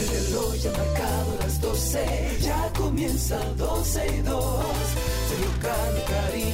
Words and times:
El 0.00 0.08
reloj 0.08 0.54
ya 0.62 0.70
ha 0.70 0.78
marcado 0.78 1.36
las 1.40 1.60
12, 1.60 2.38
ya 2.40 2.72
comienza 2.76 3.38
12 3.56 4.06
y 4.06 4.22
2. 4.22 4.64
Sergio 5.28 5.52
Carlos, 5.60 6.04
Karina, 6.08 6.53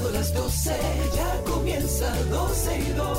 marcado 0.00 0.10
las 0.10 0.34
12, 0.34 0.70
ya 1.14 1.52
comienza 1.52 2.14
12 2.30 2.78
y 2.78 2.92
2. 2.92 3.18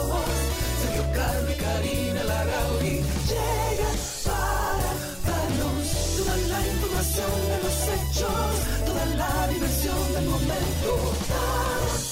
Sergio 0.82 1.04
y 1.04 1.58
Karina 1.62 2.24
Larrauri 2.24 3.02
llegan 3.30 3.98
para 4.26 4.92
darnos 5.28 5.88
toda 6.18 6.38
la 6.38 6.68
información 6.68 7.32
de 7.50 7.58
los 7.64 7.78
hechos, 7.94 8.52
toda 8.86 9.06
la 9.06 9.48
diversión 9.48 10.14
del 10.14 10.26
momento. 10.26 10.92
Todo, 11.28 12.11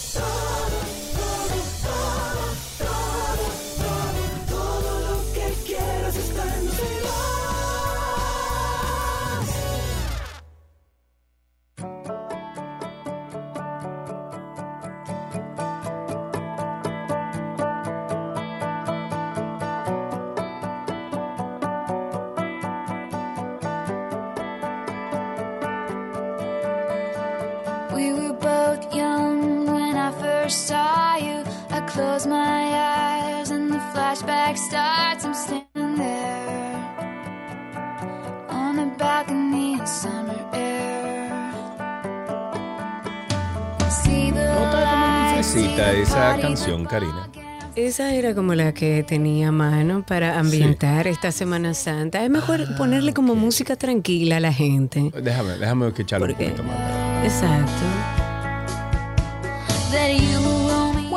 canción, 46.42 46.86
Karina. 46.86 47.30
Esa 47.76 48.14
era 48.14 48.34
como 48.36 48.56
la 48.56 48.74
que 48.74 49.04
tenía 49.04 49.50
a 49.50 49.52
mano 49.52 50.04
para 50.06 50.40
ambientar 50.40 51.08
esta 51.08 51.32
Semana 51.32 51.74
Santa. 51.74 52.24
Es 52.24 52.30
mejor 52.30 52.66
Ah, 52.68 52.76
ponerle 52.78 53.14
como 53.14 53.36
música 53.36 53.76
tranquila 53.76 54.38
a 54.38 54.40
la 54.40 54.52
gente. 54.52 55.12
Déjame, 55.22 55.58
déjame 55.58 55.88
escucharlo 55.88 56.26
un 56.28 56.34
poquito 56.34 56.64
más. 56.64 56.76
Exacto. 57.24 57.86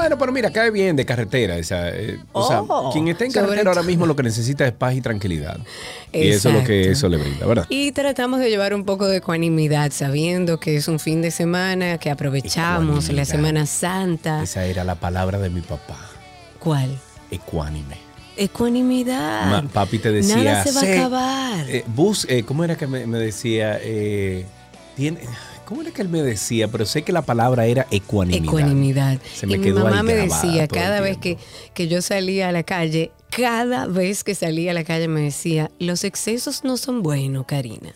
Bueno, 0.02 0.18
pero 0.18 0.32
mira, 0.32 0.50
cae 0.50 0.70
bien 0.72 0.96
de 0.96 1.04
carretera. 1.06 1.56
eh, 1.58 2.18
o 2.32 2.42
sea, 2.46 2.62
Oh, 2.66 2.90
quien 2.92 3.06
está 3.08 3.24
en 3.24 3.30
carretera 3.32 3.70
ahora 3.70 3.82
mismo 3.84 4.04
lo 4.04 4.16
que 4.16 4.22
necesita 4.24 4.66
es 4.66 4.72
paz 4.72 4.94
y 4.94 5.00
tranquilidad. 5.00 5.58
Y 6.12 6.28
eso 6.28 6.48
es 6.48 6.54
lo 6.56 6.64
que 6.64 6.90
eso 6.90 7.08
le 7.08 7.16
brinda, 7.18 7.46
¿verdad? 7.46 7.66
Y 7.68 7.92
tratamos 7.92 8.40
de 8.40 8.50
llevar 8.50 8.74
un 8.74 8.84
poco 8.84 9.06
de 9.06 9.18
ecuanimidad, 9.18 9.92
sabiendo 9.92 10.58
que 10.58 10.76
es 10.76 10.88
un 10.88 10.98
fin 10.98 11.22
de 11.22 11.30
semana, 11.30 11.98
que 11.98 12.10
aprovechamos 12.10 13.08
la. 13.10 13.24
Semana 13.24 13.64
Santa. 13.66 14.42
Esa 14.42 14.64
era 14.64 14.82
la 14.84 14.96
palabra 14.96 15.38
de 15.38 15.48
mi 15.50 15.60
papá, 15.60 15.96
¿Cuál? 16.58 16.98
ecuánime. 17.30 17.96
Ecuanimidad. 18.36 19.46
Ma- 19.50 19.68
papi 19.72 19.98
te 19.98 20.10
decía, 20.12 20.36
Nada 20.36 20.64
se 20.64 20.72
va 20.72 20.80
"Sé, 20.80 20.98
a 20.98 21.00
acabar. 21.06 21.70
Eh, 21.70 21.84
bus, 21.86 22.26
eh, 22.28 22.42
¿cómo 22.44 22.64
era 22.64 22.76
que 22.76 22.86
me, 22.86 23.06
me 23.06 23.18
decía? 23.18 23.78
Eh, 23.80 24.44
tiene, 24.96 25.20
¿Cómo 25.72 25.80
era 25.80 25.90
que 25.90 26.02
él 26.02 26.10
me 26.10 26.20
decía? 26.20 26.68
Pero 26.68 26.84
sé 26.84 27.00
que 27.00 27.12
la 27.12 27.22
palabra 27.22 27.64
era 27.64 27.86
ecuanimidad. 27.90 28.44
Ecuanimidad. 28.44 29.18
Se 29.34 29.46
me 29.46 29.54
y 29.54 29.58
mi 29.58 29.64
quedó 29.64 29.84
mamá 29.84 30.00
ahí 30.00 30.02
me 30.02 30.14
decía, 30.16 30.68
cada 30.68 31.00
vez 31.00 31.16
que, 31.16 31.38
que 31.72 31.88
yo 31.88 32.02
salía 32.02 32.50
a 32.50 32.52
la 32.52 32.62
calle, 32.62 33.10
cada 33.34 33.86
vez 33.86 34.22
que 34.22 34.34
salía 34.34 34.72
a 34.72 34.74
la 34.74 34.84
calle 34.84 35.08
me 35.08 35.22
decía, 35.22 35.70
los 35.78 36.04
excesos 36.04 36.64
no 36.64 36.76
son 36.76 37.02
buenos, 37.02 37.46
Karina. 37.46 37.94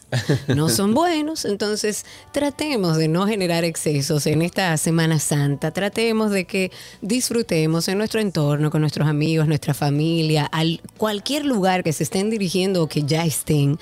No 0.48 0.68
son 0.70 0.94
buenos, 0.94 1.44
entonces 1.44 2.06
tratemos 2.32 2.96
de 2.96 3.08
no 3.08 3.26
generar 3.26 3.62
excesos 3.64 4.26
en 4.26 4.40
esta 4.40 4.74
Semana 4.78 5.18
Santa. 5.18 5.72
Tratemos 5.72 6.30
de 6.30 6.46
que 6.46 6.72
disfrutemos 7.02 7.88
en 7.88 7.98
nuestro 7.98 8.22
entorno, 8.22 8.70
con 8.70 8.80
nuestros 8.80 9.06
amigos, 9.06 9.46
nuestra 9.46 9.74
familia, 9.74 10.46
al 10.46 10.80
cualquier 10.96 11.44
lugar 11.44 11.84
que 11.84 11.92
se 11.92 12.04
estén 12.04 12.30
dirigiendo 12.30 12.82
o 12.82 12.88
que 12.88 13.02
ya 13.02 13.26
estén. 13.26 13.78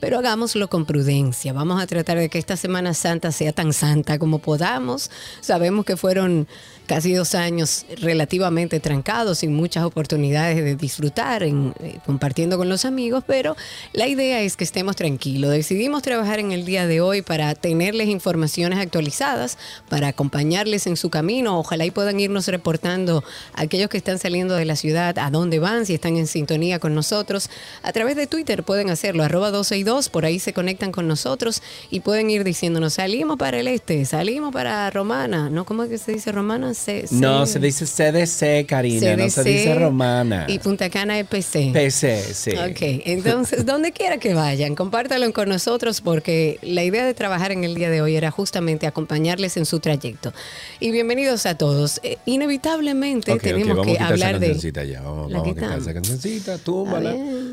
Pero 0.00 0.18
hagámoslo 0.18 0.68
con 0.68 0.86
prudencia. 0.86 1.52
Vamos 1.52 1.82
a 1.82 1.86
tratar 1.86 2.18
de 2.18 2.28
que 2.28 2.38
esta 2.38 2.56
Semana 2.56 2.94
Santa 2.94 3.32
sea 3.32 3.52
tan 3.52 3.72
santa 3.72 4.18
como 4.18 4.38
podamos. 4.38 5.10
Sabemos 5.40 5.84
que 5.84 5.96
fueron 5.96 6.46
casi 6.88 7.12
dos 7.12 7.34
años 7.34 7.84
relativamente 8.00 8.80
trancados, 8.80 9.38
sin 9.38 9.54
muchas 9.54 9.84
oportunidades 9.84 10.56
de 10.56 10.74
disfrutar, 10.74 11.42
en, 11.42 11.74
eh, 11.80 11.98
compartiendo 12.04 12.56
con 12.56 12.68
los 12.70 12.86
amigos, 12.86 13.22
pero 13.26 13.56
la 13.92 14.08
idea 14.08 14.40
es 14.40 14.56
que 14.56 14.64
estemos 14.64 14.96
tranquilos. 14.96 15.52
Decidimos 15.52 16.02
trabajar 16.02 16.40
en 16.40 16.50
el 16.50 16.64
día 16.64 16.86
de 16.86 17.02
hoy 17.02 17.20
para 17.20 17.54
tenerles 17.54 18.08
informaciones 18.08 18.78
actualizadas, 18.78 19.58
para 19.90 20.08
acompañarles 20.08 20.86
en 20.86 20.96
su 20.96 21.10
camino. 21.10 21.58
Ojalá 21.58 21.84
y 21.84 21.90
puedan 21.90 22.18
irnos 22.18 22.48
reportando 22.48 23.22
a 23.52 23.62
aquellos 23.62 23.90
que 23.90 23.98
están 23.98 24.18
saliendo 24.18 24.54
de 24.54 24.64
la 24.64 24.74
ciudad, 24.74 25.18
a 25.18 25.30
dónde 25.30 25.58
van, 25.58 25.84
si 25.84 25.92
están 25.92 26.16
en 26.16 26.26
sintonía 26.26 26.78
con 26.78 26.94
nosotros. 26.94 27.50
A 27.82 27.92
través 27.92 28.16
de 28.16 28.26
Twitter 28.26 28.62
pueden 28.62 28.88
hacerlo, 28.88 29.24
arroba 29.24 29.50
12 29.50 29.76
y 29.76 29.82
2, 29.82 30.08
por 30.08 30.24
ahí 30.24 30.38
se 30.38 30.54
conectan 30.54 30.92
con 30.92 31.06
nosotros 31.06 31.62
y 31.90 32.00
pueden 32.00 32.30
ir 32.30 32.44
diciéndonos, 32.44 32.94
salimos 32.94 33.36
para 33.36 33.60
el 33.60 33.68
este, 33.68 34.06
salimos 34.06 34.54
para 34.54 34.88
Romana, 34.90 35.50
¿no? 35.50 35.66
¿Cómo 35.66 35.82
es 35.82 35.90
que 35.90 35.98
se 35.98 36.12
dice 36.12 36.32
Romana? 36.32 36.72
C- 36.78 37.04
No, 37.10 37.44
se 37.46 37.58
dice 37.58 37.84
CDC, 37.86 38.66
Karina, 38.66 39.16
no 39.16 39.28
se 39.28 39.44
dice 39.44 39.74
romana. 39.74 40.46
Y 40.48 40.58
Punta 40.58 40.88
Cana 40.90 41.18
EPC. 41.18 41.72
PC, 41.72 42.22
sí. 42.34 42.50
Ok, 42.52 43.02
entonces, 43.06 43.66
donde 43.66 43.92
quiera 43.92 44.18
que 44.18 44.34
vayan, 44.34 44.74
compártalo 44.74 45.30
con 45.32 45.48
nosotros 45.48 46.00
porque 46.00 46.58
la 46.62 46.84
idea 46.84 47.04
de 47.04 47.14
trabajar 47.14 47.52
en 47.52 47.64
el 47.64 47.74
día 47.74 47.90
de 47.90 48.00
hoy 48.02 48.16
era 48.16 48.30
justamente 48.30 48.86
acompañarles 48.86 49.56
en 49.56 49.66
su 49.66 49.80
trayecto. 49.80 50.32
Y 50.80 50.90
bienvenidos 50.90 51.44
a 51.46 51.56
todos. 51.56 52.00
Eh, 52.02 52.18
inevitablemente 52.26 53.36
tenemos 53.38 53.84
que 53.86 53.98
hablar 53.98 54.38
de... 54.40 54.54
ya. 54.88 55.02
Vamos, 55.02 55.30
¿La 55.30 55.38
vamos 55.38 55.52
a 55.52 55.54
quitar 55.54 55.78
esa 55.78 55.94
cancioncita, 55.94 56.54
Está 56.54 56.64
túmbala. 56.64 57.12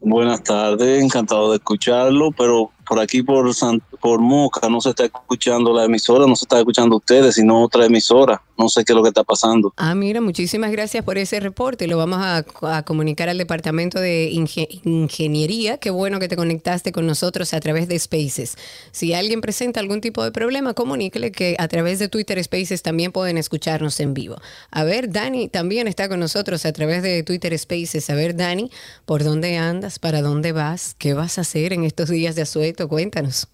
Buenas 0.00 0.42
tardes, 0.42 1.02
encantado 1.02 1.50
de 1.50 1.58
escucharlo, 1.58 2.32
pero 2.32 2.70
por 2.90 2.98
aquí 2.98 3.22
por 3.22 3.54
San- 3.54 3.80
por 4.00 4.18
Moca 4.18 4.68
no 4.68 4.80
se 4.80 4.88
está 4.88 5.04
escuchando 5.04 5.72
la 5.72 5.84
emisora, 5.84 6.26
no 6.26 6.34
se 6.34 6.44
está 6.44 6.58
escuchando 6.58 6.96
ustedes, 6.96 7.36
sino 7.36 7.62
otra 7.62 7.84
emisora. 7.86 8.42
No 8.60 8.68
sé 8.68 8.84
qué 8.84 8.92
es 8.92 8.96
lo 8.96 9.02
que 9.02 9.08
está 9.08 9.24
pasando. 9.24 9.72
Ah, 9.76 9.94
mira, 9.94 10.20
muchísimas 10.20 10.70
gracias 10.70 11.04
por 11.04 11.18
ese 11.18 11.40
reporte. 11.40 11.86
Lo 11.86 11.96
vamos 11.96 12.18
a, 12.20 12.44
comunicar 12.84 13.28
al 13.28 13.38
Departamento 13.38 13.98
de 13.98 14.30
Inge- 14.30 14.80
Ingeniería. 14.84 15.78
Qué 15.78 15.90
bueno 15.90 16.20
que 16.20 16.28
te 16.28 16.36
conectaste 16.36 16.92
con 16.92 17.06
nosotros 17.06 17.54
a 17.54 17.60
través 17.60 17.88
de 17.88 17.98
Spaces. 17.98 18.56
Si 18.92 19.14
alguien 19.14 19.40
presenta 19.40 19.80
algún 19.80 20.00
tipo 20.00 20.22
de 20.22 20.30
problema, 20.30 20.74
comuníquele 20.74 21.32
que 21.32 21.56
a 21.58 21.68
través 21.68 21.98
de 21.98 22.08
Twitter 22.08 22.42
Spaces 22.44 22.82
también 22.82 23.12
pueden 23.12 23.38
escucharnos 23.38 23.98
en 24.00 24.14
vivo. 24.14 24.36
A 24.70 24.84
ver, 24.84 25.10
Dani 25.10 25.48
también 25.48 25.88
está 25.88 26.08
con 26.08 26.20
nosotros 26.20 26.66
a 26.66 26.72
través 26.72 27.02
de 27.02 27.22
Twitter 27.22 27.58
Spaces. 27.58 28.10
A 28.10 28.14
ver, 28.14 28.36
Dani, 28.36 28.70
¿por 29.06 29.24
dónde 29.24 29.56
andas? 29.56 29.98
¿Para 29.98 30.20
dónde 30.22 30.52
vas? 30.52 30.94
¿Qué 30.98 31.14
vas 31.14 31.38
a 31.38 31.40
hacer 31.40 31.72
en 31.72 31.84
estos 31.84 32.10
días 32.10 32.34
de 32.34 32.42
asueto? 32.42 32.88
Cuéntanos. 32.88 33.48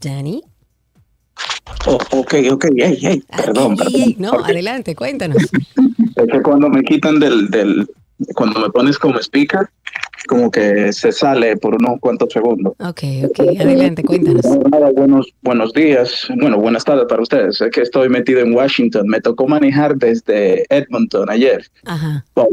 Dani. 0.00 0.49
Oh, 1.86 1.98
ok, 2.10 2.34
ok, 2.52 2.66
hey, 2.76 2.98
hey, 3.00 3.24
Ah, 3.30 3.42
perdón, 3.46 3.76
perdón. 3.76 4.14
No, 4.18 4.32
adelante, 4.44 4.94
cuéntanos. 4.94 5.42
Es 5.42 6.26
que 6.30 6.42
cuando 6.42 6.68
me 6.68 6.82
quitan 6.82 7.18
del, 7.18 7.48
del, 7.48 7.88
cuando 8.34 8.60
me 8.60 8.70
pones 8.70 8.98
como 8.98 9.18
speaker, 9.18 9.68
como 10.28 10.50
que 10.50 10.92
se 10.92 11.10
sale 11.12 11.56
por 11.56 11.74
unos 11.74 11.98
cuantos 12.00 12.32
segundos. 12.32 12.74
Ok, 12.78 13.02
ok, 13.24 13.40
adelante, 13.58 14.04
cuéntanos. 14.04 14.42
Buenos, 14.94 15.32
buenos 15.42 15.72
días, 15.72 16.28
bueno, 16.40 16.58
buenas 16.58 16.84
tardes 16.84 17.06
para 17.08 17.22
ustedes. 17.22 17.60
Es 17.60 17.70
que 17.70 17.80
estoy 17.80 18.08
metido 18.08 18.40
en 18.40 18.54
Washington. 18.54 19.08
Me 19.08 19.20
tocó 19.20 19.48
manejar 19.48 19.96
desde 19.96 20.64
Edmonton 20.68 21.30
ayer. 21.30 21.64
Ajá. 21.86 22.24
Wow, 22.34 22.48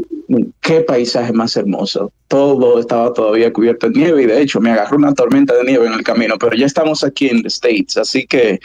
qué 0.60 0.80
paisaje 0.80 1.32
más 1.32 1.56
hermoso. 1.56 2.12
Todo 2.28 2.80
estaba 2.80 3.12
todavía 3.12 3.52
cubierto 3.52 3.88
de 3.90 3.98
nieve 3.98 4.22
y 4.22 4.26
de 4.26 4.42
hecho 4.42 4.60
me 4.60 4.70
agarró 4.70 4.96
una 4.96 5.14
tormenta 5.14 5.54
de 5.54 5.64
nieve 5.64 5.86
en 5.86 5.92
el 5.92 6.02
camino, 6.02 6.36
pero 6.38 6.56
ya 6.56 6.66
estamos 6.66 7.04
aquí 7.04 7.28
en 7.28 7.42
the 7.42 7.48
States, 7.48 7.96
así 7.96 8.26
que 8.26 8.58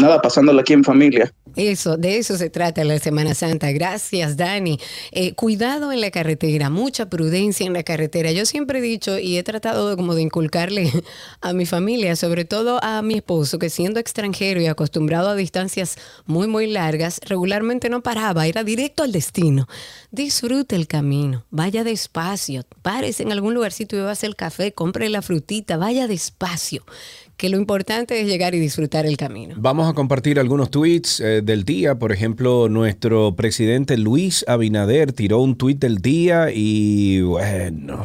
nada, 0.00 0.20
pasándolo 0.20 0.60
aquí 0.60 0.72
en 0.72 0.84
familia. 0.84 1.32
Eso, 1.56 1.96
de 1.96 2.18
eso 2.18 2.36
se 2.36 2.48
trata 2.48 2.84
la 2.84 2.98
Semana 2.98 3.34
Santa. 3.34 3.72
Gracias, 3.72 4.36
Dani. 4.36 4.78
Eh, 5.10 5.34
cuidado 5.34 5.90
en 5.92 6.00
la 6.00 6.10
carretera, 6.10 6.70
mucha 6.70 7.10
prudencia 7.10 7.66
en 7.66 7.72
la 7.72 7.82
carretera. 7.82 8.30
Yo 8.30 8.46
siempre 8.46 8.78
he 8.78 8.82
dicho 8.82 9.18
y 9.18 9.36
he 9.36 9.42
tratado 9.42 9.90
de, 9.90 9.96
como 9.96 10.14
de 10.14 10.22
inculcarle 10.22 10.92
a 11.40 11.52
mi 11.52 11.66
familia, 11.66 12.14
sobre 12.14 12.44
todo 12.44 12.82
a 12.82 13.02
mi 13.02 13.14
esposo, 13.14 13.58
que 13.58 13.68
siendo 13.68 13.98
extranjero 13.98 14.60
y 14.60 14.66
acostumbrado 14.66 15.28
a 15.28 15.34
distancias 15.34 15.96
muy, 16.26 16.46
muy 16.46 16.66
largas, 16.66 17.20
regularmente 17.26 17.88
no 17.88 18.02
paraba, 18.02 18.46
era 18.46 18.62
directo 18.62 19.02
al 19.02 19.12
destino. 19.12 19.66
Disfrute 20.12 20.76
el 20.76 20.86
camino, 20.86 21.44
vaya 21.50 21.84
despacio, 21.84 22.64
párese 22.82 23.22
en 23.22 23.32
algún 23.32 23.54
lugarcito 23.54 23.96
y 23.96 24.00
bebas 24.00 24.24
el 24.24 24.36
café, 24.36 24.72
compre 24.72 25.08
la 25.08 25.22
frutita, 25.22 25.76
vaya 25.76 26.06
despacio, 26.06 26.84
que 27.40 27.48
lo 27.48 27.56
importante 27.56 28.20
es 28.20 28.26
llegar 28.26 28.54
y 28.54 28.58
disfrutar 28.58 29.06
el 29.06 29.16
camino. 29.16 29.54
Vamos 29.56 29.88
a 29.88 29.94
compartir 29.94 30.38
algunos 30.38 30.70
tweets 30.70 31.20
eh, 31.20 31.40
del 31.42 31.64
día. 31.64 31.98
Por 31.98 32.12
ejemplo, 32.12 32.68
nuestro 32.68 33.34
presidente 33.34 33.96
Luis 33.96 34.44
Abinader 34.46 35.14
tiró 35.14 35.38
un 35.40 35.56
tweet 35.56 35.76
del 35.76 36.02
día 36.02 36.50
y 36.52 37.22
bueno. 37.22 38.04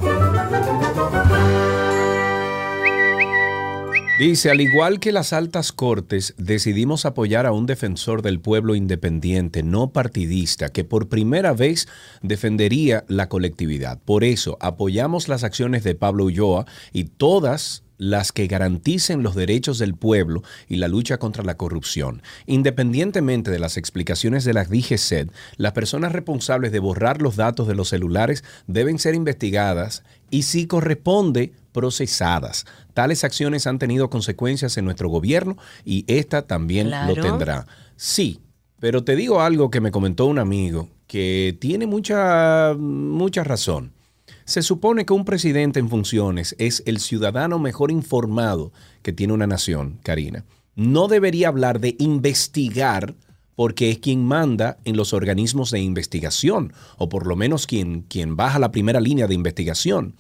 Dice, 4.18 4.50
al 4.50 4.62
igual 4.62 5.02
que 5.02 5.12
las 5.12 5.34
altas 5.34 5.74
cortes, 5.74 6.34
decidimos 6.38 7.06
apoyar 7.06 7.46
a 7.46 7.52
un 7.52 7.66
defensor 7.66 8.22
del 8.22 8.40
pueblo 8.40 8.74
independiente, 8.74 9.64
no 9.64 9.90
partidista, 9.90 10.70
que 10.70 10.86
por 10.86 11.10
primera 11.10 11.52
vez 11.52 11.90
defendería 12.22 13.04
la 13.10 13.28
colectividad. 13.28 14.00
Por 14.06 14.24
eso, 14.24 14.58
apoyamos 14.62 15.28
las 15.28 15.44
acciones 15.44 15.84
de 15.84 15.96
Pablo 15.96 16.24
Ulloa 16.24 16.66
y 16.94 17.04
todas 17.04 17.85
las 17.98 18.32
que 18.32 18.48
garanticen 18.48 19.24
los 19.24 19.36
derechos 19.36 19.80
del 19.80 19.96
pueblo 19.96 20.44
y 20.68 20.78
la 20.78 20.88
lucha 20.88 21.18
contra 21.18 21.44
la 21.44 21.56
corrupción. 21.58 22.22
Independientemente 22.46 23.52
de 23.52 23.60
las 23.60 23.78
explicaciones 23.78 24.44
de 24.44 24.54
la 24.54 24.64
DGCED, 24.66 25.30
las 25.58 25.72
personas 25.74 26.12
responsables 26.12 26.72
de 26.72 26.80
borrar 26.80 27.22
los 27.22 27.36
datos 27.36 27.68
de 27.68 27.76
los 27.76 27.90
celulares 27.90 28.44
deben 28.68 29.00
ser 29.00 29.16
investigadas 29.16 30.04
y, 30.30 30.44
si 30.44 30.68
corresponde, 30.68 31.54
procesadas. 31.72 32.66
Tales 32.94 33.24
acciones 33.24 33.68
han 33.68 33.80
tenido 33.80 34.10
consecuencias 34.10 34.78
en 34.78 34.86
nuestro 34.86 35.10
gobierno 35.10 35.58
y 35.84 36.04
esta 36.08 36.42
también 36.42 36.88
Claro. 36.88 37.16
lo 37.16 37.22
tendrá. 37.22 37.68
Sí, 37.96 38.40
pero 38.80 39.04
te 39.04 39.16
digo 39.16 39.42
algo 39.42 39.70
que 39.70 39.82
me 39.82 39.92
comentó 39.92 40.26
un 40.26 40.40
amigo 40.40 40.90
que 41.08 41.58
tiene 41.60 41.86
mucha, 41.88 42.74
mucha 42.78 43.44
razón. 43.44 43.92
Se 44.46 44.62
supone 44.62 45.06
que 45.06 45.14
un 45.14 45.26
presidente 45.26 45.80
en 45.80 45.90
funciones 45.90 46.56
es 46.60 46.84
el 46.86 47.00
ciudadano 47.00 47.58
mejor 47.58 47.90
informado 47.90 48.72
que 49.02 49.12
tiene 49.12 49.34
una 49.34 49.48
nación, 49.48 50.00
Karina. 50.04 50.46
No 50.76 51.08
debería 51.08 51.48
hablar 51.48 51.80
de 51.80 51.96
investigar 51.98 53.16
porque 53.56 53.90
es 53.90 53.98
quien 53.98 54.24
manda 54.24 54.78
en 54.86 54.98
los 54.98 55.14
organismos 55.14 55.72
de 55.72 55.80
investigación, 55.80 56.74
o 56.98 57.10
por 57.10 57.26
lo 57.26 57.36
menos 57.36 57.66
quien, 57.66 58.02
quien 58.02 58.36
baja 58.36 58.60
la 58.60 58.72
primera 58.72 59.00
línea 59.00 59.28
de 59.28 59.34
investigación. 59.34 60.16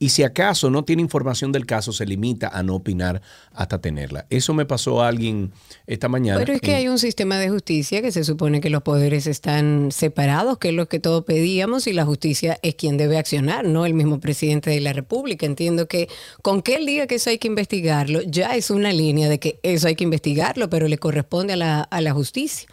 Y 0.00 0.10
si 0.10 0.22
acaso 0.22 0.70
no 0.70 0.84
tiene 0.84 1.02
información 1.02 1.50
del 1.50 1.66
caso, 1.66 1.92
se 1.92 2.06
limita 2.06 2.48
a 2.48 2.62
no 2.62 2.76
opinar 2.76 3.20
hasta 3.52 3.80
tenerla. 3.80 4.26
Eso 4.30 4.54
me 4.54 4.64
pasó 4.64 5.02
a 5.02 5.08
alguien 5.08 5.52
esta 5.88 6.08
mañana. 6.08 6.38
Pero 6.38 6.52
es 6.52 6.60
que 6.60 6.76
hay 6.76 6.86
un 6.86 7.00
sistema 7.00 7.36
de 7.38 7.48
justicia 7.48 8.00
que 8.00 8.12
se 8.12 8.22
supone 8.22 8.60
que 8.60 8.70
los 8.70 8.82
poderes 8.82 9.26
están 9.26 9.90
separados, 9.90 10.58
que 10.58 10.68
es 10.68 10.74
lo 10.74 10.86
que 10.86 11.00
todos 11.00 11.24
pedíamos, 11.24 11.88
y 11.88 11.92
la 11.92 12.04
justicia 12.04 12.60
es 12.62 12.76
quien 12.76 12.96
debe 12.96 13.18
accionar, 13.18 13.64
no 13.64 13.86
el 13.86 13.94
mismo 13.94 14.20
presidente 14.20 14.70
de 14.70 14.80
la 14.80 14.92
República. 14.92 15.46
Entiendo 15.46 15.88
que 15.88 16.08
con 16.42 16.62
que 16.62 16.76
él 16.76 16.86
diga 16.86 17.08
que 17.08 17.16
eso 17.16 17.30
hay 17.30 17.38
que 17.38 17.48
investigarlo, 17.48 18.22
ya 18.22 18.54
es 18.54 18.70
una 18.70 18.92
línea 18.92 19.28
de 19.28 19.40
que 19.40 19.58
eso 19.64 19.88
hay 19.88 19.96
que 19.96 20.04
investigarlo, 20.04 20.70
pero 20.70 20.86
le 20.86 20.98
corresponde 20.98 21.54
a 21.54 21.56
la, 21.56 21.80
a 21.80 22.00
la 22.00 22.12
justicia. 22.12 22.68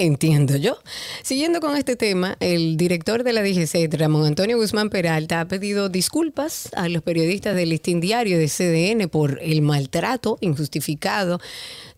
Entiendo 0.00 0.56
yo. 0.56 0.78
Siguiendo 1.22 1.60
con 1.60 1.76
este 1.76 1.94
tema, 1.94 2.38
el 2.40 2.78
director 2.78 3.22
de 3.22 3.34
la 3.34 3.42
DGC, 3.42 3.92
Ramón 3.98 4.24
Antonio 4.24 4.56
Guzmán 4.56 4.88
Peralta, 4.88 5.42
ha 5.42 5.44
pedido 5.46 5.90
disculpas 5.90 6.70
a 6.74 6.88
los 6.88 7.02
periodistas 7.02 7.54
del 7.54 7.68
Listín 7.68 8.00
Diario 8.00 8.38
de 8.38 8.48
CDN 8.48 9.10
por 9.10 9.38
el 9.42 9.60
maltrato 9.60 10.38
injustificado 10.40 11.38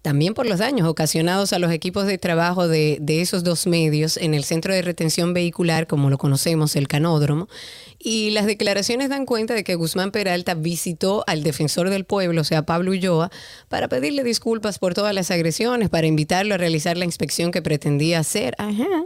también 0.02 0.34
por 0.34 0.46
los 0.46 0.58
daños 0.58 0.88
ocasionados 0.88 1.52
a 1.52 1.60
los 1.60 1.70
equipos 1.70 2.06
de 2.06 2.18
trabajo 2.18 2.66
de, 2.66 3.00
esos 3.06 3.44
dos 3.44 3.68
medios 3.68 4.16
en 4.16 4.34
el 4.34 4.42
centro 4.42 4.74
de 4.74 4.82
retención 4.82 5.32
vehicular, 5.32 5.86
como 5.86 6.10
lo 6.10 6.18
conocemos, 6.18 6.74
el 6.74 6.88
canódromo. 6.88 7.48
Y 8.00 8.30
las 8.30 8.46
declaraciones 8.46 9.10
dan 9.10 9.26
cuenta 9.26 9.54
de 9.54 9.62
que 9.62 9.76
Guzmán 9.76 10.10
Peralta 10.10 10.54
visitó 10.54 11.22
al 11.28 11.44
defensor 11.44 11.88
del 11.88 12.04
pueblo, 12.04 12.40
o 12.40 12.44
sea, 12.44 12.62
Pablo 12.66 12.90
Ulloa, 12.90 13.30
para 13.68 13.86
pedirle 13.86 14.24
disculpas 14.24 14.80
por 14.80 14.92
todas 14.92 15.14
las 15.14 15.30
agresiones, 15.30 15.88
para 15.88 16.08
invitarlo 16.08 16.54
a 16.54 16.58
realizar 16.58 16.96
la 16.96 17.04
inspección 17.04 17.52
que 17.52 17.62
pretendía 17.62 18.18
hacer. 18.18 18.56
Ajá. 18.58 19.04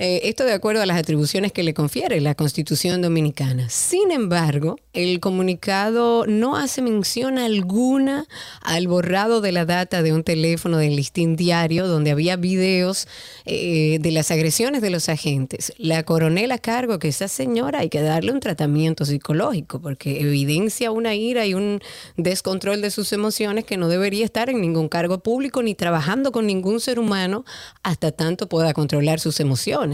Eh, 0.00 0.28
esto 0.28 0.44
de 0.44 0.52
acuerdo 0.52 0.80
a 0.80 0.86
las 0.86 0.96
atribuciones 0.96 1.50
que 1.50 1.64
le 1.64 1.74
confiere 1.74 2.20
la 2.20 2.36
Constitución 2.36 3.02
Dominicana. 3.02 3.68
Sin 3.68 4.12
embargo, 4.12 4.76
el 4.92 5.18
comunicado 5.18 6.24
no 6.24 6.56
hace 6.56 6.82
mención 6.82 7.36
alguna 7.36 8.26
al 8.62 8.86
borrado 8.86 9.40
de 9.40 9.50
la 9.50 9.64
data 9.64 10.02
de 10.02 10.12
un 10.12 10.22
teléfono 10.22 10.78
del 10.78 10.94
listín 10.94 11.34
diario 11.34 11.88
donde 11.88 12.12
había 12.12 12.36
videos 12.36 13.08
eh, 13.44 13.98
de 14.00 14.12
las 14.12 14.30
agresiones 14.30 14.82
de 14.82 14.90
los 14.90 15.08
agentes. 15.08 15.72
La 15.78 16.04
coronel 16.04 16.52
a 16.52 16.58
cargo 16.58 17.00
que 17.00 17.08
esa 17.08 17.26
señora 17.26 17.80
hay 17.80 17.88
que 17.88 18.00
darle 18.00 18.30
un 18.30 18.38
tratamiento 18.38 19.04
psicológico 19.04 19.80
porque 19.80 20.20
evidencia 20.20 20.92
una 20.92 21.16
ira 21.16 21.44
y 21.44 21.54
un 21.54 21.80
descontrol 22.16 22.82
de 22.82 22.92
sus 22.92 23.12
emociones 23.12 23.64
que 23.64 23.76
no 23.76 23.88
debería 23.88 24.24
estar 24.24 24.48
en 24.48 24.60
ningún 24.60 24.88
cargo 24.88 25.18
público 25.18 25.60
ni 25.60 25.74
trabajando 25.74 26.30
con 26.30 26.46
ningún 26.46 26.78
ser 26.78 27.00
humano 27.00 27.44
hasta 27.82 28.12
tanto 28.12 28.48
pueda 28.48 28.72
controlar 28.74 29.18
sus 29.18 29.40
emociones. 29.40 29.87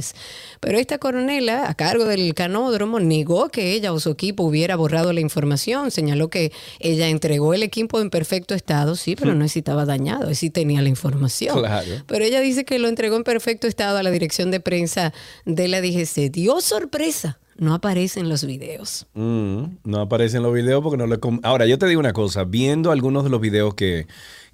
Pero 0.60 0.78
esta 0.78 0.98
coronela, 0.98 1.68
a 1.68 1.74
cargo 1.74 2.04
del 2.04 2.34
canódromo, 2.34 3.00
negó 3.00 3.48
que 3.48 3.72
ella 3.72 3.92
o 3.92 4.00
su 4.00 4.10
equipo 4.10 4.42
hubiera 4.44 4.76
borrado 4.76 5.12
la 5.12 5.20
información. 5.20 5.90
Señaló 5.90 6.28
que 6.28 6.52
ella 6.80 7.08
entregó 7.08 7.54
el 7.54 7.62
equipo 7.62 8.00
en 8.00 8.10
perfecto 8.10 8.54
estado, 8.54 8.96
sí, 8.96 9.16
pero 9.16 9.34
no 9.34 9.44
estaba 9.44 9.84
dañado, 9.84 10.34
sí 10.34 10.50
tenía 10.50 10.82
la 10.82 10.88
información. 10.88 11.58
Claro. 11.58 11.90
Pero 12.06 12.24
ella 12.24 12.40
dice 12.40 12.64
que 12.64 12.78
lo 12.78 12.88
entregó 12.88 13.16
en 13.16 13.24
perfecto 13.24 13.66
estado 13.66 13.98
a 13.98 14.02
la 14.02 14.10
dirección 14.10 14.50
de 14.50 14.60
prensa 14.60 15.12
de 15.44 15.68
la 15.68 15.80
DGC. 15.80 16.30
Dio 16.30 16.60
sorpresa, 16.60 17.38
no 17.56 17.72
aparecen 17.74 18.28
los 18.28 18.44
videos. 18.44 19.06
Mm, 19.14 19.64
no 19.84 20.00
aparecen 20.00 20.42
los 20.42 20.52
videos 20.52 20.82
porque 20.82 20.96
no 20.96 21.06
le... 21.06 21.18
com- 21.18 21.40
Ahora, 21.42 21.66
yo 21.66 21.78
te 21.78 21.86
digo 21.86 22.00
una 22.00 22.12
cosa, 22.12 22.44
viendo 22.44 22.90
algunos 22.90 23.24
de 23.24 23.30
los 23.30 23.40
videos 23.40 23.74
que, 23.74 24.06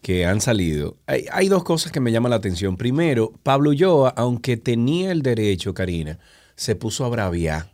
que 0.02 0.26
han 0.26 0.40
salido, 0.40 0.96
hay, 1.06 1.26
hay 1.30 1.48
dos 1.48 1.64
cosas 1.64 1.92
que 1.92 2.00
me 2.00 2.12
llaman 2.12 2.30
la 2.30 2.36
atención. 2.36 2.76
Primero, 2.76 3.32
Pablo 3.42 3.70
Ulloa, 3.70 4.10
aunque 4.16 4.56
tenía 4.56 5.12
el 5.12 5.22
derecho, 5.22 5.74
Karina, 5.74 6.18
se 6.56 6.76
puso 6.76 7.04
a 7.04 7.08
braviar. 7.08 7.72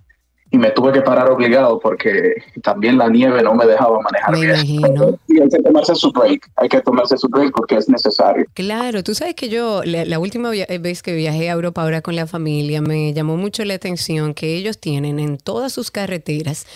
Y 0.54 0.58
me 0.60 0.70
tuve 0.70 0.92
que 0.94 1.02
parar 1.02 1.32
obligado 1.32 1.80
porque 1.80 2.36
también 2.62 3.00
la 3.00 3.10
nieve 3.10 3.42
no 3.42 3.56
me 3.56 3.66
dejaba 3.66 4.00
manejar 4.02 4.32
Me 4.34 4.40
bien. 4.42 4.52
imagino. 4.56 5.20
Y 5.28 5.42
hay 5.42 5.50
que 5.50 5.58
tomarse 5.64 5.96
su 5.96 6.12
break, 6.12 6.48
hay 6.58 6.70
que 6.70 6.80
tomarse 6.82 7.18
su 7.18 7.28
break 7.28 7.52
porque 7.56 7.76
es 7.76 7.90
necesario. 7.90 8.46
Claro, 8.54 9.04
tú 9.04 9.16
sabes 9.16 9.34
que 9.34 9.50
yo, 9.50 9.82
la, 9.84 10.06
la 10.06 10.20
última 10.20 10.52
via- 10.52 10.68
vez 10.80 11.02
que 11.02 11.14
viajé 11.16 11.50
a 11.50 11.54
Europa 11.54 11.82
ahora 11.82 12.02
con 12.02 12.16
la 12.16 12.28
familia, 12.28 12.82
me 12.82 13.14
llamó 13.14 13.36
mucho 13.36 13.66
la 13.66 13.74
atención 13.74 14.36
que 14.36 14.56
ellos 14.56 14.78
tienen 14.80 15.20
en 15.20 15.38
todas 15.40 15.74
sus 15.74 15.90
carreteras 15.90 16.68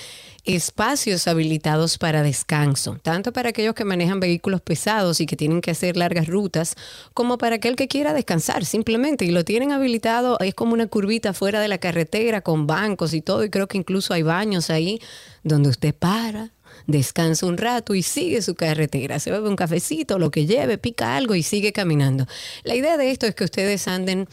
espacios 0.47 1.27
habilitados 1.27 1.97
para 1.97 2.23
descanso, 2.23 2.97
tanto 3.03 3.33
para 3.33 3.49
aquellos 3.49 3.75
que 3.75 3.83
manejan 3.83 4.19
vehículos 4.19 4.61
pesados 4.61 5.19
y 5.19 5.25
que 5.25 5.35
tienen 5.35 5.61
que 5.61 5.71
hacer 5.71 5.97
largas 5.97 6.27
rutas, 6.27 6.75
como 7.13 7.37
para 7.37 7.57
aquel 7.57 7.75
que 7.75 7.87
quiera 7.87 8.13
descansar 8.13 8.63
simplemente. 8.65 9.25
Y 9.25 9.31
lo 9.31 9.43
tienen 9.43 9.71
habilitado, 9.71 10.39
es 10.39 10.55
como 10.55 10.73
una 10.73 10.87
curvita 10.87 11.33
fuera 11.33 11.59
de 11.59 11.67
la 11.67 11.77
carretera 11.77 12.41
con 12.41 12.65
bancos 12.65 13.13
y 13.13 13.21
todo, 13.21 13.43
y 13.43 13.49
creo 13.49 13.67
que 13.67 13.77
incluso 13.77 14.13
hay 14.13 14.23
baños 14.23 14.69
ahí 14.69 14.99
donde 15.43 15.69
usted 15.69 15.93
para, 15.93 16.51
descansa 16.87 17.45
un 17.45 17.57
rato 17.57 17.93
y 17.93 18.01
sigue 18.01 18.41
su 18.41 18.55
carretera. 18.55 19.19
Se 19.19 19.29
bebe 19.29 19.47
un 19.47 19.55
cafecito, 19.55 20.17
lo 20.17 20.31
que 20.31 20.45
lleve, 20.45 20.77
pica 20.77 21.15
algo 21.15 21.35
y 21.35 21.43
sigue 21.43 21.73
caminando. 21.73 22.25
La 22.63 22.75
idea 22.75 22.97
de 22.97 23.11
esto 23.11 23.27
es 23.27 23.35
que 23.35 23.43
ustedes 23.43 23.87
anden 23.87 24.27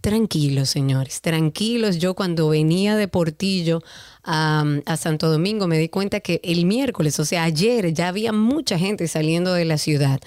tranquilos, 0.00 0.70
señores, 0.70 1.20
tranquilos. 1.20 1.98
Yo 1.98 2.14
cuando 2.14 2.48
venía 2.48 2.96
de 2.96 3.08
Portillo 3.08 3.82
a, 4.22 4.64
Santo 4.96 5.28
Domingo 5.30 5.66
me 5.66 5.78
di 5.78 5.88
cuenta 5.88 6.20
que 6.20 6.40
el 6.44 6.64
miércoles, 6.64 7.18
o 7.18 7.24
sea, 7.24 7.44
ayer 7.44 7.92
ya 7.92 8.08
había 8.08 8.32
mucha 8.32 8.78
gente 8.78 9.08
saliendo 9.08 9.52
de 9.52 9.64
la 9.64 9.78
ciudad. 9.78 10.20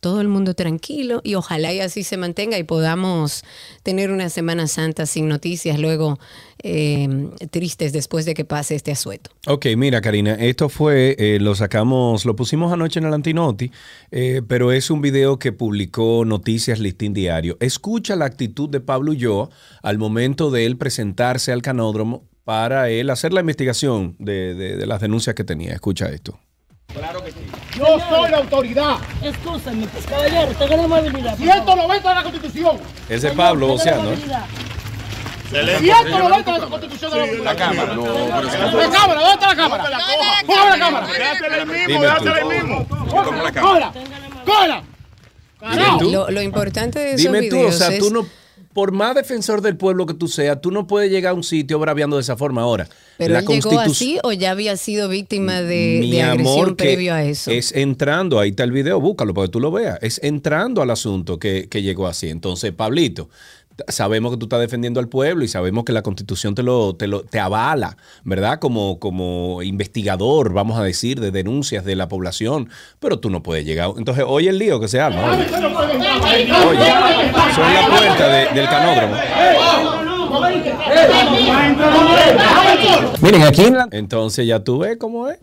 Todo 0.00 0.20
el 0.22 0.28
mundo 0.28 0.54
tranquilo 0.54 1.20
y 1.24 1.34
ojalá 1.34 1.72
y 1.74 1.80
así 1.80 2.04
se 2.04 2.16
mantenga 2.16 2.56
y 2.58 2.62
podamos 2.64 3.44
tener 3.82 4.10
una 4.10 4.30
Semana 4.30 4.66
Santa 4.66 5.04
sin 5.04 5.28
noticias 5.28 5.78
luego 5.78 6.18
eh, 6.62 7.08
tristes 7.50 7.92
después 7.92 8.24
de 8.24 8.32
que 8.34 8.44
pase 8.46 8.74
este 8.74 8.92
asueto. 8.92 9.30
Ok, 9.46 9.66
mira 9.76 10.00
Karina, 10.00 10.34
esto 10.34 10.68
fue, 10.70 11.16
eh, 11.18 11.38
lo 11.38 11.54
sacamos, 11.54 12.24
lo 12.24 12.34
pusimos 12.34 12.72
anoche 12.72 12.98
en 12.98 13.06
el 13.06 13.14
Antinoti, 13.14 13.70
eh, 14.10 14.40
pero 14.48 14.72
es 14.72 14.90
un 14.90 15.02
video 15.02 15.38
que 15.38 15.52
publicó 15.52 16.24
Noticias 16.24 16.78
Listín 16.78 17.12
Diario. 17.12 17.56
Escucha 17.60 18.16
la 18.16 18.24
actitud 18.24 18.68
de 18.70 18.80
Pablo 18.80 19.12
Ulloa 19.12 19.50
al 19.82 19.98
momento 19.98 20.50
de 20.50 20.64
él 20.66 20.76
presentarse 20.78 21.52
al 21.52 21.60
canódromo 21.62 22.24
para 22.44 22.88
él 22.88 23.10
hacer 23.10 23.32
la 23.34 23.40
investigación 23.40 24.16
de, 24.18 24.54
de- 24.54 24.76
de 24.76 24.86
las 24.86 25.00
denuncias 25.00 25.34
que 25.36 25.44
tenía. 25.44 25.72
Escucha 25.74 26.06
esto. 26.10 26.38
Yo 27.80 27.98
soy 28.10 28.30
la 28.30 28.36
autoridad. 28.36 28.96
Escúchame, 29.22 29.86
pues 29.86 30.06
caballero, 30.06 30.84
amabilidad. 30.84 31.30
por 31.36 31.46
190 31.46 32.08
de 32.08 32.14
la 32.14 32.22
Constitución. 32.22 32.78
Ese 33.08 33.28
es 33.28 33.34
Pablo 33.34 33.68
voceando. 33.68 34.12
¿eh? 34.12 34.14
amabilidad. 34.14 34.46
190 35.50 36.52
de 36.52 36.58
la 36.58 36.66
Constitución 36.66 37.10
de 37.10 37.38
la, 37.38 37.44
la 37.44 37.56
Cámara. 37.56 37.94
No, 37.94 38.04
La 38.04 38.90
Cámara, 38.90 39.20
¿dónde 39.20 39.32
está 39.32 39.46
la 39.48 39.56
Cámara? 39.56 39.84
Póngame 40.46 40.70
la 40.70 40.78
Cámara. 40.78 41.06
Dime 41.86 41.98
tú. 42.60 42.96
Cógela. 43.60 43.92
Cógela. 44.44 44.82
Dime 45.72 45.84
tú. 45.98 46.10
Lo, 46.10 46.30
lo 46.30 46.42
importante 46.42 46.98
de 46.98 47.14
esos 47.14 47.32
Dime 47.32 47.48
tú, 47.48 47.66
o 47.66 47.72
sea, 47.72 47.98
tú 47.98 48.10
no, 48.10 48.26
por 48.72 48.92
más 48.92 49.14
defensor 49.16 49.62
del 49.62 49.76
pueblo 49.76 50.06
que 50.06 50.14
tú 50.14 50.28
seas, 50.28 50.60
tú 50.60 50.70
no 50.70 50.86
puedes 50.86 51.10
llegar 51.10 51.32
a 51.32 51.34
un 51.34 51.42
sitio 51.42 51.78
braviando 51.78 52.16
de 52.16 52.22
esa 52.22 52.36
forma 52.36 52.62
ahora. 52.62 52.88
¿Pero 53.18 53.34
La 53.34 53.40
él 53.40 53.46
llegó 53.46 53.80
así 53.80 54.18
o 54.22 54.32
ya 54.32 54.52
había 54.52 54.76
sido 54.76 55.08
víctima 55.08 55.60
de, 55.60 55.98
Mi 56.00 56.12
de 56.12 56.22
agresión 56.22 56.58
amor, 56.58 56.76
que 56.76 56.84
previo 56.84 57.12
a 57.12 57.24
eso? 57.24 57.50
Es 57.50 57.72
entrando, 57.72 58.38
ahí 58.38 58.50
está 58.50 58.64
el 58.64 58.72
video, 58.72 59.00
búscalo 59.00 59.34
para 59.34 59.48
que 59.48 59.52
tú 59.52 59.60
lo 59.60 59.72
veas. 59.72 59.98
Es 60.02 60.20
entrando 60.22 60.82
al 60.82 60.90
asunto 60.90 61.38
que, 61.38 61.68
que 61.68 61.82
llegó 61.82 62.06
así. 62.06 62.28
Entonces, 62.28 62.72
Pablito, 62.72 63.28
sabemos 63.88 64.30
que 64.32 64.36
tú 64.38 64.46
estás 64.46 64.60
defendiendo 64.60 65.00
al 65.00 65.08
pueblo 65.08 65.44
y 65.44 65.48
sabemos 65.48 65.84
que 65.84 65.92
la 65.92 66.02
constitución 66.02 66.54
te 66.54 66.62
lo, 66.62 66.94
te 66.94 67.06
lo 67.06 67.22
te 67.22 67.38
avala, 67.40 67.96
¿verdad? 68.24 68.58
Como, 68.58 68.98
como 68.98 69.62
investigador, 69.62 70.52
vamos 70.52 70.78
a 70.78 70.82
decir, 70.82 71.20
de 71.20 71.30
denuncias 71.30 71.84
de 71.84 71.96
la 71.96 72.08
población. 72.08 72.68
Pero 72.98 73.18
tú 73.20 73.30
no 73.30 73.42
puedes 73.42 73.64
llegar. 73.64 73.90
Entonces, 73.96 74.24
oye 74.26 74.48
el 74.50 74.58
lío 74.58 74.80
que 74.80 74.88
se 74.88 75.00
arma. 75.00 75.32
Oye, 75.32 75.46
Oye, 76.68 76.92
son 77.54 77.74
la 77.74 77.86
puerta 77.88 78.28
de- 78.28 78.48
del 78.54 78.68
canódromo. 78.68 79.14
Miren, 83.20 83.42
aquí. 83.42 83.64
Entonces 83.92 84.46
ya 84.46 84.62
tú 84.64 84.78
ves 84.78 84.96
cómo 84.98 85.28
es. 85.28 85.38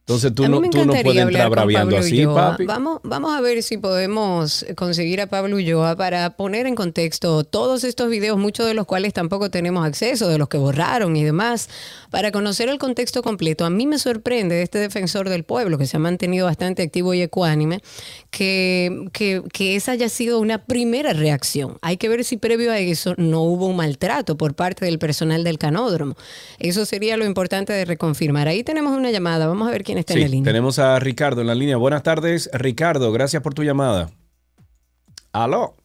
Entonces 0.00 0.34
tú 0.34 0.48
no, 0.48 0.60
tú 0.70 0.84
no 0.84 0.92
puedes 0.92 1.22
entrar 1.22 1.50
braviando 1.50 1.96
así, 1.96 2.26
papi. 2.26 2.66
Vamos, 2.66 3.00
vamos 3.04 3.32
a 3.32 3.40
ver 3.40 3.62
si 3.62 3.78
podemos 3.78 4.66
conseguir 4.76 5.20
a 5.20 5.28
Pablo 5.28 5.56
Ulloa 5.56 5.94
para 5.94 6.36
poner 6.36 6.66
en 6.66 6.74
contexto 6.74 7.44
todos 7.44 7.84
estos 7.84 8.10
videos, 8.10 8.36
muchos 8.36 8.66
de 8.66 8.74
los 8.74 8.86
cuales 8.86 9.12
tampoco 9.12 9.50
tenemos 9.50 9.86
acceso, 9.86 10.28
de 10.28 10.38
los 10.38 10.48
que 10.48 10.58
borraron 10.58 11.14
y 11.14 11.22
demás, 11.22 11.68
para 12.10 12.32
conocer 12.32 12.68
el 12.68 12.78
contexto 12.78 13.22
completo. 13.22 13.64
A 13.64 13.70
mí 13.70 13.86
me 13.86 13.98
sorprende 13.98 14.56
de 14.56 14.62
este 14.62 14.78
defensor 14.78 15.28
del 15.28 15.44
pueblo, 15.44 15.78
que 15.78 15.86
se 15.86 15.96
ha 15.96 16.00
mantenido 16.00 16.46
bastante 16.46 16.82
activo 16.82 17.14
y 17.14 17.22
ecuánime, 17.22 17.82
que, 18.30 19.08
que, 19.12 19.42
que 19.52 19.76
esa 19.76 19.92
haya 19.92 20.08
sido 20.08 20.40
una 20.40 20.64
primera 20.64 21.12
reacción. 21.12 21.78
Hay 21.82 21.96
que 21.96 22.08
ver 22.08 22.24
si 22.24 22.36
previo 22.36 22.72
a 22.72 22.78
eso 22.78 23.14
no 23.16 23.42
hubo 23.42 23.66
un 23.66 23.76
maltrato 23.76 24.36
por 24.36 24.54
parte 24.54 24.84
del 24.84 24.98
personal 24.98 25.44
del 25.44 25.58
canódromo. 25.58 26.16
Eso 26.58 26.84
sería 26.84 27.16
lo 27.16 27.24
importante 27.24 27.72
de 27.72 27.84
reconfirmar. 27.84 28.48
Ahí 28.48 28.64
tenemos 28.64 28.96
una 28.96 29.10
llamada. 29.10 29.46
Vamos 29.46 29.68
a 29.68 29.70
ver 29.70 29.84
quién 29.84 29.98
está 29.98 30.14
en 30.14 30.20
la 30.20 30.28
línea. 30.28 30.44
tenemos 30.44 30.78
a 30.78 30.98
Ricardo 30.98 31.40
en 31.40 31.46
la 31.46 31.54
línea. 31.54 31.76
Buenas 31.76 32.02
tardes, 32.02 32.50
Ricardo. 32.52 33.12
Gracias 33.12 33.42
por 33.42 33.54
tu 33.54 33.62
llamada. 33.62 34.10
¿Aló? 35.32 35.76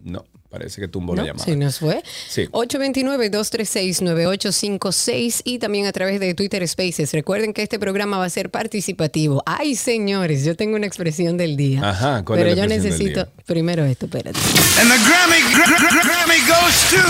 No, 0.00 0.24
parece 0.58 0.80
que 0.80 0.88
tumbó 0.88 1.14
la 1.14 1.22
¿No? 1.22 1.26
llamada. 1.28 1.44
Se 1.44 1.54
nos 1.56 1.78
fue. 1.78 2.02
Sí. 2.28 2.46
829-236-9856 2.52 5.42
y 5.44 5.58
también 5.58 5.86
a 5.86 5.92
través 5.92 6.18
de 6.20 6.34
Twitter 6.34 6.66
Spaces. 6.66 7.12
Recuerden 7.12 7.52
que 7.52 7.62
este 7.62 7.78
programa 7.78 8.16
va 8.18 8.24
a 8.24 8.30
ser 8.30 8.50
participativo. 8.50 9.42
Ay, 9.46 9.76
señores, 9.76 10.44
yo 10.44 10.56
tengo 10.56 10.76
una 10.76 10.86
expresión 10.86 11.36
del 11.36 11.56
día. 11.56 11.88
Ajá, 11.90 12.24
¿cuál 12.24 12.38
es 12.38 12.44
Pero 12.44 12.56
la 12.56 12.62
yo 12.62 12.68
necesito 12.68 13.24
día? 13.24 13.28
primero 13.46 13.84
esto, 13.84 14.06
espérate. 14.06 14.38
And 14.80 14.90
the 14.90 14.96
Grammy, 15.08 15.40
Gra- 15.54 15.78
Gra- 15.78 16.04
Grammy 16.04 16.40
goes 16.46 16.90
to. 16.90 17.02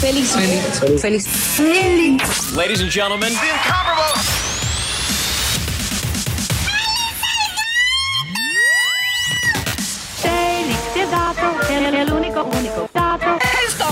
Feliz. 0.00 0.32
Feliz. 1.00 1.26
Ladies 2.56 2.80
and 2.80 2.90
gentlemen, 2.90 3.32
the 3.34 3.46
incomparable. 3.46 4.20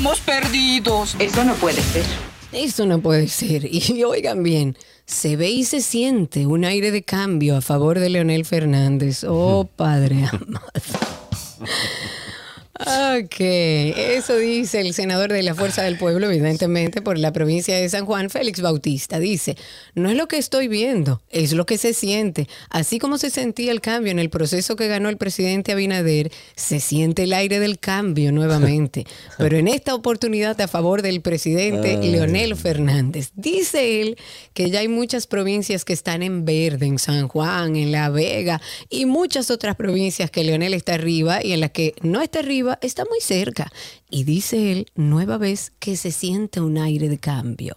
Estamos 0.01 0.21
perdidos. 0.21 1.15
Eso 1.19 1.45
no 1.45 1.53
puede 1.57 1.83
ser. 1.83 2.07
Eso 2.53 2.87
no 2.87 3.03
puede 3.03 3.29
ser. 3.29 3.69
Y 3.71 4.03
oigan 4.03 4.43
bien, 4.43 4.79
se 5.05 5.37
ve 5.37 5.51
y 5.51 5.65
se 5.65 5.83
siente 5.83 6.47
un 6.47 6.65
aire 6.65 6.91
de 6.91 7.03
cambio 7.03 7.55
a 7.55 7.61
favor 7.61 7.99
de 7.99 8.09
Leonel 8.09 8.47
Fernández. 8.47 9.25
Oh, 9.29 9.69
padre 9.77 10.25
amado. 10.25 10.63
Ok, 12.81 13.41
eso 13.41 14.37
dice 14.39 14.81
el 14.81 14.95
senador 14.95 15.31
de 15.31 15.43
la 15.43 15.55
Fuerza 15.55 15.83
del 15.83 15.99
Pueblo, 15.99 16.31
evidentemente 16.31 17.03
por 17.03 17.19
la 17.19 17.31
provincia 17.31 17.77
de 17.77 17.89
San 17.91 18.07
Juan, 18.07 18.31
Félix 18.31 18.63
Bautista. 18.63 19.19
Dice, 19.19 19.57
no 19.95 20.09
es 20.09 20.17
lo 20.17 20.29
que 20.29 20.39
estoy 20.39 20.67
viendo, 20.67 21.21
es 21.29 21.53
lo 21.53 21.67
que 21.67 21.77
se 21.77 21.93
siente. 21.93 22.49
Así 22.71 22.99
como 22.99 23.19
se 23.19 23.29
sentía 23.29 23.73
el 23.73 23.83
cambio 23.83 24.13
en 24.13 24.19
el 24.19 24.31
proceso 24.31 24.77
que 24.77 24.89
ganó 24.89 25.11
el 25.11 25.19
presidente 25.19 25.73
Abinader, 25.73 26.33
se 26.57 26.81
siente 26.81 27.25
el 27.25 27.35
aire 27.35 27.59
del 27.59 27.79
cambio 27.79 28.33
nuevamente. 28.33 29.07
Pero 29.39 29.59
en 29.59 29.69
esta 29.69 29.95
oportunidad 29.95 30.59
a 30.61 30.69
favor 30.69 31.03
del 31.03 31.21
presidente 31.21 31.99
Ay. 32.01 32.11
Leonel 32.11 32.57
Fernández. 32.57 33.33
Dice 33.35 34.01
él 34.01 34.17
que 34.55 34.71
ya 34.71 34.81
hay 34.81 34.89
muchas 34.89 35.27
provincias 35.27 35.85
que 35.85 35.93
están 35.93 36.23
en 36.23 36.45
verde, 36.45 36.87
en 36.87 36.99
San 36.99 37.29
Juan, 37.29 37.77
en 37.77 37.93
La 37.93 38.09
Vega 38.09 38.61
y 38.89 39.05
muchas 39.05 39.51
otras 39.51 39.77
provincias 39.77 40.31
que 40.31 40.45
Leonel 40.45 40.75
está 40.75 40.95
arriba 40.95 41.45
y 41.45 41.53
en 41.53 41.61
las 41.61 41.71
que 41.71 41.95
no 42.03 42.23
está 42.23 42.41
arriba, 42.41 42.70
está 42.81 43.05
muy 43.05 43.21
cerca. 43.21 43.71
Y 44.09 44.25
dice 44.25 44.73
él, 44.73 44.87
nueva 44.95 45.39
vez 45.39 45.73
que 45.79 45.97
se 45.97 46.11
siente 46.11 46.61
un 46.61 46.79
aire 46.79 47.09
de 47.09 47.19
cambio. 47.19 47.75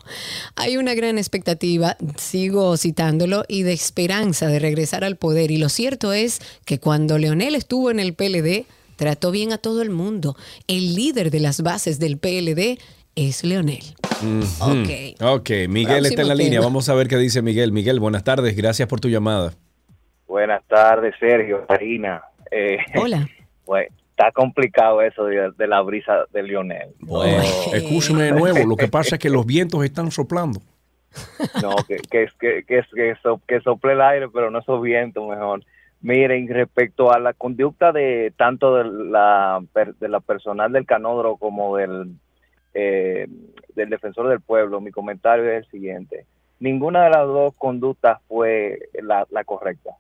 Hay 0.56 0.78
una 0.78 0.94
gran 0.94 1.18
expectativa, 1.18 1.98
sigo 2.18 2.76
citándolo, 2.78 3.44
y 3.48 3.64
de 3.64 3.74
esperanza 3.74 4.48
de 4.48 4.60
regresar 4.60 5.04
al 5.04 5.16
poder. 5.16 5.52
Y 5.52 5.58
lo 5.58 5.70
cierto 5.70 6.14
es 6.14 6.40
que 6.66 6.80
cuando 6.80 7.18
Leonel 7.18 7.56
estuvo 7.56 7.92
en 7.92 8.00
el 8.00 8.14
PLD, 8.14 8.66
trató 8.96 9.32
bien 9.32 9.52
a 9.52 9.58
todo 9.58 9.82
el 9.82 9.90
mundo. 9.90 10.36
El 10.68 10.96
líder 10.96 11.32
de 11.32 11.40
las 11.40 11.62
bases 11.62 12.00
del 12.00 12.18
PLD 12.18 12.80
es 13.16 13.44
Leonel. 13.44 13.84
Ujú. 14.22 14.72
Ok. 14.72 15.40
Ok, 15.40 15.50
Miguel 15.70 16.06
está 16.06 16.22
en 16.22 16.28
la 16.28 16.36
línea. 16.36 16.62
Vamos 16.62 16.90
a 16.90 16.94
ver 16.94 17.08
qué 17.08 17.18
dice 17.18 17.42
Miguel. 17.42 17.72
Miguel, 17.72 18.00
buenas 18.00 18.24
tardes. 18.24 18.56
Gracias 18.56 18.88
por 18.88 19.00
tu 19.00 19.10
llamada. 19.10 19.54
Buenas 20.28 20.64
tardes, 20.68 21.14
Sergio, 21.20 21.66
Karina. 21.68 22.24
Eh, 22.50 22.78
Hola. 22.96 23.28
pues, 23.66 23.90
está 24.16 24.32
complicado 24.32 25.02
eso 25.02 25.26
de, 25.26 25.52
de 25.58 25.68
la 25.68 25.82
brisa 25.82 26.26
de 26.32 26.44
Lionel. 26.44 26.90
Bueno, 27.00 27.42
escúcheme 27.74 28.24
de 28.24 28.32
nuevo. 28.32 28.60
Lo 28.68 28.76
que 28.76 28.88
pasa 29.00 29.16
es 29.16 29.20
que 29.20 29.30
los 29.30 29.46
vientos 29.46 29.84
están 29.84 30.12
soplando. 30.12 30.60
No, 31.62 31.76
que, 31.88 31.98
que, 31.98 32.28
que, 32.40 32.64
que, 32.64 32.82
que, 32.96 33.16
so- 33.22 33.42
que 33.48 33.60
sople 33.62 33.94
el 33.94 34.02
aire, 34.02 34.30
pero 34.30 34.50
no 34.52 34.60
esos 34.60 34.82
vientos 34.82 35.28
mejor. 35.28 35.64
Miren, 36.02 36.48
respecto 36.48 37.12
a 37.14 37.20
la 37.20 37.34
conducta 37.34 37.92
de 37.92 38.34
tanto 38.36 38.76
de 38.76 38.84
la, 39.10 39.64
per- 39.74 39.96
de 39.96 40.10
la 40.10 40.20
personal 40.20 40.72
del 40.72 40.86
canódromo 40.86 41.38
como 41.38 41.78
del, 41.78 42.14
eh, 42.74 43.28
del 43.76 43.90
defensor 43.90 44.28
del 44.30 44.42
pueblo, 44.42 44.82
mi 44.82 44.92
comentario 44.92 45.50
es 45.50 45.66
el 45.66 45.72
siguiente. 45.72 46.26
Ninguna 46.60 47.04
de 47.06 47.10
las 47.12 47.26
dos 47.28 47.54
conductas 47.58 48.20
fue 48.28 48.80
la, 49.02 49.26
la 49.32 49.44
correcta. 49.44 49.92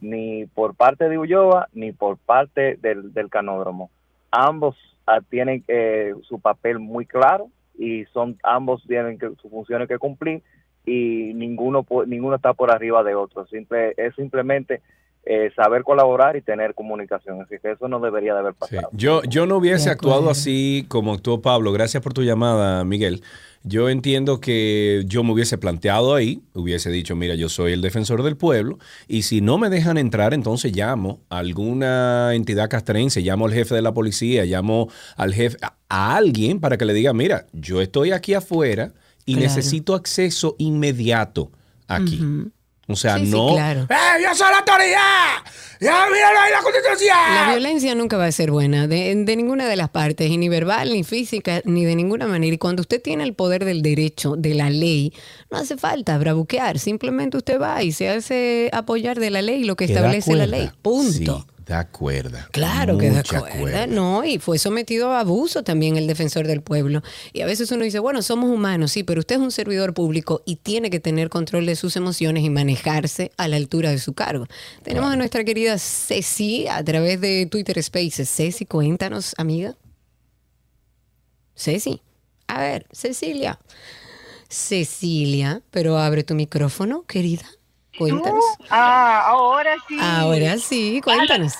Ni 0.00 0.46
por 0.46 0.74
parte 0.74 1.08
de 1.08 1.18
Ulloa 1.18 1.68
ni 1.72 1.92
por 1.92 2.18
parte 2.18 2.76
del, 2.76 3.12
del 3.12 3.30
canódromo. 3.30 3.90
Ambos 4.30 4.76
ah, 5.06 5.20
tienen 5.28 5.64
eh, 5.68 6.14
su 6.22 6.38
papel 6.38 6.78
muy 6.78 7.06
claro 7.06 7.48
y 7.78 8.04
son 8.06 8.38
ambos 8.42 8.84
tienen 8.86 9.18
que, 9.18 9.30
sus 9.40 9.50
funciones 9.50 9.88
que 9.88 9.98
cumplir 9.98 10.42
y 10.86 11.32
ninguno 11.34 11.86
ninguno 12.06 12.36
está 12.36 12.52
por 12.52 12.70
arriba 12.70 13.02
de 13.02 13.14
otro. 13.14 13.46
Es 13.96 14.14
simplemente 14.16 14.82
eh, 15.26 15.50
saber 15.56 15.82
colaborar 15.82 16.36
y 16.36 16.42
tener 16.42 16.74
comunicación. 16.74 17.40
Así 17.42 17.56
que 17.62 17.72
eso 17.72 17.88
no 17.88 18.00
debería 18.00 18.34
de 18.34 18.40
haber 18.40 18.54
pasado. 18.54 18.88
Yo, 18.92 19.22
yo 19.24 19.46
no 19.46 19.56
hubiese 19.56 19.90
actuado 19.90 20.30
así 20.30 20.84
como 20.88 21.12
actuó 21.14 21.40
Pablo. 21.40 21.72
Gracias 21.72 22.02
por 22.02 22.12
tu 22.12 22.22
llamada, 22.22 22.84
Miguel. 22.84 23.22
Yo 23.66 23.88
entiendo 23.88 24.40
que 24.42 25.04
yo 25.06 25.24
me 25.24 25.32
hubiese 25.32 25.56
planteado 25.56 26.14
ahí, 26.14 26.42
hubiese 26.52 26.90
dicho, 26.90 27.16
mira, 27.16 27.34
yo 27.34 27.48
soy 27.48 27.72
el 27.72 27.80
defensor 27.80 28.22
del 28.22 28.36
pueblo, 28.36 28.78
y 29.08 29.22
si 29.22 29.40
no 29.40 29.56
me 29.56 29.70
dejan 29.70 29.96
entrar, 29.96 30.34
entonces 30.34 30.76
llamo 30.76 31.20
a 31.30 31.38
alguna 31.38 32.34
entidad 32.34 32.68
castrense, 32.68 33.22
llamo 33.22 33.46
al 33.46 33.54
jefe 33.54 33.74
de 33.74 33.80
la 33.80 33.94
policía, 33.94 34.44
llamo 34.44 34.88
al 35.16 35.32
jefe, 35.32 35.56
a, 35.62 35.76
a 35.88 36.14
alguien 36.16 36.60
para 36.60 36.76
que 36.76 36.84
le 36.84 36.92
diga, 36.92 37.14
mira, 37.14 37.46
yo 37.54 37.80
estoy 37.80 38.12
aquí 38.12 38.34
afuera 38.34 38.92
y 39.24 39.32
Claro. 39.36 39.48
necesito 39.48 39.94
acceso 39.94 40.56
inmediato 40.58 41.50
aquí. 41.88 42.20
O 42.86 42.96
sea, 42.96 43.18
Sí, 43.18 43.26
sí, 43.26 43.30
no... 43.32 43.54
claro. 43.54 43.86
¡Eh, 43.90 44.22
yo 44.22 44.34
soy 44.34 44.50
la 44.50 44.58
autoridad! 44.58 45.42
¡Ya 45.80 46.04
míralo 46.12 46.38
ahí 46.40 46.52
la 46.52 46.62
constitución! 46.62 47.16
La 47.34 47.50
violencia 47.50 47.94
nunca 47.94 48.16
va 48.16 48.26
a 48.26 48.32
ser 48.32 48.50
buena 48.50 48.86
de, 48.86 49.14
de 49.14 49.36
ninguna 49.36 49.66
de 49.66 49.76
las 49.76 49.88
partes, 49.90 50.30
y 50.30 50.36
ni 50.36 50.48
verbal, 50.48 50.92
ni 50.92 51.02
física, 51.04 51.62
ni 51.64 51.84
de 51.84 51.96
ninguna 51.96 52.26
manera. 52.26 52.54
Y 52.54 52.58
cuando 52.58 52.82
usted 52.82 53.00
tiene 53.02 53.24
el 53.24 53.34
poder 53.34 53.64
del 53.64 53.82
derecho, 53.82 54.34
de 54.36 54.54
la 54.54 54.70
ley, 54.70 55.12
no 55.50 55.58
hace 55.58 55.76
falta 55.76 56.16
bravuquear. 56.18 56.78
Simplemente 56.78 57.36
usted 57.36 57.60
va 57.60 57.82
y 57.82 57.92
se 57.92 58.08
hace 58.08 58.70
apoyar 58.72 59.18
de 59.18 59.30
la 59.30 59.42
ley 59.42 59.64
lo 59.64 59.76
que 59.76 59.84
establece 59.86 60.34
la 60.34 60.46
ley. 60.46 60.70
Punto. 60.82 61.12
Sí, 61.46 61.53
da 61.66 61.86
cuerda. 61.86 62.48
Claro 62.52 62.98
que 62.98 63.08
da 63.10 63.16
Mucha 63.16 63.40
cuerda, 63.40 63.86
no, 63.86 64.24
y 64.24 64.38
fue 64.38 64.58
sometido 64.58 65.12
a 65.12 65.20
abuso 65.20 65.62
también 65.62 65.96
el 65.96 66.06
defensor 66.06 66.46
del 66.46 66.62
pueblo. 66.62 67.02
Y 67.32 67.40
a 67.40 67.46
veces 67.46 67.70
uno 67.70 67.84
dice, 67.84 67.98
bueno, 67.98 68.22
somos 68.22 68.50
humanos, 68.50 68.92
sí, 68.92 69.02
pero 69.02 69.20
usted 69.20 69.36
es 69.36 69.40
un 69.40 69.50
servidor 69.50 69.94
público 69.94 70.42
y 70.44 70.56
tiene 70.56 70.90
que 70.90 71.00
tener 71.00 71.30
control 71.30 71.66
de 71.66 71.76
sus 71.76 71.96
emociones 71.96 72.44
y 72.44 72.50
manejarse 72.50 73.32
a 73.36 73.48
la 73.48 73.56
altura 73.56 73.90
de 73.90 73.98
su 73.98 74.12
cargo. 74.12 74.46
Tenemos 74.82 75.12
a 75.12 75.16
nuestra 75.16 75.44
querida 75.44 75.78
Ceci 75.78 76.66
a 76.68 76.82
través 76.84 77.20
de 77.20 77.46
Twitter 77.46 77.82
Spaces. 77.82 78.28
Ceci, 78.28 78.66
cuéntanos, 78.66 79.34
amiga. 79.38 79.76
Ceci, 81.54 82.02
a 82.46 82.60
ver, 82.60 82.86
Cecilia. 82.92 83.58
Cecilia, 84.48 85.62
pero 85.70 85.98
abre 85.98 86.24
tu 86.24 86.34
micrófono, 86.34 87.04
querida. 87.06 87.46
Cuéntanos. 87.98 88.44
Ah, 88.70 89.24
ahora 89.26 89.76
sí. 89.88 89.98
Ahora 90.00 90.58
sí, 90.58 91.00
cuéntanos. 91.02 91.54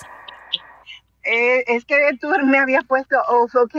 Eh, 1.23 1.63
es 1.67 1.85
que 1.85 1.95
tú 2.19 2.29
me 2.43 2.59
habías 2.59 2.83
puesto 2.85 3.17
off, 3.27 3.55
ok. 3.55 3.75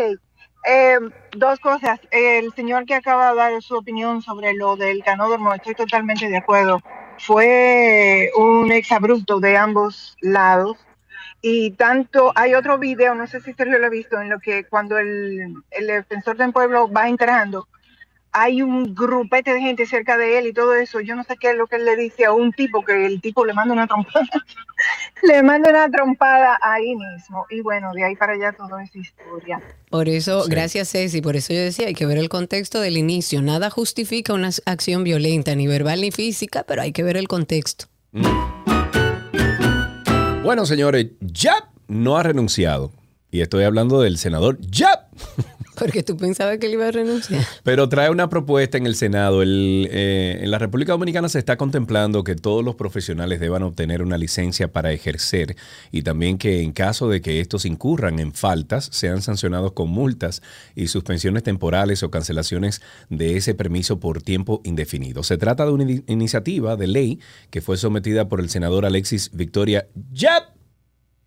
Eh, 0.67 0.99
dos 1.37 1.61
cosas. 1.61 2.01
El 2.11 2.53
señor 2.55 2.87
que 2.87 2.95
acaba 2.95 3.31
de 3.31 3.37
dar 3.37 3.63
su 3.63 3.77
opinión 3.77 4.21
sobre 4.23 4.55
lo 4.55 4.77
del 4.77 5.05
canódromo, 5.05 5.55
estoy 5.55 5.75
totalmente 5.75 6.29
de 6.29 6.37
acuerdo. 6.37 6.81
Fue 7.19 8.31
un 8.37 8.73
exabrupto 8.73 9.39
de 9.39 9.57
ambos 9.57 10.17
lados. 10.21 10.77
Y 11.41 11.73
tanto, 11.73 12.33
hay 12.35 12.55
otro 12.55 12.79
video, 12.79 13.15
no 13.15 13.27
sé 13.27 13.41
si 13.41 13.53
Sergio 13.53 13.79
lo 13.79 13.87
ha 13.87 13.91
visto, 13.91 14.21
en 14.21 14.31
lo 14.31 14.41
que 14.41 14.65
cuando 14.65 14.99
el, 14.99 15.55
el 15.71 15.87
defensor 15.87 16.37
del 16.37 16.53
pueblo 16.53 16.91
va 16.91 17.09
entrando, 17.09 17.69
hay 18.39 18.61
un 18.61 18.95
grupete 18.95 19.55
de 19.55 19.61
gente 19.63 19.87
cerca 19.87 20.19
de 20.19 20.39
él 20.39 20.49
y 20.49 20.53
todo 20.53 20.75
eso. 20.75 21.01
Yo 21.01 21.17
no 21.17 21.25
sé 21.25 21.37
qué 21.41 21.53
es 21.53 21.57
lo 21.57 21.67
que 21.67 21.77
él 21.77 21.87
le 21.87 21.97
dice 21.97 22.27
a 22.27 22.33
un 22.33 22.53
tipo, 22.53 22.85
que 22.85 23.07
el 23.07 23.23
tipo 23.23 23.47
le 23.47 23.55
manda 23.55 23.73
una 23.73 23.87
trompada. 23.87 24.27
le 25.23 25.43
manda 25.43 25.71
una 25.71 25.91
trompada 25.91 26.59
ahí 26.61 26.95
mismo. 26.95 27.47
Y 27.49 27.63
bueno, 27.63 27.93
de 27.95 28.05
ahí 28.05 28.15
para 28.15 28.35
allá 28.35 28.53
todo 28.53 28.79
es 28.79 28.95
historia. 28.95 29.63
Por 29.89 30.11
eso, 30.11 30.43
Sí. 30.43 30.51
gracias 30.51 30.91
Ceci, 30.91 31.23
por 31.23 31.35
eso 31.35 31.55
yo 31.55 31.61
decía, 31.61 31.87
hay 31.87 31.95
que 31.95 32.05
ver 32.05 32.19
el 32.19 32.29
contexto 32.29 32.79
del 32.81 32.99
inicio. 32.99 33.41
Nada 33.41 33.71
justifica 33.71 34.35
una 34.35 34.51
acción 34.67 35.03
violenta, 35.03 35.55
ni 35.55 35.67
verbal 35.67 36.03
ni 36.03 36.11
física, 36.11 36.63
pero 36.69 36.83
hay 36.83 36.93
que 36.93 37.03
ver 37.03 37.17
el 37.17 37.29
contexto. 37.29 37.87
Bueno, 40.45 40.67
señores, 40.67 41.07
Yap 41.21 41.65
no 41.89 42.19
ha 42.19 42.23
renunciado. 42.23 42.93
Y 43.31 43.41
estoy 43.41 43.65
hablando 43.65 44.03
del 44.03 44.19
senador 44.19 44.59
Yap. 44.61 45.07
Porque 45.79 46.03
tú 46.03 46.17
pensabas 46.17 46.59
que 46.59 46.67
él 46.67 46.73
iba 46.73 46.89
a 46.89 46.91
renunciar. 46.91 47.45
Pero 47.63 47.89
trae 47.89 48.11
una 48.11 48.29
propuesta 48.29 48.79
en 48.79 48.87
el 48.87 48.97
Senado. 48.97 49.43
Eh, 49.45 50.39
en 50.43 50.51
la 50.51 50.59
República 50.59 50.93
Dominicana 50.93 51.29
se 51.29 51.39
está 51.39 51.57
contemplando 51.57 52.25
que 52.25 52.35
todos 52.35 52.65
los 52.65 52.75
profesionales 52.75 53.41
deban 53.41 53.63
obtener 53.63 54.03
una 54.03 54.19
licencia 54.19 54.73
para 54.73 54.93
ejercer 54.93 55.57
y 55.93 56.03
también 56.03 56.39
que 56.39 56.63
en 56.63 56.73
caso 56.73 57.09
de 57.09 57.21
que 57.21 57.41
estos 57.41 57.65
incurran 57.65 58.19
en 58.19 58.33
faltas 58.33 58.89
sean 58.93 59.23
sancionados 59.23 59.73
con 59.73 59.89
multas 59.91 60.43
y 60.75 60.89
suspensiones 60.89 61.43
temporales 61.43 62.03
o 62.03 62.11
cancelaciones 62.11 62.81
de 63.11 63.37
ese 63.37 63.55
permiso 63.55 64.01
por 64.01 64.23
tiempo 64.23 64.61
indefinido. 64.65 65.23
Se 65.23 65.37
trata 65.37 65.67
de 65.67 65.73
una 65.73 65.85
ini- 65.85 66.05
iniciativa 66.07 66.77
de 66.77 66.87
ley 66.87 67.21
que 67.51 67.61
fue 67.61 67.77
sometida 67.77 68.29
por 68.29 68.41
el 68.41 68.49
senador 68.49 68.87
Alexis 68.87 69.31
Victoria 69.33 69.87
Yap 70.13 70.57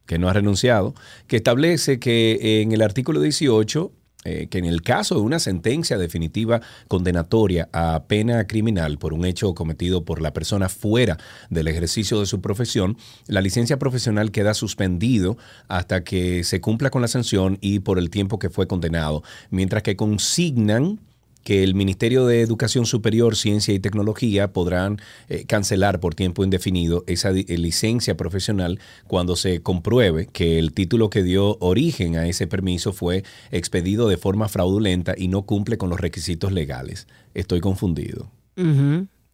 que 0.06 0.18
no 0.18 0.28
ha 0.28 0.34
renunciado, 0.34 0.96
que 1.28 1.36
establece 1.36 2.00
que 2.00 2.62
en 2.64 2.72
el 2.72 2.82
artículo 2.82 3.22
18, 3.22 3.92
eh, 4.26 4.48
que 4.50 4.58
en 4.58 4.66
el 4.66 4.82
caso 4.82 5.16
de 5.16 5.22
una 5.22 5.40
sentencia 5.40 5.98
definitiva 5.98 6.62
condenatoria 6.90 7.70
a 7.72 8.04
pena 8.08 8.48
criminal 8.48 8.98
por 8.98 9.14
un 9.14 9.26
hecho 9.26 9.54
cometido 9.54 10.04
por 10.04 10.22
la 10.22 10.34
persona 10.34 10.68
fuera 10.68 11.18
del 11.50 11.70
ejercicio 11.70 12.20
de 12.20 12.26
su 12.26 12.42
profesión, 12.42 12.98
la 13.28 13.40
licencia 13.40 13.80
profesional 13.80 14.32
queda 14.32 14.54
suspendido 14.54 15.38
hasta 15.70 16.04
que 16.04 16.44
se 16.44 16.60
cumpla 16.60 16.90
con 16.90 17.02
la 17.02 17.08
sanción 17.08 17.58
y 17.62 17.80
por 17.80 17.98
el 17.98 18.10
tiempo 18.10 18.40
que 18.40 18.50
fue 18.50 18.68
condenado, 18.68 19.24
mientras 19.52 19.84
que 19.84 19.96
consignan 19.96 21.00
que 21.44 21.64
el 21.64 21.76
Ministerio 21.76 22.26
de 22.26 22.42
Educación 22.42 22.86
Superior, 22.86 23.36
Ciencia 23.36 23.74
y 23.74 23.80
Tecnología 23.80 24.52
podrán 24.54 25.00
eh, 25.30 25.46
cancelar 25.46 26.00
por 26.00 26.16
tiempo 26.16 26.44
indefinido 26.44 27.04
esa 27.08 27.32
eh, 27.32 27.46
licencia 27.58 28.16
profesional 28.18 28.80
cuando 29.08 29.36
se 29.36 29.62
compruebe 29.62 30.28
que 30.28 30.60
el 30.60 30.74
título 30.74 31.10
que 31.10 31.24
dio 31.24 31.58
origen 31.60 32.18
a 32.18 32.28
ese 32.28 32.48
permiso 32.48 32.94
fue 32.94 33.24
expedido 33.52 34.08
de 34.10 34.18
forma 34.18 34.50
fraudulenta 34.50 35.14
y 35.18 35.28
no 35.28 35.44
cumple 35.44 35.78
con 35.78 35.90
los 35.90 36.00
requisitos 36.00 36.52
legales. 36.52 37.08
Estoy 37.34 37.62
confundido. 37.62 38.30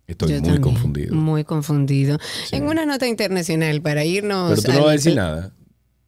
Estoy 0.07 0.29
Yo 0.29 0.35
muy 0.35 0.43
también, 0.43 0.61
confundido. 0.61 1.15
Muy 1.15 1.43
confundido. 1.43 2.19
En 2.51 2.67
una 2.67 2.85
nota 2.85 3.07
internacional, 3.07 3.81
para 3.81 4.05
irnos... 4.05 4.51
Pero 4.51 4.61
tú 4.61 4.71
no 4.71 4.79
vas 4.85 4.89
a 4.89 4.91
decir 4.93 5.15
nada. 5.15 5.53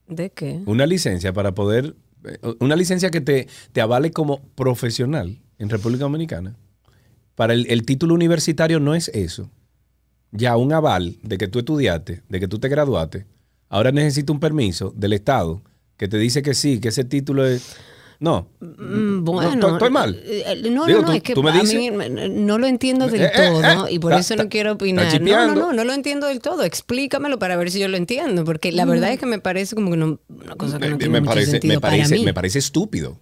¿De 0.07 0.29
qué? 0.29 0.61
Una 0.65 0.85
licencia 0.85 1.33
para 1.33 1.53
poder 1.53 1.95
eh, 2.25 2.37
una 2.59 2.75
licencia 2.75 3.11
que 3.11 3.21
te, 3.21 3.47
te 3.71 3.81
avale 3.81 4.11
como 4.11 4.41
profesional 4.55 5.39
en 5.59 5.69
República 5.69 6.03
Dominicana. 6.03 6.55
Para 7.35 7.53
el, 7.53 7.67
el 7.69 7.85
título 7.85 8.13
universitario 8.15 8.79
no 8.79 8.95
es 8.95 9.09
eso. 9.09 9.49
Ya 10.31 10.57
un 10.57 10.73
aval 10.73 11.17
de 11.23 11.37
que 11.37 11.47
tú 11.47 11.59
estudiaste, 11.59 12.21
de 12.27 12.39
que 12.39 12.47
tú 12.47 12.59
te 12.59 12.67
graduaste, 12.67 13.25
ahora 13.69 13.91
necesita 13.91 14.33
un 14.33 14.39
permiso 14.39 14.93
del 14.95 15.13
Estado 15.13 15.61
que 15.97 16.07
te 16.07 16.17
dice 16.17 16.41
que 16.41 16.53
sí, 16.53 16.79
que 16.79 16.89
ese 16.89 17.03
título 17.05 17.45
es... 17.45 17.75
No. 18.19 18.47
Mm, 18.59 19.23
No, 19.23 19.31
Bueno, 19.31 19.69
estoy- 19.75 19.91
mal. 19.91 20.19
eh, 20.25 20.61
No, 20.71 20.87
Digo, 20.87 21.01
no, 21.01 21.07
no, 21.09 21.13
es 21.13 21.21
que 21.21 21.35
me 21.35 21.51
a 21.51 21.63
mí 21.63 21.87
eh, 21.87 22.29
no 22.29 22.57
lo 22.57 22.65
entiendo 22.65 23.07
del 23.07 23.21
Eh, 23.21 23.31
eh, 23.31 23.47
todo 23.47 23.87
eh, 23.87 23.91
y 23.93 23.99
por 23.99 24.13
eso 24.13 24.35
no 24.35 24.49
quiero 24.49 24.71
opinar. 24.73 25.21
No, 25.21 25.47
no, 25.47 25.55
no, 25.55 25.73
no 25.73 25.83
lo 25.83 25.93
entiendo 25.93 26.25
del 26.25 26.39
todo. 26.39 26.63
Explícamelo 26.63 27.37
para 27.37 27.55
ver 27.57 27.69
si 27.69 27.79
yo 27.79 27.87
lo 27.87 27.95
entiendo, 27.95 28.43
porque 28.43 28.71
la 28.71 28.85
verdad 28.85 29.11
es 29.13 29.19
que 29.19 29.27
me 29.27 29.37
parece 29.39 29.75
como 29.75 29.91
que 29.91 29.97
no, 29.97 30.19
una 30.29 30.55
cosa 30.55 30.79
que 30.79 30.89
no 30.89 30.97
tiene 30.97 31.13
me, 31.13 31.19
mucho 31.21 31.29
parece, 31.33 31.51
sentido 31.51 31.75
me, 31.75 31.79
parece, 31.79 32.09
para 32.09 32.19
mí. 32.19 32.25
me 32.25 32.33
parece 32.33 32.57
estúpido. 32.59 33.19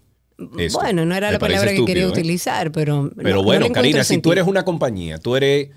Esto. 0.57 0.79
Bueno, 0.79 1.05
no 1.05 1.15
era 1.15 1.27
Me 1.27 1.33
la 1.33 1.39
palabra 1.39 1.71
que 1.73 1.85
quería 1.85 2.03
¿eh? 2.03 2.07
utilizar, 2.07 2.71
pero 2.71 3.11
Pero 3.15 3.29
no- 3.29 3.35
no 3.37 3.43
bueno, 3.43 3.69
Karina, 3.71 4.03
si 4.03 4.17
tú 4.19 4.31
eres 4.31 4.45
una 4.47 4.63
compañía, 4.65 5.17
tú 5.17 5.35
eres 5.35 5.69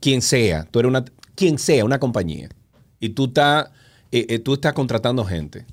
quien 0.00 0.22
sea, 0.22 0.64
tú 0.70 0.78
eres 0.80 0.88
una 0.88 1.04
quien 1.34 1.58
sea 1.58 1.84
una 1.84 1.98
compañía 1.98 2.48
y 2.98 3.10
tú 3.10 3.26
estás 3.26 3.70
eh, 4.12 4.26
eh, 4.28 4.38
tú 4.38 4.54
estás 4.54 4.72
contratando 4.72 5.24
gente. 5.24 5.66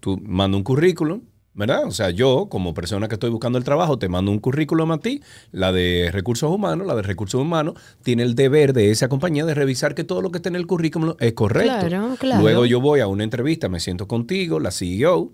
Tú 0.00 0.18
manda 0.22 0.56
un 0.56 0.62
currículum, 0.62 1.22
¿verdad? 1.54 1.86
O 1.86 1.90
sea, 1.90 2.10
yo 2.10 2.48
como 2.50 2.74
persona 2.74 3.08
que 3.08 3.14
estoy 3.14 3.30
buscando 3.30 3.56
el 3.58 3.64
trabajo 3.64 3.98
te 3.98 4.08
mando 4.08 4.30
un 4.30 4.38
currículum 4.38 4.92
a 4.92 4.98
ti, 4.98 5.22
la 5.50 5.72
de 5.72 6.10
recursos 6.12 6.50
humanos, 6.50 6.86
la 6.86 6.94
de 6.94 7.02
recursos 7.02 7.40
humanos 7.40 7.74
tiene 8.02 8.22
el 8.22 8.34
deber 8.34 8.72
de 8.74 8.90
esa 8.90 9.08
compañía 9.08 9.44
de 9.46 9.54
revisar 9.54 9.94
que 9.94 10.04
todo 10.04 10.20
lo 10.20 10.30
que 10.30 10.38
está 10.38 10.50
en 10.50 10.56
el 10.56 10.66
currículum 10.66 11.14
es 11.20 11.32
correcto. 11.32 11.86
Claro, 11.88 12.16
claro. 12.18 12.42
Luego 12.42 12.66
yo 12.66 12.80
voy 12.80 13.00
a 13.00 13.06
una 13.06 13.24
entrevista, 13.24 13.68
me 13.70 13.80
siento 13.80 14.06
contigo, 14.06 14.60
la 14.60 14.70
CEO, 14.70 15.32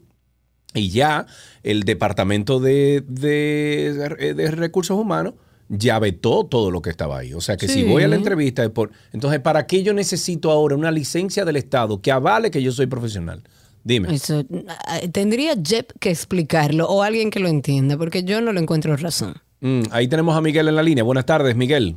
y 0.74 0.90
ya 0.90 1.26
el 1.62 1.82
departamento 1.82 2.60
de, 2.60 3.02
de- 3.06 4.34
de 4.34 4.50
recursos 4.50 4.96
humanos 4.98 5.34
ya 5.68 5.98
vetó 6.00 6.44
todo 6.44 6.70
lo 6.70 6.82
que 6.82 6.90
estaba 6.90 7.18
ahí. 7.18 7.32
O 7.34 7.40
sea 7.40 7.56
que 7.56 7.68
si 7.68 7.84
voy 7.84 8.02
a 8.02 8.08
la 8.08 8.16
entrevista 8.16 8.64
es 8.64 8.70
por... 8.70 8.90
Entonces, 9.12 9.38
¿para 9.40 9.66
qué 9.66 9.82
yo 9.84 9.92
necesito 9.94 10.50
ahora 10.50 10.74
una 10.74 10.90
licencia 10.90 11.44
del 11.44 11.56
Estado 11.56 12.00
que 12.02 12.10
avale 12.10 12.50
que 12.50 12.60
yo 12.62 12.72
soy 12.72 12.86
profesional? 12.86 13.42
Dime. 13.84 14.12
Eso, 14.14 14.42
ah, 14.86 14.98
tendría 15.12 15.54
Jep 15.54 15.92
que 16.00 16.10
explicarlo 16.10 16.86
o 16.88 17.02
alguien 17.02 17.30
que 17.30 17.38
lo 17.40 17.48
entienda, 17.48 17.96
porque 17.96 18.24
yo 18.24 18.40
no 18.40 18.52
lo 18.52 18.60
encuentro 18.60 18.96
razón. 18.96 19.34
Mm, 19.60 19.82
ahí 19.92 20.08
tenemos 20.08 20.36
a 20.36 20.40
Miguel 20.40 20.68
en 20.68 20.74
la 20.76 20.82
línea. 20.82 21.04
Buenas 21.04 21.24
tardes, 21.24 21.54
Miguel. 21.56 21.96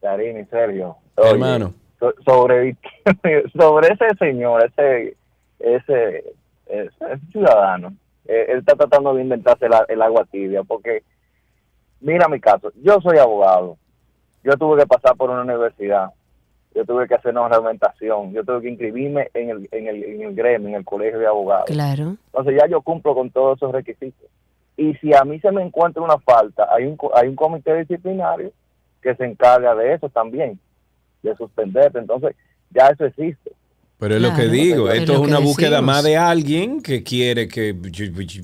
Karina 0.00 0.40
y 0.40 0.44
Sergio. 0.46 0.96
Hermano. 1.16 1.74
so- 2.00 2.14
sobre, 2.24 2.76
sobre 3.56 3.88
ese 3.88 4.06
señor, 4.18 4.70
ese, 4.76 5.16
ese, 5.60 6.24
ese 6.68 7.18
ciudadano, 7.30 7.94
eh, 8.26 8.46
él 8.48 8.58
está 8.58 8.74
tratando 8.74 9.14
de 9.14 9.22
inventarse 9.22 9.66
el, 9.66 9.72
el 9.88 10.02
agua 10.02 10.24
tibia, 10.30 10.62
porque 10.62 11.02
mira 12.00 12.28
mi 12.28 12.40
caso, 12.40 12.72
yo 12.82 13.00
soy 13.00 13.18
abogado, 13.18 13.76
yo 14.44 14.52
tuve 14.56 14.80
que 14.80 14.86
pasar 14.86 15.16
por 15.16 15.30
una 15.30 15.42
universidad, 15.42 16.10
yo 16.74 16.84
tuve 16.84 17.08
que 17.08 17.14
hacer 17.14 17.32
una 17.32 17.48
reglamentación, 17.48 18.32
yo 18.32 18.44
tuve 18.44 18.62
que 18.62 18.68
inscribirme 18.68 19.28
en 19.34 19.50
el, 19.50 19.68
en 19.72 19.88
el, 19.88 20.04
en 20.04 20.22
el 20.22 20.34
gremio, 20.34 20.68
en 20.68 20.74
el 20.74 20.84
colegio 20.84 21.18
de 21.18 21.26
abogados. 21.26 21.66
Claro. 21.66 22.16
Entonces 22.26 22.56
ya 22.60 22.68
yo 22.68 22.82
cumplo 22.82 23.14
con 23.14 23.30
todos 23.30 23.58
esos 23.58 23.72
requisitos. 23.72 24.28
Y 24.76 24.94
si 24.94 25.12
a 25.12 25.24
mí 25.24 25.40
se 25.40 25.50
me 25.50 25.62
encuentra 25.62 26.02
una 26.02 26.18
falta, 26.18 26.68
hay 26.72 26.84
un, 26.84 26.96
hay 27.14 27.28
un 27.28 27.34
comité 27.34 27.74
disciplinario 27.78 28.52
que 29.02 29.14
se 29.16 29.24
encarga 29.24 29.74
de 29.74 29.94
eso 29.94 30.08
también, 30.08 30.60
de 31.22 31.34
suspenderte. 31.34 31.98
Entonces 31.98 32.36
ya 32.70 32.86
eso 32.86 33.04
existe. 33.06 33.50
Pero 33.98 34.14
es 34.14 34.22
lo 34.22 34.32
que 34.32 34.46
digo, 34.46 34.88
es 34.88 35.00
esto 35.00 35.14
es 35.14 35.18
una 35.18 35.40
búsqueda 35.40 35.70
decimos. 35.70 35.86
más 35.86 36.04
de 36.04 36.16
alguien 36.16 36.80
que 36.80 37.02
quiere 37.02 37.48
que... 37.48 37.74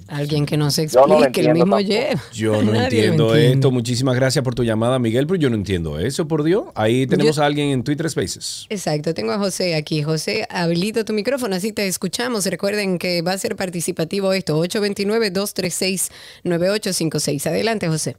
Alguien 0.08 0.46
que 0.46 0.56
nos 0.56 0.74
Yo 0.74 1.06
no 1.06 1.22
explique, 1.22 1.42
el 1.42 1.46
entiendo 1.46 1.76
mismo. 1.76 1.78
Jep. 1.78 2.18
Yo 2.32 2.60
no 2.60 2.74
entiendo 2.82 3.36
esto. 3.36 3.70
Muchísimas 3.70 4.16
gracias 4.16 4.42
por 4.42 4.56
tu 4.56 4.64
llamada, 4.64 4.98
Miguel, 4.98 5.28
pero 5.28 5.38
yo 5.38 5.50
no 5.50 5.56
entiendo 5.56 6.00
eso, 6.00 6.26
por 6.26 6.42
Dios. 6.42 6.64
Ahí 6.74 7.06
tenemos 7.06 7.38
a 7.38 7.46
alguien 7.46 7.68
en 7.68 7.84
Twitter 7.84 8.10
Spaces. 8.10 8.66
Exacto, 8.68 9.14
tengo 9.14 9.30
a 9.30 9.38
José 9.38 9.76
aquí. 9.76 10.02
José, 10.02 10.44
habilita 10.50 11.04
tu 11.04 11.12
micrófono, 11.12 11.54
así 11.54 11.72
te 11.72 11.86
escuchamos. 11.86 12.46
Recuerden 12.46 12.98
que 12.98 13.22
va 13.22 13.30
a 13.32 13.38
ser 13.38 13.54
participativo 13.54 14.32
esto, 14.32 14.60
829-236-9856. 14.64 17.46
Adelante, 17.46 17.86
José. 17.86 18.16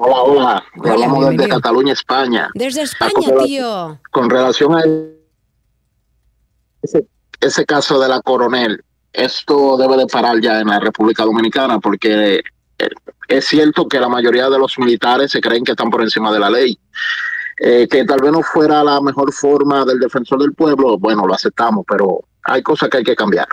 Hola, 0.00 0.22
hola. 0.22 0.64
Hola, 0.76 0.92
Hablamos 0.92 1.30
desde. 1.30 1.48
Cataluña, 1.48 1.92
España. 1.92 2.48
Desde 2.54 2.82
Ah, 2.82 2.84
España, 2.84 3.12
con 3.34 3.44
tío. 3.44 3.98
Con 4.12 4.30
relación 4.30 4.74
a 4.76 4.82
ese, 6.82 7.04
ese 7.40 7.66
caso 7.66 7.98
de 7.98 8.08
la 8.08 8.20
coronel, 8.22 8.84
esto 9.12 9.76
debe 9.76 9.96
de 9.96 10.06
parar 10.06 10.40
ya 10.40 10.60
en 10.60 10.68
la 10.68 10.78
República 10.78 11.24
Dominicana 11.24 11.80
porque 11.80 12.36
eh, 12.78 12.88
es 13.26 13.46
cierto 13.46 13.88
que 13.88 13.98
la 13.98 14.08
mayoría 14.08 14.48
de 14.48 14.58
los 14.58 14.78
militares 14.78 15.32
se 15.32 15.40
creen 15.40 15.64
que 15.64 15.72
están 15.72 15.90
por 15.90 16.02
encima 16.02 16.30
de 16.32 16.38
la 16.38 16.48
ley. 16.50 16.78
Eh, 17.60 17.88
que 17.90 18.04
tal 18.04 18.20
vez 18.22 18.30
no 18.30 18.40
fuera 18.42 18.84
la 18.84 19.00
mejor 19.00 19.32
forma 19.32 19.84
del 19.84 19.98
defensor 19.98 20.40
del 20.40 20.54
pueblo, 20.54 20.96
bueno, 20.96 21.26
lo 21.26 21.34
aceptamos, 21.34 21.84
pero 21.88 22.20
hay 22.44 22.62
cosas 22.62 22.88
que 22.88 22.98
hay 22.98 23.02
que 23.04 23.16
cambiar. 23.16 23.48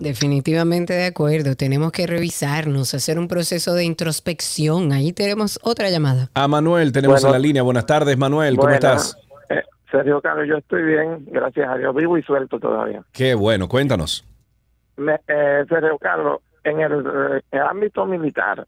Definitivamente 0.00 0.94
de 0.94 1.06
acuerdo. 1.06 1.54
Tenemos 1.56 1.92
que 1.92 2.06
revisarnos, 2.06 2.94
hacer 2.94 3.18
un 3.18 3.28
proceso 3.28 3.74
de 3.74 3.84
introspección. 3.84 4.92
Ahí 4.92 5.12
tenemos 5.12 5.60
otra 5.62 5.90
llamada. 5.90 6.30
A 6.34 6.48
Manuel 6.48 6.90
tenemos 6.90 7.20
Bueno. 7.20 7.28
en 7.28 7.32
la 7.42 7.46
línea. 7.46 7.62
Buenas 7.62 7.84
tardes, 7.84 8.16
Manuel. 8.16 8.56
¿Cómo 8.56 8.70
estás? 8.70 9.16
Eh, 9.50 9.62
Sergio 9.90 10.20
Carlos, 10.22 10.48
yo 10.48 10.56
estoy 10.56 10.82
bien, 10.84 11.26
gracias 11.26 11.68
a 11.68 11.76
Dios, 11.76 11.94
vivo 11.94 12.16
y 12.16 12.22
suelto 12.22 12.58
todavía. 12.58 13.02
Qué 13.12 13.34
bueno, 13.34 13.68
cuéntanos. 13.68 14.24
Me, 14.96 15.20
eh, 15.28 15.64
Sergio 15.68 15.98
Carlos, 15.98 16.40
en 16.64 16.80
el, 16.80 16.92
eh, 16.92 17.42
el 17.50 17.60
ámbito 17.60 18.06
militar 18.06 18.66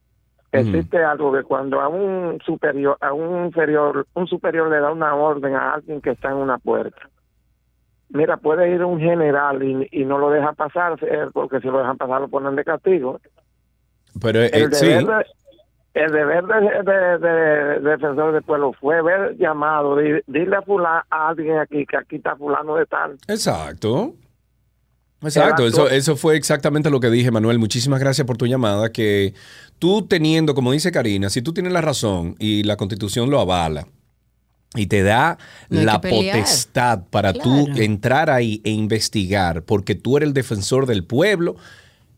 existe 0.52 1.02
algo 1.02 1.32
que 1.32 1.42
cuando 1.44 1.80
a 1.80 1.88
un 1.88 2.38
superior, 2.44 2.98
a 3.00 3.12
un 3.14 3.46
inferior, 3.46 4.06
un 4.14 4.26
superior 4.26 4.68
le 4.70 4.80
da 4.80 4.92
una 4.92 5.14
orden 5.14 5.54
a 5.54 5.74
alguien 5.74 6.00
que 6.02 6.10
está 6.10 6.28
en 6.28 6.36
una 6.36 6.58
puerta. 6.58 7.08
Mira, 8.12 8.36
puede 8.36 8.70
ir 8.70 8.84
un 8.84 9.00
general 9.00 9.62
y, 9.62 9.88
y 9.90 10.04
no 10.04 10.18
lo 10.18 10.30
deja 10.30 10.52
pasar, 10.52 10.98
eh, 11.02 11.26
porque 11.32 11.60
si 11.60 11.68
lo 11.68 11.78
dejan 11.78 11.96
pasar 11.96 12.20
lo 12.20 12.28
ponen 12.28 12.54
de 12.56 12.64
castigo. 12.64 13.20
Pero 14.20 14.42
eh, 14.42 14.50
el 14.52 14.72
sí, 14.74 14.86
deber, 14.86 15.06
de, 15.06 15.24
el 15.94 16.12
deber 16.12 16.44
de, 16.44 16.60
de- 16.60 17.18
de- 17.18 17.80
de 17.80 17.90
defensor 17.90 18.32
del 18.34 18.42
pueblo 18.42 18.72
fue 18.78 19.00
ver 19.02 19.36
llamado, 19.38 19.96
di- 19.96 20.20
dile 20.26 20.56
a, 20.56 20.62
fulano, 20.62 21.02
a 21.08 21.28
alguien 21.28 21.58
aquí 21.58 21.86
que 21.86 21.96
aquí 21.96 22.16
está 22.16 22.36
fulano 22.36 22.76
de 22.76 22.86
tal. 22.86 23.16
exacto. 23.28 24.14
Exacto, 25.24 25.64
eso, 25.68 25.88
eso 25.88 26.16
fue 26.16 26.34
exactamente 26.36 26.90
lo 26.90 26.98
que 26.98 27.08
dije, 27.08 27.30
Manuel. 27.30 27.60
Muchísimas 27.60 28.00
gracias 28.00 28.26
por 28.26 28.36
tu 28.36 28.46
llamada. 28.46 28.90
Que 28.90 29.34
tú 29.78 30.04
teniendo, 30.08 30.52
como 30.52 30.72
dice 30.72 30.90
Karina, 30.90 31.30
si 31.30 31.42
tú 31.42 31.54
tienes 31.54 31.72
la 31.72 31.80
razón 31.80 32.34
y 32.40 32.64
la 32.64 32.76
constitución 32.76 33.30
lo 33.30 33.38
avala 33.38 33.86
y 34.74 34.86
te 34.86 35.02
da 35.02 35.36
No 35.68 35.82
la 35.82 36.00
potestad 36.00 37.00
para 37.10 37.32
tú 37.32 37.68
entrar 37.76 38.30
ahí 38.30 38.60
e 38.64 38.70
investigar 38.70 39.62
porque 39.64 39.94
tú 39.94 40.16
eres 40.16 40.28
el 40.28 40.32
defensor 40.34 40.86
del 40.86 41.04
pueblo, 41.04 41.56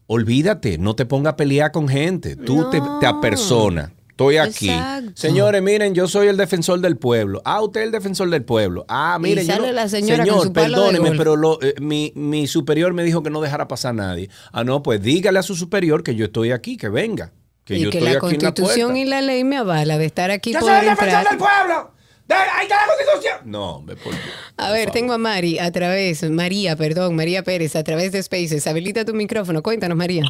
olvídate, 0.07 0.79
no 0.79 0.95
te 0.95 1.07
pongas 1.07 1.33
a 1.33 1.37
pelear 1.37 1.73
con 1.73 1.89
gente. 1.89 2.37
Tú 2.37 2.71
te, 2.71 2.81
te 3.01 3.07
apersonas. 3.07 3.91
Estoy 4.11 4.37
aquí. 4.37 4.69
Exacto. 4.71 5.11
Señores, 5.17 5.61
miren, 5.61 5.93
yo 5.93 6.07
soy 6.07 6.29
el 6.29 6.37
defensor 6.37 6.81
del 6.81 6.97
pueblo. 6.97 7.43
Ah, 7.45 7.61
usted 7.63 7.81
es 7.81 7.87
el 7.87 7.91
defensor 7.93 8.31
del 8.31 8.45
pueblo. 8.45 8.85
Ah, 8.89 9.17
Y 9.19 9.23
miren, 9.23 9.45
yo 9.45 9.55
sale 9.55 9.67
no- 9.67 9.73
la 9.73 9.89
señora 9.89 10.19
con 10.19 10.27
Señor, 10.27 10.43
su 10.47 10.53
palo 10.53 10.83
de 10.85 10.93
perdóneme, 10.93 11.19
pero 11.19 11.35
lo- 11.35 11.61
eh, 11.61 11.75
mi, 11.81 12.13
mi 12.15 12.47
superior 12.47 12.93
me 12.93 13.03
dijo 13.03 13.25
que 13.25 13.31
no 13.31 13.41
dejara 13.41 13.67
pasar 13.67 13.91
a 13.91 13.95
nadie. 13.95 14.31
Ah, 14.53 14.63
no, 14.63 14.85
pues 14.85 15.03
dígale 15.03 15.41
a 15.41 15.43
su 15.43 15.57
superior 15.57 16.05
que 16.05 16.15
yo 16.15 16.27
estoy 16.27 16.53
aquí, 16.53 16.77
que 16.77 16.89
venga. 16.89 17.33
Que 17.65 17.77
y 17.77 17.81
yo 17.81 17.91
que 17.91 17.99
estoy 17.99 18.13
la 18.13 18.19
aquí 18.19 18.27
en 18.37 18.43
la 18.43 18.49
constitución 18.51 18.89
puerta. 18.91 19.01
y 19.01 19.05
la 19.07 19.21
ley 19.23 19.43
me 19.43 19.57
avala 19.57 19.99
de 19.99 20.05
estar 20.05 20.31
aquí 20.31 20.53
¡Yo 20.53 20.61
soy 20.61 20.75
el 20.75 20.85
defensor 20.91 21.29
del 21.31 21.39
pueblo! 21.39 21.94
De- 22.27 22.35
¡Ahí 22.35 22.63
está 22.65 22.77
la 22.87 22.93
constitución! 22.95 23.39
No, 23.51 23.77
hombre, 23.77 23.97
por. 23.97 24.15
A 24.57 24.73
ver, 24.73 24.91
tengo 24.91 25.13
a 25.13 25.19
Mari 25.19 25.59
a 25.59 25.71
través, 25.73 26.23
María, 26.31 26.75
perdón, 26.77 27.17
María 27.17 27.43
Pérez, 27.43 27.77
a 27.77 27.85
través 27.85 28.13
de 28.13 28.23
Spaces. 28.23 28.67
Habilita 28.67 29.05
tu 29.05 29.13
micrófono. 29.15 29.63
Cuéntanos, 29.63 29.97
María. 29.97 30.25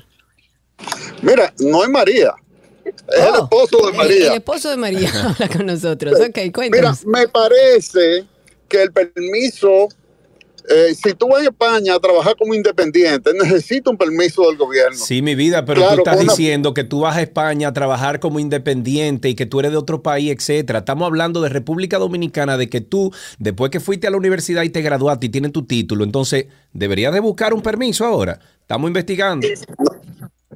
Mira, 1.22 1.52
no 1.60 1.82
es 1.84 1.88
María. 1.90 2.34
Es 2.84 2.94
el 3.24 3.34
esposo 3.42 3.76
de 3.78 3.82
Oh, 3.84 3.88
El, 3.90 3.96
María. 3.96 4.26
el 4.28 4.32
esposo 4.34 4.70
de 4.70 4.76
María 4.76 5.10
habla 5.24 5.48
con 5.48 5.66
nosotros. 5.66 6.14
Ok, 6.20 6.36
Mira, 6.36 6.52
cuéntanos. 6.52 7.06
me 7.06 7.28
parece 7.28 8.24
que 8.68 8.82
el 8.82 8.92
permiso, 8.92 9.88
eh, 10.68 10.94
si 10.94 11.12
tú 11.14 11.28
vas 11.28 11.42
a 11.42 11.44
España 11.44 11.94
a 11.94 12.00
trabajar 12.00 12.36
como 12.36 12.54
independiente, 12.54 13.32
necesita 13.34 13.90
un 13.90 13.98
permiso 13.98 14.46
del 14.48 14.56
gobierno. 14.56 14.96
Sí, 14.96 15.20
mi 15.22 15.34
vida, 15.34 15.64
pero 15.64 15.80
Claro, 15.82 15.96
tú 15.96 16.00
estás 16.02 16.22
una- 16.22 16.32
diciendo 16.32 16.72
que 16.72 16.84
tú 16.84 17.00
vas 17.00 17.16
a 17.16 17.22
España 17.22 17.68
a 17.68 17.72
trabajar 17.72 18.18
como 18.20 18.38
independiente 18.40 19.28
y 19.28 19.34
que 19.34 19.44
tú 19.46 19.60
eres 19.60 19.72
de 19.72 19.76
otro 19.76 20.02
país, 20.02 20.30
etcétera. 20.34 20.78
Estamos 20.80 21.06
hablando 21.06 21.42
de 21.42 21.48
República 21.50 21.98
Dominicana, 21.98 22.56
de 22.56 22.68
que 22.70 22.80
tú, 22.80 23.12
después 23.38 23.70
que 23.70 23.80
fuiste 23.80 24.06
a 24.06 24.10
la 24.10 24.16
universidad 24.16 24.62
y 24.62 24.70
te 24.70 24.80
graduaste 24.82 25.26
y 25.26 25.28
tienes 25.28 25.52
tu 25.52 25.66
título, 25.66 26.02
entonces 26.04 26.46
deberías 26.72 27.12
de 27.12 27.20
buscar 27.20 27.52
un 27.52 27.60
permiso 27.62 28.04
ahora. 28.06 28.38
Estamos 28.60 28.88
investigando. 28.88 29.46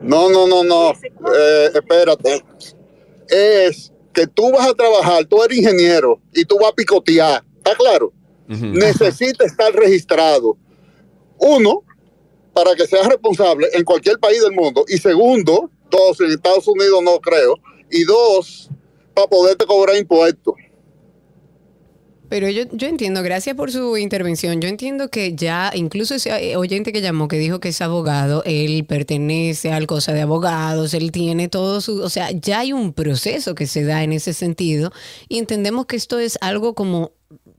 No, 0.00 0.30
no, 0.30 0.46
no, 0.46 0.64
no. 0.64 0.90
Eh, 0.92 1.70
espérate. 1.74 2.42
Es 3.28 3.92
que 4.14 4.26
tú 4.26 4.50
vas 4.52 4.66
a 4.68 4.74
trabajar, 4.74 5.24
tú 5.26 5.42
eres 5.42 5.58
ingeniero 5.58 6.20
y 6.32 6.44
tú 6.44 6.56
vas 6.60 6.70
a 6.70 6.74
picotear. 6.74 7.44
¿Está 7.58 7.74
claro? 7.74 8.12
Necesita 8.48 9.44
estar 9.44 9.72
registrado. 9.74 10.56
Uno, 11.38 11.84
para 12.52 12.74
que 12.74 12.86
seas 12.86 13.06
responsable 13.06 13.68
en 13.72 13.84
cualquier 13.84 14.18
país 14.18 14.42
del 14.42 14.52
mundo. 14.52 14.84
Y 14.88 14.98
segundo, 14.98 15.70
dos, 15.90 16.20
en 16.20 16.30
Estados 16.30 16.66
Unidos 16.66 17.02
no 17.02 17.20
creo. 17.20 17.54
Y 17.90 18.04
dos, 18.04 18.68
para 19.14 19.28
poderte 19.28 19.66
cobrar 19.66 19.96
impuestos. 19.96 20.54
Pero 22.28 22.50
yo, 22.50 22.64
yo 22.72 22.88
entiendo, 22.88 23.22
gracias 23.22 23.56
por 23.56 23.72
su 23.72 23.96
intervención. 23.96 24.60
Yo 24.60 24.68
entiendo 24.68 25.08
que 25.08 25.34
ya, 25.34 25.70
incluso 25.74 26.14
ese 26.14 26.50
eh, 26.50 26.56
oyente 26.56 26.92
que 26.92 27.00
llamó, 27.00 27.26
que 27.26 27.38
dijo 27.38 27.58
que 27.58 27.70
es 27.70 27.80
abogado, 27.80 28.42
él 28.44 28.84
pertenece 28.86 29.72
al 29.72 29.86
cosa 29.86 30.12
de 30.12 30.20
abogados, 30.20 30.92
él 30.92 31.10
tiene 31.10 31.48
todo 31.48 31.80
su, 31.80 32.02
o 32.02 32.10
sea, 32.10 32.30
ya 32.32 32.60
hay 32.60 32.74
un 32.74 32.92
proceso 32.92 33.54
que 33.54 33.66
se 33.66 33.82
da 33.84 34.02
en 34.02 34.12
ese 34.12 34.34
sentido 34.34 34.92
y 35.28 35.38
entendemos 35.38 35.86
que 35.86 35.96
esto 35.96 36.18
es 36.18 36.36
algo 36.42 36.74
como 36.74 37.12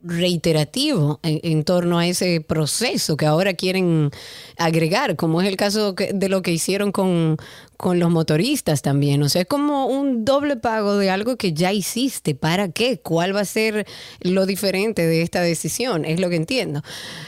reiterativo 0.04 1.20
en, 1.24 1.40
en 1.44 1.64
torno 1.64 2.00
a 2.00 2.08
ese 2.08 2.42
proceso 2.42 3.18
que 3.18 3.26
ahora 3.26 3.54
quieren 3.54 4.12
agregar, 4.58 5.16
como 5.16 5.42
es 5.42 5.48
el 5.48 5.58
caso 5.58 5.94
de 5.94 6.30
lo 6.30 6.42
que 6.42 6.52
hicieron 6.52 6.92
con, 6.92 7.38
con 7.80 7.98
los 7.98 8.12
motoristas 8.12 8.82
también. 8.82 9.24
O 9.24 9.30
sea, 9.30 9.44
es 9.44 9.48
como 9.48 9.86
un 9.86 10.26
doble 10.26 10.58
pago 10.58 10.98
de 10.98 11.10
algo 11.10 11.38
que 11.38 11.54
ya 11.54 11.72
hiciste. 11.72 12.36
¿Para 12.36 12.74
qué? 12.74 13.00
¿Cuál 13.00 13.34
va 13.34 13.39
a 13.39 13.46
ser 13.46 13.88
lo 14.20 14.46
diferente 14.46 15.08
de 15.08 15.22
esta 15.22 15.42
decisión? 15.42 16.04
Es 16.04 16.20
lo 16.20 16.30
que 16.30 16.36
entiendo. 16.36 16.84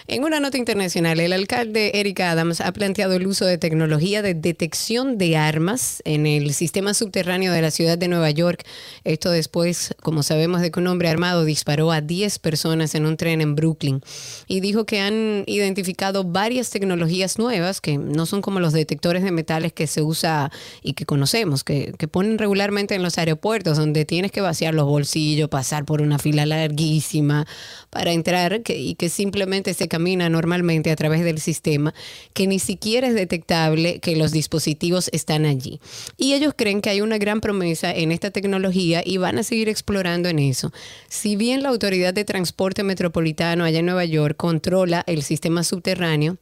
En 0.07 0.25
una 0.25 0.41
nota 0.41 0.57
internacional, 0.57 1.21
el 1.21 1.31
alcalde 1.31 1.91
Eric 1.93 2.19
Adams 2.19 2.59
ha 2.59 2.73
planteado 2.73 3.13
el 3.13 3.27
uso 3.27 3.45
de 3.45 3.57
tecnología 3.57 4.21
de 4.21 4.33
detección 4.33 5.17
de 5.17 5.37
armas 5.37 6.01
en 6.03 6.25
el 6.25 6.53
sistema 6.53 6.93
subterráneo 6.93 7.53
de 7.53 7.61
la 7.61 7.71
ciudad 7.71 7.97
de 7.97 8.09
Nueva 8.09 8.29
York. 8.29 8.65
Esto 9.05 9.31
después, 9.31 9.95
como 10.01 10.21
sabemos, 10.21 10.59
de 10.59 10.69
que 10.69 10.81
un 10.81 10.87
hombre 10.87 11.07
armado 11.07 11.45
disparó 11.45 11.93
a 11.93 12.01
10 12.01 12.39
personas 12.39 12.93
en 12.93 13.05
un 13.05 13.15
tren 13.15 13.39
en 13.39 13.55
Brooklyn 13.55 14.01
y 14.47 14.59
dijo 14.59 14.85
que 14.85 14.99
han 14.99 15.45
identificado 15.47 16.25
varias 16.25 16.71
tecnologías 16.71 17.39
nuevas 17.39 17.79
que 17.79 17.97
no 17.97 18.25
son 18.25 18.41
como 18.41 18.59
los 18.59 18.73
detectores 18.73 19.23
de 19.23 19.31
metales 19.31 19.71
que 19.71 19.87
se 19.87 20.01
usa 20.01 20.40
y 20.81 20.93
que 20.93 21.05
conocemos, 21.05 21.63
que, 21.63 21.93
que 21.97 22.07
ponen 22.07 22.37
regularmente 22.37 22.95
en 22.95 23.03
los 23.03 23.17
aeropuertos 23.17 23.77
donde 23.77 24.05
tienes 24.05 24.31
que 24.31 24.41
vaciar 24.41 24.73
los 24.73 24.85
bolsillos, 24.85 25.49
pasar 25.49 25.85
por 25.85 26.01
una 26.01 26.17
fila 26.17 26.45
larguísima 26.45 27.45
para 27.89 28.13
entrar 28.13 28.61
y 28.67 28.95
que 28.95 29.09
simplemente 29.09 29.73
se 29.73 29.87
camina 29.87 30.29
normalmente 30.29 30.91
a 30.91 30.95
través 30.95 31.23
del 31.23 31.39
sistema, 31.39 31.93
que 32.33 32.47
ni 32.47 32.59
siquiera 32.59 33.07
es 33.07 33.13
detectable 33.13 33.99
que 33.99 34.15
los 34.15 34.31
dispositivos 34.31 35.09
están 35.13 35.45
allí. 35.45 35.79
Y 36.17 36.33
ellos 36.33 36.53
creen 36.55 36.81
que 36.81 36.89
hay 36.89 37.01
una 37.01 37.17
gran 37.17 37.41
promesa 37.41 37.93
en 37.93 38.11
esta 38.11 38.31
tecnología 38.31 39.03
y 39.05 39.17
van 39.17 39.37
a 39.37 39.43
seguir 39.43 39.69
explorando 39.69 40.29
en 40.29 40.39
eso. 40.39 40.71
Si 41.09 41.35
bien 41.35 41.63
la 41.63 41.69
Autoridad 41.69 42.13
de 42.13 42.25
Transporte 42.25 42.83
Metropolitano 42.83 43.63
allá 43.63 43.79
en 43.79 43.85
Nueva 43.85 44.05
York 44.05 44.37
controla 44.37 45.03
el 45.07 45.23
sistema 45.23 45.63
subterráneo, 45.63 46.37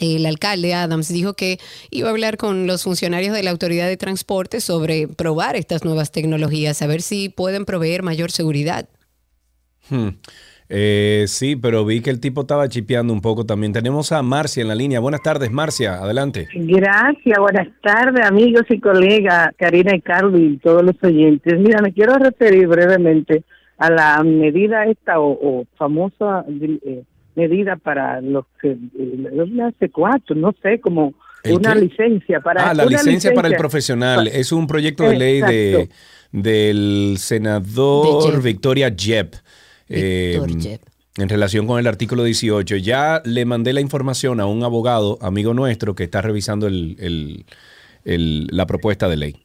el 0.00 0.26
alcalde 0.26 0.74
Adams 0.74 1.08
dijo 1.08 1.34
que 1.34 1.58
iba 1.90 2.08
a 2.08 2.10
hablar 2.10 2.36
con 2.36 2.66
los 2.66 2.84
funcionarios 2.84 3.34
de 3.34 3.42
la 3.42 3.50
Autoridad 3.50 3.86
de 3.86 3.96
Transporte 3.96 4.60
sobre 4.60 5.08
probar 5.08 5.56
estas 5.56 5.84
nuevas 5.84 6.12
tecnologías, 6.12 6.82
a 6.82 6.86
ver 6.86 7.02
si 7.02 7.28
pueden 7.28 7.64
proveer 7.64 8.02
mayor 8.02 8.30
seguridad. 8.30 8.88
Hmm. 9.88 10.08
Eh, 10.68 11.24
sí, 11.28 11.54
pero 11.54 11.84
vi 11.84 12.00
que 12.00 12.10
el 12.10 12.20
tipo 12.20 12.40
estaba 12.40 12.68
chipeando 12.68 13.12
un 13.12 13.20
poco 13.20 13.44
también. 13.46 13.72
Tenemos 13.72 14.10
a 14.10 14.22
Marcia 14.22 14.62
en 14.62 14.68
la 14.68 14.74
línea. 14.74 14.98
Buenas 14.98 15.22
tardes, 15.22 15.50
Marcia. 15.50 15.94
Adelante. 16.02 16.48
Gracias, 16.54 17.38
buenas 17.38 17.68
tardes 17.82 18.26
amigos 18.26 18.64
y 18.68 18.80
colegas, 18.80 19.50
Karina 19.56 19.94
y 19.94 20.00
Carlos 20.00 20.40
y 20.40 20.56
todos 20.58 20.82
los 20.82 20.96
oyentes. 21.02 21.58
Mira, 21.60 21.80
me 21.82 21.92
quiero 21.92 22.14
referir 22.18 22.66
brevemente 22.66 23.44
a 23.78 23.90
la 23.90 24.22
medida 24.24 24.86
esta 24.86 25.20
o, 25.20 25.38
o 25.40 25.66
famosa 25.76 26.44
eh, 26.48 27.04
medida 27.36 27.76
para 27.76 28.20
los 28.20 28.44
que, 28.60 28.70
eh, 28.72 28.78
una 29.32 29.70
C4, 29.72 30.34
no 30.34 30.54
sé, 30.62 30.80
como 30.80 31.14
¿El 31.44 31.56
una 31.58 31.74
qué? 31.74 31.80
licencia 31.82 32.40
para 32.40 32.70
Ah, 32.70 32.74
la 32.74 32.86
licencia 32.86 33.32
para 33.34 33.48
el 33.48 33.54
profesional. 33.56 34.26
Es 34.26 34.50
un 34.52 34.66
proyecto 34.66 35.04
de 35.04 35.16
ley 35.18 35.40
de, 35.42 35.88
del 36.32 37.16
senador 37.18 38.24
De 38.26 38.32
Jeb. 38.32 38.42
Victoria 38.42 38.94
Jeb. 38.96 39.30
eh, 39.88 40.40
en 41.18 41.28
relación 41.28 41.66
con 41.66 41.78
el 41.78 41.86
artículo 41.86 42.24
18. 42.24 42.76
Ya 42.76 43.22
le 43.24 43.44
mandé 43.44 43.72
la 43.72 43.80
información 43.80 44.40
a 44.40 44.46
un 44.46 44.64
abogado, 44.64 45.18
amigo 45.22 45.54
nuestro, 45.54 45.94
que 45.94 46.04
está 46.04 46.20
revisando 46.20 46.66
el- 46.66 46.96
el- 46.98 47.44
el- 48.04 48.46
la 48.50 48.66
propuesta 48.66 49.08
de 49.08 49.16
ley. 49.16 49.36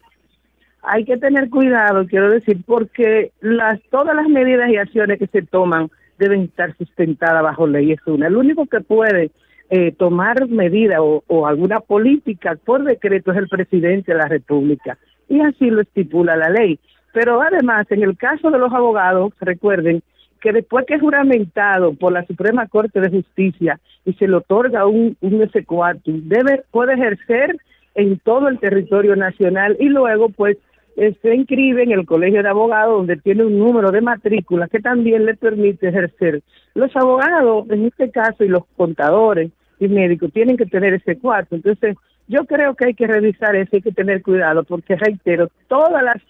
hay 0.83 1.05
que 1.05 1.15
tener 1.17 1.47
cuidado, 1.51 2.07
quiero 2.07 2.31
decir, 2.31 2.57
porque 2.65 3.31
las 3.39 3.79
todas 3.91 4.15
las 4.15 4.27
medidas 4.27 4.67
y 4.71 4.77
acciones 4.77 5.19
que 5.19 5.27
se 5.27 5.43
toman 5.43 5.91
deben 6.21 6.43
estar 6.43 6.75
sustentadas 6.77 7.43
bajo 7.43 7.67
ley. 7.67 7.91
Es 7.91 7.99
una. 8.05 8.27
El 8.27 8.37
único 8.37 8.65
que 8.67 8.81
puede 8.81 9.31
eh, 9.69 9.91
tomar 9.91 10.47
medidas 10.47 10.99
o, 11.01 11.23
o 11.27 11.47
alguna 11.47 11.79
política 11.79 12.57
por 12.63 12.83
decreto 12.83 13.31
es 13.31 13.37
el 13.37 13.47
presidente 13.47 14.13
de 14.13 14.17
la 14.17 14.27
República. 14.27 14.97
Y 15.27 15.41
así 15.41 15.69
lo 15.69 15.81
estipula 15.81 16.35
la 16.35 16.49
ley. 16.49 16.79
Pero 17.13 17.41
además, 17.41 17.87
en 17.89 18.03
el 18.03 18.17
caso 18.17 18.51
de 18.51 18.59
los 18.59 18.71
abogados, 18.71 19.33
recuerden 19.39 20.01
que 20.41 20.51
después 20.51 20.85
que 20.85 20.95
es 20.95 21.01
juramentado 21.01 21.93
por 21.93 22.11
la 22.11 22.25
Suprema 22.25 22.67
Corte 22.67 22.99
de 22.99 23.09
Justicia 23.09 23.79
y 24.05 24.13
se 24.13 24.27
le 24.27 24.35
otorga 24.35 24.87
un, 24.87 25.15
un 25.21 25.41
S4, 25.41 26.01
debe, 26.03 26.63
puede 26.71 26.93
ejercer 26.93 27.57
en 27.95 28.17
todo 28.19 28.47
el 28.47 28.59
territorio 28.59 29.15
nacional 29.15 29.77
y 29.79 29.89
luego 29.89 30.29
pues 30.29 30.57
se 30.95 31.35
inscribe 31.35 31.83
en 31.83 31.91
el 31.91 32.05
colegio 32.05 32.43
de 32.43 32.49
abogados 32.49 32.97
donde 32.97 33.17
tiene 33.17 33.45
un 33.45 33.57
número 33.57 33.91
de 33.91 34.01
matrícula 34.01 34.67
que 34.67 34.79
también 34.79 35.25
le 35.25 35.35
permite 35.35 35.87
ejercer. 35.87 36.41
Los 36.75 36.95
abogados, 36.95 37.69
en 37.69 37.85
este 37.85 38.11
caso, 38.11 38.43
y 38.43 38.49
los 38.49 38.65
contadores 38.77 39.51
y 39.79 39.87
médicos 39.87 40.31
tienen 40.31 40.57
que 40.57 40.65
tener 40.65 40.93
ese 40.93 41.17
cuarto. 41.17 41.55
Entonces, 41.55 41.95
yo 42.27 42.45
creo 42.45 42.75
que 42.75 42.85
hay 42.85 42.93
que 42.93 43.07
revisar 43.07 43.55
eso, 43.55 43.71
hay 43.73 43.81
que 43.81 43.91
tener 43.91 44.21
cuidado, 44.21 44.63
porque 44.63 44.95
reitero, 44.95 45.49
todas 45.67 46.03
las 46.03 46.21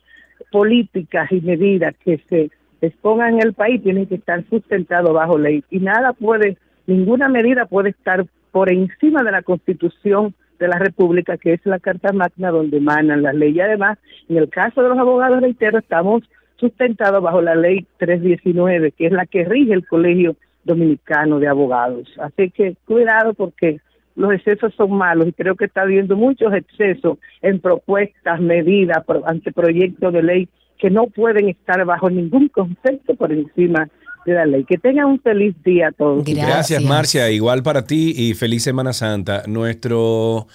políticas 0.51 1.31
y 1.31 1.41
medidas 1.41 1.93
que 2.03 2.19
se 2.29 2.49
expongan 2.81 3.35
en 3.35 3.47
el 3.47 3.53
país 3.53 3.81
tienen 3.83 4.07
que 4.07 4.15
estar 4.15 4.43
sustentados 4.49 5.13
bajo 5.13 5.37
ley 5.37 5.63
y 5.69 5.79
nada 5.79 6.13
puede, 6.13 6.57
ninguna 6.87 7.29
medida 7.29 7.65
puede 7.65 7.91
estar 7.91 8.25
por 8.51 8.71
encima 8.71 9.23
de 9.23 9.31
la 9.31 9.43
Constitución 9.43 10.33
de 10.61 10.67
la 10.69 10.79
República, 10.79 11.37
que 11.37 11.53
es 11.53 11.65
la 11.65 11.79
Carta 11.79 12.13
Magna 12.13 12.51
donde 12.51 12.77
emanan 12.77 13.23
las 13.23 13.35
leyes. 13.35 13.65
Además, 13.65 13.97
en 14.29 14.37
el 14.37 14.47
caso 14.49 14.81
de 14.81 14.89
los 14.89 14.97
abogados, 14.97 15.41
reitero, 15.41 15.79
estamos 15.79 16.23
sustentados 16.57 17.21
bajo 17.21 17.41
la 17.41 17.55
ley 17.55 17.85
319, 17.97 18.91
que 18.91 19.07
es 19.07 19.11
la 19.11 19.25
que 19.25 19.43
rige 19.43 19.73
el 19.73 19.85
Colegio 19.87 20.35
Dominicano 20.63 21.39
de 21.39 21.47
Abogados. 21.47 22.07
Así 22.19 22.51
que 22.51 22.75
cuidado 22.85 23.33
porque 23.33 23.79
los 24.15 24.31
excesos 24.33 24.73
son 24.75 24.91
malos 24.91 25.27
y 25.27 25.33
creo 25.33 25.55
que 25.55 25.65
está 25.65 25.81
habiendo 25.81 26.15
muchos 26.15 26.53
excesos 26.53 27.17
en 27.41 27.59
propuestas, 27.59 28.39
medidas, 28.39 29.03
pro- 29.05 29.23
anteproyectos 29.27 30.13
de 30.13 30.21
ley 30.21 30.49
que 30.77 30.89
no 30.89 31.07
pueden 31.07 31.49
estar 31.49 31.83
bajo 31.85 32.09
ningún 32.09 32.47
concepto 32.49 33.15
por 33.15 33.31
encima 33.31 33.87
de 34.25 34.33
la 34.33 34.45
ley. 34.45 34.65
Que 34.65 34.77
tengan 34.77 35.05
un 35.05 35.19
feliz 35.19 35.55
día 35.63 35.89
a 35.89 35.91
todos. 35.91 36.23
Gracias, 36.25 36.83
Marcia. 36.83 37.29
Igual 37.29 37.63
para 37.63 37.85
ti 37.85 38.13
y 38.15 38.33
feliz 38.33 38.63
Semana 38.63 38.93
Santa. 38.93 39.43
Nuestro, 39.47 40.47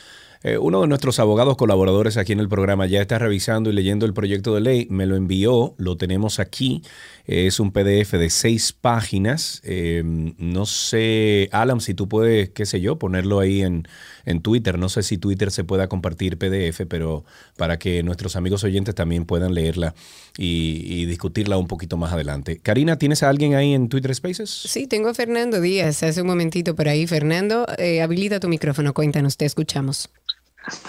eh, 0.43 0.59
uno 0.59 0.83
de 0.83 0.87
nuestros 0.89 1.19
abogados 1.19 1.57
colaboradores 1.57 2.17
aquí 2.17 2.33
en 2.33 2.41
el 2.41 2.49
programa 2.49 2.87
ya 2.87 3.01
está 3.01 3.19
revisando 3.19 3.71
y 3.71 3.73
leyendo 3.73 4.07
el 4.07 4.15
proyecto 4.15 4.55
de 4.55 4.61
ley. 4.61 4.87
Me 4.91 5.07
lo 5.07 5.17
envió, 5.17 5.75
lo 5.79 5.97
tenemos 5.97 6.39
aquí. 6.39 6.83
Eh, 7.27 7.47
es 7.47 7.61
un 7.61 7.73
PDF 7.73 8.13
de 8.13 8.31
seis 8.31 8.73
páginas. 8.73 9.61
Eh, 9.65 10.03
no 10.05 10.67
sé, 10.67 11.49
Alan, 11.53 11.81
si 11.81 11.95
tú 11.95 12.09
puedes, 12.09 12.51
qué 12.51 12.67
sé 12.67 12.81
yo, 12.81 12.99
ponerlo 12.99 13.41
ahí 13.41 13.63
en, 13.63 13.87
en 14.27 14.41
Twitter. 14.41 14.79
No 14.79 14.91
sé 14.91 15.03
si 15.03 15.17
Twitter 15.17 15.51
se 15.51 15.65
pueda 15.65 15.89
compartir 15.89 16.37
PDF, 16.37 16.83
pero 16.89 17.25
para 17.57 17.79
que 17.79 18.03
nuestros 18.03 18.37
amigos 18.37 18.63
oyentes 18.65 18.95
también 18.95 19.25
puedan 19.25 19.55
leerla 19.55 19.95
y, 20.37 20.83
y 20.85 21.07
discutirla 21.07 21.57
un 21.57 21.69
poquito 21.69 21.97
más 21.97 22.13
adelante. 22.13 22.59
Karina, 22.63 22.99
¿tienes 22.99 23.23
a 23.23 23.31
alguien 23.31 23.55
ahí 23.55 23.73
en 23.73 23.89
Twitter 23.89 24.15
Spaces? 24.15 24.51
Sí, 24.51 24.87
tengo 24.87 25.09
a 25.09 25.15
Fernando 25.15 25.61
Díaz 25.61 26.03
hace 26.03 26.21
un 26.21 26.27
momentito 26.27 26.75
por 26.77 26.89
ahí. 26.89 27.07
Fernando, 27.07 27.67
eh, 27.79 28.03
habilita 28.03 28.41
tu 28.41 28.49
micrófono, 28.49 28.93
cuéntanos, 28.93 29.37
te 29.37 29.47
escuchamos. 29.47 30.11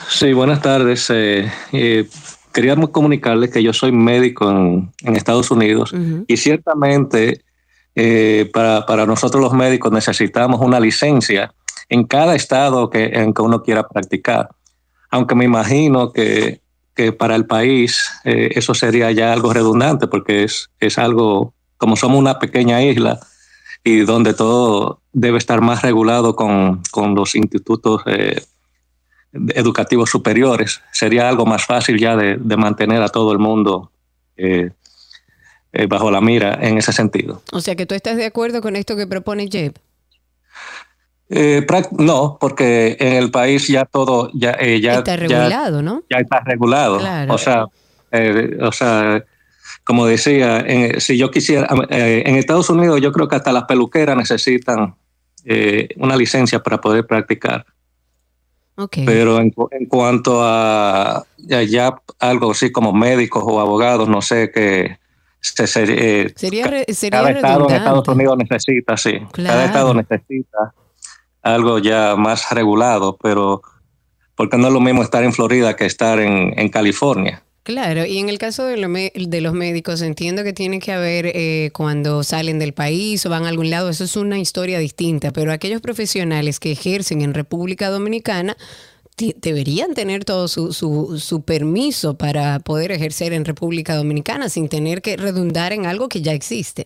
Sí, 0.09 0.33
buenas 0.33 0.61
tardes. 0.61 1.09
Eh, 1.11 1.49
eh, 1.71 2.07
queríamos 2.51 2.89
comunicarles 2.89 3.51
que 3.51 3.61
yo 3.61 3.73
soy 3.73 3.91
médico 3.91 4.49
en, 4.49 4.91
en 5.03 5.15
Estados 5.15 5.51
Unidos 5.51 5.93
y 6.27 6.37
ciertamente 6.37 7.41
eh, 7.95 8.49
para, 8.53 8.85
para 8.85 9.05
nosotros 9.05 9.41
los 9.41 9.53
médicos 9.53 9.91
necesitamos 9.91 10.61
una 10.61 10.79
licencia 10.79 11.53
en 11.89 12.03
cada 12.05 12.35
estado 12.35 12.89
que, 12.89 13.05
en 13.05 13.33
que 13.33 13.41
uno 13.41 13.63
quiera 13.63 13.87
practicar. 13.87 14.49
Aunque 15.09 15.35
me 15.35 15.45
imagino 15.45 16.11
que, 16.11 16.61
que 16.93 17.11
para 17.11 17.35
el 17.35 17.45
país 17.45 18.09
eh, 18.25 18.51
eso 18.55 18.73
sería 18.73 19.11
ya 19.11 19.31
algo 19.31 19.53
redundante 19.53 20.07
porque 20.07 20.43
es, 20.43 20.69
es 20.79 20.97
algo, 20.97 21.53
como 21.77 21.95
somos 21.95 22.19
una 22.19 22.39
pequeña 22.39 22.81
isla 22.81 23.19
y 23.83 23.99
donde 23.99 24.33
todo 24.33 25.01
debe 25.13 25.37
estar 25.37 25.61
más 25.61 25.81
regulado 25.81 26.35
con, 26.35 26.81
con 26.91 27.15
los 27.15 27.35
institutos 27.35 28.01
eh, 28.05 28.41
educativos 29.31 30.09
superiores, 30.09 30.81
sería 30.91 31.29
algo 31.29 31.45
más 31.45 31.65
fácil 31.65 31.99
ya 31.99 32.15
de, 32.15 32.37
de 32.37 32.57
mantener 32.57 33.01
a 33.01 33.09
todo 33.09 33.31
el 33.31 33.39
mundo 33.39 33.91
eh, 34.35 34.71
bajo 35.89 36.09
la 36.09 36.21
mira 36.21 36.57
en 36.61 36.77
ese 36.77 36.91
sentido. 36.91 37.43
O 37.51 37.61
sea 37.61 37.75
que 37.75 37.85
tú 37.85 37.93
estás 37.93 38.17
de 38.17 38.25
acuerdo 38.25 38.61
con 38.61 38.75
esto 38.75 38.95
que 38.95 39.05
propone 39.05 39.47
Jeb. 39.47 39.77
Eh, 41.29 41.65
no, 41.91 42.37
porque 42.39 42.95
en 42.99 43.13
el 43.13 43.31
país 43.31 43.67
ya 43.67 43.83
todo 43.85 44.29
ya, 44.33 44.51
eh, 44.59 44.79
ya 44.79 44.93
Está 44.95 45.15
ya- 45.15 45.17
regulado, 45.17 45.81
¿no? 45.81 46.03
ya 46.09 46.19
está 46.19 46.39
regulado. 46.45 46.99
Claro. 46.99 47.33
O 47.33 47.37
sea, 47.37 47.65
eh, 48.11 48.57
o 48.61 48.71
sea, 48.71 49.23
como 49.83 50.05
decía, 50.05 50.59
en- 50.59 51.01
si 51.01 51.17
yo 51.17 51.29
quisiera, 51.29 51.67
eh, 51.89 52.23
en 52.25 52.35
Estados 52.37 52.69
Unidos 52.69 53.01
yo 53.01 53.11
creo 53.11 53.27
que 53.27 53.35
hasta 53.35 53.51
las 53.51 53.63
peluqueras 53.65 54.15
necesitan 54.15 54.95
eh, 55.49 55.89
una 55.97 56.15
licencia 56.17 56.59
para 56.61 56.79
poder 56.81 57.05
practicar. 57.07 57.65
Pero 59.05 59.39
en, 59.39 59.53
en 59.71 59.85
cuanto 59.87 60.39
a 60.43 61.25
ya, 61.37 61.63
ya 61.63 61.95
algo 62.19 62.51
así 62.51 62.71
como 62.71 62.93
médicos 62.93 63.43
o 63.45 63.59
abogados, 63.59 64.07
no 64.07 64.21
sé 64.21 64.51
qué 64.53 64.97
se, 65.39 65.65
se- 65.67 66.33
Sería, 66.35 66.83
sería 66.93 67.09
cada 67.19 67.31
estado 67.31 67.69
en. 67.69 67.75
Estados 67.75 68.07
Unidos 68.09 68.37
necesita, 68.37 68.95
sí. 68.97 69.13
Claro. 69.31 69.55
Cada 69.55 69.65
estado 69.65 69.93
necesita 69.95 70.73
algo 71.53 71.79
ya 71.79 72.15
más 72.15 72.49
regulado, 72.51 73.17
pero 73.21 73.61
porque 74.35 74.57
no 74.57 74.67
es 74.67 74.73
lo 74.73 74.79
mismo 74.79 75.01
estar 75.01 75.23
en 75.23 75.33
Florida 75.33 75.75
que 75.75 75.85
estar 75.85 76.19
en, 76.19 76.53
en 76.57 76.69
California. 76.69 77.43
Claro, 77.67 78.05
y 78.05 78.19
en 78.19 78.29
el 78.29 78.37
caso 78.37 78.63
de, 78.63 79.11
de 79.13 79.41
los 79.41 79.53
médicos, 79.53 80.01
entiendo 80.01 80.45
que 80.45 80.53
tiene 80.53 80.79
que 80.79 80.93
haber 80.93 81.25
eh, 81.25 81.69
cuando 81.73 82.23
salen 82.23 82.59
del 82.59 82.71
país 82.71 83.25
o 83.25 83.29
van 83.29 83.43
a 83.43 83.49
algún 83.49 83.69
lado, 83.69 83.89
eso 83.89 84.05
es 84.05 84.15
una 84.15 84.39
historia 84.39 84.79
distinta, 84.79 85.31
pero 85.31 85.51
aquellos 85.51 85.81
profesionales 85.81 86.61
que 86.61 86.71
ejercen 86.71 87.21
en 87.21 87.33
República 87.33 87.89
Dominicana 87.89 88.55
deberían 89.17 89.95
tener 89.95 90.25
todo 90.25 90.47
su, 90.47 90.73
su, 90.73 91.17
su 91.19 91.41
permiso 91.41 92.15
para 92.17 92.59
poder 92.59 92.91
ejercer 92.91 93.33
en 93.33 93.45
República 93.45 93.95
Dominicana 93.95 94.47
sin 94.47 94.69
tener 94.69 95.01
que 95.01 95.17
redundar 95.17 95.73
en 95.73 95.87
algo 95.87 96.07
que 96.07 96.21
ya 96.21 96.33
existe. 96.33 96.85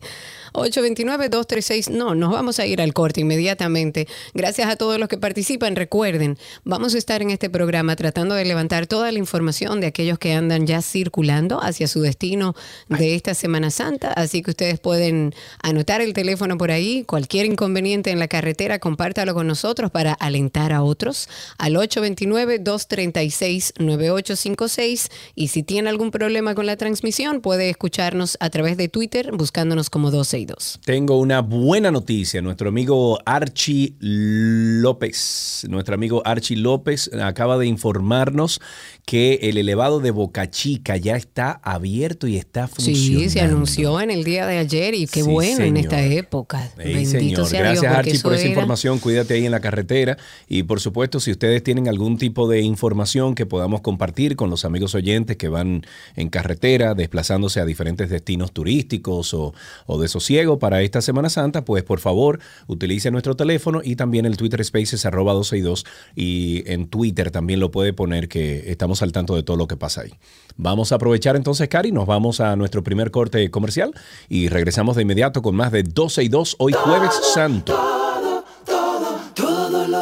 829-236, 0.54 1.90
no, 1.90 2.16
nos 2.16 2.32
vamos 2.32 2.60
a 2.60 2.66
ir 2.66 2.82
al 2.82 2.94
corte 2.94 3.22
inmediatamente. 3.22 4.08
Gracias 4.34 4.70
a 4.70 4.78
todos 4.78 4.98
los 4.98 5.10
que 5.10 5.18
participan. 5.18 5.76
Recuerden, 5.76 6.38
vamos 6.64 6.96
a 6.96 6.98
estar 6.98 7.22
en 7.22 7.32
este 7.32 7.50
programa 7.50 7.98
tratando 7.98 8.36
de 8.36 8.46
levantar 8.46 8.88
toda 8.88 9.12
la 9.12 9.20
información 9.20 9.82
de 9.82 9.88
aquellos 9.88 10.18
que 10.18 10.34
andan 10.34 10.66
ya 10.66 10.82
circulando 10.82 11.62
hacia 11.62 11.88
su 11.88 12.02
destino 12.02 12.56
de 12.88 13.16
esta 13.16 13.34
Semana 13.34 13.72
Santa. 13.72 14.14
Así 14.14 14.42
que 14.42 14.52
ustedes 14.52 14.80
pueden 14.80 15.34
anotar 15.62 16.00
el 16.00 16.14
teléfono 16.14 16.58
por 16.58 16.72
ahí. 16.72 17.04
Cualquier 17.04 17.46
inconveniente 17.46 18.12
en 18.12 18.20
la 18.20 18.30
carretera, 18.30 18.80
compártalo 18.80 19.34
con 19.34 19.48
nosotros 19.48 19.92
para 19.92 20.14
alentar 20.14 20.72
a 20.72 20.82
otros 20.82 21.28
al 21.58 21.76
829-236-9856. 22.22 25.10
Y 25.36 25.48
si 25.50 25.64
tiene 25.64 25.90
algún 25.90 26.12
problema 26.12 26.56
con 26.56 26.66
la 26.66 26.78
transmisión, 26.78 27.42
puede 27.42 27.70
escucharnos 27.70 28.38
a 28.40 28.50
través 28.50 28.78
de 28.78 28.88
Twitter 28.90 29.32
buscándonos 29.34 29.90
como 29.90 30.12
12 30.12 30.40
y 30.40 30.46
2. 30.46 30.80
Tengo 30.86 31.20
una 31.20 31.42
buena 31.42 31.92
noticia. 31.92 32.42
Nuestro 32.42 32.70
amigo 32.70 33.20
Archie 33.26 33.96
López, 34.00 35.66
nuestro 35.70 35.96
amigo 35.96 36.22
Archie 36.26 36.58
López 36.58 37.10
acaba 37.22 37.58
de 37.58 37.68
informarnos 37.68 38.62
que 39.06 39.40
el 39.44 39.58
elevado 39.58 40.00
de 40.00 40.12
Boca 40.12 40.50
Chica 40.50 40.96
ya 40.98 41.16
está 41.16 41.60
abierto 41.64 42.28
y 42.28 42.38
está 42.38 42.68
funcionando. 42.68 43.20
Sí, 43.24 43.30
se 43.30 43.42
anunció 43.42 44.00
en 44.00 44.12
el 44.12 44.24
día 44.24 44.46
de 44.46 44.58
ayer 44.60 44.94
y 44.94 45.08
qué 45.08 45.24
Sí, 45.24 45.30
bueno 45.30 45.64
en 45.66 45.78
esta 45.78 46.02
época. 46.04 46.70
Bendito 46.78 47.46
señor. 47.46 47.48
sea 47.48 47.60
Gracias 47.62 47.82
Dios, 47.82 47.94
Archie 47.94 48.20
por 48.20 48.34
esa 48.34 48.42
era- 48.44 48.50
información. 48.52 49.00
Cuídate 49.00 49.34
ahí 49.34 49.46
en 49.46 49.52
la 49.52 49.60
carretera. 49.60 50.18
Y 50.48 50.64
por 50.64 50.80
supuesto, 50.80 51.20
si 51.20 51.32
ustedes 51.32 51.64
tienen 51.64 51.88
algún 51.88 52.11
tipo 52.18 52.48
de 52.48 52.62
información 52.62 53.36
que 53.36 53.46
podamos 53.46 53.82
compartir 53.82 54.36
con 54.36 54.50
los 54.50 54.66
amigos 54.66 54.96
oyentes 54.96 55.38
que 55.38 55.50
van 55.50 55.86
en 56.16 56.30
carretera, 56.30 56.94
desplazándose 56.94 57.60
a 57.60 57.66
diferentes 57.66 58.10
destinos 58.10 58.52
turísticos 58.52 59.34
o, 59.34 59.54
o 59.86 60.00
de 60.00 60.08
sosiego 60.08 60.60
para 60.60 60.82
esta 60.82 61.02
Semana 61.02 61.30
Santa, 61.30 61.66
pues 61.66 61.84
por 61.84 62.00
favor 62.00 62.40
utilice 62.68 63.12
nuestro 63.12 63.36
teléfono 63.36 63.82
y 63.84 63.96
también 63.96 64.26
el 64.26 64.38
Twitter 64.38 64.64
Spaces 64.64 65.06
arroba 65.06 65.34
262 65.34 65.86
y 66.16 66.64
en 66.72 66.88
Twitter 66.88 67.32
también 67.32 67.60
lo 67.60 67.72
puede 67.72 67.94
poner 67.94 68.28
que 68.28 68.72
estamos 68.72 69.02
al 69.02 69.12
tanto 69.12 69.36
de 69.36 69.44
todo 69.44 69.58
lo 69.58 69.68
que 69.68 69.78
pasa 69.78 70.02
ahí. 70.02 70.14
Vamos 70.58 70.92
a 70.92 70.96
aprovechar 70.96 71.36
entonces, 71.36 71.68
Cari, 71.68 71.92
nos 71.92 72.06
vamos 72.06 72.40
a 72.40 72.56
nuestro 72.56 72.84
primer 72.84 73.12
corte 73.12 73.50
comercial 73.50 73.94
y 74.30 74.50
regresamos 74.50 74.96
de 74.96 75.04
inmediato 75.04 75.42
con 75.42 75.56
más 75.56 75.72
de 75.72 75.84
12 75.84 76.24
y 76.24 76.30
2 76.30 76.56
hoy 76.60 76.74
jueves 76.74 77.14
santo. 77.34 78.11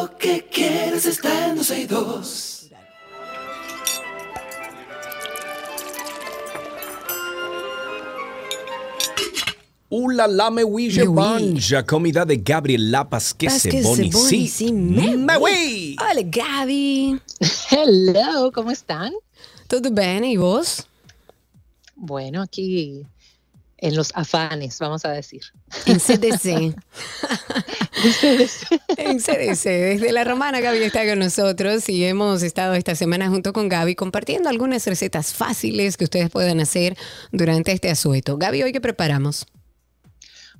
Lo 0.09 0.17
que 0.17 0.45
quieres 0.51 1.05
está 1.05 1.49
en 1.49 1.57
12 1.57 1.81
y 1.81 1.85
2. 1.85 2.69
Ula 9.91 10.27
la 10.27 10.49
me 10.51 10.63
oui. 10.63 10.89
banja, 11.07 11.85
comida 11.85 12.25
de 12.25 12.37
Gabriel 12.37 12.91
Lapas 12.91 13.33
que 13.33 13.49
se 13.49 13.69
que 13.69 13.81
se 13.81 13.87
boni, 13.87 14.09
boni, 14.09 14.47
sí. 14.47 14.71
me 14.71 15.15
Me 15.15 15.37
oui. 15.37 15.95
Hola, 15.99 16.21
Gaby. 16.23 17.19
Hello, 17.71 18.51
¿cómo 18.51 18.71
están? 18.71 19.13
¿Todo 19.67 19.91
bien? 19.91 20.23
¿Y 20.23 20.37
vos? 20.37 20.87
Bueno, 21.95 22.41
aquí 22.41 23.05
en 23.81 23.95
los 23.95 24.11
afanes, 24.15 24.77
vamos 24.79 25.05
a 25.05 25.11
decir. 25.11 25.41
En 25.85 25.99
CDC. 25.99 26.45
en 28.97 29.19
CDC. 29.19 29.63
Desde 29.63 30.11
la 30.11 30.23
romana 30.23 30.59
Gaby 30.59 30.79
está 30.83 31.05
con 31.07 31.19
nosotros 31.19 31.87
y 31.89 32.03
hemos 32.05 32.43
estado 32.43 32.73
esta 32.73 32.95
semana 32.95 33.29
junto 33.29 33.53
con 33.53 33.69
Gaby 33.69 33.95
compartiendo 33.95 34.49
algunas 34.49 34.85
recetas 34.85 35.33
fáciles 35.33 35.97
que 35.97 36.03
ustedes 36.05 36.29
pueden 36.29 36.59
hacer 36.59 36.97
durante 37.31 37.71
este 37.71 37.89
asueto. 37.89 38.37
Gaby, 38.37 38.63
¿hoy 38.63 38.71
qué 38.71 38.81
preparamos? 38.81 39.45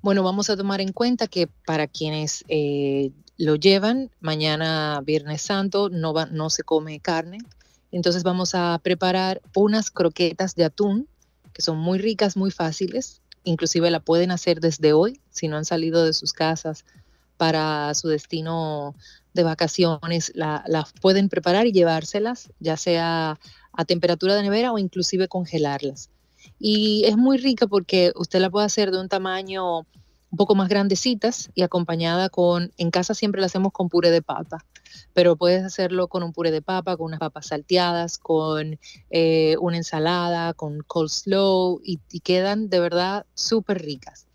Bueno, 0.02 0.24
vamos 0.24 0.50
a 0.50 0.56
tomar 0.58 0.80
en 0.82 0.94
cuenta 0.94 1.28
que 1.28 1.48
para 1.66 1.88
quienes 1.88 2.46
eh, 2.48 3.12
lo 3.38 3.56
llevan, 3.56 4.10
mañana 4.22 5.02
Viernes 5.04 5.42
Santo 5.42 5.90
no, 5.90 6.14
va- 6.14 6.28
no 6.28 6.50
se 6.50 6.64
come 6.64 7.00
carne. 7.00 7.40
Entonces 7.92 8.24
vamos 8.24 8.56
a 8.56 8.80
preparar 8.82 9.42
unas 9.56 9.92
croquetas 9.92 10.56
de 10.56 10.64
atún 10.66 11.08
que 11.54 11.62
son 11.62 11.78
muy 11.78 12.00
ricas, 12.00 12.38
muy 12.38 12.52
fáciles. 12.52 13.22
Inclusive 13.44 13.90
la 13.92 14.00
pueden 14.00 14.32
hacer 14.32 14.60
desde 14.60 14.94
hoy 14.94 15.22
si 15.30 15.48
no 15.48 15.58
han 15.58 15.66
salido 15.66 16.04
de 16.04 16.14
sus 16.14 16.34
casas 16.34 16.86
para 17.38 17.94
su 17.96 18.10
destino 18.10 18.96
de 19.34 19.44
vacaciones. 19.44 20.32
La, 20.36 20.64
las 20.68 20.94
pueden 20.94 21.30
preparar 21.30 21.68
y 21.68 21.72
llevárselas, 21.72 22.52
ya 22.60 22.78
sea 22.78 23.40
a 23.72 23.86
temperatura 23.86 24.36
de 24.36 24.44
nevera 24.44 24.74
o 24.74 24.78
inclusive 24.78 25.28
congelarlas. 25.28 26.10
Y 26.60 27.04
es 27.06 27.18
muy 27.18 27.38
rica 27.38 27.68
porque 27.68 28.12
usted 28.16 28.40
la 28.40 28.50
puede 28.50 28.66
hacer 28.66 28.92
de 28.92 29.00
un 29.00 29.10
tamaño 29.10 29.80
un 30.32 30.38
poco 30.38 30.56
más 30.56 30.70
grandecitas 30.70 31.50
y 31.56 31.64
acompañada 31.64 32.30
con, 32.30 32.72
en 32.78 32.92
casa 32.92 33.14
siempre 33.14 33.42
la 33.42 33.48
hacemos 33.48 33.72
con 33.72 33.90
puré 33.90 34.12
de 34.12 34.22
papa, 34.22 34.66
pero 35.14 35.36
puedes 35.36 35.64
hacerlo 35.64 36.08
con 36.08 36.24
un 36.24 36.32
puré 36.34 36.52
de 36.52 36.62
papa, 36.62 36.96
con 36.98 37.08
unas 37.08 37.20
papas 37.20 37.48
salteadas, 37.48 38.18
con 38.18 38.80
eh, 39.10 39.56
una 39.60 39.78
ensalada, 39.78 40.54
con 40.54 40.80
coleslaw 40.86 41.80
y, 41.84 42.00
y 42.12 42.20
quedan 42.22 42.70
de 42.70 42.80
verdad 42.80 43.26
súper 43.34 43.82
ricas. 43.82 44.28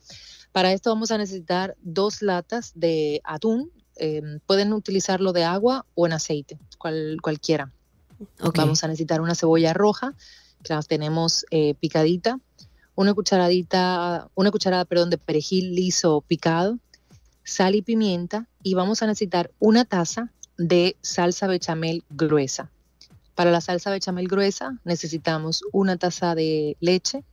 Para 0.52 0.72
esto 0.72 0.90
vamos 0.90 1.10
a 1.10 1.18
necesitar 1.18 1.76
dos 1.82 2.22
latas 2.22 2.72
de 2.74 3.20
atún. 3.24 3.70
eh, 3.96 4.20
pueden 4.46 4.72
utilizarlo 4.72 5.32
de 5.32 5.44
agua 5.44 5.86
o 5.94 6.06
en 6.06 6.14
aceite, 6.14 6.58
cual- 6.78 7.18
cualquiera. 7.22 7.72
Vamos 8.64 8.82
a 8.82 8.88
necesitar 8.88 9.20
una 9.20 9.34
cebolla 9.36 9.72
roja, 9.72 10.14
que 10.64 10.72
la 10.74 10.82
tenemos 10.82 11.44
eh, 11.50 11.74
picadita, 11.74 12.40
una 12.96 13.14
cucharadita, 13.14 14.28
una 14.34 14.50
cucharada, 14.50 14.84
perdón, 14.84 15.10
de 15.10 15.18
perejil 15.18 15.74
liso 15.74 16.22
picado, 16.26 16.78
sal 17.44 17.74
y 17.74 17.82
pimienta, 17.82 18.48
y 18.62 18.74
vamos 18.74 19.02
a 19.02 19.06
necesitar 19.06 19.50
una 19.60 19.84
taza 19.84 20.32
de 20.58 20.96
salsa 21.02 21.46
bechamel 21.46 22.04
gruesa. 22.10 22.70
Para 23.34 23.50
la 23.50 23.60
salsa 23.60 23.90
bechamel 23.90 24.28
gruesa 24.28 24.78
necesitamos 24.84 25.62
una 25.72 25.96
taza 25.96 26.34
de 26.34 26.76
leche, 26.80 27.24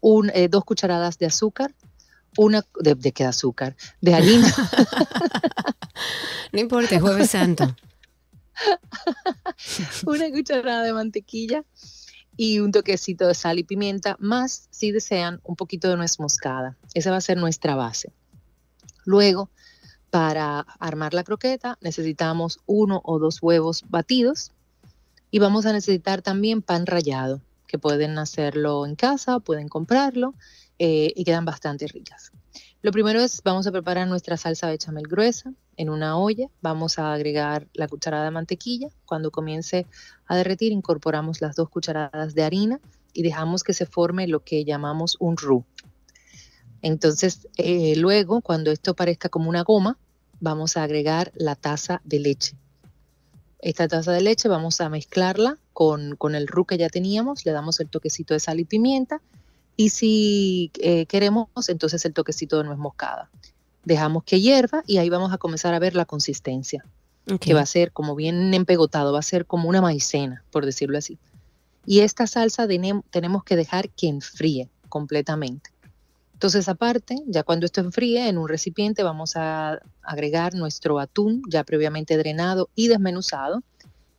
un- 0.00 0.30
eh, 0.34 0.48
dos 0.48 0.64
cucharadas 0.64 1.18
de 1.18 1.26
azúcar, 1.26 1.74
una 2.36 2.64
de, 2.80 2.94
de 2.94 3.12
qué 3.12 3.24
azúcar, 3.24 3.76
de 4.00 4.14
harina, 4.14 4.54
No 6.52 6.60
importa, 6.60 6.96
es 6.96 7.00
Jueves 7.02 7.30
Santo. 7.30 7.74
una 10.06 10.30
cucharada 10.30 10.82
de 10.82 10.92
mantequilla 10.92 11.64
y 12.36 12.58
un 12.60 12.72
toquecito 12.72 13.26
de 13.26 13.34
sal 13.34 13.58
y 13.58 13.64
pimienta, 13.64 14.16
más 14.18 14.68
si 14.70 14.92
desean 14.92 15.40
un 15.44 15.56
poquito 15.56 15.88
de 15.88 15.96
nuez 15.96 16.18
moscada. 16.18 16.76
Esa 16.94 17.10
va 17.10 17.16
a 17.18 17.20
ser 17.20 17.36
nuestra 17.36 17.74
base. 17.74 18.12
Luego, 19.04 19.50
para 20.10 20.66
armar 20.78 21.14
la 21.14 21.24
croqueta 21.24 21.78
necesitamos 21.80 22.60
uno 22.66 23.00
o 23.04 23.18
dos 23.18 23.42
huevos 23.42 23.84
batidos 23.88 24.52
y 25.30 25.38
vamos 25.38 25.66
a 25.66 25.72
necesitar 25.72 26.22
también 26.22 26.62
pan 26.62 26.86
rallado, 26.86 27.40
que 27.66 27.78
pueden 27.78 28.18
hacerlo 28.18 28.84
en 28.84 28.96
casa, 28.96 29.38
pueden 29.38 29.68
comprarlo 29.68 30.34
eh, 30.78 31.12
y 31.14 31.24
quedan 31.24 31.44
bastante 31.44 31.86
ricas. 31.86 32.32
Lo 32.82 32.92
primero 32.92 33.20
es, 33.20 33.42
vamos 33.44 33.66
a 33.66 33.72
preparar 33.72 34.08
nuestra 34.08 34.38
salsa 34.38 34.70
bechamel 34.70 35.06
gruesa 35.06 35.52
en 35.76 35.90
una 35.90 36.16
olla. 36.16 36.48
Vamos 36.62 36.98
a 36.98 37.12
agregar 37.12 37.68
la 37.74 37.86
cucharada 37.86 38.24
de 38.24 38.30
mantequilla. 38.30 38.88
Cuando 39.04 39.30
comience 39.30 39.86
a 40.26 40.36
derretir, 40.36 40.72
incorporamos 40.72 41.42
las 41.42 41.56
dos 41.56 41.68
cucharadas 41.68 42.34
de 42.34 42.42
harina 42.42 42.80
y 43.12 43.22
dejamos 43.22 43.64
que 43.64 43.74
se 43.74 43.84
forme 43.84 44.26
lo 44.28 44.40
que 44.40 44.64
llamamos 44.64 45.16
un 45.20 45.36
roux. 45.36 45.64
Entonces, 46.82 47.48
eh, 47.56 47.94
luego, 47.96 48.40
cuando 48.40 48.70
esto 48.70 48.94
parezca 48.94 49.28
como 49.28 49.48
una 49.48 49.62
goma, 49.62 49.98
vamos 50.40 50.76
a 50.76 50.82
agregar 50.82 51.32
la 51.34 51.54
taza 51.54 52.00
de 52.04 52.18
leche. 52.20 52.56
Esta 53.60 53.88
taza 53.88 54.12
de 54.12 54.22
leche 54.22 54.48
vamos 54.48 54.80
a 54.80 54.88
mezclarla 54.88 55.58
con, 55.74 56.16
con 56.16 56.34
el 56.34 56.46
roux 56.46 56.66
que 56.66 56.78
ya 56.78 56.88
teníamos, 56.88 57.44
le 57.44 57.52
damos 57.52 57.78
el 57.80 57.88
toquecito 57.88 58.32
de 58.32 58.40
sal 58.40 58.58
y 58.60 58.64
pimienta 58.64 59.20
y 59.76 59.90
si 59.90 60.70
eh, 60.80 61.04
queremos, 61.06 61.48
entonces 61.68 62.04
el 62.06 62.14
toquecito 62.14 62.56
de 62.58 62.64
nuez 62.64 62.78
moscada. 62.78 63.28
Dejamos 63.84 64.24
que 64.24 64.40
hierva 64.40 64.82
y 64.86 64.96
ahí 64.98 65.08
vamos 65.10 65.32
a 65.32 65.38
comenzar 65.38 65.74
a 65.74 65.78
ver 65.78 65.94
la 65.94 66.04
consistencia, 66.06 66.84
que 67.38 67.52
va 67.54 67.60
a 67.60 67.66
ser 67.66 67.92
como 67.92 68.14
bien 68.14 68.52
empegotado, 68.54 69.12
va 69.12 69.18
a 69.18 69.22
ser 69.22 69.44
como 69.46 69.68
una 69.68 69.80
maicena, 69.82 70.42
por 70.50 70.64
decirlo 70.64 70.96
así. 70.98 71.18
Y 71.86 72.00
esta 72.00 72.26
salsa 72.26 72.66
tenem- 72.66 73.02
tenemos 73.10 73.44
que 73.44 73.56
dejar 73.56 73.90
que 73.90 74.08
enfríe 74.08 74.68
completamente. 74.88 75.70
Entonces, 76.40 76.70
aparte, 76.70 77.16
ya 77.26 77.42
cuando 77.42 77.66
esto 77.66 77.82
enfríe 77.82 78.26
en 78.26 78.38
un 78.38 78.48
recipiente, 78.48 79.02
vamos 79.02 79.36
a 79.36 79.78
agregar 80.00 80.54
nuestro 80.54 80.98
atún 80.98 81.42
ya 81.46 81.64
previamente 81.64 82.16
drenado 82.16 82.70
y 82.74 82.88
desmenuzado. 82.88 83.62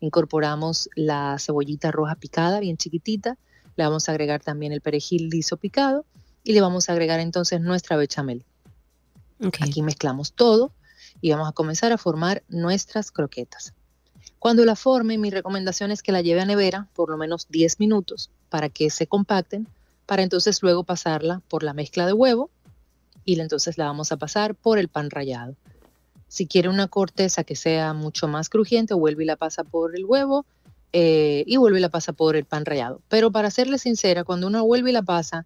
Incorporamos 0.01 0.87
la 0.95 1.37
cebollita 1.39 1.89
roja 1.89 2.13
picada, 2.13 2.59
bien 2.59 2.77
chiquitita. 2.77 3.39
Le 3.75 3.85
vamos 3.85 4.07
a 4.07 4.11
agregar 4.11 4.43
también 4.43 4.71
el 4.71 4.81
perejil 4.81 5.29
liso 5.29 5.57
picado 5.57 6.05
y 6.43 6.53
le 6.53 6.61
vamos 6.61 6.89
a 6.89 6.91
agregar 6.91 7.19
entonces 7.19 7.59
nuestra 7.59 7.97
bechamel. 7.97 8.45
Aquí 9.59 9.81
mezclamos 9.81 10.33
todo 10.33 10.73
y 11.21 11.31
vamos 11.31 11.49
a 11.49 11.53
comenzar 11.53 11.91
a 11.91 11.97
formar 11.97 12.43
nuestras 12.49 13.11
croquetas. 13.11 13.73
Cuando 14.37 14.63
la 14.63 14.75
forme, 14.75 15.17
mi 15.17 15.31
recomendación 15.31 15.89
es 15.89 16.03
que 16.03 16.11
la 16.11 16.21
lleve 16.21 16.41
a 16.41 16.45
nevera 16.45 16.87
por 16.93 17.09
lo 17.09 17.17
menos 17.17 17.47
10 17.49 17.79
minutos 17.79 18.29
para 18.49 18.69
que 18.69 18.91
se 18.91 19.07
compacten, 19.07 19.67
para 20.11 20.23
entonces 20.23 20.61
luego 20.61 20.83
pasarla 20.83 21.41
por 21.47 21.63
la 21.63 21.73
mezcla 21.73 22.05
de 22.05 22.11
huevo 22.11 22.49
y 23.23 23.39
entonces 23.39 23.77
la 23.77 23.85
vamos 23.85 24.11
a 24.11 24.17
pasar 24.17 24.55
por 24.55 24.77
el 24.77 24.89
pan 24.89 25.09
rallado. 25.09 25.55
Si 26.27 26.47
quiere 26.47 26.67
una 26.67 26.89
corteza 26.89 27.45
que 27.45 27.55
sea 27.55 27.93
mucho 27.93 28.27
más 28.27 28.49
crujiente, 28.49 28.93
vuelve 28.93 29.23
y 29.23 29.25
la 29.25 29.37
pasa 29.37 29.63
por 29.63 29.95
el 29.95 30.03
huevo 30.03 30.45
eh, 30.91 31.45
y 31.47 31.55
vuelve 31.55 31.79
y 31.79 31.81
la 31.81 31.87
pasa 31.87 32.11
por 32.11 32.35
el 32.35 32.43
pan 32.43 32.65
rallado. 32.65 32.99
Pero 33.07 33.31
para 33.31 33.51
serle 33.51 33.77
sincera, 33.77 34.25
cuando 34.25 34.47
uno 34.47 34.65
vuelve 34.65 34.89
y 34.89 34.93
la 34.93 35.01
pasa, 35.01 35.45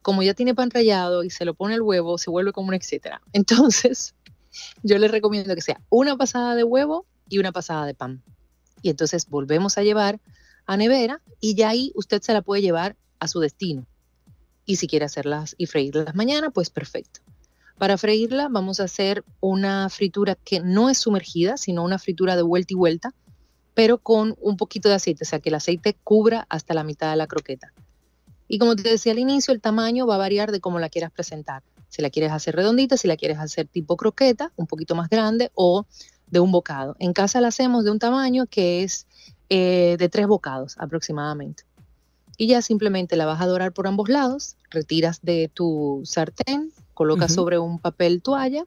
como 0.00 0.22
ya 0.22 0.32
tiene 0.32 0.54
pan 0.54 0.70
rallado 0.70 1.22
y 1.22 1.28
se 1.28 1.44
lo 1.44 1.52
pone 1.52 1.74
el 1.74 1.82
huevo, 1.82 2.16
se 2.16 2.30
vuelve 2.30 2.52
como 2.52 2.68
un 2.68 2.74
etcétera. 2.74 3.20
Entonces, 3.34 4.14
yo 4.82 4.96
les 4.96 5.10
recomiendo 5.10 5.54
que 5.54 5.60
sea 5.60 5.82
una 5.90 6.16
pasada 6.16 6.54
de 6.54 6.64
huevo 6.64 7.04
y 7.28 7.38
una 7.38 7.52
pasada 7.52 7.84
de 7.84 7.92
pan. 7.92 8.22
Y 8.80 8.88
entonces 8.88 9.28
volvemos 9.28 9.76
a 9.76 9.82
llevar 9.82 10.20
a 10.64 10.78
nevera 10.78 11.20
y 11.38 11.54
ya 11.54 11.68
ahí 11.68 11.92
usted 11.94 12.22
se 12.22 12.32
la 12.32 12.40
puede 12.40 12.62
llevar 12.62 12.96
a 13.20 13.28
su 13.28 13.40
destino. 13.40 13.86
Y 14.66 14.76
si 14.76 14.86
quiere 14.86 15.06
hacerlas 15.06 15.54
y 15.56 15.66
freírlas 15.66 16.14
mañana, 16.14 16.50
pues 16.50 16.68
perfecto. 16.68 17.20
Para 17.78 17.96
freírla 17.96 18.48
vamos 18.50 18.80
a 18.80 18.84
hacer 18.84 19.24
una 19.40 19.88
fritura 19.88 20.34
que 20.34 20.60
no 20.60 20.90
es 20.90 20.98
sumergida, 20.98 21.56
sino 21.56 21.84
una 21.84 21.98
fritura 21.98 22.36
de 22.36 22.42
vuelta 22.42 22.74
y 22.74 22.76
vuelta, 22.76 23.14
pero 23.74 23.98
con 23.98 24.34
un 24.40 24.56
poquito 24.56 24.88
de 24.88 24.94
aceite, 24.96 25.24
o 25.24 25.26
sea 25.26 25.40
que 25.40 25.50
el 25.50 25.54
aceite 25.54 25.96
cubra 26.02 26.46
hasta 26.48 26.74
la 26.74 26.84
mitad 26.84 27.10
de 27.10 27.16
la 27.16 27.26
croqueta. 27.26 27.72
Y 28.48 28.58
como 28.58 28.76
te 28.76 28.88
decía 28.88 29.12
al 29.12 29.18
inicio, 29.18 29.52
el 29.52 29.60
tamaño 29.60 30.06
va 30.06 30.14
a 30.14 30.18
variar 30.18 30.52
de 30.52 30.60
cómo 30.60 30.78
la 30.78 30.88
quieras 30.88 31.12
presentar. 31.12 31.62
Si 31.88 32.00
la 32.00 32.10
quieres 32.10 32.32
hacer 32.32 32.56
redondita, 32.56 32.96
si 32.96 33.08
la 33.08 33.16
quieres 33.16 33.38
hacer 33.38 33.66
tipo 33.66 33.96
croqueta, 33.96 34.52
un 34.56 34.66
poquito 34.66 34.94
más 34.94 35.08
grande 35.10 35.50
o 35.54 35.86
de 36.26 36.40
un 36.40 36.52
bocado. 36.52 36.96
En 36.98 37.12
casa 37.12 37.40
la 37.40 37.48
hacemos 37.48 37.84
de 37.84 37.90
un 37.90 37.98
tamaño 37.98 38.46
que 38.46 38.82
es 38.82 39.06
eh, 39.48 39.96
de 39.98 40.08
tres 40.08 40.26
bocados 40.26 40.76
aproximadamente. 40.78 41.64
Y 42.36 42.48
ya 42.48 42.62
simplemente 42.62 43.16
la 43.16 43.26
vas 43.26 43.40
a 43.40 43.46
dorar 43.46 43.72
por 43.72 43.86
ambos 43.86 44.08
lados, 44.08 44.56
retiras 44.70 45.20
de 45.22 45.50
tu 45.52 46.02
sartén, 46.04 46.72
colocas 46.94 47.32
sobre 47.34 47.58
un 47.58 47.78
papel 47.78 48.22
toalla. 48.22 48.64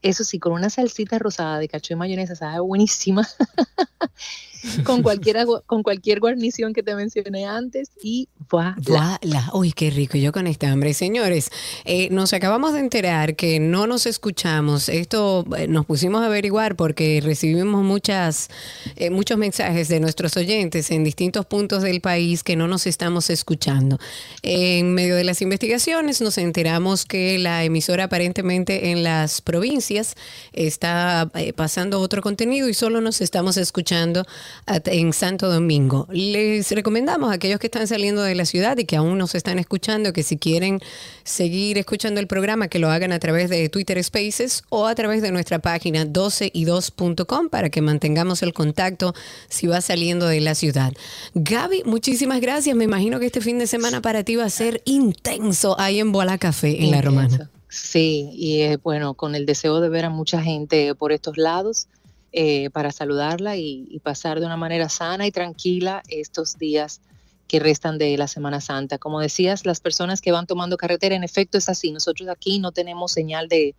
Eso 0.00 0.24
sí, 0.24 0.38
con 0.38 0.52
una 0.52 0.70
salsita 0.70 1.18
rosada 1.18 1.58
de 1.58 1.68
cacho 1.68 1.92
y 1.92 1.96
mayonesa, 1.96 2.34
sabe 2.34 2.60
buenísima. 2.60 3.28
con, 4.84 5.02
cualquiera, 5.02 5.44
con 5.66 5.82
cualquier 5.82 6.20
guarnición 6.20 6.72
que 6.72 6.82
te 6.82 6.94
mencioné 6.94 7.46
antes 7.46 7.90
y 8.02 8.28
voilà. 8.50 8.76
Voilà. 8.82 9.50
Uy, 9.52 9.72
qué 9.72 9.90
rico. 9.90 10.18
Yo 10.18 10.32
con 10.32 10.46
esta 10.46 10.70
hambre. 10.70 10.94
Señores, 10.94 11.50
eh, 11.84 12.08
nos 12.10 12.32
acabamos 12.32 12.72
de 12.74 12.80
enterar 12.80 13.34
que 13.36 13.60
no 13.60 13.86
nos 13.86 14.06
escuchamos. 14.06 14.88
Esto 14.88 15.44
eh, 15.56 15.66
nos 15.68 15.86
pusimos 15.86 16.22
a 16.22 16.26
averiguar 16.26 16.76
porque 16.76 17.20
recibimos 17.22 17.82
muchas, 17.82 18.48
eh, 18.96 19.10
muchos 19.10 19.38
mensajes 19.38 19.88
de 19.88 20.00
nuestros 20.00 20.36
oyentes 20.36 20.90
en 20.90 21.04
distintos 21.04 21.46
puntos 21.46 21.82
del 21.82 22.00
país 22.00 22.42
que 22.42 22.56
no 22.56 22.68
nos 22.68 22.86
estamos 22.86 23.30
escuchando. 23.30 23.98
En 24.42 24.94
medio 24.94 25.16
de 25.16 25.24
las 25.24 25.42
investigaciones 25.42 26.20
nos 26.20 26.38
enteramos 26.38 27.04
que 27.04 27.38
la 27.38 27.64
emisora 27.64 28.04
aparentemente 28.04 28.90
en 28.90 29.02
las 29.02 29.40
provincias 29.40 30.14
está 30.52 31.30
pasando 31.56 32.00
otro 32.00 32.22
contenido 32.22 32.68
y 32.68 32.74
solo 32.74 33.00
nos 33.00 33.20
estamos 33.20 33.56
escuchando 33.56 34.24
en 34.66 35.12
Santo 35.12 35.50
Domingo. 35.50 36.06
Les 36.10 36.70
recomendamos 36.70 37.30
a 37.30 37.34
aquellos 37.34 37.58
que 37.58 37.66
están 37.66 37.86
saliendo 37.86 38.22
de 38.22 38.34
la 38.34 38.44
ciudad 38.44 38.76
y 38.78 38.84
que 38.84 38.96
aún 38.96 39.18
nos 39.18 39.34
están 39.34 39.58
escuchando 39.58 40.12
que 40.12 40.22
si 40.22 40.36
quieren 40.36 40.80
seguir 41.24 41.78
escuchando 41.78 42.20
el 42.20 42.26
programa 42.26 42.68
que 42.68 42.78
lo 42.78 42.90
hagan 42.90 43.12
a 43.12 43.18
través 43.18 43.50
de 43.50 43.68
Twitter 43.68 44.02
Spaces 44.02 44.64
o 44.68 44.86
a 44.86 44.94
través 44.94 45.22
de 45.22 45.30
nuestra 45.32 45.58
página 45.58 46.04
12y2.com 46.04 47.48
para 47.48 47.70
que 47.70 47.80
mantengamos 47.80 48.42
el 48.42 48.52
contacto 48.52 49.14
si 49.48 49.66
va 49.66 49.80
saliendo 49.80 50.26
de 50.26 50.40
la 50.40 50.54
ciudad. 50.54 50.92
Gaby, 51.34 51.82
muchísimas 51.84 52.40
gracias. 52.40 52.76
Me 52.76 52.84
imagino 52.84 53.20
que 53.20 53.26
este 53.26 53.40
fin 53.40 53.58
de 53.58 53.66
semana 53.66 54.02
para 54.02 54.24
ti 54.24 54.36
va 54.36 54.44
a 54.44 54.50
ser 54.50 54.82
intenso 54.84 55.78
ahí 55.78 56.00
en 56.00 56.12
Bola 56.12 56.38
Café 56.38 56.82
en 56.82 56.90
La 56.90 57.02
Romana. 57.02 57.50
Sí, 57.68 58.30
y 58.34 58.60
eh, 58.60 58.76
bueno, 58.76 59.14
con 59.14 59.34
el 59.34 59.46
deseo 59.46 59.80
de 59.80 59.88
ver 59.88 60.04
a 60.04 60.10
mucha 60.10 60.42
gente 60.42 60.94
por 60.94 61.10
estos 61.10 61.38
lados 61.38 61.88
eh, 62.32 62.70
para 62.70 62.92
saludarla 62.92 63.56
y, 63.56 64.00
pasar 64.02 64.40
de 64.40 64.46
una 64.46 64.56
manera 64.56 64.88
sana 64.88 65.26
y 65.26 65.30
tranquila 65.30 66.02
estos 66.08 66.58
días 66.58 67.00
que 67.46 67.60
restan 67.60 67.98
de 67.98 68.16
la 68.16 68.26
Semana 68.26 68.60
Santa. 68.60 68.98
Como 68.98 69.20
decías, 69.20 69.66
las 69.66 69.80
personas 69.80 70.20
que 70.22 70.32
van 70.32 70.46
tomando 70.46 70.76
carretera, 70.76 71.14
en 71.14 71.24
efecto 71.24 71.58
es 71.58 71.68
así. 71.68 71.92
Nosotros 71.92 72.28
aquí 72.30 72.58
no 72.58 72.72
tenemos 72.72 73.12
señal 73.12 73.48
de, 73.48 73.74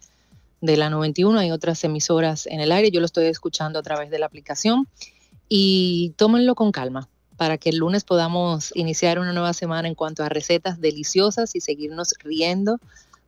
de 0.62 0.78
la 0.78 0.90
91, 0.90 1.40
hay 1.40 1.52
otras 1.52 1.84
emisoras 1.84 2.48
en 2.48 2.62
el 2.62 2.72
aire, 2.72 2.90
yo 2.90 3.02
lo 3.02 3.06
estoy 3.06 3.26
escuchando 3.26 3.80
a 3.80 3.84
través 3.84 4.10
de 4.10 4.18
la 4.18 4.28
aplicación 4.28 4.88
y 5.50 6.14
tómenlo 6.16 6.56
con 6.56 6.72
calma 6.72 7.10
para 7.36 7.58
que 7.58 7.70
el 7.70 7.78
lunes 7.78 8.06
podamos 8.06 8.72
iniciar 8.76 9.20
una 9.20 9.34
nueva 9.34 9.54
semana 9.54 9.90
en 9.90 9.96
cuanto 9.96 10.24
a 10.24 10.30
recetas 10.30 10.80
deliciosas 10.80 11.56
y 11.56 11.60
seguirnos 11.60 12.14
riendo 12.20 12.80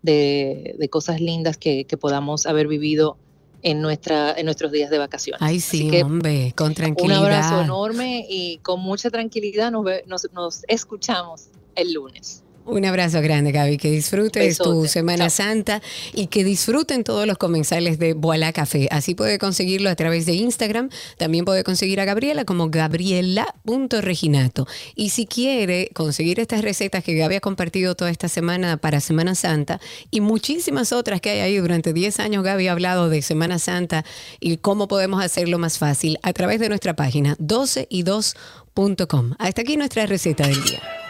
de, 0.01 0.75
de 0.79 0.89
cosas 0.89 1.19
lindas 1.19 1.57
que, 1.57 1.85
que 1.85 1.97
podamos 1.97 2.45
haber 2.45 2.67
vivido 2.67 3.17
en, 3.65 3.81
nuestra, 3.81 4.31
en 4.37 4.45
nuestros 4.45 4.71
días 4.71 4.89
de 4.91 4.99
vacaciones. 4.99 5.41
Ay, 5.41 5.59
sí, 5.59 5.89
que 5.89 6.03
hombre, 6.03 6.53
con 6.55 6.67
un 6.67 6.73
tranquilidad. 6.75 7.23
abrazo 7.23 7.61
enorme 7.63 8.25
y 8.29 8.59
con 8.59 8.79
mucha 8.79 9.09
tranquilidad 9.09 9.71
nos, 9.71 9.83
ve- 9.83 10.03
nos, 10.07 10.27
nos 10.33 10.61
escuchamos 10.67 11.47
el 11.75 11.91
lunes. 11.93 12.43
Un 12.65 12.83
abrazo 12.83 13.21
grande, 13.21 13.51
Gaby. 13.51 13.77
Que 13.77 13.91
disfrutes 13.91 14.57
tu. 14.57 14.87
Semana 14.87 15.29
Santa 15.29 15.83
y 16.13 16.27
que 16.27 16.43
disfruten 16.43 17.03
todos 17.03 17.27
los 17.27 17.37
comensales 17.37 17.99
de 17.99 18.13
Voilà 18.13 18.51
Café. 18.53 18.87
Así 18.91 19.13
puede 19.13 19.37
conseguirlo 19.37 19.89
a 19.89 19.95
través 19.95 20.25
de 20.25 20.33
Instagram. 20.33 20.89
También 21.17 21.45
puede 21.45 21.63
conseguir 21.63 21.99
a 21.99 22.05
Gabriela 22.05 22.43
como 22.43 22.69
gabriela.reginato. 22.69 24.65
Y 24.95 25.09
si 25.09 25.27
quiere 25.27 25.91
conseguir 25.93 26.39
estas 26.39 26.63
recetas 26.63 27.03
que 27.03 27.13
Gaby 27.13 27.35
ha 27.35 27.41
compartido 27.41 27.93
toda 27.93 28.09
esta 28.09 28.29
semana 28.29 28.77
para 28.77 28.99
Semana 28.99 29.35
Santa 29.35 29.79
y 30.09 30.21
muchísimas 30.21 30.91
otras 30.91 31.21
que 31.21 31.29
hay 31.29 31.41
ahí 31.41 31.57
durante 31.57 31.93
10 31.93 32.19
años, 32.19 32.43
Gaby 32.43 32.67
ha 32.67 32.71
hablado 32.71 33.09
de 33.09 33.21
Semana 33.21 33.59
Santa 33.59 34.03
y 34.39 34.57
cómo 34.57 34.87
podemos 34.87 35.23
hacerlo 35.23 35.59
más 35.59 35.77
fácil 35.77 36.17
a 36.23 36.33
través 36.33 36.59
de 36.59 36.69
nuestra 36.69 36.95
página 36.95 37.37
12y2.com. 37.37 39.35
Hasta 39.37 39.61
aquí 39.61 39.77
nuestra 39.77 40.07
receta 40.07 40.47
del 40.47 40.63
día. 40.63 41.04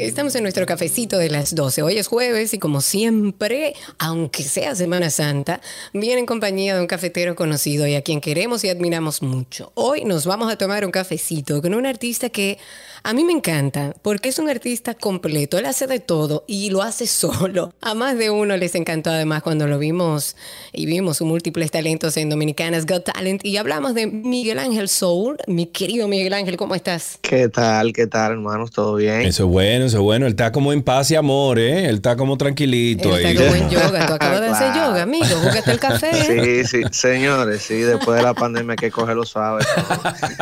Estamos 0.00 0.34
en 0.34 0.44
nuestro 0.44 0.64
cafecito 0.64 1.18
de 1.18 1.28
las 1.28 1.54
12. 1.54 1.82
Hoy 1.82 1.98
es 1.98 2.06
jueves 2.06 2.54
y 2.54 2.58
como 2.58 2.80
siempre, 2.80 3.74
aunque 3.98 4.42
sea 4.42 4.74
Semana 4.74 5.10
Santa, 5.10 5.60
viene 5.92 6.20
en 6.20 6.26
compañía 6.26 6.74
de 6.74 6.80
un 6.80 6.86
cafetero 6.86 7.36
conocido 7.36 7.86
y 7.86 7.94
a 7.94 8.00
quien 8.00 8.22
queremos 8.22 8.64
y 8.64 8.70
admiramos 8.70 9.20
mucho. 9.20 9.72
Hoy 9.74 10.06
nos 10.06 10.24
vamos 10.24 10.50
a 10.50 10.56
tomar 10.56 10.86
un 10.86 10.90
cafecito 10.90 11.60
con 11.60 11.74
un 11.74 11.84
artista 11.84 12.30
que 12.30 12.56
a 13.02 13.12
mí 13.14 13.24
me 13.24 13.32
encanta 13.32 13.94
porque 14.02 14.28
es 14.28 14.38
un 14.38 14.48
artista 14.48 14.94
completo. 14.94 15.58
Él 15.58 15.66
hace 15.66 15.86
de 15.86 16.00
todo 16.00 16.44
y 16.46 16.70
lo 16.70 16.82
hace 16.82 17.06
solo. 17.08 17.72
A 17.80 17.94
más 17.94 18.16
de 18.18 18.30
uno 18.30 18.56
les 18.56 18.74
encantó 18.74 19.10
además 19.10 19.42
cuando 19.42 19.66
lo 19.66 19.78
vimos 19.78 20.36
y 20.72 20.86
vimos 20.86 21.16
sus 21.18 21.26
múltiples 21.26 21.70
talentos 21.70 22.16
en 22.16 22.28
Dominicanas 22.30 22.86
Got 22.86 23.04
Talent 23.12 23.44
y 23.44 23.56
hablamos 23.56 23.94
de 23.94 24.06
Miguel 24.06 24.58
Ángel 24.58 24.88
Soul. 24.88 25.36
Mi 25.46 25.66
querido 25.66 26.08
Miguel 26.08 26.32
Ángel, 26.34 26.56
¿cómo 26.56 26.74
estás? 26.74 27.18
¿Qué 27.22 27.48
tal? 27.48 27.92
¿Qué 27.92 28.06
tal, 28.06 28.32
hermanos? 28.32 28.70
¿Todo 28.70 28.96
bien? 28.96 29.22
Eso 29.22 29.44
es 29.44 29.50
bueno, 29.50 29.86
eso 29.86 29.96
es 29.98 30.02
bueno. 30.02 30.26
Él 30.26 30.32
está 30.32 30.52
como 30.52 30.72
en 30.72 30.82
paz 30.82 31.10
y 31.10 31.16
amor, 31.16 31.58
¿eh? 31.58 31.86
Él 31.88 31.96
está 31.96 32.16
como 32.16 32.36
tranquilito 32.36 33.16
Él 33.16 33.26
ahí. 33.26 33.32
está 33.36 33.44
como 33.50 33.56
en 33.56 33.70
yoga. 33.70 34.06
Tú 34.06 34.12
acabas 34.14 34.40
de 34.40 34.46
hacer 34.48 34.72
Claro. 34.72 34.90
yoga, 34.90 35.02
amigo. 35.02 35.26
Búscate 35.42 35.70
el 35.72 35.80
café. 35.80 36.10
Sí, 36.30 36.64
sí, 36.64 36.82
señores, 36.92 37.62
sí, 37.62 37.74
después 37.74 38.16
de 38.18 38.22
la 38.22 38.34
pandemia 38.34 38.72
hay 38.72 38.76
que 38.76 38.90
cogerlo 38.90 39.24
suave. 39.24 39.64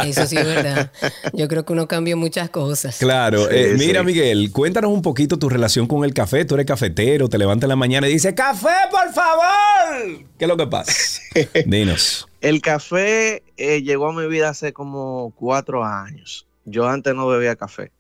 Eso 0.04 0.26
sí 0.26 0.36
es 0.36 0.44
verdad. 0.44 0.90
Yo 1.32 1.48
creo 1.48 1.64
que 1.64 1.72
uno 1.72 1.86
cambió 1.88 2.16
muchas 2.16 2.47
cosas. 2.51 2.99
Claro, 2.99 3.44
Sí, 3.49 3.55
eh, 3.55 3.74
mira. 3.78 4.03
Miguel, 4.03 4.51
cuéntanos 4.53 4.90
un 4.90 5.03
poquito 5.03 5.38
tu 5.38 5.49
relación 5.49 5.86
con 5.86 6.05
el 6.05 6.14
café. 6.14 6.44
Tú 6.44 6.55
eres 6.55 6.66
cafetero, 6.66 7.28
te 7.28 7.38
levantas 7.38 7.64
en 7.64 7.70
la 7.70 7.76
mañana 7.76 8.09
y 8.09 8.12
dices, 8.12 8.34
café, 8.34 8.68
por 8.90 9.12
favor. 9.12 10.24
¿Qué 10.38 10.44
es 10.44 10.49
lo 10.49 10.57
que 10.57 10.66
pasa? 10.66 10.92
Dinos. 11.66 12.26
El 12.40 12.61
café 12.61 13.42
eh, 13.57 13.82
llegó 13.82 14.09
a 14.09 14.12
mi 14.12 14.26
vida 14.28 14.51
hace 14.51 14.72
como 14.72 15.32
cuatro 15.36 15.84
años. 15.84 16.46
Yo 16.64 16.86
antes 16.88 17.14
no 17.14 17.26
bebía 17.26 17.57
café. 17.57 17.90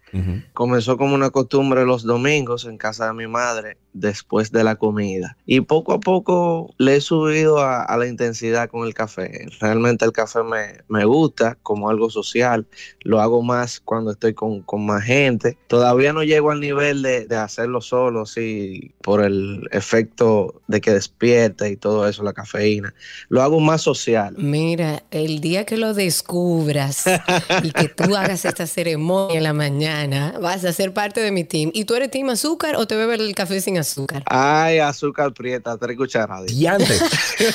Comenzó 0.52 0.96
como 0.96 1.14
una 1.14 1.30
costumbre 1.30 1.84
los 1.84 2.02
domingos 2.02 2.64
en 2.64 2.78
casa 2.78 3.06
de 3.06 3.14
mi 3.14 3.26
madre 3.26 3.76
después 3.92 4.52
de 4.52 4.64
la 4.64 4.76
comida. 4.76 5.36
Y 5.46 5.60
poco 5.60 5.92
a 5.92 6.00
poco 6.00 6.74
le 6.78 6.96
he 6.96 7.00
subido 7.00 7.58
a, 7.58 7.82
a 7.82 7.96
la 7.96 8.06
intensidad 8.06 8.68
con 8.68 8.86
el 8.86 8.94
café. 8.94 9.46
Realmente 9.60 10.04
el 10.04 10.12
café 10.12 10.42
me, 10.42 10.82
me 10.88 11.04
gusta 11.04 11.58
como 11.62 11.90
algo 11.90 12.10
social. 12.10 12.66
Lo 13.00 13.20
hago 13.20 13.42
más 13.42 13.80
cuando 13.80 14.12
estoy 14.12 14.34
con, 14.34 14.62
con 14.62 14.86
más 14.86 15.02
gente. 15.04 15.58
Todavía 15.66 16.12
no 16.12 16.22
llego 16.22 16.50
al 16.50 16.60
nivel 16.60 17.02
de, 17.02 17.26
de 17.26 17.36
hacerlo 17.36 17.80
solo, 17.80 18.26
sí, 18.26 18.94
por 19.02 19.24
el 19.24 19.68
efecto 19.72 20.62
de 20.68 20.80
que 20.80 20.92
despierta 20.92 21.68
y 21.68 21.76
todo 21.76 22.08
eso, 22.08 22.22
la 22.22 22.32
cafeína. 22.32 22.94
Lo 23.28 23.42
hago 23.42 23.60
más 23.60 23.82
social. 23.82 24.34
Mira, 24.38 25.02
el 25.10 25.40
día 25.40 25.64
que 25.64 25.76
lo 25.76 25.94
descubras 25.94 27.04
y 27.62 27.72
que 27.72 27.88
tú 27.88 28.14
hagas 28.16 28.44
esta 28.44 28.66
ceremonia 28.66 29.38
en 29.38 29.42
la 29.42 29.52
mañana, 29.52 29.97
vas 30.40 30.64
a 30.64 30.72
ser 30.72 30.92
parte 30.92 31.20
de 31.20 31.32
mi 31.32 31.44
team. 31.44 31.70
¿Y 31.74 31.84
tú 31.84 31.94
eres 31.94 32.10
team 32.10 32.28
azúcar 32.30 32.76
o 32.76 32.86
te 32.86 32.96
bebes 32.96 33.20
el 33.20 33.34
café 33.34 33.60
sin 33.60 33.78
azúcar? 33.78 34.22
Ay, 34.26 34.78
azúcar 34.78 35.32
prieta, 35.32 35.76
tres 35.76 35.96
cucharadas. 35.96 36.46
Diante. 36.46 36.86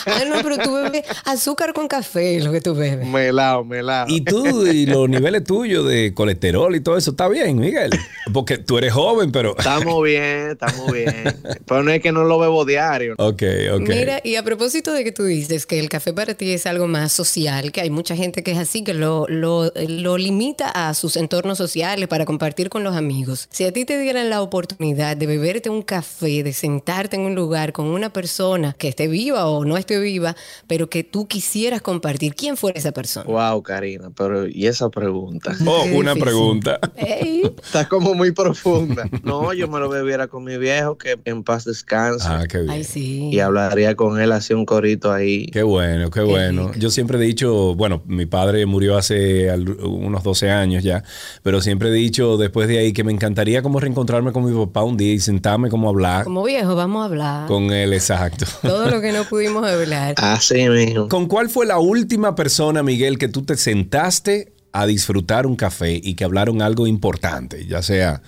Ah, 0.06 0.24
no, 0.28 0.42
pero 0.42 0.58
tú 0.58 0.74
bebes 0.74 1.04
azúcar 1.26 1.74
con 1.74 1.88
café, 1.88 2.40
lo 2.40 2.52
que 2.52 2.62
tú 2.62 2.74
bebes. 2.74 3.06
Melao, 3.08 3.64
melao. 3.66 4.06
Y 4.08 4.22
tú 4.22 4.66
y 4.66 4.86
los 4.86 5.10
niveles 5.10 5.44
tuyos 5.44 5.88
de 5.88 6.14
colesterol 6.14 6.74
y 6.76 6.82
todo 6.82 6.98
eso, 6.98 7.12
está 7.12 7.28
bien, 7.28 7.58
Miguel. 7.58 7.92
Porque 8.34 8.58
tú 8.58 8.78
eres 8.78 8.94
joven, 8.94 9.32
pero... 9.32 9.56
Estamos 9.58 10.04
bien, 10.04 10.52
estamos 10.52 10.92
bien. 10.92 11.36
Pero 11.66 11.84
no 11.84 11.92
es 11.92 12.02
que 12.02 12.12
no 12.12 12.24
lo 12.24 12.40
bebo 12.40 12.66
diario. 12.66 13.16
Ok, 13.18 13.44
ok. 13.74 13.88
Mira, 13.88 14.22
y 14.24 14.36
a 14.36 14.44
propósito 14.44 14.94
de 14.94 15.04
que 15.04 15.12
tú 15.12 15.24
dices 15.24 15.66
que 15.66 15.80
el 15.80 15.90
café 15.90 16.14
para 16.14 16.34
ti 16.34 16.52
es 16.52 16.66
algo 16.66 16.88
más 16.88 17.12
social, 17.12 17.72
que 17.72 17.82
hay 17.82 17.90
mucha 17.90 18.16
gente 18.16 18.44
que 18.44 18.52
es 18.52 18.58
así, 18.58 18.84
que 18.84 18.94
lo, 18.94 19.26
lo, 19.28 19.72
lo 19.76 20.18
limita 20.18 20.70
a 20.70 20.94
sus 20.94 21.18
entornos 21.18 21.58
sociales 21.58 22.08
para 22.08 22.26
compartir 22.34 22.70
con 22.70 22.84
los 22.84 22.96
amigos. 22.96 23.48
Si 23.52 23.64
a 23.64 23.72
ti 23.72 23.86
te 23.86 24.00
dieran 24.00 24.32
la 24.32 24.42
oportunidad 24.42 25.16
de 25.16 25.28
beberte 25.28 25.70
un 25.70 25.84
café, 25.84 26.42
de 26.42 26.52
sentarte 26.52 27.16
en 27.16 27.22
un 27.22 27.36
lugar 27.36 27.74
con 27.74 27.86
una 27.86 28.12
persona 28.12 28.74
que 28.74 28.88
esté 28.88 29.08
viva 29.08 29.46
o 29.48 29.66
no 29.66 29.78
esté 29.78 30.00
viva, 30.00 30.36
pero 30.66 30.90
que 30.90 31.04
tú 31.04 31.28
quisieras 31.28 31.84
compartir, 31.84 32.34
¿quién 32.34 32.58
fuera 32.58 32.80
esa 32.80 32.92
persona? 32.92 33.26
Wow, 33.28 33.62
Karina, 33.62 34.10
pero 34.18 34.48
¿y 34.48 34.66
esa 34.66 34.90
pregunta? 34.90 35.56
Oh, 35.68 35.84
una 35.96 36.16
pregunta. 36.16 36.80
Está 36.98 37.88
como 37.88 38.14
muy 38.16 38.32
profunda. 38.32 39.08
No, 39.24 39.54
yo 39.54 39.68
me 39.68 39.80
lo 39.80 39.90
bebiera 39.90 40.28
con 40.28 40.44
mi 40.44 40.58
viejo, 40.58 40.98
que 40.98 41.20
en 41.26 41.44
paz 41.44 41.66
descanse. 41.66 42.26
Ah, 42.28 42.46
qué 42.50 42.60
bien. 42.60 42.72
Ay, 42.72 42.84
sí. 42.84 43.30
Y 43.32 43.40
hablaría 43.40 43.96
con 43.96 44.20
él, 44.20 44.32
hacía 44.32 44.56
un 44.58 44.66
corito 44.66 45.12
ahí. 45.12 45.46
Qué 45.48 45.62
bueno, 45.64 46.10
qué 46.10 46.22
bueno. 46.22 46.72
Yo 46.78 46.90
siempre 46.90 47.18
he 47.20 47.22
dicho, 47.22 47.76
bueno, 47.76 48.02
mi 48.08 48.26
padre 48.26 48.66
murió 48.66 48.98
hace 48.98 49.50
al- 49.52 49.70
unos 49.84 50.24
12 50.24 50.50
años 50.50 50.84
ya, 50.84 51.04
pero 51.44 51.62
siempre 51.62 51.90
he 51.90 51.94
dicho 51.94 52.23
después 52.38 52.68
de 52.68 52.80
ahí 52.80 52.94
que 52.94 53.04
me 53.04 53.12
encantaría 53.12 53.62
como 53.62 53.80
reencontrarme 53.80 54.32
con 54.32 54.46
mi 54.46 54.66
papá 54.66 54.84
un 54.84 54.98
día 54.98 55.14
y 55.14 55.20
sentarme 55.20 55.70
como 55.70 55.88
a 55.88 55.92
hablar 55.92 56.24
Como 56.24 56.44
viejo, 56.44 56.76
vamos 56.76 57.02
a 57.02 57.06
hablar. 57.06 57.48
con 57.48 57.72
él, 57.72 57.94
exacto. 57.94 58.46
Todo 58.62 58.90
lo 58.90 59.02
que 59.02 59.12
no 59.12 59.24
pudimos 59.26 59.66
hablar. 59.68 60.16
Así 60.18 60.68
mismo. 60.70 61.10
¿Con 61.10 61.28
cuál 61.28 61.50
fue 61.50 61.66
la 61.66 61.80
última 61.80 62.36
persona, 62.36 62.82
Miguel, 62.84 63.18
que 63.18 63.28
tú 63.28 63.44
te 63.44 63.58
sentaste 63.58 64.53
a 64.74 64.88
disfrutar 64.88 65.46
un 65.46 65.56
café 65.56 66.02
y 66.04 66.16
que 66.16 66.24
hablaron 66.24 66.62
algo 66.62 66.88
importante, 66.88 67.66
ya 67.68 67.82
sea 67.82 68.22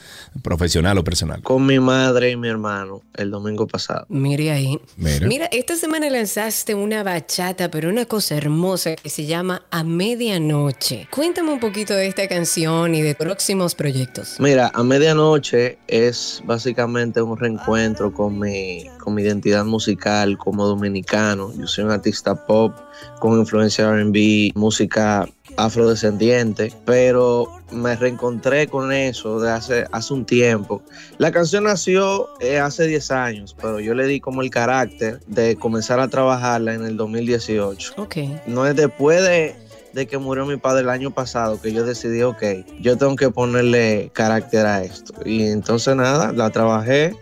profesional 0.43 0.98
o 1.00 1.04
personal? 1.04 1.41
Con 1.41 1.66
mi 1.66 1.80
madre 1.80 2.32
y 2.32 2.38
mi 2.38 2.48
hermano 2.48 3.02
el 3.16 3.32
domingo 3.32 3.68
pasado. 3.68 4.06
Mire 4.10 4.52
ahí. 4.52 4.80
Mira. 4.96 5.28
Mira, 5.28 5.46
esta 5.48 5.76
semana 5.76 6.10
lanzaste 6.10 6.76
una 6.76 7.04
bachata, 7.04 7.72
pero 7.72 7.89
una 7.89 8.06
cosa 8.06 8.36
hermosa 8.36 8.96
que 8.96 9.10
se 9.10 9.26
llama 9.26 9.64
A 9.72 9.84
Medianoche. 9.84 11.08
Cuéntame 11.12 11.52
un 11.52 11.60
poquito 11.60 11.93
de 11.93 12.08
esta 12.08 12.28
canción 12.28 12.93
y 12.93 13.02
de 13.02 13.16
próximos 13.16 13.74
proyectos. 13.74 14.39
Mira, 14.39 14.72
a 14.74 14.84
medianoche 14.84 15.80
es 15.88 16.43
básicamente 16.46 17.22
un 17.22 17.38
reencuentro 17.38 18.14
con 18.14 18.39
mi, 18.39 18.86
con 19.00 19.16
mi 19.16 19.24
identidad 19.24 19.66
musical 19.66 20.38
como 20.38 20.68
dominicano. 20.68 21.52
Yo 21.58 21.66
soy 21.66 21.86
un 21.86 21.91
artista 21.91 22.46
pop 22.46 22.74
con 23.20 23.39
influencia 23.39 23.91
RB, 23.91 24.52
música 24.56 25.28
afrodescendiente, 25.58 26.74
pero 26.86 27.62
me 27.72 27.95
reencontré 27.95 28.68
con 28.68 28.91
eso 28.91 29.39
de 29.39 29.51
hace, 29.51 29.86
hace 29.91 30.14
un 30.14 30.26
tiempo. 30.26 30.82
La 31.18 31.32
canción 31.32 31.66
nació 31.66 32.30
eh, 32.39 32.60
hace 32.60 32.88
10 32.88 33.12
años, 33.12 33.56
pero 33.60 33.80
yo 33.80 33.93
le 33.93 34.06
di 34.06 34.20
como 34.20 34.41
el 34.41 34.49
carácter 34.49 35.20
de 35.28 35.56
comenzar 35.56 35.99
a 35.99 36.08
trabajarla 36.08 36.74
en 36.74 36.86
el 36.86 36.97
2018. 36.97 37.93
Ok. 37.97 38.18
No 38.47 38.66
es 38.66 38.76
después 38.76 39.24
de, 39.24 39.56
de 39.93 40.08
que 40.08 40.18
murió 40.18 40.45
mi 40.45 40.58
padre 40.58 40.82
el 40.82 40.89
año 40.89 41.12
pasado 41.12 41.62
que 41.62 41.72
yo 41.74 41.86
decidí, 41.86 42.22
ok, 42.22 42.43
yo 42.82 42.97
tengo 42.97 43.16
que 43.16 43.30
ponerle 43.30 44.12
carácter 44.14 44.66
a 44.66 44.84
esto. 44.84 45.14
Y 45.26 45.47
entonces 45.47 45.95
nada, 45.95 46.32
la 46.34 46.49
trabajé 46.49 47.16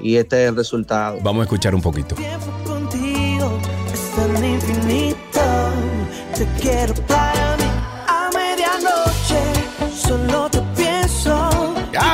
y 0.00 0.16
este 0.16 0.44
es 0.44 0.50
el 0.50 0.56
resultado. 0.56 1.18
Vamos 1.22 1.42
a 1.42 1.44
escuchar 1.44 1.74
un 1.74 1.82
poquito. 1.82 2.16
Te 6.36 6.46
quiero 6.60 6.92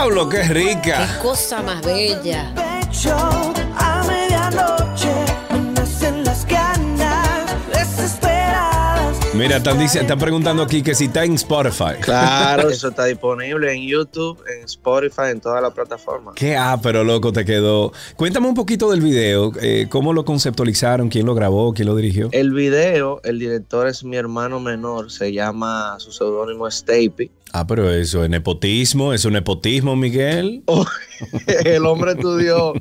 ¡Diablo, 0.02 0.28
qué 0.28 0.42
rica! 0.42 1.06
Qué 1.06 1.22
cosa 1.22 1.62
más 1.62 1.80
bella. 1.80 2.52
Pecho 2.56 3.14
a 3.14 4.02
medianoche. 4.04 5.14
Me 5.52 5.60
nacen 5.74 6.24
las 6.24 6.44
ganas 6.44 7.54
desesperadas. 7.68 9.32
Mira, 9.32 9.58
están, 9.58 9.80
están 9.80 10.18
preguntando 10.18 10.64
aquí 10.64 10.82
que 10.82 10.96
si 10.96 11.04
está 11.04 11.24
en 11.24 11.34
Spotify. 11.34 12.00
Claro, 12.00 12.68
eso 12.68 12.88
está 12.88 13.04
disponible 13.04 13.72
en 13.72 13.86
YouTube, 13.86 14.42
en 14.52 14.64
Spotify, 14.64 15.30
en 15.30 15.40
todas 15.40 15.62
las 15.62 15.72
plataformas. 15.72 16.34
Qué 16.34 16.56
ah, 16.56 16.80
pero 16.82 17.04
loco 17.04 17.32
te 17.32 17.44
quedó. 17.44 17.92
Cuéntame 18.16 18.48
un 18.48 18.56
poquito 18.56 18.90
del 18.90 19.02
video, 19.02 19.52
eh, 19.60 19.86
cómo 19.88 20.12
lo 20.12 20.24
conceptualizaron, 20.24 21.10
quién 21.10 21.26
lo 21.26 21.36
grabó, 21.36 21.72
quién 21.74 21.86
lo 21.86 21.94
dirigió. 21.94 22.28
El 22.32 22.52
video, 22.52 23.20
el 23.22 23.38
director 23.38 23.86
es 23.86 24.02
mi 24.02 24.16
hermano 24.16 24.58
menor, 24.58 25.12
se 25.12 25.32
llama, 25.32 25.94
su 26.00 26.10
seudónimo 26.10 26.66
es 26.66 26.74
Stapy. 26.78 27.30
Ah, 27.52 27.66
pero 27.66 27.90
eso 27.90 28.24
es 28.24 28.30
nepotismo, 28.30 29.12
es 29.12 29.24
un 29.26 29.34
nepotismo, 29.34 29.94
Miguel. 29.94 30.62
el 31.64 31.84
hombre 31.84 32.12
estudió 32.12 32.72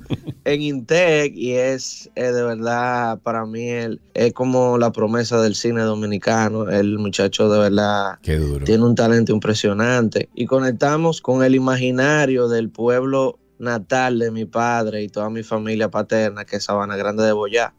en 0.45 0.61
Intec 0.61 1.33
y 1.35 1.53
es 1.53 2.09
eh, 2.15 2.31
de 2.31 2.43
verdad 2.43 3.19
para 3.19 3.45
mí 3.45 3.67
él 3.67 3.99
es 4.13 4.31
como 4.33 4.77
la 4.77 4.91
promesa 4.91 5.41
del 5.41 5.55
cine 5.55 5.81
dominicano. 5.81 6.69
El 6.69 6.97
muchacho 6.99 7.49
de 7.49 7.59
verdad 7.59 8.19
Qué 8.21 8.37
duro. 8.37 8.63
tiene 8.65 8.85
un 8.85 8.95
talento 8.95 9.33
impresionante 9.33 10.29
y 10.35 10.45
conectamos 10.45 11.19
con 11.19 11.43
el 11.43 11.53
imaginario 11.53 12.47
del 12.47 12.69
pueblo 12.69 13.39
natal 13.61 14.17
de 14.17 14.31
mi 14.31 14.45
padre 14.45 15.03
y 15.03 15.07
toda 15.07 15.29
mi 15.29 15.43
familia 15.43 15.89
paterna 15.89 16.45
que 16.45 16.57
es 16.57 16.63
Sabana 16.63 16.97
Grande 16.97 17.23
de 17.23 17.31
Boyá. 17.31 17.73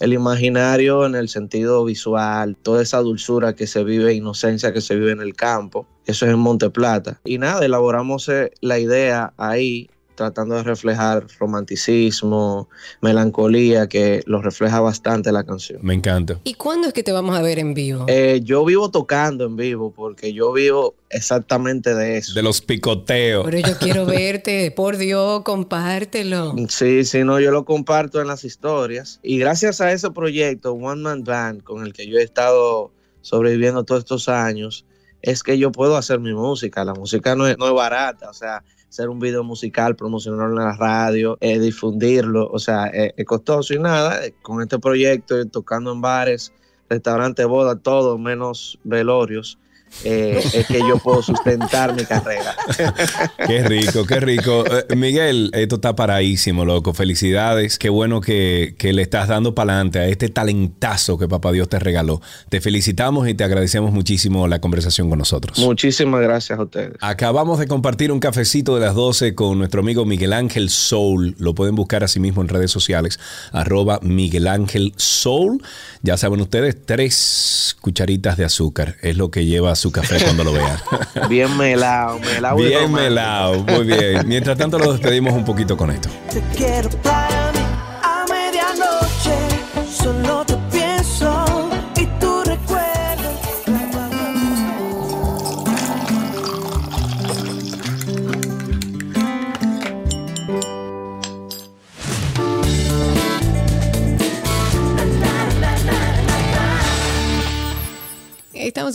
El 0.00 0.12
imaginario 0.12 1.06
en 1.06 1.14
el 1.14 1.28
sentido 1.28 1.84
visual, 1.84 2.56
toda 2.62 2.82
esa 2.82 2.98
dulzura 2.98 3.54
que 3.54 3.66
se 3.66 3.84
vive, 3.84 4.12
inocencia 4.12 4.72
que 4.72 4.80
se 4.80 4.94
vive 4.94 5.12
en 5.12 5.20
el 5.20 5.34
campo, 5.34 5.86
eso 6.06 6.26
es 6.26 6.32
en 6.32 6.38
Monte 6.38 6.68
Plata. 6.70 7.20
Y 7.24 7.38
nada, 7.38 7.64
elaboramos 7.64 8.28
eh, 8.28 8.52
la 8.60 8.78
idea 8.78 9.32
ahí, 9.38 9.88
tratando 10.14 10.54
de 10.56 10.62
reflejar 10.62 11.26
romanticismo, 11.38 12.68
melancolía, 13.00 13.88
que 13.88 14.22
lo 14.26 14.40
refleja 14.42 14.80
bastante 14.80 15.32
la 15.32 15.44
canción. 15.44 15.80
Me 15.82 15.94
encanta. 15.94 16.40
¿Y 16.44 16.54
cuándo 16.54 16.88
es 16.88 16.94
que 16.94 17.02
te 17.02 17.12
vamos 17.12 17.36
a 17.36 17.42
ver 17.42 17.58
en 17.58 17.74
vivo? 17.74 18.06
Eh, 18.08 18.40
yo 18.42 18.64
vivo 18.64 18.90
tocando 18.90 19.44
en 19.44 19.56
vivo 19.56 19.92
porque 19.92 20.32
yo 20.32 20.52
vivo 20.52 20.94
exactamente 21.10 21.94
de 21.94 22.18
eso. 22.18 22.34
De 22.34 22.42
los 22.42 22.60
picoteos. 22.60 23.44
Pero 23.44 23.58
yo 23.58 23.78
quiero 23.78 24.06
verte, 24.06 24.70
por 24.70 24.96
Dios, 24.96 25.42
compártelo. 25.42 26.54
Sí, 26.68 27.04
sí, 27.04 27.24
no, 27.24 27.40
yo 27.40 27.50
lo 27.50 27.64
comparto 27.64 28.20
en 28.20 28.26
las 28.26 28.44
historias. 28.44 29.20
Y 29.22 29.38
gracias 29.38 29.80
a 29.80 29.92
ese 29.92 30.10
proyecto, 30.10 30.72
One 30.72 31.02
Man 31.02 31.24
Band, 31.24 31.62
con 31.62 31.84
el 31.84 31.92
que 31.92 32.06
yo 32.06 32.18
he 32.18 32.22
estado 32.22 32.92
sobreviviendo 33.20 33.84
todos 33.84 34.00
estos 34.00 34.28
años, 34.28 34.84
es 35.22 35.42
que 35.42 35.56
yo 35.58 35.72
puedo 35.72 35.96
hacer 35.96 36.20
mi 36.20 36.34
música. 36.34 36.84
La 36.84 36.92
música 36.92 37.34
no 37.34 37.46
es, 37.46 37.56
no 37.56 37.66
es 37.66 37.72
barata, 37.72 38.28
o 38.28 38.34
sea, 38.34 38.62
hacer 38.94 39.08
un 39.08 39.18
video 39.18 39.42
musical, 39.42 39.96
promocionarlo 39.96 40.56
en 40.60 40.68
la 40.68 40.76
radio, 40.76 41.36
eh, 41.40 41.58
difundirlo, 41.58 42.48
o 42.48 42.60
sea, 42.60 42.86
eh, 42.86 43.12
es 43.16 43.24
costoso 43.26 43.74
y 43.74 43.80
nada. 43.80 44.24
eh, 44.24 44.36
Con 44.40 44.62
este 44.62 44.78
proyecto, 44.78 45.36
eh, 45.36 45.46
tocando 45.46 45.92
en 45.92 46.00
bares, 46.00 46.52
restaurantes, 46.88 47.44
bodas, 47.44 47.78
todo, 47.82 48.18
menos 48.18 48.78
velorios. 48.84 49.58
Eh, 50.02 50.42
es 50.52 50.66
que 50.66 50.80
yo 50.80 50.98
puedo 50.98 51.22
sustentar 51.22 51.94
mi 51.94 52.04
carrera. 52.04 52.54
Qué 53.46 53.62
rico, 53.62 54.04
qué 54.04 54.20
rico. 54.20 54.64
Eh, 54.66 54.96
Miguel, 54.96 55.50
esto 55.54 55.76
está 55.76 55.94
paradísimo, 55.94 56.64
loco. 56.64 56.92
Felicidades. 56.94 57.78
Qué 57.78 57.88
bueno 57.88 58.20
que, 58.20 58.74
que 58.78 58.92
le 58.92 59.02
estás 59.02 59.28
dando 59.28 59.54
para 59.54 59.74
adelante 59.74 59.98
a 60.00 60.06
este 60.06 60.28
talentazo 60.28 61.18
que 61.18 61.28
papá 61.28 61.52
Dios 61.52 61.68
te 61.68 61.78
regaló. 61.78 62.20
Te 62.48 62.60
felicitamos 62.60 63.28
y 63.28 63.34
te 63.34 63.44
agradecemos 63.44 63.92
muchísimo 63.92 64.48
la 64.48 64.60
conversación 64.60 65.08
con 65.08 65.18
nosotros. 65.18 65.58
Muchísimas 65.58 66.20
gracias 66.22 66.58
a 66.58 66.62
ustedes. 66.62 66.94
Acabamos 67.00 67.58
de 67.58 67.66
compartir 67.66 68.12
un 68.12 68.20
cafecito 68.20 68.74
de 68.74 68.80
las 68.80 68.94
12 68.94 69.34
con 69.34 69.58
nuestro 69.58 69.80
amigo 69.80 70.04
Miguel 70.04 70.32
Ángel 70.32 70.70
Soul. 70.70 71.34
Lo 71.38 71.54
pueden 71.54 71.76
buscar 71.76 72.02
así 72.04 72.20
mismo 72.20 72.42
en 72.42 72.48
redes 72.48 72.70
sociales, 72.70 73.20
arroba 73.52 74.00
Miguel 74.02 74.48
Ángel 74.48 74.92
Soul. 74.96 75.62
Ya 76.02 76.16
saben 76.16 76.40
ustedes, 76.40 76.76
tres 76.84 77.76
cucharitas 77.80 78.36
de 78.36 78.44
azúcar 78.44 78.96
es 79.02 79.16
lo 79.16 79.30
que 79.30 79.46
lleva 79.46 79.70
a 79.70 79.76
su 79.84 79.92
café 79.92 80.16
cuando 80.24 80.44
lo 80.44 80.52
vean. 80.54 80.78
Bien 81.28 81.54
melado, 81.58 82.18
melado. 82.18 82.58
y 82.58 82.68
Bien 82.68 82.90
melado, 82.90 83.62
muy 83.64 83.84
bien. 83.84 84.26
Mientras 84.26 84.56
tanto, 84.56 84.78
lo 84.78 84.92
despedimos 84.92 85.34
un 85.34 85.44
poquito 85.44 85.76
con 85.76 85.90
esto. 85.90 86.08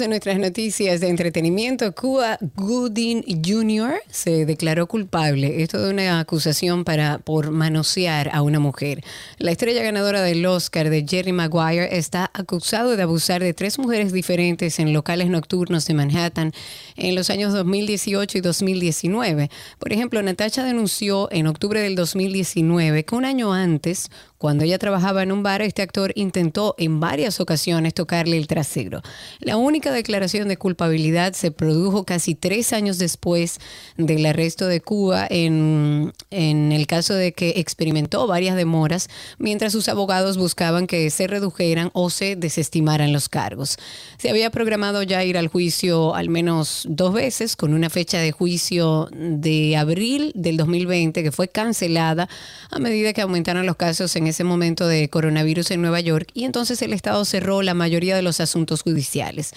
En 0.02 0.12
nuestras 0.12 0.40
noticias 0.40 1.02
de 1.02 1.10
entretenimiento. 1.10 1.94
Cuba 1.94 2.38
Gooding 2.56 3.24
Jr. 3.44 3.96
se 4.10 4.46
declaró 4.46 4.88
culpable. 4.88 5.62
Esto 5.62 5.82
de 5.82 5.90
una 5.92 6.20
acusación 6.20 6.86
para, 6.86 7.18
por 7.18 7.52
manosear 7.52 8.30
a 8.34 8.42
una 8.42 8.60
mujer. 8.60 9.04
La 9.40 9.52
estrella 9.52 9.84
ganadora 9.84 10.22
del 10.22 10.46
Oscar 10.46 10.90
de 10.90 11.06
Jerry 11.06 11.34
Maguire 11.34 11.98
está 11.98 12.32
acusado 12.34 12.96
de 12.96 13.04
abusar 13.04 13.42
de 13.42 13.54
tres 13.54 13.78
mujeres 13.78 14.14
diferentes 14.14 14.80
en 14.80 14.94
locales 14.94 15.30
nocturnos 15.30 15.86
de 15.86 15.94
Manhattan 15.96 16.54
en 16.96 17.16
los 17.16 17.30
años 17.30 17.52
2018 17.52 18.38
y 18.38 18.42
2019. 18.42 19.50
Por 19.80 19.92
ejemplo, 19.92 20.22
Natasha 20.22 20.64
denunció 20.64 21.30
en 21.32 21.48
octubre 21.48 21.82
del 21.82 21.96
2019 21.96 23.04
que 23.04 23.16
un 23.16 23.26
año 23.26 23.54
antes, 23.54 24.12
cuando 24.40 24.64
ella 24.64 24.80
trabajaba 24.80 25.22
en 25.22 25.34
un 25.34 25.44
bar, 25.44 25.62
este 25.62 25.82
actor 25.82 26.14
intentó 26.16 26.74
en 26.78 27.02
varias 27.02 27.42
ocasiones 27.42 27.94
tocarle 27.94 28.38
el 28.38 28.48
trasero. 28.48 29.02
La 29.40 29.58
única 29.58 29.92
declaración 29.92 30.48
de 30.48 30.56
culpabilidad 30.56 31.34
se 31.34 31.52
produjo 31.52 32.06
casi 32.06 32.36
tres 32.36 32.72
años 32.72 32.98
después 33.00 33.60
del 33.98 34.26
arresto 34.26 34.68
de 34.68 34.80
Cuba 34.80 35.28
en, 35.30 36.14
en 36.32 36.72
el 36.72 36.88
caso 36.88 37.16
de 37.16 37.34
que 37.34 37.56
experimentó 37.58 38.28
varias 38.28 38.56
demoras 38.56 39.10
mientras 39.40 39.74
sus 39.74 39.90
abogados 39.90 40.38
buscaban 40.38 40.88
que 40.88 41.10
se 41.10 41.28
redujeran 41.28 41.92
o 41.92 42.10
se 42.10 42.38
desestimaran 42.38 43.12
los 43.12 43.28
cargos. 43.28 43.76
Se 44.20 44.30
había 44.30 44.52
programado 44.52 45.04
ya 45.04 45.22
ir 45.26 45.38
al 45.38 45.50
juicio 45.50 46.16
al 46.16 46.30
menos 46.30 46.86
dos 46.88 47.14
veces 47.14 47.58
con 47.58 47.74
una 47.74 47.90
fecha 47.90 48.20
de 48.20 48.32
juicio 48.32 49.10
de 49.12 49.76
abril 49.76 50.32
del 50.34 50.56
2020 50.56 51.24
que 51.24 51.32
fue 51.34 51.50
cancelada 51.50 52.30
a 52.72 52.80
medida 52.80 53.12
que 53.12 53.20
aumentaron 53.22 53.66
los 53.66 53.76
casos 53.76 54.16
en 54.16 54.29
ese 54.30 54.44
momento 54.44 54.88
de 54.88 55.10
coronavirus 55.10 55.72
en 55.72 55.82
Nueva 55.82 56.00
York 56.00 56.30
y 56.34 56.46
entonces 56.46 56.82
el 56.82 56.94
Estado 56.94 57.26
cerró 57.26 57.62
la 57.62 57.74
mayoría 57.74 58.16
de 58.16 58.22
los 58.22 58.40
asuntos 58.40 58.84
judiciales. 58.84 59.52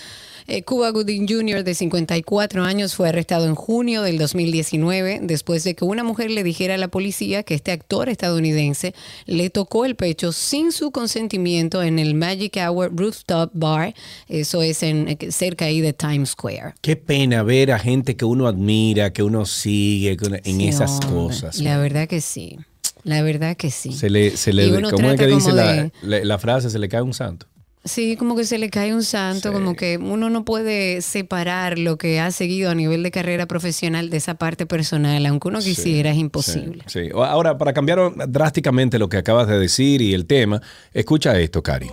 Eh, 0.48 0.64
Cuba 0.64 0.90
Gooding 0.90 1.28
Jr., 1.28 1.62
de 1.62 1.74
54 1.74 2.64
años, 2.64 2.96
fue 2.96 3.08
arrestado 3.08 3.46
en 3.46 3.54
junio 3.54 4.02
del 4.02 4.18
2019 4.18 5.20
después 5.22 5.62
de 5.62 5.74
que 5.74 5.84
una 5.84 6.02
mujer 6.02 6.30
le 6.30 6.42
dijera 6.42 6.74
a 6.74 6.78
la 6.78 6.88
policía 6.88 7.42
que 7.44 7.54
este 7.54 7.70
actor 7.70 8.08
estadounidense 8.08 8.94
le 9.26 9.50
tocó 9.50 9.84
el 9.84 9.94
pecho 9.94 10.32
sin 10.32 10.72
su 10.72 10.90
consentimiento 10.90 11.82
en 11.82 11.98
el 12.00 12.14
Magic 12.14 12.56
Hour 12.56 12.90
Rooftop 12.96 13.50
Bar, 13.54 13.94
eso 14.28 14.62
es 14.62 14.82
en, 14.82 15.08
eh, 15.08 15.18
cerca 15.30 15.66
ahí 15.66 15.80
de 15.80 15.92
Times 15.92 16.30
Square. 16.30 16.74
Qué 16.80 16.96
pena 16.96 17.42
ver 17.42 17.70
a 17.70 17.78
gente 17.78 18.16
que 18.16 18.24
uno 18.24 18.46
admira, 18.48 19.12
que 19.12 19.22
uno 19.22 19.46
sigue 19.46 20.16
en 20.44 20.56
Sí, 20.56 20.68
esas 20.68 20.90
hombre, 20.92 21.08
cosas. 21.08 21.58
La 21.58 21.78
verdad 21.78 22.08
que 22.08 22.20
sí. 22.20 22.58
La 23.04 23.22
verdad 23.22 23.56
que 23.56 23.70
sí. 23.70 23.92
Se 23.92 24.10
le, 24.10 24.36
se 24.36 24.52
le, 24.52 24.70
¿Cómo 24.90 25.10
es 25.10 25.18
que 25.18 25.26
dice 25.26 25.50
como 25.50 25.56
la, 25.56 25.90
la- 26.02 26.24
la 26.24 26.38
frase? 26.38 26.70
Se 26.70 26.78
le 26.78 26.88
cae 26.88 27.02
un 27.02 27.14
santo. 27.14 27.46
Sí, 27.84 28.14
como 28.16 28.36
que 28.36 28.44
se 28.44 28.58
le 28.58 28.70
cae 28.70 28.94
un 28.94 29.02
santo, 29.02 29.52
como 29.52 29.74
que 29.74 29.98
uno 29.98 30.30
no 30.30 30.44
puede 30.44 31.02
separar 31.02 31.80
lo 31.80 31.98
que 31.98 32.20
ha 32.20 32.30
seguido 32.30 32.70
a 32.70 32.76
nivel 32.76 33.02
de 33.02 33.10
carrera 33.10 33.46
profesional 33.46 34.08
de 34.08 34.18
esa 34.18 34.34
parte 34.34 34.66
personal, 34.66 35.26
aunque 35.26 35.48
uno 35.48 35.58
quisiera, 35.58 36.12
es 36.12 36.16
imposible. 36.16 36.84
Sí. 36.86 37.08
Ahora, 37.12 37.58
para 37.58 37.72
cambiar 37.72 37.98
drásticamente 38.28 39.00
lo 39.00 39.08
que 39.08 39.16
acabas 39.16 39.48
de 39.48 39.58
decir 39.58 40.00
y 40.00 40.14
el 40.14 40.26
tema, 40.26 40.62
escucha 40.94 41.36
esto, 41.40 41.60
Cari. 41.64 41.90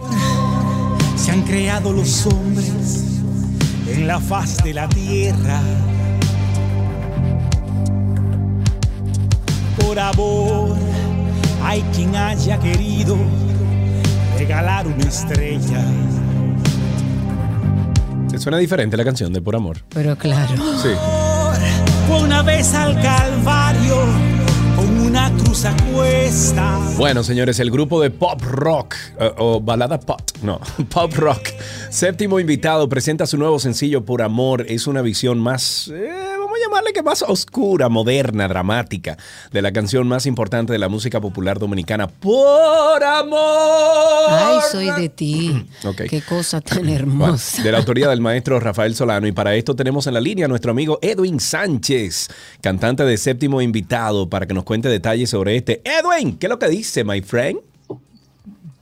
Se 1.16 1.32
han 1.32 1.42
creado 1.42 1.92
los 1.92 2.24
hombres 2.28 3.06
en 3.92 4.06
la 4.06 4.20
faz 4.20 4.64
de 4.64 4.76
la 4.76 4.88
tierra. 4.90 5.60
Por 9.80 9.98
amor 9.98 10.76
hay 11.64 11.82
quien 11.94 12.16
haya 12.16 12.60
querido 12.60 13.18
regalar 14.38 14.88
una 14.88 15.04
estrella. 15.04 15.86
¿Te 18.30 18.38
suena 18.38 18.58
diferente 18.58 18.96
la 18.96 19.04
canción 19.04 19.34
de 19.34 19.42
Por 19.42 19.56
Amor? 19.56 19.78
Pero 19.90 20.16
claro. 20.16 20.56
Sí. 20.82 20.90
Fue 22.08 22.22
una 22.24 22.42
vez 22.42 22.74
al 22.74 23.00
Calvario 23.02 23.96
una 25.20 25.38
cruz 25.38 25.66
a 25.66 25.76
cuesta. 25.92 26.80
Bueno, 26.98 27.24
señores, 27.24 27.60
el 27.60 27.72
grupo 27.72 28.02
de 28.02 28.10
pop 28.10 28.42
rock 28.42 28.96
eh, 29.20 29.32
o 29.38 29.60
balada 29.60 30.00
pop, 30.00 30.22
no, 30.42 30.60
pop 30.90 31.12
rock. 31.16 31.50
Séptimo 31.90 32.40
invitado 32.40 32.88
presenta 32.88 33.26
su 33.26 33.38
nuevo 33.38 33.60
sencillo 33.60 34.06
Por 34.06 34.22
Amor. 34.22 34.66
Es 34.70 34.88
una 34.88 35.02
visión 35.02 35.40
más, 35.40 35.90
eh, 35.94 36.10
vamos 36.40 36.54
a 36.58 36.64
llamarle 36.66 36.94
que 36.94 37.04
más 37.04 37.22
oscura, 37.24 37.90
moderna, 37.90 38.48
dramática 38.48 39.18
de 39.52 39.62
la 39.62 39.72
canción 39.74 40.08
más 40.08 40.26
importante 40.26 40.72
de 40.72 40.80
la 40.80 40.88
música 40.88 41.20
popular 41.20 41.60
dominicana. 41.60 42.08
Por 42.08 43.04
Amor. 43.04 44.30
Ay, 44.30 44.60
soy 44.72 44.92
de 44.92 45.10
ti. 45.10 45.66
Qué 46.10 46.22
cosa 46.22 46.62
tan 46.62 46.80
Bueno, 46.80 46.96
hermosa. 46.96 47.62
de 47.62 47.72
la 47.74 47.78
autoría 47.80 48.08
del 48.10 48.22
maestro 48.22 48.60
Rafael 48.60 48.96
Solano. 48.96 49.28
Y 49.28 49.32
para 49.34 49.56
esto 49.56 49.76
tenemos 49.76 50.08
en 50.08 50.14
la 50.14 50.22
línea 50.22 50.46
a 50.46 50.48
nuestro 50.48 50.72
amigo 50.72 50.98
Edwin 51.02 51.40
Sánchez, 51.42 52.30
cantante 52.62 53.04
de 53.04 53.18
séptimo 53.18 53.62
invitado, 53.62 54.30
para 54.30 54.46
que 54.46 54.54
nos 54.54 54.64
cuente 54.64 54.88
detalles 54.88 55.09
sobre 55.28 55.56
este. 55.58 55.82
Edwin, 55.84 56.38
¿qué 56.38 56.46
es 56.48 56.50
lo 56.50 56.60
que 56.60 56.68
dice, 56.70 57.04
my 57.04 57.22
friend? 57.22 57.60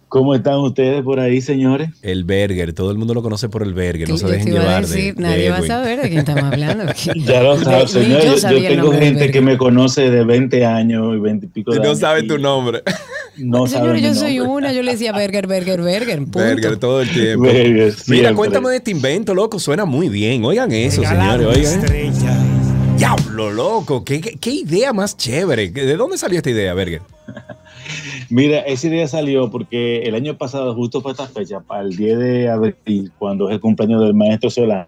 ¿Cómo 0.10 0.34
están 0.34 0.60
ustedes 0.60 1.04
por 1.04 1.20
ahí, 1.20 1.42
señores? 1.42 1.90
El 2.02 2.24
Berger, 2.24 2.72
todo 2.72 2.92
el 2.92 2.98
mundo 2.98 3.14
lo 3.14 3.22
conoce 3.22 3.50
por 3.50 3.62
el 3.62 3.74
Berger, 3.74 4.08
no 4.08 4.18
se 4.18 4.26
dejen 4.26 4.54
llevar 4.54 4.86
de- 4.86 4.96
decir, 4.96 5.16
de 5.16 5.22
nadie 5.22 5.50
va 5.50 5.58
a 5.58 5.64
saber 5.64 6.02
de 6.02 6.08
quién 6.08 6.20
estamos 6.20 6.46
hablando. 6.46 6.86
Ya 7.16 7.44
lo 7.44 7.58
ni 7.58 7.88
señores. 7.88 8.42
yo 8.42 8.62
tengo 8.68 8.94
gente 8.94 9.30
que 9.32 9.42
me 9.42 9.58
conoce 9.58 10.10
de 10.10 10.24
20 10.24 10.66
años 10.66 11.14
y 11.14 11.20
20 11.20 11.46
y 11.48 11.50
pico 11.50 11.72
de 11.74 11.80
No 11.80 11.84
años. 11.88 12.00
sabe 12.00 12.24
tu 12.24 12.38
nombre. 12.38 12.84
No 13.36 13.68
Señor, 13.68 13.98
yo 13.98 14.16
soy 14.16 14.38
nombre. 14.38 14.54
una, 14.54 14.72
yo 14.74 14.82
le 14.82 14.94
decía 14.94 15.12
Berger, 15.12 15.46
Berger, 15.46 15.82
Berger. 15.82 16.20
Punto. 16.20 16.40
Berger 16.40 16.78
todo 16.78 17.02
el 17.02 17.10
tiempo. 17.10 17.44
Berger, 17.44 17.94
Mira, 18.08 18.34
cuéntame 18.34 18.70
de 18.70 18.78
este 18.78 18.92
invento, 18.92 19.36
loco. 19.36 19.60
Suena 19.60 19.84
muy 19.84 20.08
bien. 20.08 20.44
Oigan 20.46 20.72
eso, 20.72 21.04
señores. 21.04 21.46
Oigan. 21.48 21.84
estrella. 21.84 22.57
Diablo, 22.98 23.52
loco. 23.52 24.04
¿Qué, 24.04 24.20
idea 24.50 24.92
más 24.92 25.16
chévere. 25.16 25.70
¿De 25.70 25.96
dónde 25.96 26.18
salió 26.18 26.38
esta 26.38 26.50
idea, 26.50 26.74
Berger? 26.74 27.02
Mira, 28.30 28.62
esa 28.62 28.88
idea 28.88 29.08
salió 29.08 29.52
porque 29.52 30.02
el 30.02 30.16
año 30.16 30.36
pasado, 30.36 30.74
justo 30.74 31.02
para 31.04 31.12
esta 31.12 31.28
fecha, 31.28 31.60
para 31.60 31.82
el 31.82 31.96
10 31.96 32.18
de 32.18 32.50
abril, 32.50 33.12
cuando 33.20 33.50
es 33.50 33.54
el 33.54 33.62
cumpleaños 33.62 34.02
del 34.02 34.16
maestro 34.16 34.50
Solano, 34.50 34.88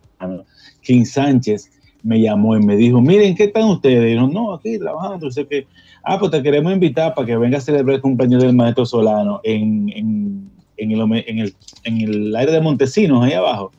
King 0.82 1.05
Sánchez 1.05 1.70
me 2.01 2.20
llamó 2.20 2.55
y 2.55 2.62
me 2.62 2.76
dijo, 2.76 2.99
miren, 2.99 3.36
¿qué 3.36 3.45
están 3.45 3.66
ustedes? 3.66 4.12
Y 4.12 4.16
yo, 4.16 4.28
no, 4.28 4.53
aquí 4.53 4.80
trabajando, 4.80 5.28
no 5.28 5.32
sé 5.32 5.45
qué. 5.45 5.68
Ah, 6.03 6.18
pues 6.18 6.32
te 6.32 6.41
queremos 6.41 6.74
invitar 6.74 7.14
para 7.14 7.28
que 7.28 7.38
venga 7.38 7.60
a 7.60 7.62
celebrar 7.62 7.97
el 7.97 8.01
cumpleaños 8.01 8.41
del 8.41 8.55
maestro 8.55 8.86
Solano 8.86 9.41
en, 9.43 10.49
en 10.80 10.91
el, 10.91 11.23
en, 11.27 11.39
el, 11.39 11.55
en 11.84 12.01
el 12.01 12.36
aire 12.36 12.51
de 12.51 12.61
Montesinos, 12.61 13.23
ahí 13.23 13.34
abajo. 13.34 13.71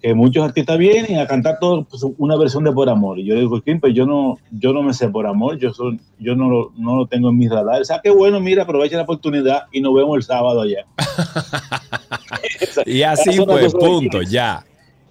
que 0.00 0.14
muchos 0.14 0.44
artistas 0.44 0.78
vienen 0.78 1.18
a 1.18 1.26
cantar 1.26 1.58
todo 1.60 1.84
pues, 1.84 2.02
una 2.18 2.36
versión 2.36 2.64
de 2.64 2.72
Por 2.72 2.88
Amor. 2.88 3.18
Y 3.18 3.24
yo 3.24 3.34
le 3.34 3.40
digo, 3.40 3.60
Kim, 3.60 3.80
pues 3.80 3.94
yo 3.94 4.06
no, 4.06 4.38
yo 4.50 4.72
no 4.72 4.82
me 4.82 4.92
sé 4.94 5.08
Por 5.08 5.26
Amor, 5.26 5.58
yo, 5.58 5.72
soy, 5.72 6.00
yo 6.18 6.34
no, 6.34 6.48
lo, 6.48 6.72
no 6.76 6.96
lo 6.96 7.06
tengo 7.06 7.30
en 7.30 7.38
mis 7.38 7.50
radares. 7.50 7.82
O 7.82 7.84
sea, 7.84 8.00
qué 8.02 8.10
bueno, 8.10 8.40
mira, 8.40 8.62
aprovecha 8.62 8.96
la 8.96 9.02
oportunidad 9.02 9.64
y 9.72 9.80
nos 9.80 9.94
vemos 9.94 10.16
el 10.16 10.22
sábado 10.22 10.62
allá. 10.62 10.86
Y 12.86 13.02
así 13.02 13.22
Esa 13.22 13.30
es 13.30 13.38
una 13.38 13.52
fue, 13.52 13.62
cosa 13.64 13.78
de 13.78 13.84
punto, 13.84 14.22
ya. 14.22 14.64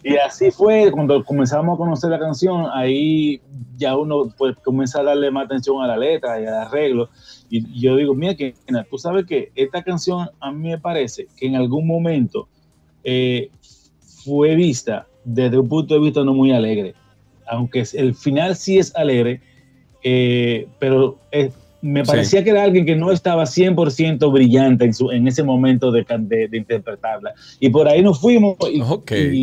Y 0.04 0.16
así 0.18 0.52
fue, 0.52 0.92
cuando 0.92 1.24
comenzamos 1.24 1.76
a 1.76 1.78
conocer 1.78 2.10
la 2.10 2.20
canción, 2.20 2.66
ahí 2.74 3.40
ya 3.78 3.96
uno 3.96 4.34
pues 4.38 4.56
comienza 4.64 5.00
a 5.00 5.04
darle 5.04 5.30
más 5.30 5.46
atención 5.46 5.82
a 5.84 5.88
la 5.88 5.98
letra 5.98 6.42
y 6.42 6.46
al 6.46 6.56
arreglo. 6.56 7.10
Y, 7.52 7.58
y 7.78 7.82
yo 7.82 7.96
digo, 7.98 8.16
mira, 8.16 8.34
que 8.36 8.56
tú 8.90 8.98
sabes 8.98 9.26
que 9.26 9.52
esta 9.56 9.84
canción 9.84 10.30
a 10.40 10.52
mí 10.52 10.70
me 10.70 10.80
parece 10.80 11.28
que 11.38 11.46
en 11.48 11.56
algún 11.56 11.86
momento 11.86 12.48
eh, 13.04 13.50
fue 14.24 14.56
vista 14.56 15.06
desde 15.24 15.60
un 15.60 15.68
punto 15.70 15.94
de 15.94 16.00
vista 16.00 16.24
no 16.24 16.34
muy 16.34 16.52
alegre. 16.52 16.96
Aunque 17.48 17.84
el 17.94 18.16
final 18.16 18.56
sí 18.56 18.78
es 18.80 18.96
alegre, 18.96 19.42
eh, 20.04 20.68
pero 20.80 21.18
me 21.82 22.06
Sí. 22.06 22.12
parecía 22.12 22.44
que 22.44 22.52
era 22.52 22.64
alguien 22.64 22.86
que 22.86 22.96
no 22.96 23.12
estaba 23.12 23.44
100% 23.46 24.32
brillante 24.32 24.86
en, 24.86 24.94
su, 24.94 25.12
en 25.12 25.28
ese 25.28 25.44
momento 25.44 25.92
de, 25.92 26.06
de- 26.20 26.48
de 26.48 26.58
interpretarla. 26.58 27.34
Y 27.60 27.70
por 27.70 27.88
ahí 27.88 28.02
nos 28.04 28.22
fuimos 28.22 28.56
y, 28.72 28.82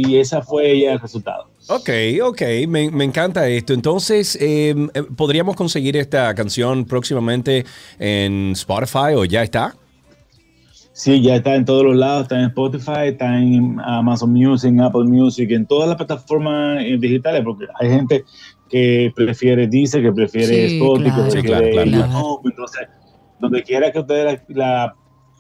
y 0.09 0.17
esa 0.19 0.41
fue 0.43 0.81
ya 0.81 0.93
el 0.93 1.01
resultado. 1.01 1.49
Ok, 1.69 1.91
ok, 2.23 2.43
me, 2.67 2.91
me 2.91 3.05
encanta 3.05 3.47
esto. 3.49 3.75
Entonces, 3.75 4.37
eh, 4.41 4.75
eh, 4.95 5.03
¿podríamos 5.17 5.55
conseguir 5.55 5.97
esta 5.99 6.35
canción 6.35 6.87
próximamente 6.87 7.67
en 7.99 8.53
Spotify 8.53 9.15
o 9.15 9.25
ya 9.27 9.43
está? 9.43 9.75
Sí, 10.93 11.21
ya 11.21 11.37
está 11.37 11.55
en 11.55 11.65
todos 11.65 11.85
los 11.85 11.95
lados, 11.95 12.23
está 12.23 12.39
en 12.41 12.47
Spotify, 12.47 13.09
está 13.09 13.39
en 13.39 13.79
Amazon 13.85 14.33
Music, 14.33 14.71
en 14.71 14.81
Apple 14.81 15.05
Music, 15.05 15.51
en 15.51 15.67
todas 15.67 15.89
las 15.89 15.97
plataformas 15.97 16.83
eh, 16.83 16.97
digitales, 16.99 17.43
porque 17.45 17.67
hay 17.79 17.91
gente 17.91 18.25
que 18.69 19.13
prefiere 19.15 19.67
Deezer, 19.69 20.03
que 20.03 20.13
prefiere 20.13 20.69
Sí, 20.71 20.77
Spotify, 20.79 21.11
claro. 21.11 21.25
que 21.25 21.31
Sí, 21.31 21.39
prefiere 21.43 21.71
claro, 21.71 21.91
claro. 21.91 22.13
YouTube. 22.13 22.51
entonces, 22.51 22.81
donde 23.39 23.63
quiera 23.63 23.93
que 23.93 23.99
usted 24.01 24.25
la, 24.25 24.43
la 24.49 24.95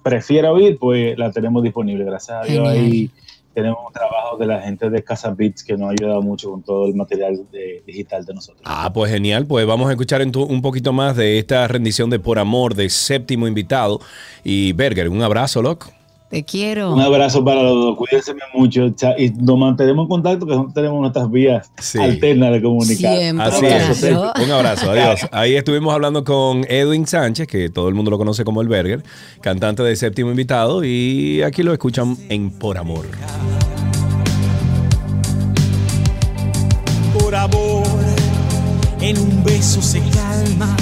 prefiera 0.04 0.52
oír, 0.52 0.76
pues 0.78 1.18
la 1.18 1.32
tenemos 1.32 1.62
disponible. 1.62 2.04
Gracias 2.04 2.36
a 2.36 2.44
Dios 2.44 2.68
ahí 2.68 3.10
tenemos 3.59 3.80
un 3.84 3.92
trabajo 3.92 4.36
de 4.38 4.46
la 4.46 4.61
gente 4.61 4.88
de 4.88 5.02
Casa 5.02 5.34
Beats 5.34 5.64
que 5.64 5.76
nos 5.76 5.88
ha 5.88 5.90
ayudado 5.90 6.22
mucho 6.22 6.52
con 6.52 6.62
todo 6.62 6.86
el 6.86 6.94
material 6.94 7.44
digital 7.84 8.24
de 8.24 8.34
nosotros. 8.34 8.62
Ah, 8.64 8.92
pues 8.94 9.11
genial. 9.11 9.46
Pues 9.46 9.66
vamos 9.66 9.88
a 9.88 9.90
escuchar 9.90 10.22
un 10.22 10.62
poquito 10.62 10.92
más 10.92 11.16
de 11.16 11.40
esta 11.40 11.66
rendición 11.66 12.09
de 12.09 12.20
Por 12.20 12.38
Amor 12.38 12.76
de 12.76 12.88
séptimo 12.88 13.48
invitado. 13.48 13.98
Y 14.44 14.72
Berger, 14.74 15.09
un 15.09 15.22
abrazo, 15.22 15.61
loco. 15.61 15.90
Te 16.30 16.44
quiero. 16.44 16.92
Un 16.92 17.00
abrazo 17.00 17.42
para 17.42 17.62
los 17.62 17.74
dos, 17.74 17.96
cuídense 17.96 18.34
mucho 18.52 18.92
y 19.16 19.30
nos 19.30 19.58
mantenemos 19.58 20.04
en 20.04 20.08
contacto 20.08 20.44
que 20.44 20.52
nosotros 20.52 20.74
tenemos 20.74 21.00
nuestras 21.00 21.30
vías 21.30 21.70
alternas 21.98 22.52
de 22.52 22.62
comunicar. 22.62 23.16
Así 23.40 23.64
es. 23.64 24.02
Un 24.02 24.50
abrazo, 24.50 24.90
adiós. 24.90 25.26
Ahí 25.32 25.56
estuvimos 25.56 25.94
hablando 25.94 26.24
con 26.24 26.66
Edwin 26.68 27.06
Sánchez, 27.06 27.46
que 27.46 27.70
todo 27.70 27.88
el 27.88 27.94
mundo 27.94 28.10
lo 28.10 28.18
conoce 28.18 28.44
como 28.44 28.60
el 28.60 28.68
Berger, 28.68 29.02
cantante 29.40 29.82
de 29.82 29.96
séptimo 29.96 30.28
invitado, 30.30 30.84
y 30.84 31.40
aquí 31.42 31.62
lo 31.62 31.72
escuchan 31.72 32.14
en 32.28 32.50
Por 32.50 32.76
Amor. 32.76 33.06
Por 37.18 37.34
amor, 37.34 37.86
en 39.00 39.18
un 39.18 39.42
beso 39.44 39.80
se 39.80 40.00
calma, 40.10 40.76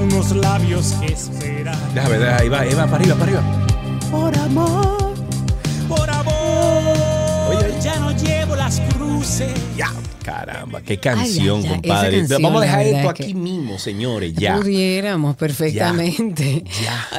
unos 0.00 0.36
labios 0.36 0.92
que 1.00 1.12
esperan. 1.12 1.76
Déjame 1.94 2.18
ver, 2.18 2.28
ahí 2.28 2.48
va, 2.48 2.60
ahí 2.60 2.74
va, 2.74 2.86
para 2.86 2.96
arriba, 2.96 3.14
para 3.16 3.24
arriba. 3.24 3.42
Por 4.12 4.36
amor, 4.38 5.14
por 5.88 6.10
amor, 6.10 7.80
ya 7.80 7.98
no 7.98 8.10
llevo 8.12 8.54
las 8.56 8.78
cruces. 8.94 9.54
Ya. 9.74 9.90
Caramba, 10.22 10.80
qué 10.82 10.98
canción, 10.98 11.58
Ay, 11.58 11.64
ay, 11.64 11.68
ay, 11.74 11.80
compadre. 11.80 12.18
canción, 12.18 12.42
Vamos 12.42 12.62
a 12.62 12.64
dejar 12.64 12.86
esto 12.86 13.08
aquí 13.08 13.34
mismo, 13.34 13.78
señores, 13.78 14.34
ya. 14.34 14.56
Pudiéramos 14.56 15.36
perfectamente. 15.36 16.64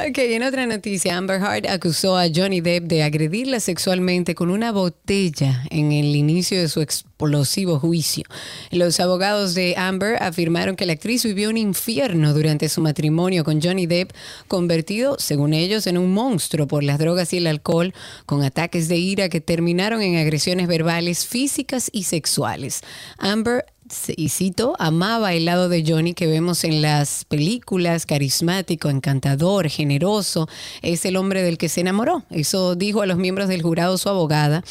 Ok, 0.08 0.18
en 0.18 0.42
otra 0.42 0.66
noticia, 0.66 1.16
Amber 1.16 1.40
Heard 1.40 1.68
acusó 1.68 2.16
a 2.16 2.26
Johnny 2.34 2.60
Depp 2.60 2.84
de 2.84 3.02
agredirla 3.02 3.60
sexualmente 3.60 4.34
con 4.34 4.50
una 4.50 4.72
botella 4.72 5.64
en 5.70 5.92
el 5.92 6.16
inicio 6.16 6.58
de 6.58 6.68
su 6.68 6.80
explosivo 6.80 7.78
juicio. 7.78 8.24
Los 8.70 9.00
abogados 9.00 9.54
de 9.54 9.74
Amber 9.76 10.22
afirmaron 10.22 10.76
que 10.76 10.86
la 10.86 10.94
actriz 10.94 11.24
vivió 11.24 11.50
un 11.50 11.56
infierno 11.56 12.32
durante 12.34 12.68
su 12.68 12.80
matrimonio 12.80 13.44
con 13.44 13.60
Johnny 13.62 13.86
Depp, 13.86 14.12
convertido, 14.48 15.16
según 15.18 15.52
ellos, 15.52 15.86
en 15.86 15.98
un 15.98 16.12
monstruo 16.12 16.66
por 16.66 16.82
las 16.82 16.98
drogas 16.98 17.32
y 17.32 17.38
el 17.38 17.46
alcohol, 17.46 17.92
con 18.26 18.42
ataques 18.42 18.88
de 18.88 18.96
ira 18.96 19.28
que 19.28 19.40
terminaron 19.40 20.00
en 20.02 20.16
agresiones 20.16 20.66
verbales, 20.66 21.26
físicas 21.26 21.90
y 21.92 22.04
sexuales. 22.04 22.82
Amber 23.18 23.66
y 24.16 24.30
cito, 24.30 24.74
amaba 24.78 25.34
el 25.34 25.44
lado 25.44 25.68
de 25.68 25.84
Johnny 25.86 26.14
que 26.14 26.26
vemos 26.26 26.64
en 26.64 26.80
las 26.80 27.24
películas, 27.26 28.06
carismático, 28.06 28.88
encantador, 28.88 29.68
generoso, 29.68 30.48
es 30.80 31.04
el 31.04 31.16
hombre 31.16 31.42
del 31.42 31.58
que 31.58 31.68
se 31.68 31.82
enamoró. 31.82 32.24
Eso 32.30 32.76
dijo 32.76 33.02
a 33.02 33.06
los 33.06 33.18
miembros 33.18 33.48
del 33.48 33.62
jurado 33.62 33.98
su 33.98 34.08
abogada, 34.08 34.64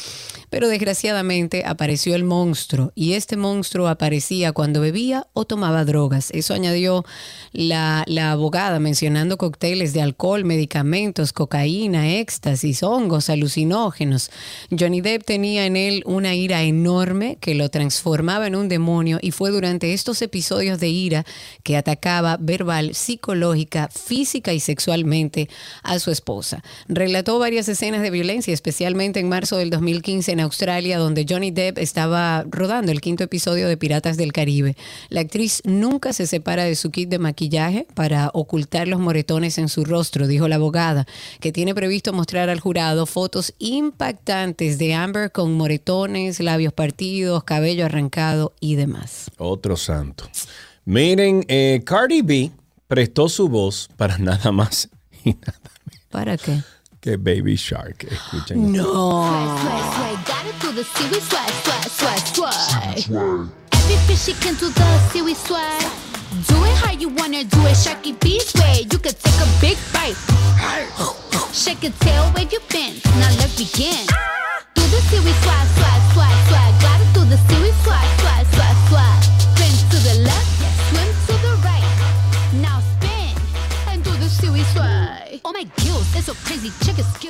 pero 0.54 0.68
desgraciadamente 0.68 1.64
apareció 1.66 2.14
el 2.14 2.22
monstruo 2.22 2.92
y 2.94 3.14
este 3.14 3.36
monstruo 3.36 3.88
aparecía 3.88 4.52
cuando 4.52 4.80
bebía 4.80 5.26
o 5.32 5.46
tomaba 5.46 5.84
drogas. 5.84 6.30
Eso 6.30 6.54
añadió 6.54 7.04
la, 7.50 8.04
abogada 8.30 8.78
mencionando 8.78 9.36
cócteles 9.36 9.92
de 9.94 10.00
alcohol, 10.00 10.44
medicamentos, 10.44 11.32
cocaína, 11.32 12.18
éxtasis, 12.18 12.84
hongos, 12.84 13.30
alucinógenos. 13.30 14.30
Johnny 14.70 15.00
Depp 15.00 15.24
tenía 15.24 15.66
en 15.66 15.76
él 15.76 16.04
una 16.06 16.36
ira 16.36 16.62
enorme 16.62 17.36
que 17.40 17.56
lo 17.56 17.68
transformaba 17.68 18.46
en 18.46 18.54
un 18.54 18.68
demonio 18.68 19.18
y 19.20 19.32
fue 19.32 19.50
durante 19.50 19.92
estos 19.92 20.22
episodios 20.22 20.78
de 20.78 20.86
ira 20.86 21.26
que 21.64 21.76
atacaba 21.76 22.36
verbal, 22.38 22.94
psicológica, 22.94 23.88
física 23.88 24.52
y 24.52 24.60
sexualmente 24.60 25.48
a 25.82 25.98
su 25.98 26.12
esposa. 26.12 26.62
Relató 26.86 27.40
varias 27.40 27.68
escenas 27.68 28.02
de 28.02 28.10
violencia, 28.10 28.54
especialmente 28.54 29.18
en 29.18 29.28
marzo 29.28 29.56
del 29.56 29.70
2015 29.70 30.30
en 30.30 30.43
Australia, 30.44 30.98
donde 30.98 31.26
Johnny 31.28 31.50
Depp 31.50 31.78
estaba 31.78 32.44
rodando 32.48 32.92
el 32.92 33.00
quinto 33.00 33.24
episodio 33.24 33.68
de 33.68 33.76
Piratas 33.76 34.16
del 34.16 34.32
Caribe. 34.32 34.76
La 35.08 35.20
actriz 35.20 35.60
nunca 35.64 36.12
se 36.12 36.26
separa 36.26 36.64
de 36.64 36.76
su 36.76 36.90
kit 36.90 37.08
de 37.08 37.18
maquillaje 37.18 37.86
para 37.94 38.30
ocultar 38.32 38.86
los 38.86 39.00
moretones 39.00 39.58
en 39.58 39.68
su 39.68 39.84
rostro, 39.84 40.26
dijo 40.26 40.46
la 40.46 40.56
abogada, 40.56 41.06
que 41.40 41.52
tiene 41.52 41.74
previsto 41.74 42.12
mostrar 42.12 42.50
al 42.50 42.60
jurado 42.60 43.06
fotos 43.06 43.54
impactantes 43.58 44.78
de 44.78 44.94
Amber 44.94 45.32
con 45.32 45.54
moretones, 45.54 46.40
labios 46.40 46.72
partidos, 46.72 47.44
cabello 47.44 47.86
arrancado 47.86 48.54
y 48.60 48.76
demás. 48.76 49.30
Otro 49.38 49.76
santo. 49.76 50.28
Miren, 50.84 51.44
eh, 51.48 51.82
Cardi 51.84 52.22
B 52.22 52.52
prestó 52.86 53.28
su 53.28 53.48
voz 53.48 53.88
para 53.96 54.18
nada 54.18 54.52
más 54.52 54.88
y 55.24 55.30
nada 55.30 55.60
¿Para 56.10 56.36
qué? 56.36 56.60
que 57.00 57.18
Baby 57.18 57.56
Shark. 57.56 58.06
Escuchen. 58.10 58.72
No. 58.72 59.58
Through 60.60 60.72
the 60.72 60.84
seaweed 60.84 61.22
swag, 61.22 61.50
swag, 61.64 61.84
swag, 61.84 62.18
swag. 62.34 63.50
Every 63.72 63.96
fishy 64.06 64.32
can 64.34 64.54
do 64.54 64.68
the 64.70 64.98
seaweed 65.10 65.36
swag. 65.36 65.82
Do 66.48 66.56
it 66.64 66.76
how 66.78 66.92
you 66.92 67.08
wanna 67.08 67.44
do 67.44 67.60
it, 67.66 67.76
Sharky 67.76 68.18
Beast 68.20 68.58
way. 68.58 68.86
You 68.90 68.98
could 68.98 69.18
take 69.18 69.40
a 69.40 69.48
big 69.60 69.78
bite. 69.92 70.16
Shake 71.52 71.82
your 71.82 71.92
tail, 72.00 72.32
wave 72.34 72.52
your 72.52 72.60
fins. 72.62 73.04
Now 73.04 73.30
let's 73.38 73.56
begin. 73.56 74.06
Do 74.74 74.82
the 74.82 75.00
seaweed 75.08 75.34
swag, 75.42 75.66
swag, 75.76 76.12
swag, 76.12 76.48
swag. 76.48 76.73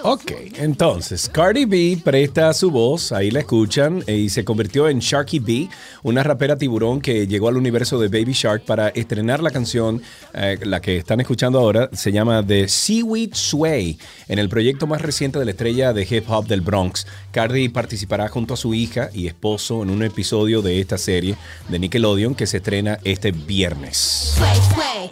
Ok, 0.05 0.31
entonces 0.57 1.29
Cardi 1.29 1.65
B 1.65 1.99
presta 2.03 2.55
su 2.55 2.71
voz, 2.71 3.11
ahí 3.11 3.33
la 3.33 3.41
escuchan, 3.41 4.05
y 4.07 4.29
se 4.29 4.45
convirtió 4.45 4.89
en 4.89 5.01
Sharky 5.01 5.41
B, 5.41 5.69
una 6.05 6.23
rapera 6.23 6.57
tiburón 6.57 7.01
que 7.01 7.27
llegó 7.27 7.49
al 7.49 7.57
universo 7.57 7.99
de 7.99 8.07
Baby 8.07 8.33
Shark 8.33 8.63
para 8.63 8.91
estrenar 8.91 9.43
la 9.43 9.51
canción, 9.51 10.01
eh, 10.33 10.61
la 10.63 10.81
que 10.81 10.99
están 10.99 11.21
escuchando 11.21 11.59
ahora, 11.59 11.91
se 11.93 12.13
llama 12.13 12.47
The 12.47 12.69
Seaweed 12.69 13.35
Sway, 13.35 13.99
en 14.29 14.39
el 14.39 14.49
proyecto 14.49 14.87
más 14.87 15.03
reciente 15.03 15.41
de 15.41 15.47
la 15.47 15.51
estrella 15.51 15.93
de 15.93 16.07
hip 16.09 16.31
hop 16.31 16.47
del 16.47 16.61
Bronx. 16.61 17.09
Cardi 17.33 17.69
participará 17.69 18.29
junto 18.29 18.55
a 18.55 18.57
su 18.57 18.75
hija 18.75 19.11
y 19.13 19.27
esposo 19.27 19.83
en 19.83 19.91
un 19.91 20.05
episodio 20.05 20.63
de 20.63 20.79
esta 20.79 20.99
serie 20.99 21.37
de 21.69 21.79
Nickelodeon 21.81 22.37
que 22.37 22.47
se 22.47 22.59
estrena 22.59 23.01
este 23.03 23.33
viernes. 23.33 24.35
Sway, 24.37 24.61
sway. 24.73 25.11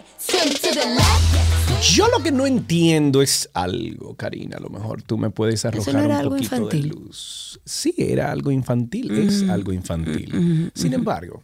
Yo 1.91 2.07
lo 2.07 2.23
que 2.23 2.31
no 2.31 2.45
entiendo 2.47 3.21
es 3.21 3.49
algo, 3.53 4.15
Karina. 4.15 4.57
A 4.57 4.59
lo 4.61 4.69
mejor 4.69 5.01
tú 5.01 5.17
me 5.17 5.29
puedes 5.29 5.65
arrojar 5.65 5.93
no 5.95 6.05
un 6.05 6.11
algo 6.11 6.29
poquito 6.35 6.55
infantil? 6.55 6.81
de 6.81 6.87
luz. 6.95 7.59
Sí, 7.65 7.93
era 7.97 8.31
algo 8.31 8.51
infantil, 8.51 9.11
es 9.11 9.43
Mm, 9.43 9.49
algo 9.49 9.73
infantil. 9.73 10.33
mm, 10.33 10.71
Sin 10.73 10.91
mm. 10.91 10.95
embargo, 10.95 11.43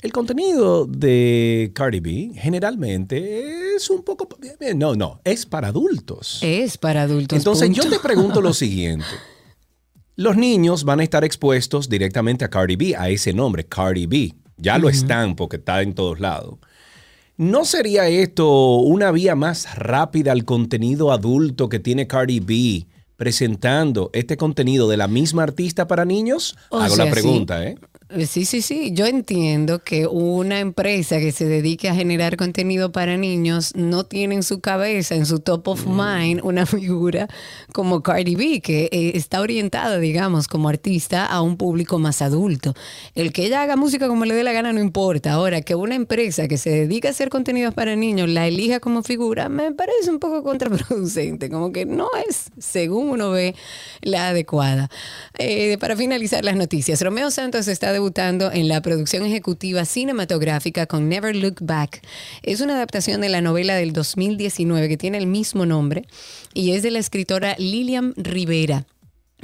el 0.00 0.12
contenido 0.12 0.86
de 0.86 1.72
Cardi 1.74 2.00
B 2.00 2.30
generalmente 2.34 3.74
es 3.76 3.90
un 3.90 4.02
poco... 4.02 4.28
eh, 4.60 4.74
No, 4.74 4.94
no, 4.94 5.20
es 5.24 5.44
para 5.44 5.68
adultos. 5.68 6.38
Es 6.42 6.78
para 6.78 7.02
adultos. 7.02 7.36
Entonces 7.36 7.70
yo 7.70 7.88
te 7.88 7.98
pregunto 7.98 8.40
lo 8.40 8.52
siguiente. 8.54 9.04
Los 10.16 10.36
niños 10.36 10.84
van 10.84 11.00
a 11.00 11.02
estar 11.02 11.24
expuestos 11.24 11.90
directamente 11.90 12.44
a 12.44 12.48
Cardi 12.48 12.76
B, 12.76 12.96
a 12.96 13.10
ese 13.10 13.34
nombre, 13.34 13.66
Cardi 13.66 14.06
B. 14.06 14.34
Ya 14.56 14.78
lo 14.78 14.88
están 14.88 15.36
porque 15.36 15.56
está 15.56 15.82
en 15.82 15.94
todos 15.94 16.18
lados. 16.18 16.58
¿No 17.38 17.66
sería 17.66 18.08
esto 18.08 18.76
una 18.78 19.10
vía 19.10 19.34
más 19.34 19.76
rápida 19.76 20.32
al 20.32 20.46
contenido 20.46 21.12
adulto 21.12 21.68
que 21.68 21.78
tiene 21.78 22.06
Cardi 22.06 22.40
B 22.40 22.86
presentando 23.16 24.08
este 24.14 24.38
contenido 24.38 24.88
de 24.88 24.96
la 24.96 25.06
misma 25.06 25.42
artista 25.42 25.86
para 25.86 26.06
niños? 26.06 26.56
O 26.70 26.78
Hago 26.78 26.96
sea, 26.96 27.04
la 27.04 27.10
sí. 27.10 27.20
pregunta, 27.20 27.62
¿eh? 27.62 27.76
Sí, 28.08 28.44
sí, 28.44 28.62
sí. 28.62 28.92
Yo 28.92 29.04
entiendo 29.06 29.80
que 29.82 30.06
una 30.06 30.60
empresa 30.60 31.18
que 31.18 31.32
se 31.32 31.44
dedique 31.44 31.88
a 31.88 31.94
generar 31.94 32.36
contenido 32.36 32.92
para 32.92 33.16
niños 33.16 33.74
no 33.74 34.04
tiene 34.04 34.36
en 34.36 34.42
su 34.44 34.60
cabeza, 34.60 35.16
en 35.16 35.26
su 35.26 35.40
top 35.40 35.66
of 35.66 35.86
mind, 35.86 36.40
una 36.44 36.66
figura 36.66 37.26
como 37.72 38.04
Cardi 38.04 38.36
B, 38.36 38.60
que 38.60 38.88
eh, 38.92 39.12
está 39.16 39.40
orientada, 39.40 39.98
digamos, 39.98 40.46
como 40.46 40.68
artista 40.68 41.26
a 41.26 41.42
un 41.42 41.56
público 41.56 41.98
más 41.98 42.22
adulto. 42.22 42.74
El 43.16 43.32
que 43.32 43.44
ella 43.44 43.62
haga 43.62 43.74
música 43.74 44.06
como 44.06 44.24
le 44.24 44.36
dé 44.36 44.44
la 44.44 44.52
gana 44.52 44.72
no 44.72 44.80
importa. 44.80 45.32
Ahora, 45.32 45.62
que 45.62 45.74
una 45.74 45.96
empresa 45.96 46.46
que 46.46 46.58
se 46.58 46.70
dedica 46.70 47.08
a 47.08 47.10
hacer 47.10 47.28
contenidos 47.28 47.74
para 47.74 47.96
niños 47.96 48.28
la 48.28 48.46
elija 48.46 48.78
como 48.78 49.02
figura, 49.02 49.48
me 49.48 49.72
parece 49.72 50.10
un 50.10 50.20
poco 50.20 50.44
contraproducente. 50.44 51.50
Como 51.50 51.72
que 51.72 51.86
no 51.86 52.08
es, 52.28 52.50
según 52.58 53.08
uno 53.10 53.32
ve, 53.32 53.56
la 54.00 54.28
adecuada. 54.28 54.90
Eh, 55.38 55.76
para 55.78 55.96
finalizar 55.96 56.44
las 56.44 56.54
noticias, 56.54 57.02
Romeo 57.02 57.32
Santos 57.32 57.66
está 57.66 57.95
debutando 57.96 58.52
en 58.52 58.68
la 58.68 58.82
producción 58.82 59.24
ejecutiva 59.24 59.86
cinematográfica 59.86 60.84
con 60.84 61.08
Never 61.08 61.34
Look 61.34 61.60
Back. 61.62 62.02
Es 62.42 62.60
una 62.60 62.74
adaptación 62.74 63.22
de 63.22 63.30
la 63.30 63.40
novela 63.40 63.74
del 63.74 63.94
2019 63.94 64.86
que 64.90 64.98
tiene 64.98 65.16
el 65.16 65.26
mismo 65.26 65.64
nombre 65.64 66.04
y 66.52 66.72
es 66.72 66.82
de 66.82 66.90
la 66.90 66.98
escritora 66.98 67.54
Lilian 67.56 68.12
Rivera. 68.18 68.84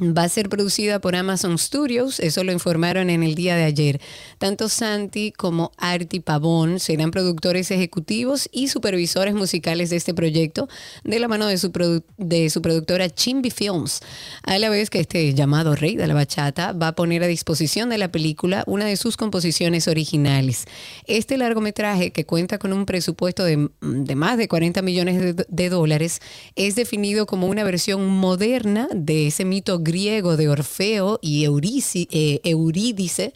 Va 0.01 0.23
a 0.23 0.29
ser 0.31 0.49
producida 0.49 1.03
por 1.03 1.15
Amazon 1.15 1.59
Studios, 1.59 2.19
eso 2.19 2.43
lo 2.45 2.53
informaron 2.53 3.11
en 3.11 3.23
el 3.23 3.35
día 3.35 3.57
de 3.57 3.65
ayer. 3.65 4.01
Tanto 4.39 4.71
Santi 4.71 5.33
como 5.33 5.71
Arti 5.77 6.19
Pavón 6.21 6.81
serán 6.81 7.11
productores 7.11 7.71
ejecutivos 7.71 8.49
y 8.53 8.69
supervisores 8.69 9.35
musicales 9.35 9.91
de 9.91 9.97
este 9.97 10.15
proyecto, 10.15 10.67
de 11.05 11.19
la 11.19 11.29
mano 11.29 11.47
de 11.47 11.59
su, 11.59 11.73
produ- 11.73 12.05
de 12.17 12.49
su 12.49 12.63
productora 12.63 13.11
Chimbi 13.11 13.51
Films. 13.51 14.01
A 14.45 14.59
la 14.59 14.71
vez 14.71 14.89
que 14.89 14.99
este 15.01 15.35
llamado 15.35 15.75
Rey 15.77 15.95
de 15.97 16.07
la 16.07 16.15
Bachata 16.15 16.73
va 16.73 16.89
a 16.89 16.95
poner 16.95 17.23
a 17.23 17.27
disposición 17.27 17.91
de 17.91 17.99
la 17.99 18.11
película 18.11 18.65
una 18.67 18.87
de 18.87 18.97
sus 18.97 19.19
composiciones 19.19 19.89
originales. 19.89 20.65
Este 21.07 21.37
largometraje, 21.37 22.13
que 22.13 22.25
cuenta 22.25 22.57
con 22.57 22.73
un 22.73 22.87
presupuesto 22.87 23.45
de, 23.45 23.69
de 23.83 24.15
más 24.15 24.39
de 24.39 24.49
40 24.49 24.81
millones 24.81 25.21
de, 25.37 25.45
de 25.47 25.69
dólares, 25.69 26.21
es 26.57 26.77
definido 26.77 27.27
como 27.27 27.47
una 27.47 27.63
versión 27.63 28.09
moderna 28.09 28.89
de 28.95 29.27
ese 29.27 29.45
mito 29.45 29.81
griego 29.83 30.37
de 30.37 30.49
Orfeo 30.49 31.19
y 31.23 31.45
eh, 31.45 32.41
Eurídice, 32.45 33.35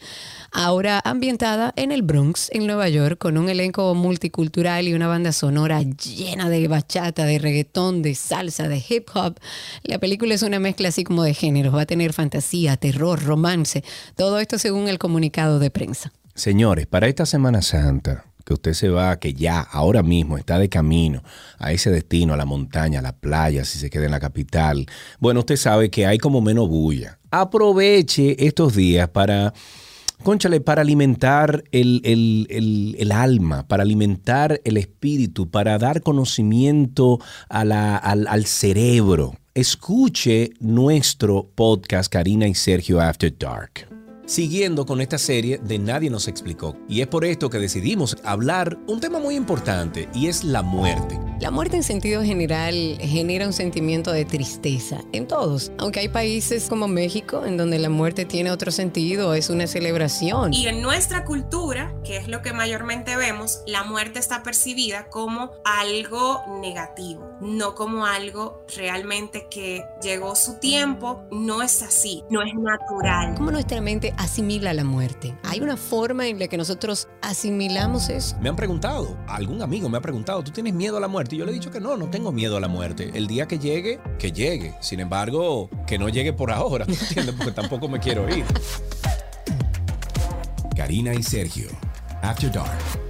ahora 0.51 1.01
ambientada 1.03 1.73
en 1.75 1.91
el 1.91 2.01
Bronx, 2.01 2.49
en 2.51 2.67
Nueva 2.67 2.89
York, 2.89 3.17
con 3.17 3.37
un 3.37 3.49
elenco 3.49 3.93
multicultural 3.95 4.87
y 4.87 4.93
una 4.93 5.07
banda 5.07 5.31
sonora 5.31 5.81
llena 5.81 6.49
de 6.49 6.67
bachata, 6.67 7.25
de 7.25 7.39
reggaetón, 7.39 8.01
de 8.01 8.15
salsa, 8.15 8.67
de 8.67 8.83
hip 8.87 9.09
hop. 9.13 9.39
La 9.83 9.99
película 9.99 10.33
es 10.33 10.43
una 10.43 10.59
mezcla 10.59 10.89
así 10.89 11.03
como 11.03 11.23
de 11.23 11.33
géneros, 11.33 11.75
va 11.75 11.81
a 11.81 11.85
tener 11.85 12.13
fantasía, 12.13 12.77
terror, 12.77 13.23
romance, 13.23 13.83
todo 14.15 14.39
esto 14.39 14.57
según 14.57 14.87
el 14.87 14.99
comunicado 14.99 15.59
de 15.59 15.69
prensa. 15.69 16.11
Señores, 16.35 16.85
para 16.85 17.07
esta 17.07 17.25
Semana 17.25 17.63
Santa, 17.63 18.26
que 18.47 18.53
usted 18.53 18.71
se 18.73 18.87
va, 18.87 19.19
que 19.19 19.33
ya 19.33 19.59
ahora 19.59 20.01
mismo 20.03 20.37
está 20.37 20.57
de 20.57 20.69
camino 20.69 21.21
a 21.59 21.73
ese 21.73 21.91
destino, 21.91 22.33
a 22.33 22.37
la 22.37 22.45
montaña, 22.45 22.99
a 22.99 23.01
la 23.01 23.11
playa, 23.11 23.65
si 23.65 23.77
se 23.77 23.89
queda 23.89 24.05
en 24.05 24.11
la 24.11 24.21
capital, 24.21 24.85
bueno, 25.19 25.41
usted 25.41 25.57
sabe 25.57 25.89
que 25.89 26.05
hay 26.07 26.17
como 26.17 26.39
menos 26.39 26.69
bulla. 26.69 27.19
Aproveche 27.29 28.47
estos 28.47 28.73
días 28.73 29.09
para, 29.09 29.53
conchale, 30.23 30.61
para 30.61 30.81
alimentar 30.81 31.65
el, 31.73 31.99
el- 32.05 32.47
el- 32.49 32.95
el 32.99 33.11
alma, 33.11 33.67
para 33.67 33.83
alimentar 33.83 34.61
el 34.63 34.77
espíritu, 34.77 35.49
para 35.49 35.77
dar 35.77 36.01
conocimiento 36.01 37.19
a 37.49 37.65
la- 37.65 37.97
al, 37.97 38.27
al 38.27 38.45
cerebro. 38.45 39.35
Escuche 39.55 40.51
nuestro 40.61 41.49
podcast 41.53 42.09
Karina 42.13 42.47
y 42.47 42.53
Sergio 42.55 43.01
After 43.01 43.35
Dark 43.37 43.86
siguiendo 44.27 44.85
con 44.85 45.01
esta 45.01 45.17
serie 45.17 45.57
de 45.57 45.79
Nadie 45.79 46.11
nos 46.11 46.27
explicó. 46.27 46.75
Y 46.87 47.01
es 47.01 47.07
por 47.07 47.25
esto 47.25 47.49
que 47.49 47.57
decidimos 47.57 48.17
hablar 48.23 48.77
un 48.85 48.99
tema 48.99 49.19
muy 49.19 49.35
importante 49.35 50.07
y 50.13 50.27
es 50.27 50.43
la 50.43 50.61
muerte. 50.61 51.19
La 51.39 51.51
muerte 51.51 51.77
en 51.77 51.83
sentido 51.83 52.23
general 52.23 52.97
genera 52.99 53.45
un 53.45 53.53
sentimiento 53.53 54.11
de 54.11 54.25
tristeza 54.25 55.01
en 55.11 55.27
todos, 55.27 55.71
aunque 55.77 55.99
hay 55.99 56.09
países 56.09 56.67
como 56.67 56.87
México 56.87 57.45
en 57.45 57.57
donde 57.57 57.77
la 57.77 57.89
muerte 57.89 58.25
tiene 58.25 58.49
otro 58.49 58.71
sentido, 58.71 59.35
es 59.35 59.51
una 59.51 59.67
celebración. 59.67 60.51
Y 60.51 60.65
en 60.67 60.81
nuestra 60.81 61.25
cultura, 61.25 61.93
que 62.03 62.17
es 62.17 62.27
lo 62.27 62.41
que 62.41 62.53
mayormente 62.53 63.15
vemos, 63.15 63.61
la 63.67 63.83
muerte 63.83 64.17
está 64.17 64.41
percibida 64.41 65.09
como 65.09 65.51
algo 65.63 66.41
negativo, 66.59 67.37
no 67.39 67.75
como 67.75 68.07
algo 68.07 68.65
realmente 68.75 69.47
que 69.51 69.83
llegó 70.01 70.35
su 70.35 70.55
tiempo, 70.55 71.23
no 71.31 71.61
es 71.61 71.83
así, 71.83 72.23
no 72.31 72.41
es 72.41 72.53
natural. 72.55 73.35
¿Cómo 73.35 73.51
nuestra 73.51 73.79
mente 73.79 74.11
asimila 74.17 74.73
la 74.73 74.83
muerte? 74.83 75.37
¿Hay 75.43 75.61
una 75.61 75.77
forma 75.77 76.27
en 76.27 76.39
la 76.39 76.47
que 76.47 76.57
nosotros 76.57 77.07
asimilamos 77.21 78.09
eso? 78.09 78.35
Me 78.41 78.49
han 78.49 78.55
preguntado, 78.55 79.17
algún 79.27 79.61
amigo 79.61 79.89
me 79.89 79.97
ha 79.97 80.01
preguntado, 80.01 80.43
¿tú 80.43 80.51
tienes 80.51 80.73
miedo 80.73 80.97
a 80.97 80.99
la 80.99 81.07
muerte? 81.07 81.35
Y 81.35 81.39
yo 81.39 81.45
le 81.45 81.51
he 81.51 81.53
dicho 81.53 81.71
que 81.71 81.79
no, 81.79 81.95
no 81.97 82.09
tengo 82.09 82.31
miedo 82.31 82.57
a 82.57 82.59
la 82.59 82.67
muerte. 82.67 83.11
El 83.13 83.27
día 83.27 83.47
que 83.47 83.59
llegue, 83.59 83.99
que 84.19 84.31
llegue. 84.31 84.75
Sin 84.81 84.99
embargo, 84.99 85.69
que 85.85 85.97
no 85.97 86.09
llegue 86.09 86.33
por 86.33 86.51
ahora, 86.51 86.85
¿me 86.87 86.93
entiendes? 86.93 87.35
Porque 87.35 87.51
tampoco 87.51 87.87
me 87.87 87.99
quiero 87.99 88.27
ir. 88.35 88.45
Karina 90.75 91.13
y 91.13 91.23
Sergio, 91.23 91.69
After 92.21 92.51
Dark. 92.51 93.06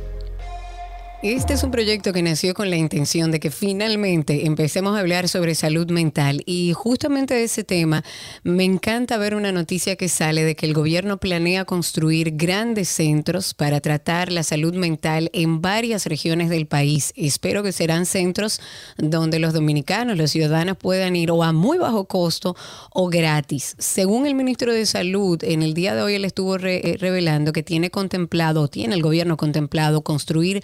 Este 1.27 1.55
es 1.55 1.63
un 1.63 1.71
proyecto 1.71 2.13
que 2.13 2.23
nació 2.23 2.53
con 2.53 2.69
la 2.69 2.77
intención 2.77 3.31
de 3.31 3.41
que 3.41 3.51
finalmente 3.51 4.45
empecemos 4.45 4.95
a 4.95 5.01
hablar 5.01 5.27
sobre 5.27 5.55
salud 5.55 5.91
mental 5.91 6.41
y 6.45 6.71
justamente 6.71 7.33
de 7.33 7.43
ese 7.43 7.65
tema 7.65 8.05
me 8.43 8.63
encanta 8.63 9.17
ver 9.17 9.35
una 9.35 9.51
noticia 9.51 9.97
que 9.97 10.07
sale 10.07 10.45
de 10.45 10.55
que 10.55 10.65
el 10.65 10.73
gobierno 10.73 11.17
planea 11.17 11.65
construir 11.65 12.37
grandes 12.37 12.87
centros 12.87 13.53
para 13.53 13.81
tratar 13.81 14.31
la 14.31 14.41
salud 14.41 14.73
mental 14.75 15.29
en 15.33 15.61
varias 15.61 16.05
regiones 16.05 16.49
del 16.49 16.65
país. 16.65 17.11
Espero 17.17 17.61
que 17.61 17.73
serán 17.73 18.05
centros 18.05 18.61
donde 18.95 19.39
los 19.39 19.51
dominicanos, 19.51 20.17
los 20.17 20.31
ciudadanos 20.31 20.77
puedan 20.77 21.17
ir 21.17 21.31
o 21.31 21.43
a 21.43 21.51
muy 21.51 21.77
bajo 21.77 22.05
costo 22.05 22.55
o 22.93 23.09
gratis. 23.09 23.75
Según 23.79 24.27
el 24.27 24.33
ministro 24.33 24.71
de 24.71 24.85
Salud, 24.85 25.43
en 25.43 25.61
el 25.61 25.73
día 25.73 25.93
de 25.93 26.03
hoy 26.03 26.13
él 26.13 26.23
estuvo 26.23 26.55
eh, 26.55 26.95
revelando 27.01 27.51
que 27.51 27.63
tiene 27.63 27.89
contemplado, 27.89 28.69
tiene 28.69 28.95
el 28.95 29.01
gobierno 29.01 29.35
contemplado 29.35 30.05
construir 30.05 30.63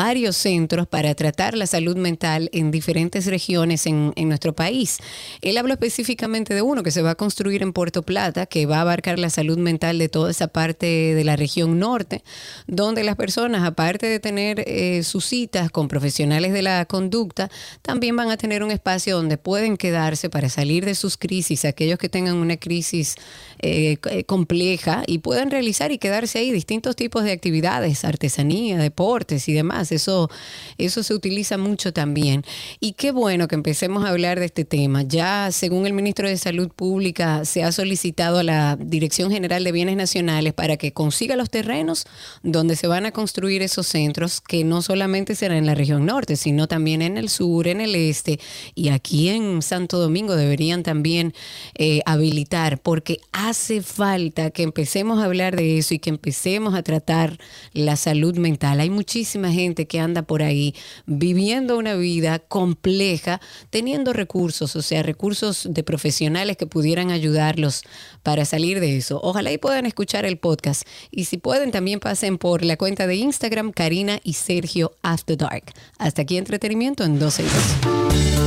varios 0.00 0.34
centros 0.34 0.86
para 0.86 1.14
tratar 1.14 1.54
la 1.54 1.66
salud 1.66 1.94
mental 1.94 2.48
en 2.54 2.70
diferentes 2.70 3.26
regiones 3.26 3.84
en, 3.84 4.14
en 4.16 4.28
nuestro 4.28 4.54
país. 4.54 4.96
Él 5.42 5.58
habló 5.58 5.74
específicamente 5.74 6.54
de 6.54 6.62
uno 6.62 6.82
que 6.82 6.90
se 6.90 7.02
va 7.02 7.10
a 7.10 7.14
construir 7.16 7.62
en 7.62 7.74
Puerto 7.74 8.02
Plata, 8.02 8.46
que 8.46 8.64
va 8.64 8.78
a 8.78 8.80
abarcar 8.80 9.18
la 9.18 9.28
salud 9.28 9.58
mental 9.58 9.98
de 9.98 10.08
toda 10.08 10.30
esa 10.30 10.48
parte 10.48 10.86
de 10.86 11.22
la 11.22 11.36
región 11.36 11.78
norte, 11.78 12.22
donde 12.66 13.04
las 13.04 13.16
personas, 13.16 13.62
aparte 13.62 14.06
de 14.06 14.20
tener 14.20 14.64
eh, 14.66 15.02
sus 15.02 15.26
citas 15.26 15.70
con 15.70 15.86
profesionales 15.86 16.54
de 16.54 16.62
la 16.62 16.86
conducta, 16.86 17.50
también 17.82 18.16
van 18.16 18.30
a 18.30 18.38
tener 18.38 18.62
un 18.62 18.70
espacio 18.70 19.16
donde 19.16 19.36
pueden 19.36 19.76
quedarse 19.76 20.30
para 20.30 20.48
salir 20.48 20.86
de 20.86 20.94
sus 20.94 21.18
crisis, 21.18 21.66
aquellos 21.66 21.98
que 21.98 22.08
tengan 22.08 22.36
una 22.36 22.56
crisis 22.56 23.16
eh, 23.62 23.96
c- 24.02 24.24
compleja 24.24 25.02
y 25.06 25.18
puedan 25.18 25.50
realizar 25.50 25.92
y 25.92 25.98
quedarse 25.98 26.38
ahí 26.38 26.52
distintos 26.52 26.96
tipos 26.96 27.24
de 27.24 27.32
actividades, 27.32 28.04
artesanía, 28.04 28.78
deportes 28.78 29.48
y 29.48 29.52
demás. 29.52 29.92
Eso, 29.92 30.30
eso 30.78 31.02
se 31.02 31.14
utiliza 31.14 31.58
mucho 31.58 31.92
también. 31.92 32.44
Y 32.80 32.92
qué 32.92 33.12
bueno 33.12 33.48
que 33.48 33.54
empecemos 33.54 34.04
a 34.04 34.08
hablar 34.08 34.38
de 34.40 34.46
este 34.46 34.64
tema. 34.64 35.02
Ya, 35.02 35.50
según 35.52 35.86
el 35.86 35.92
ministro 35.92 36.28
de 36.28 36.36
Salud 36.36 36.68
Pública, 36.68 37.44
se 37.44 37.62
ha 37.62 37.72
solicitado 37.72 38.38
a 38.38 38.42
la 38.42 38.76
Dirección 38.80 39.30
General 39.30 39.62
de 39.64 39.72
Bienes 39.72 39.96
Nacionales 39.96 40.52
para 40.52 40.76
que 40.76 40.92
consiga 40.92 41.36
los 41.36 41.50
terrenos 41.50 42.06
donde 42.42 42.76
se 42.76 42.86
van 42.86 43.06
a 43.06 43.12
construir 43.12 43.62
esos 43.62 43.86
centros, 43.86 44.40
que 44.40 44.64
no 44.64 44.82
solamente 44.82 45.34
será 45.34 45.56
en 45.56 45.66
la 45.66 45.74
región 45.74 46.06
norte, 46.06 46.36
sino 46.36 46.66
también 46.68 47.02
en 47.02 47.16
el 47.16 47.28
sur, 47.28 47.66
en 47.66 47.80
el 47.80 47.94
este 47.94 48.38
y 48.74 48.88
aquí 48.88 49.28
en 49.28 49.62
Santo 49.62 49.98
Domingo 49.98 50.36
deberían 50.36 50.82
también 50.82 51.34
eh, 51.74 52.00
habilitar, 52.06 52.80
porque 52.80 53.20
hace 53.50 53.82
falta 53.82 54.50
que 54.50 54.62
empecemos 54.62 55.18
a 55.18 55.24
hablar 55.24 55.56
de 55.56 55.78
eso 55.78 55.94
y 55.94 55.98
que 55.98 56.10
empecemos 56.10 56.74
a 56.74 56.82
tratar 56.82 57.38
la 57.72 57.96
salud 57.96 58.36
mental. 58.38 58.80
Hay 58.80 58.90
muchísima 58.90 59.52
gente 59.52 59.86
que 59.86 60.00
anda 60.00 60.22
por 60.22 60.42
ahí 60.42 60.74
viviendo 61.06 61.76
una 61.76 61.94
vida 61.94 62.38
compleja, 62.38 63.40
teniendo 63.70 64.12
recursos, 64.12 64.76
o 64.76 64.82
sea, 64.82 65.02
recursos 65.02 65.68
de 65.68 65.82
profesionales 65.82 66.56
que 66.56 66.66
pudieran 66.66 67.10
ayudarlos 67.10 67.82
para 68.22 68.44
salir 68.44 68.80
de 68.80 68.96
eso. 68.96 69.20
Ojalá 69.22 69.52
y 69.52 69.58
puedan 69.58 69.84
escuchar 69.84 70.24
el 70.24 70.38
podcast. 70.38 70.86
Y 71.10 71.24
si 71.24 71.36
pueden, 71.36 71.72
también 71.72 72.00
pasen 72.00 72.38
por 72.38 72.64
la 72.64 72.76
cuenta 72.76 73.06
de 73.06 73.16
Instagram, 73.16 73.72
Karina 73.72 74.20
y 74.22 74.34
Sergio 74.34 74.92
After 75.02 75.36
Dark. 75.36 75.72
Hasta 75.98 76.22
aquí 76.22 76.36
entretenimiento 76.36 77.04
en 77.04 77.18
12 77.18 77.42
y 77.42 77.46
2. 77.46 78.39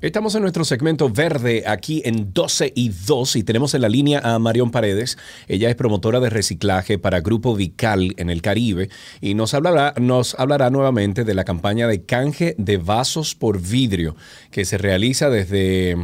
Estamos 0.00 0.36
en 0.36 0.42
nuestro 0.42 0.64
segmento 0.64 1.10
verde 1.10 1.64
aquí 1.66 2.02
en 2.04 2.32
12 2.32 2.72
y 2.76 2.90
2 2.90 3.34
y 3.34 3.42
tenemos 3.42 3.74
en 3.74 3.82
la 3.82 3.88
línea 3.88 4.20
a 4.22 4.38
Marión 4.38 4.70
Paredes. 4.70 5.18
Ella 5.48 5.68
es 5.70 5.74
promotora 5.74 6.20
de 6.20 6.30
reciclaje 6.30 7.00
para 7.00 7.20
Grupo 7.20 7.56
Vical 7.56 8.14
en 8.16 8.30
el 8.30 8.40
Caribe 8.40 8.90
y 9.20 9.34
nos 9.34 9.54
hablará, 9.54 9.94
nos 10.00 10.36
hablará 10.38 10.70
nuevamente 10.70 11.24
de 11.24 11.34
la 11.34 11.42
campaña 11.42 11.88
de 11.88 12.04
canje 12.04 12.54
de 12.58 12.76
vasos 12.76 13.34
por 13.34 13.60
vidrio 13.60 14.14
que 14.52 14.64
se 14.64 14.78
realiza 14.78 15.30
desde 15.30 15.96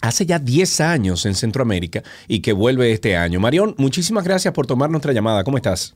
hace 0.00 0.26
ya 0.26 0.40
10 0.40 0.80
años 0.80 1.24
en 1.24 1.36
Centroamérica 1.36 2.02
y 2.26 2.40
que 2.40 2.52
vuelve 2.52 2.90
este 2.90 3.16
año. 3.16 3.38
Marión, 3.38 3.76
muchísimas 3.78 4.24
gracias 4.24 4.52
por 4.52 4.66
tomar 4.66 4.90
nuestra 4.90 5.12
llamada. 5.12 5.44
¿Cómo 5.44 5.56
estás? 5.56 5.94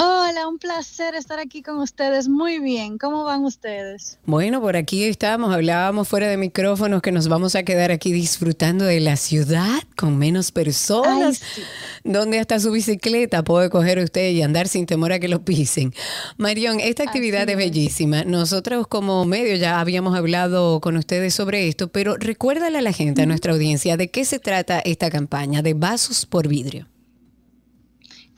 Hola, 0.00 0.46
un 0.46 0.60
placer 0.60 1.16
estar 1.16 1.40
aquí 1.40 1.60
con 1.60 1.78
ustedes. 1.78 2.28
Muy 2.28 2.60
bien, 2.60 2.98
¿cómo 2.98 3.24
van 3.24 3.44
ustedes? 3.44 4.20
Bueno, 4.26 4.60
por 4.60 4.76
aquí 4.76 5.02
estamos, 5.02 5.52
hablábamos 5.52 6.06
fuera 6.06 6.28
de 6.28 6.36
micrófonos 6.36 7.02
que 7.02 7.10
nos 7.10 7.26
vamos 7.26 7.56
a 7.56 7.64
quedar 7.64 7.90
aquí 7.90 8.12
disfrutando 8.12 8.84
de 8.84 9.00
la 9.00 9.16
ciudad 9.16 9.82
con 9.96 10.16
menos 10.16 10.52
personas, 10.52 11.42
donde 12.04 12.38
hasta 12.38 12.60
su 12.60 12.70
bicicleta 12.70 13.42
puede 13.42 13.70
coger 13.70 13.98
usted 13.98 14.30
y 14.30 14.42
andar 14.42 14.68
sin 14.68 14.86
temor 14.86 15.10
a 15.10 15.18
que 15.18 15.26
lo 15.26 15.44
pisen. 15.44 15.92
Marión, 16.36 16.78
esta 16.78 17.02
actividad 17.02 17.48
es 17.48 17.56
bellísima. 17.56 18.22
Nosotros 18.22 18.86
como 18.86 19.24
medio 19.24 19.56
ya 19.56 19.80
habíamos 19.80 20.16
hablado 20.16 20.80
con 20.80 20.96
ustedes 20.96 21.34
sobre 21.34 21.66
esto, 21.66 21.88
pero 21.88 22.16
recuérdale 22.16 22.78
a 22.78 22.82
la 22.82 22.92
gente, 22.92 23.22
a 23.22 23.26
nuestra 23.26 23.52
audiencia, 23.52 23.96
de 23.96 24.12
qué 24.12 24.24
se 24.24 24.38
trata 24.38 24.78
esta 24.78 25.10
campaña 25.10 25.60
de 25.60 25.74
vasos 25.74 26.24
por 26.24 26.46
vidrio. 26.46 26.86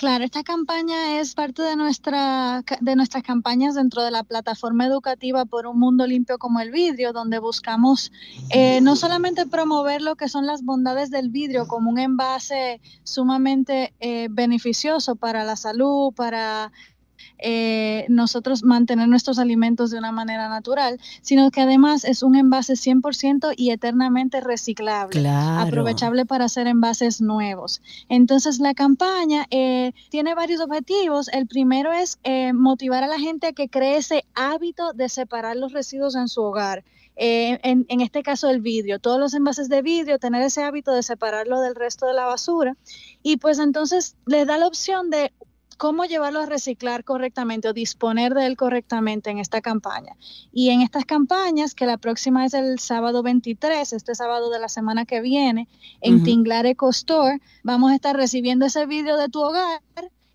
Claro, 0.01 0.25
esta 0.25 0.43
campaña 0.43 1.21
es 1.21 1.35
parte 1.35 1.61
de, 1.61 1.77
nuestra, 1.77 2.65
de 2.81 2.97
nuestras 2.97 3.23
campañas 3.23 3.75
dentro 3.75 4.03
de 4.03 4.11
la 4.11 4.23
plataforma 4.23 4.87
educativa 4.87 5.45
por 5.45 5.67
un 5.67 5.79
mundo 5.79 6.07
limpio 6.07 6.39
como 6.39 6.59
el 6.61 6.71
vidrio, 6.71 7.13
donde 7.13 7.39
buscamos 7.39 8.11
eh, 8.49 8.81
no 8.81 8.97
solamente 8.97 9.45
promover 9.45 10.01
lo 10.01 10.17
que 10.17 10.31
son 10.31 10.47
las 10.47 10.65
bondades 10.65 11.11
del 11.11 11.29
vidrio 11.29 11.69
como 11.69 11.91
un 11.91 11.99
envase 11.99 12.81
sumamente 13.05 13.93
eh, 14.01 14.29
beneficioso 14.31 15.17
para 15.17 15.45
la 15.45 15.57
salud, 15.57 16.15
para 16.15 16.73
eh, 17.43 18.07
nosotros 18.09 18.63
mantener 18.63 19.09
nuestros 19.09 19.39
alimentos 19.39 19.91
de 19.91 19.99
una 19.99 20.13
manera 20.13 20.49
natural, 20.49 21.01
sino 21.23 21.51
que 21.51 21.63
además 21.63 22.05
es 22.05 22.23
un 22.23 22.37
envase 22.37 22.75
100% 22.75 23.55
y 23.57 23.71
eternamente 23.71 24.41
reciclable, 24.41 25.27
aprovechable 25.29 26.27
para 26.27 26.45
hacer 26.47 26.67
envases 26.67 27.21
nuevos. 27.21 27.81
Entonces 28.09 28.59
la 28.59 28.75
campaña 28.75 29.47
eh, 29.51 29.93
tiene 30.11 30.35
varios 30.35 30.61
objetivos. 30.61 31.29
El 31.29 31.47
primero 31.47 31.93
es 31.93 32.19
eh, 32.25 32.53
motivar 32.53 33.05
a 33.05 33.09
la 33.09 33.19
gente 33.19 33.49
a 33.49 33.53
que 33.53 33.69
cree 33.69 33.97
ese 33.97 34.25
hábito 34.35 34.93
de 34.93 35.09
separar 35.09 35.57
los 35.57 35.73
residuos 35.73 36.15
en 36.17 36.29
su 36.29 36.43
hogar. 36.43 36.85
en, 37.17 37.85
en, 37.89 38.01
este 38.01 38.23
caso 38.23 38.49
el 38.49 38.61
vidrio, 38.61 38.99
todos 38.99 39.19
los 39.19 39.35
envases 39.35 39.69
de 39.69 39.83
vidrio, 39.83 40.19
tener 40.19 40.41
ese 40.43 40.63
hábito 40.63 40.93
de 40.93 41.03
separarlo 41.03 41.61
del 41.61 41.75
resto 41.75 42.07
de 42.07 42.15
la 42.15 42.25
basura. 42.25 42.77
Y 43.23 43.37
pues 43.37 43.59
entonces 43.59 44.17
les 44.27 44.47
da 44.47 44.57
la 44.57 44.67
opción 44.67 45.11
de 45.11 45.31
cómo 45.81 46.05
llevarlo 46.05 46.41
a 46.41 46.47
reciclar 46.47 47.05
correctamente 47.05 47.67
o 47.67 47.73
disponer 47.73 48.35
de 48.35 48.45
él 48.45 48.59
correctamente 48.59 49.31
en 49.31 49.39
esta 49.39 49.63
campaña. 49.63 50.15
Y 50.53 50.69
en 50.69 50.83
estas 50.83 51.07
campañas, 51.07 51.75
que 51.75 51.87
la 51.87 51.97
próxima 51.97 52.45
es 52.45 52.53
el 52.53 52.79
sábado 52.79 53.23
23, 53.23 53.95
este 53.95 54.15
sábado 54.15 54.51
de 54.51 54.59
la 54.59 54.69
semana 54.69 55.07
que 55.07 55.23
viene, 55.23 55.69
en 56.03 56.23
Tinglar 56.23 56.67
Eco 56.67 56.91
Store, 56.91 57.41
vamos 57.63 57.93
a 57.93 57.95
estar 57.95 58.15
recibiendo 58.15 58.67
ese 58.67 58.85
vídeo 58.85 59.17
de 59.17 59.31
tu 59.31 59.41
hogar 59.41 59.81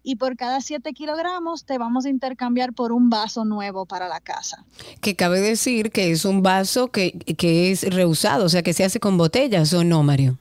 y 0.02 0.16
por 0.16 0.36
cada 0.36 0.62
7 0.62 0.94
kilogramos 0.94 1.64
te 1.64 1.78
vamos 1.78 2.06
a 2.06 2.10
intercambiar 2.10 2.74
por 2.74 2.92
un 2.92 3.12
vaso 3.12 3.46
nuevo 3.46 3.86
para 3.86 4.08
la 4.08 4.22
casa. 4.22 4.66
Que 5.00 5.16
cabe 5.16 5.42
decir 5.42 5.92
que 5.92 6.10
es 6.10 6.26
un 6.26 6.42
vaso 6.42 6.88
que, 6.88 7.12
que 7.38 7.70
es 7.72 7.84
reusado, 7.94 8.46
o 8.46 8.50
sea, 8.50 8.64
que 8.64 8.74
se 8.74 8.84
hace 8.84 9.00
con 9.00 9.16
botellas 9.16 9.72
o 9.74 9.84
no, 9.84 10.02
Mario. 10.02 10.40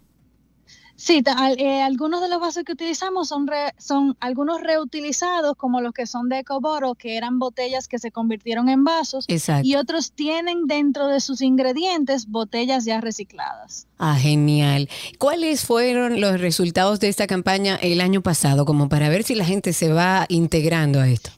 Sí, 0.96 1.22
eh, 1.58 1.82
algunos 1.82 2.20
de 2.22 2.28
los 2.28 2.40
vasos 2.40 2.64
que 2.64 2.72
utilizamos 2.72 3.28
son, 3.28 3.46
son 3.78 4.16
algunos 4.20 4.60
reutilizados, 4.60 5.56
como 5.56 5.80
los 5.80 5.92
que 5.92 6.06
son 6.06 6.28
de 6.28 6.40
Ecoboro, 6.40 6.94
que 6.94 7.16
eran 7.16 7.38
botellas 7.38 7.88
que 7.88 7.98
se 7.98 8.10
convirtieron 8.10 8.68
en 8.68 8.84
vasos. 8.84 9.26
Y 9.62 9.76
otros 9.76 10.12
tienen 10.12 10.66
dentro 10.66 11.08
de 11.08 11.20
sus 11.20 11.40
ingredientes 11.40 12.26
botellas 12.26 12.84
ya 12.84 13.00
recicladas. 13.00 13.86
Ah, 13.98 14.16
genial. 14.16 14.88
¿Cuáles 15.18 15.64
fueron 15.64 16.20
los 16.20 16.40
resultados 16.40 17.00
de 17.00 17.08
esta 17.08 17.26
campaña 17.26 17.76
el 17.76 18.00
año 18.00 18.22
pasado, 18.22 18.64
como 18.64 18.88
para 18.88 19.08
ver 19.08 19.24
si 19.24 19.34
la 19.34 19.44
gente 19.44 19.72
se 19.72 19.92
va 19.92 20.26
integrando 20.28 21.00
a 21.00 21.08
esto? 21.08 21.30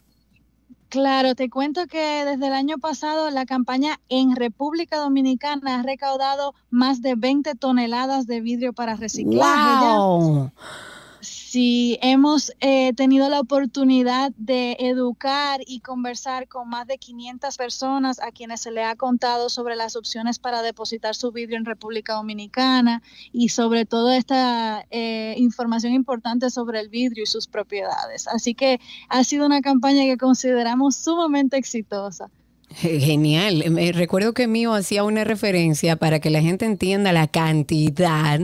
Claro, 0.97 1.35
te 1.35 1.51
cuento 1.51 1.87
que 1.89 2.25
desde 2.25 2.47
el 2.47 2.55
año 2.55 2.79
pasado 2.79 3.29
la 3.29 3.45
campaña 3.45 4.01
en 4.09 4.35
República 4.35 4.97
Dominicana 4.97 5.79
ha 5.79 5.83
recaudado 5.83 6.55
más 6.71 7.03
de 7.03 7.15
20 7.15 7.55
toneladas 7.55 8.27
de 8.27 8.41
vidrio 8.41 8.73
para 8.73 8.97
reciclaje. 8.97 9.95
Wow. 9.95 10.53
Sí, 11.49 11.97
hemos 12.03 12.53
eh, 12.59 12.93
tenido 12.95 13.29
la 13.29 13.39
oportunidad 13.39 14.33
de 14.37 14.77
educar 14.81 15.61
y 15.65 15.79
conversar 15.79 16.49
con 16.49 16.69
más 16.69 16.89
de 16.89 16.99
500 16.99 17.57
personas 17.57 18.21
a 18.21 18.33
quienes 18.33 18.63
se 18.63 18.73
le 18.73 18.83
ha 18.83 18.97
contado 18.97 19.49
sobre 19.49 19.77
las 19.77 19.95
opciones 19.95 20.41
para 20.41 20.61
depositar 20.63 21.15
su 21.15 21.31
vidrio 21.31 21.57
en 21.57 21.65
República 21.65 22.15
Dominicana 22.15 23.01
y 23.33 23.51
sobre 23.51 23.87
todo 23.87 24.11
esta 24.11 24.87
eh, 24.91 25.37
información 25.39 25.93
importante 25.93 26.51
sobre 26.51 26.81
el 26.81 26.89
vidrio 26.89 27.23
y 27.23 27.27
sus 27.27 27.47
propiedades. 27.47 28.27
Así 28.27 28.57
que 28.57 28.81
ha 29.09 29.23
sido 29.23 29.47
una 29.47 29.61
campaña 29.61 30.03
que 30.03 30.17
consideramos 30.17 30.97
sumamente 30.97 31.57
exitosa. 31.59 32.29
Genial. 32.75 33.71
Me 33.71 33.91
recuerdo 33.93 34.35
que 34.35 34.47
mío 34.49 34.75
hacía 34.75 35.03
una 35.03 35.25
referencia 35.25 35.97
para 35.97 36.21
que 36.21 36.29
la 36.29 36.43
gente 36.43 36.67
entienda 36.67 37.13
la 37.13 37.27
cantidad 37.27 38.41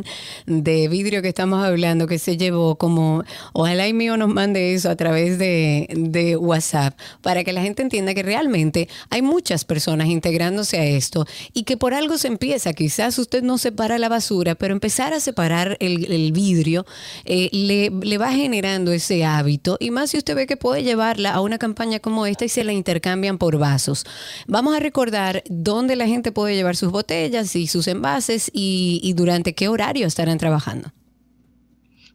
de 0.46 0.88
vidrio 0.88 1.20
que 1.20 1.28
estamos 1.28 1.62
hablando 1.62 2.06
que 2.06 2.18
se 2.18 2.38
llevó, 2.38 2.76
como 2.76 3.24
ojalá 3.52 3.86
y 3.88 3.92
mío 3.92 4.16
nos 4.16 4.30
mande 4.30 4.72
eso 4.72 4.88
a 4.88 4.96
través 4.96 5.38
de, 5.38 5.86
de 5.94 6.36
WhatsApp, 6.36 6.98
para 7.20 7.44
que 7.44 7.52
la 7.52 7.60
gente 7.60 7.82
entienda 7.82 8.14
que 8.14 8.22
realmente 8.22 8.88
hay 9.10 9.20
muchas 9.20 9.66
personas 9.66 10.06
integrándose 10.06 10.78
a 10.78 10.84
esto 10.84 11.26
y 11.52 11.64
que 11.64 11.76
por 11.76 11.92
algo 11.92 12.16
se 12.16 12.28
empieza. 12.28 12.72
Quizás 12.72 13.18
usted 13.18 13.42
no 13.42 13.58
separa 13.58 13.98
la 13.98 14.08
basura, 14.08 14.54
pero 14.54 14.72
empezar 14.72 15.12
a 15.12 15.20
separar 15.20 15.76
el, 15.78 16.10
el 16.10 16.32
vidrio 16.32 16.86
eh, 17.26 17.50
le, 17.52 17.90
le 17.90 18.18
va 18.18 18.32
generando 18.32 18.92
ese 18.92 19.26
hábito 19.26 19.76
y 19.78 19.90
más 19.90 20.10
si 20.10 20.18
usted 20.18 20.34
ve 20.36 20.46
que 20.46 20.56
puede 20.56 20.84
llevarla 20.84 21.32
a 21.32 21.40
una 21.40 21.58
campaña 21.58 21.98
como 21.98 22.24
esta 22.24 22.46
y 22.46 22.48
se 22.48 22.64
la 22.64 22.72
intercambian 22.72 23.36
por 23.36 23.58
vasos. 23.58 24.06
Vamos 24.46 24.74
a 24.74 24.80
recordar 24.80 25.42
dónde 25.48 25.96
la 25.96 26.06
gente 26.06 26.32
puede 26.32 26.54
llevar 26.54 26.76
sus 26.76 26.90
botellas 26.90 27.54
y 27.56 27.66
sus 27.66 27.88
envases 27.88 28.50
y, 28.52 29.12
durante 29.14 29.54
qué 29.54 29.68
horario 29.68 30.06
estarán 30.06 30.38
trabajando. 30.38 30.90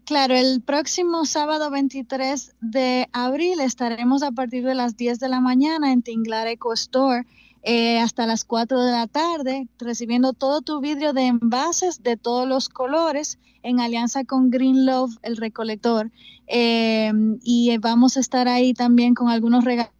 Claro, 0.06 0.36
el 0.36 0.62
próximo 0.62 1.26
sábado 1.26 1.70
23 1.70 2.56
de 2.62 3.10
abril 3.12 3.60
estaremos 3.60 4.24
a 4.24 4.32
partir 4.32 4.64
de 4.64 4.74
las 4.74 4.95
10 4.95 5.20
de 5.20 5.28
la 5.28 5.41
mañana 5.41 5.91
en 5.91 6.02
Tinglar 6.02 6.48
Eco 6.48 6.74
Store 6.74 7.26
eh, 7.64 8.00
hasta 8.00 8.26
las 8.26 8.45
4 8.45 8.82
de 8.82 8.91
la 8.93 9.08
tarde, 9.08 9.68
recibiendo 9.78 10.32
todo 10.32 10.62
tu 10.62 10.80
vidrio 10.80 11.12
de 11.12 11.26
envases 11.28 12.04
de 12.04 12.16
todos 12.16 12.48
los 12.48 12.70
colores 12.70 13.38
en 13.64 13.82
alianza 13.82 14.24
con 14.24 14.50
Green 14.50 14.86
Love, 14.86 15.18
el 15.24 15.36
recolector. 15.36 16.10
Eh, 16.48 17.12
y 17.43 17.78
vamos 17.80 18.16
a 18.16 18.22
estar 18.22 18.48
ahí 18.48 18.74
también 18.74 19.14
con 19.14 19.28
algunos 19.28 19.66
regalos 19.66 19.97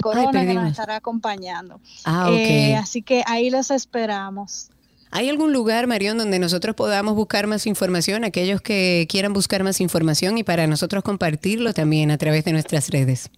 corona 0.00 0.44
que 0.44 0.54
nos 0.54 0.70
estará 0.70 0.96
acompañando. 0.96 1.80
Ah, 2.04 2.28
eh, 2.30 2.76
así 2.76 3.02
que 3.02 3.22
ahí 3.26 3.50
los 3.50 3.70
esperamos. 3.70 4.70
¿Hay 5.10 5.28
algún 5.28 5.52
lugar, 5.52 5.86
Marión, 5.86 6.18
donde 6.18 6.38
nosotros 6.38 6.76
podamos 6.76 7.14
buscar 7.14 7.46
más 7.46 7.66
información, 7.66 8.24
aquellos 8.24 8.60
que 8.60 9.06
quieran 9.08 9.32
buscar 9.32 9.64
más 9.64 9.80
información 9.80 10.36
y 10.36 10.44
para 10.44 10.66
nosotros 10.66 11.02
compartirlo 11.02 11.72
también 11.72 12.10
a 12.10 12.18
través 12.18 12.44
de 12.44 12.52
nuestras 12.52 12.90
redes? 12.90 13.30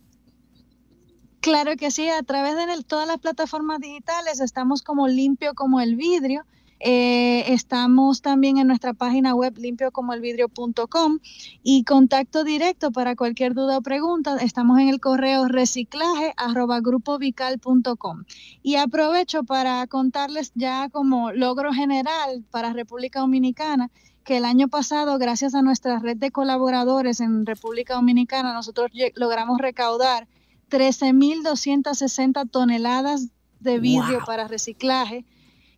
Claro 1.40 1.76
que 1.76 1.90
sí, 1.90 2.08
a 2.08 2.22
través 2.22 2.54
de 2.54 2.82
todas 2.84 3.06
las 3.06 3.18
plataformas 3.18 3.80
digitales 3.80 4.40
estamos 4.40 4.82
como 4.82 5.08
limpio 5.08 5.54
como 5.54 5.80
el 5.80 5.96
vidrio. 5.96 6.44
Eh, 6.82 7.52
estamos 7.52 8.22
también 8.22 8.56
en 8.56 8.66
nuestra 8.66 8.94
página 8.94 9.34
web 9.34 9.54
limpiocomoelvidrio.com 9.58 11.18
y 11.62 11.84
contacto 11.84 12.42
directo 12.42 12.90
para 12.90 13.16
cualquier 13.16 13.52
duda 13.52 13.76
o 13.78 13.82
pregunta. 13.82 14.38
Estamos 14.38 14.78
en 14.80 14.88
el 14.88 14.98
correo 14.98 15.46
reciclaje 15.46 16.32
arroba 16.38 16.80
grupovical.com. 16.80 18.24
Y 18.62 18.76
aprovecho 18.76 19.44
para 19.44 19.86
contarles 19.88 20.52
ya 20.54 20.88
como 20.88 21.32
logro 21.32 21.74
general 21.74 22.44
para 22.50 22.72
República 22.72 23.20
Dominicana 23.20 23.90
que 24.24 24.38
el 24.38 24.46
año 24.46 24.68
pasado, 24.68 25.18
gracias 25.18 25.54
a 25.54 25.62
nuestra 25.62 25.98
red 25.98 26.16
de 26.16 26.30
colaboradores 26.30 27.20
en 27.20 27.44
República 27.44 27.94
Dominicana, 27.94 28.54
nosotros 28.54 28.90
logramos 29.16 29.58
recaudar 29.58 30.28
13.260 30.70 32.50
toneladas 32.50 33.28
de 33.60 33.78
vidrio 33.78 34.20
para 34.24 34.48
reciclaje 34.48 35.26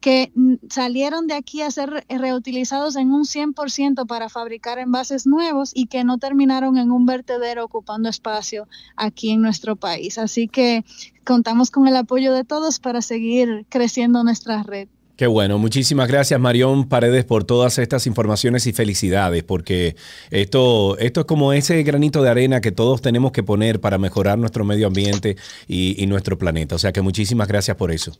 que 0.03 0.33
mm, 0.35 0.55
salieron 0.69 1.27
de 1.29 1.35
aquí 1.35 1.63
a 1.63 1.71
ser 1.71 1.89
re- 1.89 2.05
reutilizados 2.11 2.97
en 2.97 3.11
un 3.13 3.25
100% 3.25 4.07
para 4.07 4.29
fabricar 4.29 4.79
envases 4.79 5.27
nuevos 5.27 5.71
y 5.75 5.87
que 5.87 6.05
no 6.05 6.19
terminaron 6.19 6.77
en 6.77 6.91
un 6.91 7.07
vertedero 7.07 7.65
ocupando 7.65 8.11
espacio 8.11 8.69
aquí 8.97 9.31
en 9.31 9.41
nuestro 9.41 9.77
país. 9.77 10.19
Así 10.19 10.49
que 10.49 10.85
contamos 11.25 11.71
con 11.71 11.89
el 11.89 11.97
apoyo 11.97 12.35
de 12.35 12.45
todos 12.45 12.79
para 12.81 13.01
seguir 13.01 13.65
creciendo 13.71 14.23
nuestra 14.25 14.63
red. 14.63 14.89
Qué 15.17 15.27
bueno, 15.29 15.59
muchísimas 15.59 16.09
gracias 16.09 16.41
Marión 16.41 16.89
Paredes 16.89 17.25
por 17.25 17.45
todas 17.45 17.79
estas 17.79 18.07
informaciones 18.09 18.67
y 18.67 18.73
felicidades, 18.73 19.45
porque 19.45 19.95
esto, 20.31 20.99
esto 20.99 21.21
es 21.21 21.27
como 21.27 21.53
ese 21.53 21.83
granito 21.85 22.23
de 22.23 22.31
arena 22.31 22.61
que 22.61 22.73
todos 22.73 23.03
tenemos 23.03 23.31
que 23.31 23.43
poner 23.43 23.79
para 23.79 23.99
mejorar 23.99 24.39
nuestro 24.39 24.65
medio 24.65 24.89
ambiente 24.89 25.37
y 25.69 26.05
nuestro 26.07 26.37
planeta. 26.39 26.75
O 26.75 26.79
sea 26.79 26.93
que 26.93 27.03
muchísimas 27.03 27.47
gracias 27.47 27.77
por 27.77 27.93
eso. 27.93 28.13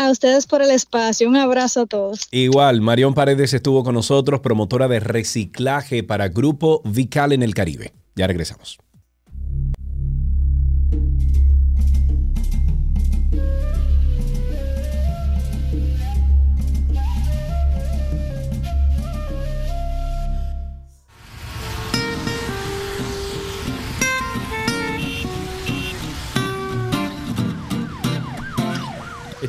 A 0.00 0.10
ustedes 0.10 0.46
por 0.46 0.62
el 0.62 0.70
espacio. 0.70 1.28
Un 1.28 1.36
abrazo 1.36 1.82
a 1.82 1.86
todos. 1.86 2.26
Igual, 2.30 2.80
Marión 2.80 3.12
Paredes 3.12 3.52
estuvo 3.52 3.84
con 3.84 3.94
nosotros, 3.94 4.40
promotora 4.40 4.88
de 4.88 4.98
reciclaje 4.98 6.02
para 6.02 6.28
Grupo 6.28 6.80
Vical 6.86 7.34
en 7.34 7.42
el 7.42 7.52
Caribe. 7.52 7.92
Ya 8.16 8.26
regresamos. 8.26 8.78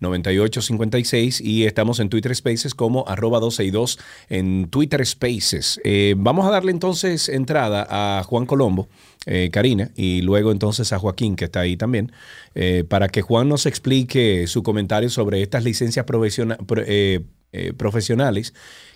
829-236-9856. 0.00 1.40
Y 1.40 1.64
estamos 1.64 2.00
en 2.00 2.08
Twitter 2.08 2.34
Spaces 2.34 2.74
como 2.74 3.04
arroba 3.08 3.40
262 3.40 3.98
en 4.28 4.68
Twitter 4.68 5.04
Spaces. 5.06 5.80
Eh, 5.84 6.14
vamos 6.16 6.46
a 6.46 6.50
darle 6.50 6.70
entonces 6.72 7.28
entrada 7.28 7.86
a 7.90 8.22
Juan 8.24 8.46
Colombo. 8.46 8.88
eh, 9.26 9.48
Karina, 9.50 9.90
y 9.96 10.20
luego 10.20 10.52
entonces 10.52 10.92
a 10.92 10.98
Joaquín, 10.98 11.34
que 11.34 11.46
está 11.46 11.60
ahí 11.60 11.78
también, 11.78 12.12
eh, 12.54 12.84
para 12.86 13.08
que 13.08 13.22
Juan 13.22 13.48
nos 13.48 13.64
explique 13.64 14.46
su 14.46 14.62
comentario 14.62 15.08
sobre 15.08 15.40
estas 15.40 15.64
licencias 15.64 16.04
profesiona- 16.04 16.58
pro- 16.58 16.82
eh, 16.86 17.22
eh, 17.54 17.72
profesionales 17.72 18.52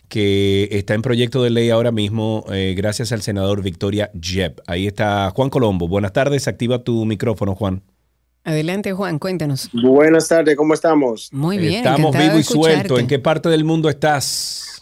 que 0.08 0.68
está 0.72 0.94
en 0.94 1.02
proyecto 1.02 1.42
de 1.42 1.50
ley 1.50 1.70
ahora 1.70 1.92
mismo 1.92 2.44
eh, 2.50 2.74
gracias 2.76 3.12
al 3.12 3.22
senador 3.22 3.62
Victoria 3.62 4.10
Jeb. 4.20 4.62
Ahí 4.66 4.86
está 4.86 5.30
Juan 5.30 5.50
Colombo. 5.50 5.86
Buenas 5.86 6.12
tardes, 6.12 6.48
activa 6.48 6.82
tu 6.82 7.04
micrófono, 7.04 7.54
Juan. 7.54 7.82
Adelante, 8.44 8.92
Juan, 8.92 9.18
cuéntanos. 9.18 9.68
Buenas 9.72 10.26
tardes, 10.28 10.56
¿cómo 10.56 10.72
estamos? 10.72 11.28
Muy 11.32 11.58
bien. 11.58 11.86
Estamos 11.86 12.16
vivo 12.16 12.38
y 12.38 12.42
suelto. 12.42 12.98
¿En 12.98 13.06
qué 13.06 13.18
parte 13.18 13.48
del 13.50 13.64
mundo 13.64 13.90
estás? 13.90 14.80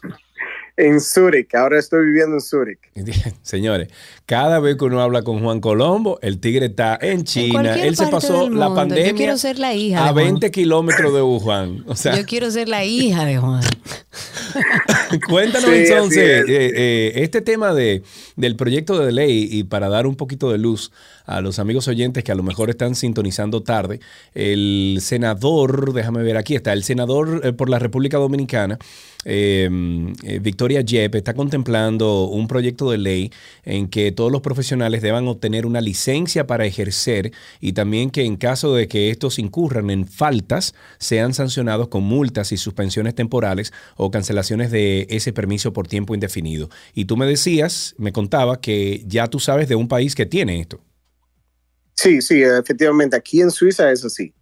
En 0.79 1.01
Zurich, 1.01 1.55
ahora 1.55 1.79
estoy 1.79 2.05
viviendo 2.07 2.35
en 2.37 2.41
Zurich. 2.43 2.79
Señores, 3.43 3.89
cada 4.27 4.61
vez 4.61 4.77
que 4.77 4.85
uno 4.85 5.01
habla 5.01 5.23
con 5.23 5.43
Juan 5.43 5.61
Colombo, 5.61 6.19
el 6.21 6.39
tigre 6.39 6.67
está 6.67 6.99
en 7.01 7.25
China. 7.25 7.77
Él 7.77 7.97
se 7.97 8.07
pasó 8.09 8.43
la 8.51 8.69
mundo. 8.69 8.69
Yo 8.69 8.75
pandemia 8.75 9.15
quiero 9.15 9.39
ser 9.39 9.59
la 9.59 9.73
hija 9.73 10.03
de 10.03 10.09
a 10.09 10.13
Juan. 10.13 10.25
20 10.25 10.51
kilómetros 10.51 11.15
de 11.15 11.23
Wuhan. 11.23 11.85
O 11.87 11.97
sea, 11.97 12.15
Yo 12.17 12.27
quiero 12.27 12.51
ser 12.51 12.69
la 12.69 12.85
hija 12.85 13.25
de 13.25 13.39
Juan. 13.39 13.63
Cuéntanos 15.29 15.71
Sí, 15.71 15.77
entonces 15.77 16.45
es. 16.45 16.49
eh, 16.49 16.73
eh, 16.75 17.13
este 17.17 17.41
tema 17.41 17.73
de, 17.75 18.03
del 18.37 18.57
proyecto 18.57 18.99
de 18.99 19.13
ley 19.13 19.49
y 19.51 19.65
para 19.65 19.89
dar 19.89 20.07
un 20.07 20.17
poquito 20.17 20.51
de 20.53 20.59
luz 20.59 20.93
a 21.27 21.41
los 21.41 21.59
amigos 21.59 21.89
oyentes 21.89 22.25
que 22.25 22.33
a 22.33 22.35
lo 22.35 22.43
mejor 22.43 22.71
están 22.71 22.95
sintonizando 22.95 23.63
tarde, 23.63 24.01
el 24.35 24.99
senador, 25.01 25.93
déjame 25.93 26.23
ver 26.23 26.37
aquí 26.37 26.55
está, 26.55 26.73
el 26.73 26.85
senador 26.85 27.43
eh, 27.45 27.53
por 27.53 27.69
la 27.69 27.79
República 27.79 28.19
Dominicana, 28.19 28.79
eh, 29.29 29.69
eh, 30.23 30.39
Victoria 30.39 30.83
Yep, 30.83 31.17
está 31.17 31.35
contemplando 31.35 32.29
un 32.29 32.47
proyecto 32.47 32.93
de 32.93 32.99
ley 32.99 33.33
en 33.65 33.89
que 33.89 34.13
todos 34.13 34.31
los 34.31 34.41
profesionales 34.41 35.03
deban 35.03 35.27
obtener 35.27 35.67
una 35.67 35.81
licencia 35.81 36.47
para 36.47 36.65
ejercer 36.65 37.33
y 37.61 37.73
también 37.73 38.11
que 38.11 38.25
en 38.25 38.37
caso 38.37 38.73
de 38.75 38.87
que 38.87 39.11
estos 39.11 39.41
incurran 39.41 39.91
en 39.91 40.07
faltas, 40.07 40.75
sean 40.99 41.35
sancionados 41.35 41.89
con 41.89 42.05
multas 42.05 42.53
y 42.53 42.57
suspensiones 42.57 43.17
temporales 43.17 43.73
o 43.97 44.13
cancelaciones 44.13 44.71
de 44.71 45.09
ese 45.11 45.33
permiso 45.33 45.73
por 45.73 45.89
tiempo 45.89 46.15
indefinido. 46.15 46.71
Y 46.95 47.07
tú 47.07 47.17
me 47.17 47.27
decías, 47.27 47.97
me 47.99 48.13
contaba 48.13 48.61
que 48.61 49.03
ya 49.07 49.27
tú 49.27 49.41
sabes 49.41 49.69
de 49.69 49.75
un 49.75 49.89
país 49.89 50.15
que 50.15 50.27
tiene 50.27 50.61
esto. 50.61 50.81
Sí, 51.97 52.21
sí, 52.21 52.43
efectivamente, 52.43 53.17
aquí 53.17 53.41
en 53.41 53.51
Suiza 53.51 53.91
es 53.91 54.05
así. 54.05 54.33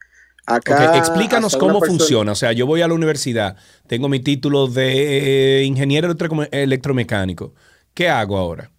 Acá, 0.47 0.99
explícanos 0.99 1.57
cómo 1.57 1.81
persona- 1.81 1.99
funciona. 1.99 2.33
O 2.33 2.35
sea, 2.35 2.53
yo 2.53 2.67
voy 2.67 2.83
a 2.83 2.89
la 2.89 2.95
universidad, 2.95 3.57
tengo 3.87 4.09
mi 4.11 4.21
título 4.21 4.67
de 4.67 5.61
eh, 5.61 5.65
ingeniero 5.65 6.09
electro- 6.11 6.49
electromecánico. 6.51 7.55
¿Qué 7.95 8.09
hago 8.09 8.37
ahora? 8.37 8.71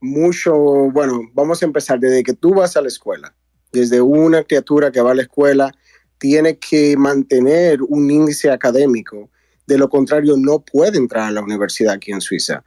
Mucho, 0.00 0.54
bueno, 0.92 1.22
vamos 1.32 1.62
a 1.62 1.64
empezar 1.66 1.98
desde 1.98 2.22
que 2.22 2.34
tú 2.34 2.54
vas 2.54 2.76
a 2.76 2.82
la 2.82 2.88
escuela. 2.88 3.34
Desde 3.72 4.00
una 4.00 4.44
criatura 4.44 4.92
que 4.92 5.00
va 5.00 5.12
a 5.12 5.14
la 5.14 5.22
escuela, 5.22 5.74
tiene 6.18 6.58
que 6.58 6.96
mantener 6.96 7.82
un 7.82 8.10
índice 8.10 8.50
académico 8.50 9.30
De 9.66 9.78
lo 9.78 9.88
contrario, 9.88 10.34
no 10.36 10.60
puede 10.60 10.98
entrar 10.98 11.24
a 11.28 11.30
la 11.30 11.40
universidad 11.40 11.94
aquí 11.94 12.12
en 12.12 12.20
Suiza. 12.20 12.62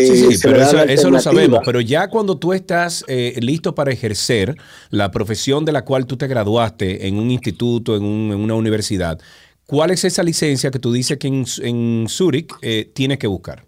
Sí, 0.00 0.12
Eh, 0.12 0.16
sí, 0.16 0.38
pero 0.38 0.60
eso, 0.62 1.10
lo 1.10 1.18
sabemos. 1.18 1.60
Pero 1.64 1.80
ya 1.80 2.08
cuando 2.08 2.38
tú 2.38 2.52
estás 2.52 3.04
eh, 3.08 3.34
listo 3.40 3.74
para 3.74 3.90
ejercer 3.92 4.54
la 4.90 5.10
profesión 5.10 5.64
de 5.64 5.72
la 5.72 5.84
cual 5.84 6.06
tú 6.06 6.16
te 6.16 6.28
graduaste 6.28 7.06
en 7.08 7.18
un 7.18 7.30
instituto, 7.30 7.96
en, 7.96 8.04
un- 8.04 8.32
en 8.32 8.38
una 8.40 8.54
universidad, 8.54 9.20
¿cuál 9.66 9.90
es 9.90 10.04
esa 10.04 10.22
licencia 10.22 10.70
que 10.70 10.78
tú 10.78 10.92
dices 10.92 11.18
que 11.18 11.26
en, 11.28 11.44
en 11.62 12.06
Zurich 12.08 12.54
eh, 12.62 12.90
tienes 12.94 13.18
que 13.18 13.26
buscar? 13.26 13.66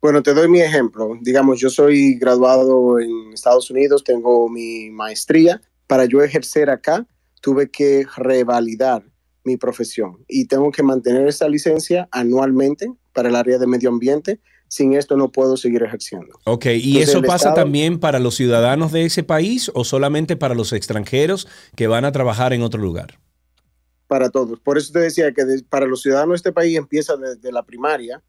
Bueno, 0.00 0.22
te 0.22 0.32
doy 0.34 0.48
mi 0.48 0.60
ejemplo. 0.60 1.18
Digamos, 1.20 1.58
yo 1.60 1.70
soy 1.70 2.14
graduado 2.18 3.00
en 3.00 3.32
Estados 3.32 3.70
Unidos, 3.70 4.04
tengo 4.04 4.48
mi 4.48 4.90
maestría. 4.90 5.60
Para 5.86 6.04
yo 6.04 6.22
ejercer 6.22 6.70
acá, 6.70 7.06
tuve 7.40 7.70
que 7.70 8.06
revalidar 8.16 9.02
mi 9.44 9.56
profesión 9.56 10.24
y 10.28 10.46
tengo 10.46 10.70
que 10.70 10.82
mantener 10.82 11.26
esa 11.26 11.48
licencia 11.48 12.08
anualmente 12.12 12.92
para 13.12 13.28
el 13.30 13.36
área 13.36 13.58
de 13.58 13.66
medio 13.66 13.88
ambiente. 13.88 14.40
Sin 14.68 14.92
esto 14.92 15.16
no 15.16 15.30
puedo 15.30 15.56
seguir 15.56 15.82
ejerciendo. 15.82 16.38
Ok, 16.44 16.66
¿y 16.66 16.92
Entonces, 16.98 17.08
eso 17.08 17.22
pasa 17.22 17.36
Estado- 17.48 17.54
también 17.54 17.98
para 17.98 18.18
los 18.18 18.34
ciudadanos 18.36 18.92
de 18.92 19.04
ese 19.06 19.22
país 19.22 19.70
o 19.74 19.84
solamente 19.84 20.36
para 20.36 20.54
los 20.54 20.72
extranjeros 20.72 21.48
que 21.74 21.86
van 21.86 22.04
a 22.04 22.12
trabajar 22.12 22.52
en 22.52 22.62
otro 22.62 22.80
lugar? 22.80 23.18
para 24.06 24.30
todos. 24.30 24.58
Por 24.60 24.78
eso 24.78 24.90
te 24.90 25.00
decía 25.00 25.32
que 25.34 25.44
de- 25.44 25.62
para 25.64 25.84
los 25.84 26.00
ciudadanos 26.00 26.30
de 26.32 26.36
este 26.36 26.52
país 26.52 26.78
empieza 26.78 27.14
desde 27.18 27.52
la 27.52 27.62
primaria, 27.62 28.22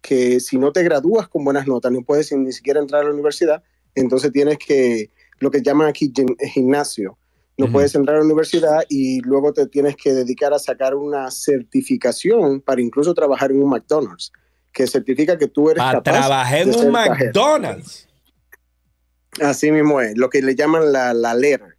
que 0.00 0.40
si 0.40 0.56
no 0.56 0.72
te 0.72 0.82
gradúas 0.82 1.28
con 1.28 1.44
buenas 1.44 1.66
notas, 1.66 1.92
no 1.92 2.02
puedes 2.02 2.32
ni 2.32 2.50
siquiera 2.50 2.80
entrar 2.80 3.02
a 3.02 3.08
la 3.08 3.12
universidad, 3.12 3.62
entonces 3.94 4.32
tienes 4.32 4.56
que, 4.56 5.10
lo 5.40 5.50
que 5.50 5.60
llaman 5.60 5.86
aquí 5.88 6.10
gim- 6.14 6.34
gimnasio, 6.54 7.18
no 7.58 7.70
puedes 7.70 7.94
entrar 7.94 8.16
a 8.16 8.20
la 8.20 8.24
universidad 8.24 8.84
y 8.88 9.20
luego 9.20 9.52
te 9.52 9.66
tienes 9.66 9.96
que 9.96 10.14
dedicar 10.14 10.54
a 10.54 10.58
sacar 10.58 10.94
una 10.94 11.30
certificación 11.30 12.60
para 12.62 12.80
incluso 12.80 13.12
trabajar 13.14 13.50
en 13.50 13.62
un 13.62 13.68
McDonald's, 13.68 14.32
que 14.78 14.86
certifica 14.86 15.36
que 15.36 15.48
tú 15.48 15.70
eres 15.70 15.82
A 15.82 15.90
capaz 15.94 16.02
trabajar 16.04 16.58
en 16.60 16.68
un 16.68 16.92
cajero. 16.92 16.92
McDonald's. 16.92 18.06
Así 19.42 19.72
mismo 19.72 20.00
es, 20.00 20.16
lo 20.16 20.30
que 20.30 20.40
le 20.40 20.54
llaman 20.54 20.92
la, 20.92 21.12
la 21.14 21.34
letter. 21.34 21.74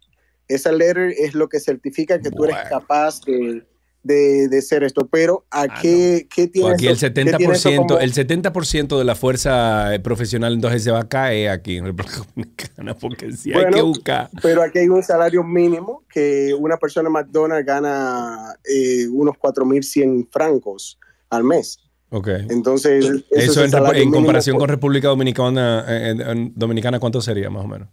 Esa 0.48 0.70
letter 0.70 1.14
es 1.16 1.34
lo 1.34 1.48
que 1.48 1.60
certifica 1.60 2.20
que 2.20 2.30
tú 2.30 2.44
eres 2.44 2.56
capaz 2.68 3.22
de, 3.22 3.64
de, 4.02 4.48
de 4.48 4.62
ser 4.62 4.82
esto. 4.84 5.06
Pero 5.08 5.46
¿a 5.50 5.80
qué, 5.80 6.26
qué 6.28 6.42
Pues 6.48 6.52
tiene 6.52 6.70
aquí 6.74 6.86
el 6.88 6.92
eso- 6.92 7.06
qué 7.06 7.10
tiene 7.12 7.30
eso 7.54 7.70
70%, 7.70 7.76
como- 7.76 7.98
el 8.00 8.12
70% 8.12 8.98
de 8.98 9.04
la 9.04 9.14
fuerza 9.14 9.94
eh, 9.94 10.00
profesional 10.00 10.52
entonces 10.52 10.84
se 10.84 10.90
va 10.90 11.00
a 11.00 11.08
caer 11.08 11.48
aquí 11.50 11.78
en 11.78 11.86
República 11.86 12.18
Dominicana 12.34 12.94
porque 12.98 13.32
si 13.32 13.52
hay 13.54 13.64
que 13.72 13.80
buscar. 13.82 14.28
Pero 14.42 14.62
aquí 14.62 14.78
hay 14.80 14.88
un 14.90 15.02
salario 15.02 15.42
mínimo 15.42 16.04
que 16.12 16.52
una 16.58 16.76
persona 16.76 17.08
en 17.08 17.14
McDonald's 17.14 17.66
gana 17.66 18.54
eh, 18.64 19.06
unos 19.08 19.36
4.100 19.36 20.28
francos 20.30 20.98
al 21.30 21.44
mes. 21.44 21.78
Ok. 22.10 22.28
Entonces, 22.48 23.04
eso, 23.04 23.24
Eso, 23.30 23.64
es 23.64 23.72
el 23.72 23.96
en, 23.96 24.10
comparación 24.10 24.54
por- 24.54 24.62
con 24.62 24.68
República 24.68 25.08
Dominicana, 25.08 25.84
eh, 25.88 26.10
en- 26.10 26.20
en 26.20 26.52
Dominicana, 26.56 26.98
¿cuánto 26.98 27.20
sería 27.20 27.50
más 27.50 27.64
o 27.64 27.68
menos? 27.68 27.88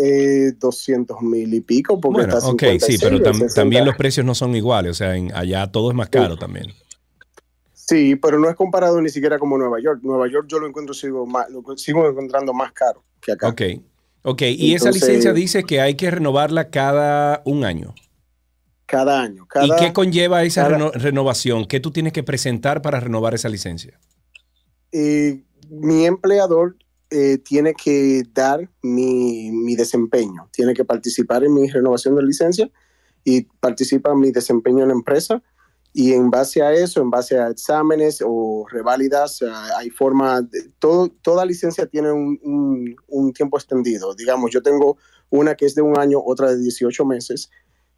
eh, 0.00 0.52
200 0.60 1.20
mil 1.22 1.52
y 1.52 1.60
pico, 1.60 2.00
porque 2.00 2.20
Bueno, 2.22 2.38
está 2.38 2.46
ok, 2.48 2.60
56, 2.60 3.00
sí, 3.00 3.04
pero 3.04 3.18
tam- 3.18 3.32
60. 3.34 3.54
también 3.54 3.84
los 3.84 3.96
precios 3.96 4.24
no 4.24 4.32
son 4.32 4.54
iguales, 4.54 4.92
o 4.92 4.94
sea, 4.94 5.16
en, 5.16 5.34
allá 5.34 5.66
todo 5.72 5.90
es 5.90 5.96
más 5.96 6.08
caro 6.08 6.36
también. 6.36 6.66
Sí, 7.74 8.14
pero 8.14 8.38
no 8.38 8.48
es 8.48 8.54
comparado 8.54 9.00
ni 9.02 9.08
siquiera 9.08 9.38
como 9.40 9.58
Nueva 9.58 9.80
York. 9.80 10.00
Nueva 10.02 10.28
York 10.30 10.46
yo 10.48 10.60
lo 10.60 10.68
encuentro 10.68 10.94
sigo, 10.94 11.26
más, 11.26 11.46
lo 11.50 11.64
sigo 11.76 12.08
encontrando 12.08 12.52
más 12.54 12.70
caro 12.72 13.02
que 13.20 13.32
acá. 13.32 13.48
Ok, 13.48 13.62
ok, 14.22 14.42
y 14.42 14.74
esa 14.74 14.92
licencia 14.92 15.32
dice 15.32 15.64
que 15.64 15.80
hay 15.80 15.96
que 15.96 16.10
renovarla 16.10 16.70
cada 16.70 17.42
un 17.44 17.64
año. 17.64 17.94
Cada 18.88 19.20
año. 19.20 19.44
¿Y 19.44 19.48
Cada, 19.48 19.76
qué 19.76 19.92
conlleva 19.92 20.42
esa 20.44 20.62
cada- 20.62 20.76
reno- 20.78 20.90
renovación? 20.92 21.66
¿Qué 21.66 21.78
tú 21.78 21.90
tienes 21.92 22.12
que 22.12 22.22
presentar 22.22 22.80
para 22.82 22.98
renovar 22.98 23.34
esa 23.34 23.48
licencia? 23.48 24.00
eh, 24.90 25.42
mi 25.68 26.06
empleador 26.06 26.76
eh, 27.10 27.36
tiene 27.38 27.74
que 27.74 28.22
dar 28.32 28.70
mi, 28.82 29.50
mi 29.52 29.76
desempeño, 29.76 30.48
tiene 30.52 30.72
que 30.72 30.84
participar 30.84 31.44
en 31.44 31.52
mi 31.52 31.68
renovación 31.68 32.16
de 32.16 32.22
licencia 32.22 32.70
y 33.24 33.42
participa 33.60 34.12
en 34.12 34.20
mi 34.20 34.30
desempeño 34.30 34.82
en 34.82 34.88
la 34.88 34.94
empresa. 34.94 35.42
Y 35.92 36.12
en 36.12 36.30
base 36.30 36.62
a 36.62 36.72
eso, 36.72 37.00
en 37.02 37.10
base 37.10 37.38
a 37.38 37.48
exámenes 37.48 38.22
o 38.24 38.66
reválidas, 38.70 39.42
ah, 39.42 39.68
hay 39.78 39.90
forma, 39.90 40.40
de- 40.42 40.70
todo, 40.78 41.08
toda 41.22 41.44
licencia 41.44 41.86
tiene 41.86 42.12
un, 42.12 42.38
un- 42.42 42.96
un 43.08 43.32
tiempo 43.32 43.58
extendido. 43.58 44.14
Digamos, 44.14 44.50
yo 44.52 44.62
tengo 44.62 44.96
una 45.30 45.54
que 45.54 45.66
es 45.66 45.74
de 45.74 45.82
un 45.82 45.98
año, 45.98 46.20
otra 46.24 46.50
de 46.50 46.58
18 46.58 47.04
meses, 47.04 47.50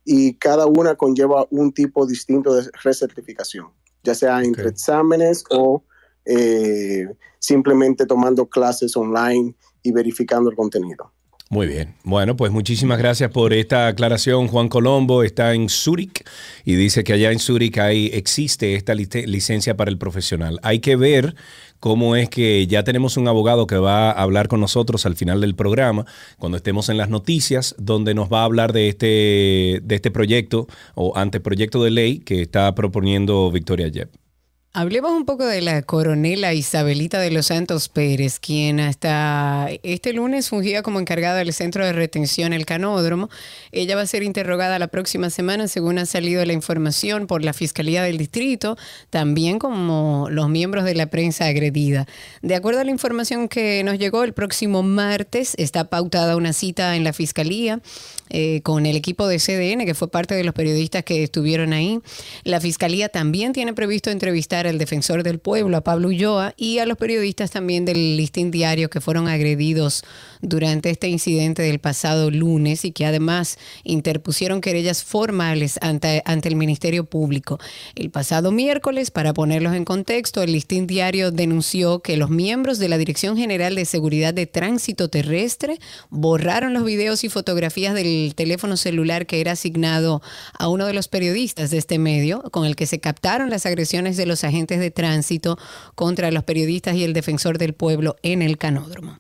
y 0.04 0.34
cada 0.34 0.66
una 0.66 0.94
conlleva 0.94 1.46
un 1.50 1.72
tipo 1.72 2.06
distinto 2.06 2.54
de 2.54 2.70
recertificación, 2.82 3.68
ya 4.02 4.14
sea 4.14 4.42
entre 4.42 4.68
exámenes 4.68 5.44
o 5.50 5.84
eh, 6.24 7.06
simplemente 7.38 8.06
tomando 8.06 8.46
clases 8.46 8.96
online 8.96 9.54
y 9.82 9.92
verificando 9.92 10.50
el 10.50 10.56
contenido. 10.56 11.12
Muy 11.52 11.66
bien. 11.66 11.96
Bueno, 12.04 12.36
pues 12.36 12.52
muchísimas 12.52 12.98
gracias 12.98 13.32
por 13.32 13.52
esta 13.52 13.88
aclaración. 13.88 14.46
Juan 14.46 14.68
Colombo 14.68 15.24
está 15.24 15.52
en 15.52 15.68
Zúrich 15.68 16.24
y 16.64 16.76
dice 16.76 17.02
que 17.02 17.12
allá 17.12 17.32
en 17.32 17.40
Zúrich 17.40 17.76
hay, 17.78 18.06
existe 18.12 18.76
esta 18.76 18.94
lic- 18.94 19.26
licencia 19.26 19.76
para 19.76 19.90
el 19.90 19.98
profesional. 19.98 20.60
Hay 20.62 20.78
que 20.78 20.94
ver 20.94 21.34
cómo 21.80 22.14
es 22.14 22.28
que 22.28 22.66
ya 22.66 22.84
tenemos 22.84 23.16
un 23.16 23.26
abogado 23.26 23.66
que 23.66 23.78
va 23.78 24.10
a 24.10 24.22
hablar 24.22 24.48
con 24.48 24.60
nosotros 24.60 25.06
al 25.06 25.16
final 25.16 25.40
del 25.40 25.54
programa, 25.54 26.06
cuando 26.38 26.56
estemos 26.56 26.88
en 26.88 26.98
las 26.98 27.08
noticias, 27.08 27.74
donde 27.78 28.14
nos 28.14 28.30
va 28.30 28.42
a 28.42 28.44
hablar 28.44 28.72
de 28.72 28.88
este, 28.88 29.80
de 29.82 29.94
este 29.94 30.10
proyecto 30.10 30.66
o 30.94 31.16
anteproyecto 31.16 31.82
de 31.82 31.90
ley 31.90 32.18
que 32.20 32.42
está 32.42 32.74
proponiendo 32.74 33.50
Victoria 33.50 33.88
Yep. 33.88 34.29
Hablemos 34.72 35.10
un 35.10 35.24
poco 35.24 35.46
de 35.46 35.62
la 35.62 35.82
coronela 35.82 36.54
Isabelita 36.54 37.18
de 37.18 37.32
los 37.32 37.46
Santos 37.46 37.88
Pérez, 37.88 38.38
quien 38.38 38.78
hasta 38.78 39.68
este 39.82 40.12
lunes 40.12 40.48
fungía 40.48 40.84
como 40.84 41.00
encargada 41.00 41.38
del 41.38 41.52
centro 41.52 41.84
de 41.84 41.92
retención 41.92 42.52
El 42.52 42.66
Canódromo. 42.66 43.30
Ella 43.72 43.96
va 43.96 44.02
a 44.02 44.06
ser 44.06 44.22
interrogada 44.22 44.78
la 44.78 44.86
próxima 44.86 45.28
semana, 45.28 45.66
según 45.66 45.98
ha 45.98 46.06
salido 46.06 46.44
la 46.44 46.52
información 46.52 47.26
por 47.26 47.42
la 47.44 47.52
Fiscalía 47.52 48.04
del 48.04 48.16
Distrito, 48.16 48.78
también 49.10 49.58
como 49.58 50.28
los 50.30 50.48
miembros 50.48 50.84
de 50.84 50.94
la 50.94 51.06
prensa 51.06 51.46
agredida. 51.46 52.06
De 52.40 52.54
acuerdo 52.54 52.78
a 52.78 52.84
la 52.84 52.92
información 52.92 53.48
que 53.48 53.82
nos 53.82 53.98
llegó, 53.98 54.22
el 54.22 54.34
próximo 54.34 54.84
martes 54.84 55.54
está 55.58 55.90
pautada 55.90 56.36
una 56.36 56.52
cita 56.52 56.94
en 56.94 57.02
la 57.02 57.12
Fiscalía 57.12 57.80
eh, 58.28 58.60
con 58.62 58.86
el 58.86 58.94
equipo 58.94 59.26
de 59.26 59.40
CDN, 59.40 59.84
que 59.84 59.94
fue 59.94 60.08
parte 60.08 60.36
de 60.36 60.44
los 60.44 60.54
periodistas 60.54 61.02
que 61.02 61.24
estuvieron 61.24 61.72
ahí. 61.72 61.98
La 62.44 62.60
Fiscalía 62.60 63.08
también 63.08 63.52
tiene 63.52 63.74
previsto 63.74 64.10
entrevistar 64.10 64.59
al 64.66 64.78
defensor 64.78 65.22
del 65.22 65.38
pueblo, 65.38 65.76
a 65.76 65.80
Pablo 65.82 66.08
Ulloa, 66.08 66.54
y 66.56 66.78
a 66.78 66.86
los 66.86 66.96
periodistas 66.96 67.50
también 67.50 67.84
del 67.84 68.16
Listín 68.16 68.50
Diario 68.50 68.90
que 68.90 69.00
fueron 69.00 69.28
agredidos 69.28 70.04
durante 70.42 70.90
este 70.90 71.08
incidente 71.08 71.62
del 71.62 71.78
pasado 71.78 72.30
lunes 72.30 72.84
y 72.84 72.92
que 72.92 73.06
además 73.06 73.58
interpusieron 73.84 74.60
querellas 74.60 75.04
formales 75.04 75.78
ante, 75.82 76.22
el 76.26 76.56
Ministerio 76.56 77.04
Público. 77.04 77.58
El 77.94 78.10
pasado 78.10 78.50
miércoles, 78.50 79.10
para 79.10 79.34
ponerlos 79.34 79.74
en 79.74 79.84
contexto, 79.84 80.42
el 80.42 80.52
Listín 80.52 80.86
Diario 80.86 81.30
denunció 81.30 82.00
que 82.00 82.16
los 82.16 82.30
miembros 82.30 82.78
de 82.78 82.88
la 82.88 82.98
Dirección 82.98 83.36
General 83.36 83.74
de 83.74 83.84
Seguridad 83.84 84.34
de 84.34 84.46
Tránsito 84.46 85.08
Terrestre 85.08 85.78
borraron 86.08 86.72
los 86.72 86.84
videos 86.84 87.24
y 87.24 87.28
fotografías 87.28 87.94
del 87.94 88.34
teléfono 88.34 88.76
celular 88.76 89.26
que 89.26 89.40
era 89.40 89.52
asignado 89.52 90.22
a 90.58 90.68
uno 90.68 90.86
de 90.86 90.94
los 90.94 91.08
periodistas 91.08 91.70
de 91.70 91.78
este 91.78 91.98
medio, 91.98 92.42
con 92.50 92.64
el 92.64 92.76
que 92.76 92.86
se 92.86 93.00
captaron 93.00 93.50
las 93.50 93.66
agresiones 93.66 94.16
de 94.16 94.26
los 94.26 94.44
agentes 94.44 94.80
de 94.80 94.90
tránsito 94.90 95.58
contra 95.94 96.30
los 96.30 96.44
periodistas 96.44 96.96
y 96.96 97.04
el 97.04 97.12
defensor 97.12 97.58
del 97.58 97.74
pueblo 97.74 98.16
en 98.22 98.42
el 98.42 98.58
canódromo. 98.58 99.18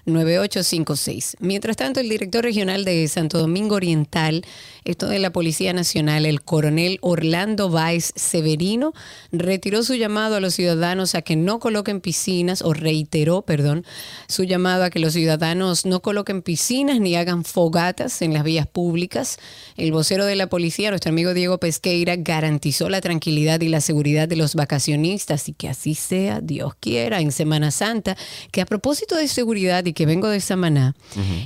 829-236-9856. 0.06 1.36
Mientras 1.40 1.78
tanto, 1.78 2.00
el 2.00 2.10
director 2.10 2.44
regional 2.44 2.86
de 2.86 3.08
Santo 3.08 3.40
Domingo 3.40 3.76
Oriental, 3.76 4.44
esto 4.84 5.08
de 5.08 5.20
la 5.20 5.32
Policía 5.32 5.74
Nacional, 5.74 6.26
el 6.26 6.41
coronel 6.42 7.00
Orlando 7.02 7.70
Valls 7.70 8.14
Severino, 8.16 8.94
retiró 9.32 9.84
su 9.84 9.96
llamado 9.96 10.36
a 10.36 10.40
los 10.40 10.54
ciudadanos 10.54 11.16
a 11.16 11.22
que 11.22 11.36
no 11.36 11.60
coloquen 11.60 12.02
piscinas, 12.02 12.62
o 12.62 12.74
reiteró, 12.74 13.42
perdón, 13.42 13.86
su 14.28 14.44
llamado 14.44 14.84
a 14.84 14.90
que 14.90 15.00
los 15.00 15.14
ciudadanos 15.14 15.86
no 15.86 16.02
coloquen 16.02 16.42
piscinas 16.42 17.00
ni 17.00 17.16
hagan 17.16 17.44
fogatas 17.44 18.22
en 18.22 18.34
las 18.34 18.44
vías 18.44 18.68
públicas. 18.68 19.38
El 19.78 19.92
vocero 19.92 20.26
de 20.26 20.36
la 20.36 20.48
policía, 20.48 20.90
nuestro 20.90 21.10
amigo 21.12 21.34
Diego 21.34 21.60
Pesqueira, 21.60 22.16
garantizó 22.16 22.90
la 22.90 23.02
tranquilidad 23.02 23.62
y 23.62 23.70
la 23.70 23.82
seguridad 23.82 24.28
de 24.28 24.36
los 24.36 24.56
vacacionistas 24.56 25.50
y 25.50 25.54
que 25.54 25.70
así 25.70 25.96
sea, 25.96 26.42
Dios 26.42 26.74
quiera, 26.80 27.22
en 27.22 27.32
Semana 27.32 27.72
Santa, 27.72 28.18
que 28.52 28.62
a 28.62 28.66
propósito 28.66 29.16
de 29.16 29.28
seguridad 29.28 29.86
y 29.86 29.94
que 29.94 30.06
vengo 30.06 30.28
de 30.28 30.40
Samaná, 30.40 30.96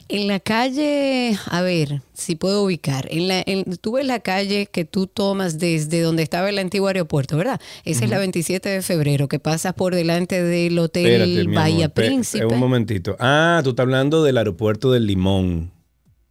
en 0.08 0.28
la 0.28 0.40
calle, 0.40 1.38
a 1.46 1.62
ver 1.62 2.02
si 2.14 2.36
puedo 2.36 2.64
ubicar, 2.64 3.08
en 3.12 3.28
la, 3.28 3.44
en, 3.46 3.64
tú 3.78 3.94
ves 3.94 4.06
la 4.06 4.20
calle 4.20 4.68
que 4.68 4.85
tú 4.86 5.08
tomas 5.08 5.60
desde 5.60 6.02
donde 6.02 6.24
estaba 6.24 6.50
el 6.50 6.58
antiguo 6.60 6.88
aeropuerto, 6.88 7.38
¿verdad? 7.38 7.60
Esa 7.84 8.04
es 8.06 8.10
la 8.10 8.20
27 8.20 8.70
de 8.70 8.82
febrero, 8.82 9.28
que 9.28 9.40
pasas 9.40 9.74
por 9.74 9.94
delante 9.96 10.42
del 10.42 10.78
hotel 10.80 11.06
Espérate, 11.22 11.56
Bahía 11.56 11.86
amor, 11.86 11.94
pe- 11.94 12.06
Príncipe. 12.08 12.46
Un 12.46 12.60
momentito. 12.60 13.16
Ah, 13.20 13.62
tú 13.64 13.72
estás 13.72 13.84
hablando 13.84 14.24
del 14.24 14.38
aeropuerto 14.38 14.92
del 14.92 15.06
Limón. 15.08 15.72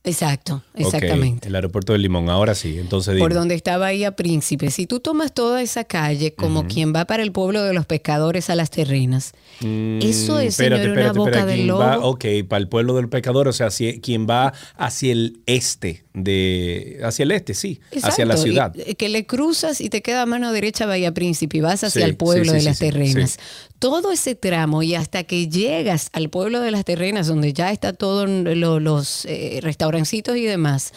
Exacto, 0.07 0.63
exactamente. 0.75 1.49
el 1.49 1.55
aeropuerto 1.55 1.95
del 1.95 2.03
Limón. 2.03 2.29
Ahora 2.29 2.55
sí, 2.55 2.77
entonces 2.79 3.19
Por 3.19 3.31
dime. 3.31 3.39
donde 3.39 3.55
está 3.55 3.79
Bahía 3.79 4.15
Príncipe. 4.15 4.71
Si 4.71 4.87
tú 4.87 5.01
tomas 5.01 5.33
toda 5.33 5.63
esa 5.63 5.85
calle 5.85 6.35
como 6.35 6.67
quien 6.67 6.95
va 6.95 7.07
para 7.07 7.23
el 7.23 7.33
pueblo 7.33 7.63
de 7.63 7.73
los 7.73 7.87
pescadores 7.87 8.51
a 8.51 8.55
las 8.55 8.71
terrenas, 8.71 9.33
Mm, 9.63 10.01
eso 10.03 10.39
es, 10.41 10.49
espérate, 10.61 10.83
señor, 10.83 10.93
una 10.99 11.01
espérate, 11.07 11.19
boca 11.19 11.31
espérate, 11.31 11.51
del 11.53 11.61
¿quién 11.69 11.79
va? 11.81 11.95
lobo. 11.97 12.09
ok, 12.09 12.25
para 12.47 12.61
el 12.61 12.69
pueblo 12.69 12.95
del 12.97 13.09
pecador, 13.09 13.49
o 13.49 13.53
sea, 13.55 13.69
hacia- 13.69 13.99
quien 14.03 14.27
va 14.29 14.53
hacia 14.77 15.11
el 15.13 15.41
este, 15.47 16.04
de, 16.15 17.01
hacia 17.03 17.25
el 17.25 17.33
este, 17.33 17.55
sí, 17.55 17.81
hacia 18.03 18.25
la 18.25 18.37
ciudad. 18.37 18.73
y- 18.75 18.95
que 18.95 19.09
le 19.09 19.27
cruzas 19.27 19.81
y 19.81 19.91
te 19.91 20.01
queda 20.01 20.23
a 20.23 20.27
mano 20.27 20.53
derecha 20.53 20.87
Bahía 20.87 21.13
Príncipe 21.13 21.59
y 21.59 21.61
vas 21.61 21.83
hacia 21.85 22.03
Sí, 22.03 22.09
el 22.09 22.17
pueblo 22.17 22.45
sí, 22.45 22.51
sí, 22.51 22.57
de 22.57 22.63
las 22.63 22.79
terrenas. 22.79 23.39
Todo 23.81 24.13
ese 24.13 24.35
tramo 24.37 24.83
y 24.83 24.95
hasta 24.95 25.25
que 25.25 25.49
llegas 25.49 26.09
al 26.13 26.31
pueblo 26.31 26.61
de 26.61 26.71
las 26.71 26.85
terrenas, 26.85 27.27
donde 27.27 27.53
ya 27.53 27.73
está 27.73 27.93
todos 27.93 28.29
los 28.29 29.25
eh, 29.27 29.59
restaurancitos 29.61 30.37
y 30.37 30.45
demás. 30.45 30.93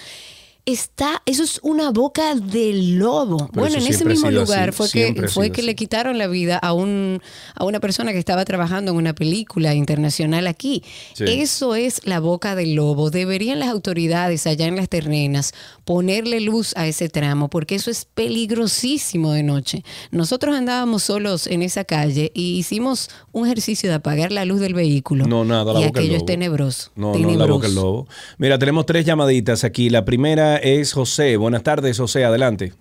Está, 0.68 1.24
eso 1.26 1.44
es 1.44 1.62
una 1.64 1.92
boca 1.92 2.36
del 2.36 2.98
lobo. 3.00 3.38
Pero 3.54 3.68
bueno, 3.68 3.78
en 3.78 3.88
ese 3.88 4.04
mismo 4.04 4.30
lugar 4.30 4.68
así, 4.70 4.78
fue 4.78 4.88
siempre 4.90 5.28
que 5.28 5.32
fue 5.32 5.50
que 5.50 5.62
así. 5.62 5.66
le 5.66 5.76
quitaron 5.76 6.18
la 6.18 6.28
vida 6.28 6.58
a 6.58 6.74
un 6.74 7.22
a 7.56 7.64
una 7.64 7.80
persona 7.80 8.12
que 8.12 8.20
estaba 8.20 8.44
trabajando 8.44 8.92
en 8.92 8.98
una 8.98 9.16
película 9.16 9.74
internacional 9.74 10.46
aquí. 10.46 10.84
Sí. 11.14 11.24
Eso 11.26 11.76
es 11.76 12.02
la 12.06 12.20
boca 12.20 12.54
del 12.56 12.76
lobo. 12.76 13.12
Deberían 13.12 13.60
las 13.60 13.70
autoridades 13.70 14.46
allá 14.46 14.66
en 14.68 14.76
las 14.76 14.90
terrenas 14.90 15.54
ponerle 15.86 16.42
luz 16.42 16.74
a 16.76 16.86
ese 16.86 17.08
tramo 17.08 17.48
porque 17.50 17.76
eso 17.76 17.90
es 17.90 18.04
peligrosísimo 18.04 19.32
de 19.32 19.44
noche. 19.44 19.84
Nosotros 20.12 20.54
andábamos 20.54 21.04
solos 21.04 21.48
en 21.48 21.62
esa 21.62 21.86
calle 21.86 22.32
y 22.34 22.58
hicimos 22.58 23.10
un 23.32 23.46
ejercicio 23.46 23.90
de 23.90 23.96
apagar 23.96 24.34
la 24.34 24.44
luz 24.44 24.60
del 24.60 24.74
vehículo. 24.74 25.26
No, 25.28 25.46
nada, 25.46 25.72
la 25.72 25.80
y 25.80 25.86
boca 25.86 26.00
del 26.02 26.10
aquello 26.10 26.14
es 26.16 26.20
lobo. 26.20 26.26
tenebroso. 26.26 26.92
No, 26.96 27.08
no, 27.08 27.14
la 27.14 27.20
tenebroso. 27.20 27.54
boca 27.54 27.68
del 27.68 27.76
lobo. 27.76 28.08
Mira, 28.38 28.60
tenemos 28.60 28.86
tres 28.86 29.06
llamaditas 29.06 29.64
aquí. 29.64 29.90
La 29.90 30.04
primera 30.04 30.57
es 30.58 30.94
José. 30.94 31.38
Buenas 31.38 31.64
tardes, 31.64 31.98
José, 31.98 32.26
adelante. 32.26 32.74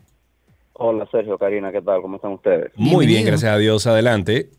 Hola 0.74 1.06
Sergio, 1.10 1.38
Karina, 1.38 1.72
¿qué 1.72 1.80
tal? 1.80 2.02
¿Cómo 2.02 2.16
están 2.16 2.32
ustedes? 2.32 2.70
Muy 2.76 3.06
bien, 3.06 3.24
gracias 3.24 3.50
a 3.50 3.56
Dios, 3.56 3.86
adelante. 3.86 4.50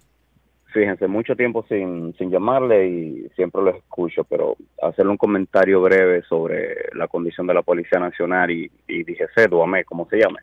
Fíjense, 0.74 1.08
mucho 1.08 1.36
tiempo 1.36 1.66
sin, 1.70 2.16
sin 2.18 2.32
llamarle 2.32 2.88
y 2.88 3.30
siempre 3.36 3.62
los 3.62 3.76
escucho, 3.76 4.24
pero 4.24 4.56
hacerle 4.82 5.12
un 5.12 5.18
comentario 5.18 5.82
breve 5.82 6.24
sobre 6.24 6.90
la 6.94 7.08
condición 7.08 7.48
de 7.48 7.54
la 7.54 7.62
Policía 7.62 8.00
Nacional 8.00 8.52
y, 8.52 8.70
y 8.88 9.04
DGC, 9.04 9.50
Duamé, 9.50 9.86
como 9.86 10.08
se 10.10 10.18
llame. 10.18 10.40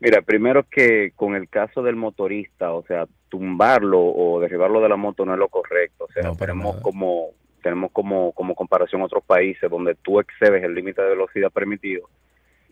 Mira, 0.00 0.22
primero 0.22 0.64
que 0.70 1.12
con 1.14 1.34
el 1.34 1.48
caso 1.48 1.82
del 1.82 1.96
motorista, 1.96 2.72
o 2.72 2.84
sea, 2.84 3.06
tumbarlo 3.28 4.00
o 4.00 4.40
derribarlo 4.40 4.80
de 4.80 4.88
la 4.88 4.96
moto 4.96 5.24
no 5.24 5.34
es 5.34 5.38
lo 5.38 5.48
correcto. 5.48 6.06
O 6.08 6.12
sea, 6.12 6.32
tenemos 6.32 6.76
como 6.80 7.30
tenemos 7.62 7.90
como, 7.92 8.32
como 8.32 8.54
comparación 8.54 9.02
a 9.02 9.06
otros 9.06 9.24
países 9.24 9.70
donde 9.70 9.94
tú 9.96 10.20
excedes 10.20 10.62
el 10.64 10.74
límite 10.74 11.02
de 11.02 11.08
velocidad 11.10 11.50
permitido 11.50 12.08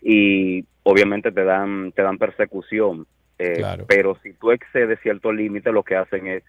y 0.01 0.65
obviamente 0.83 1.31
te 1.31 1.43
dan 1.43 1.91
te 1.93 2.01
dan 2.03 2.17
persecución. 2.17 3.05
Eh, 3.39 3.53
Claro. 3.57 3.85
Pero 3.87 4.17
si 4.23 4.33
tú 4.33 4.51
excedes 4.51 4.99
cierto 5.01 5.31
límite, 5.31 5.71
lo 5.71 5.83
que 5.83 5.95
hacen 5.95 6.27
es 6.27 6.43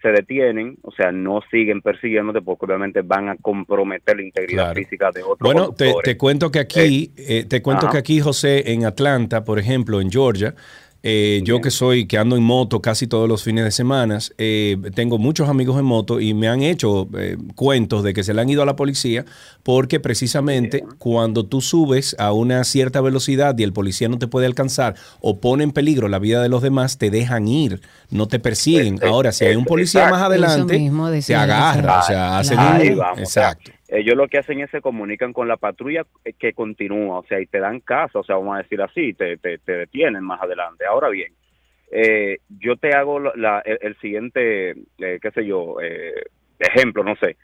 se 0.00 0.08
detienen, 0.08 0.78
o 0.82 0.90
sea, 0.90 1.12
no 1.12 1.40
siguen 1.48 1.80
persiguiéndote 1.80 2.42
porque 2.42 2.64
obviamente 2.66 3.02
van 3.02 3.28
a 3.28 3.36
comprometer 3.36 4.16
la 4.16 4.22
integridad 4.22 4.64
Claro. 4.64 4.80
física 4.80 5.10
de 5.14 5.22
otros 5.22 5.38
Bueno, 5.38 5.72
te, 5.72 5.92
te 6.02 6.16
cuento 6.16 6.50
que 6.50 6.58
aquí, 6.58 7.12
eh, 7.16 7.44
te 7.48 7.62
cuento 7.62 7.86
ajá. 7.86 7.92
que 7.92 7.98
aquí, 7.98 8.20
José, 8.20 8.72
en 8.72 8.84
Atlanta, 8.84 9.44
por 9.44 9.60
ejemplo, 9.60 10.00
en 10.00 10.10
Georgia, 10.10 10.54
eh, 11.04 11.40
yo 11.44 11.60
que 11.60 11.70
soy, 11.70 12.06
que 12.06 12.16
ando 12.16 12.36
en 12.36 12.44
moto 12.44 12.80
casi 12.80 13.08
todos 13.08 13.28
los 13.28 13.42
fines 13.42 13.64
de 13.64 13.72
semana, 13.72 14.18
eh, 14.38 14.76
tengo 14.94 15.18
muchos 15.18 15.48
amigos 15.48 15.78
en 15.78 15.84
moto 15.84 16.20
y 16.20 16.32
me 16.32 16.48
han 16.48 16.62
hecho 16.62 17.08
eh, 17.18 17.36
cuentos 17.56 18.04
de 18.04 18.14
que 18.14 18.22
se 18.22 18.34
le 18.34 18.40
han 18.40 18.48
ido 18.48 18.62
a 18.62 18.66
la 18.66 18.76
policía 18.76 19.24
porque 19.64 19.98
precisamente 19.98 20.84
cuando 20.98 21.44
tú 21.44 21.60
subes 21.60 22.14
a 22.20 22.32
una 22.32 22.62
cierta 22.62 23.00
velocidad 23.00 23.58
y 23.58 23.64
el 23.64 23.72
policía 23.72 24.08
no 24.08 24.18
te 24.18 24.28
puede 24.28 24.46
alcanzar 24.46 24.94
o 25.20 25.40
pone 25.40 25.64
en 25.64 25.72
peligro 25.72 26.06
la 26.06 26.20
vida 26.20 26.40
de 26.40 26.48
los 26.48 26.62
demás, 26.62 26.98
te 26.98 27.10
dejan 27.10 27.48
ir, 27.48 27.80
no 28.10 28.28
te 28.28 28.38
persiguen. 28.38 29.00
Ahora, 29.02 29.32
si 29.32 29.44
hay 29.44 29.56
un 29.56 29.64
policía 29.64 30.08
más 30.08 30.22
adelante, 30.22 30.90
te 31.26 31.34
agarra, 31.34 32.00
o 32.00 32.02
sea, 32.04 32.38
hacen 32.38 32.58
Ahí 32.60 32.90
un... 32.90 32.98
vamos, 32.98 33.22
o 33.22 33.26
sea, 33.26 33.50
Exacto. 33.50 33.81
Ellos 33.92 34.16
lo 34.16 34.28
que 34.28 34.38
hacen 34.38 34.60
es 34.60 34.70
se 34.70 34.80
comunican 34.80 35.32
con 35.32 35.48
la 35.48 35.56
patrulla 35.56 36.04
que 36.38 36.52
continúa, 36.54 37.18
o 37.20 37.24
sea, 37.26 37.40
y 37.40 37.46
te 37.46 37.60
dan 37.60 37.80
caso, 37.80 38.20
o 38.20 38.24
sea, 38.24 38.36
vamos 38.36 38.56
a 38.56 38.62
decir 38.62 38.80
así, 38.82 39.14
te, 39.14 39.36
te, 39.38 39.58
te 39.58 39.72
detienen 39.72 40.24
más 40.24 40.40
adelante. 40.42 40.86
Ahora 40.86 41.08
bien, 41.10 41.32
eh, 41.90 42.38
yo 42.48 42.76
te 42.76 42.94
hago 42.94 43.20
la- 43.20 43.60
el, 43.64 43.78
el 43.82 43.96
siguiente, 43.98 44.70
eh, 44.98 45.18
qué 45.20 45.30
sé 45.34 45.46
yo, 45.46 45.76
eh, 45.82 46.24
ejemplo, 46.58 47.04
no 47.04 47.16
sé. 47.16 47.36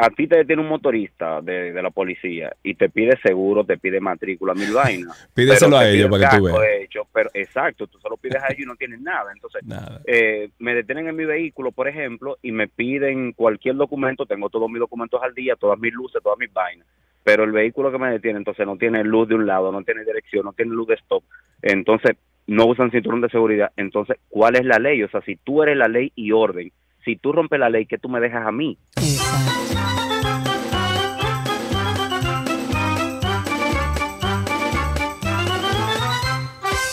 A 0.00 0.10
ti 0.10 0.28
te 0.28 0.36
detiene 0.36 0.62
un 0.62 0.68
motorista 0.68 1.40
de, 1.42 1.72
de 1.72 1.82
la 1.82 1.90
policía 1.90 2.54
y 2.62 2.74
te 2.74 2.88
pide 2.88 3.18
seguro, 3.20 3.64
te 3.64 3.78
pide 3.78 3.98
matrícula, 3.98 4.54
mil 4.54 4.72
vainas. 4.72 5.28
Pídeselo 5.34 5.76
a 5.76 5.88
ellos 5.88 6.08
para 6.08 6.30
que 6.30 6.36
tú 6.36 6.44
veas. 6.44 6.82
hecho, 6.82 7.02
pero 7.12 7.30
exacto, 7.34 7.88
tú 7.88 7.98
solo 7.98 8.16
pides 8.16 8.40
a 8.40 8.46
ellos 8.46 8.60
y 8.60 8.66
no 8.66 8.76
tienes 8.76 9.00
nada. 9.00 9.32
Entonces, 9.32 9.62
eh, 10.06 10.50
me 10.60 10.76
detienen 10.76 11.08
en 11.08 11.16
mi 11.16 11.24
vehículo, 11.24 11.72
por 11.72 11.88
ejemplo, 11.88 12.38
y 12.42 12.52
me 12.52 12.68
piden 12.68 13.32
cualquier 13.32 13.74
documento, 13.74 14.24
tengo 14.24 14.48
todos 14.50 14.70
mis 14.70 14.78
documentos 14.78 15.20
al 15.20 15.34
día, 15.34 15.56
todas 15.56 15.80
mis 15.80 15.92
luces, 15.92 16.22
todas 16.22 16.38
mis 16.38 16.52
vainas, 16.52 16.86
pero 17.24 17.42
el 17.42 17.50
vehículo 17.50 17.90
que 17.90 17.98
me 17.98 18.12
detiene, 18.12 18.38
entonces 18.38 18.64
no 18.66 18.76
tiene 18.76 19.02
luz 19.02 19.28
de 19.28 19.34
un 19.34 19.48
lado, 19.48 19.72
no 19.72 19.82
tiene 19.82 20.04
dirección, 20.04 20.44
no 20.44 20.52
tiene 20.52 20.74
luz 20.74 20.86
de 20.86 20.94
stop, 20.94 21.24
entonces 21.60 22.16
no 22.46 22.66
usan 22.66 22.92
cinturón 22.92 23.20
de 23.20 23.30
seguridad, 23.30 23.72
entonces, 23.76 24.16
¿cuál 24.28 24.54
es 24.54 24.64
la 24.64 24.78
ley? 24.78 25.02
O 25.02 25.08
sea, 25.10 25.22
si 25.22 25.34
tú 25.34 25.60
eres 25.64 25.76
la 25.76 25.88
ley 25.88 26.12
y 26.14 26.30
orden, 26.30 26.70
si 27.04 27.16
tú 27.16 27.32
rompes 27.32 27.58
la 27.58 27.68
ley, 27.68 27.86
¿qué 27.86 27.98
tú 27.98 28.08
me 28.08 28.20
dejas 28.20 28.46
a 28.46 28.52
mí? 28.52 28.78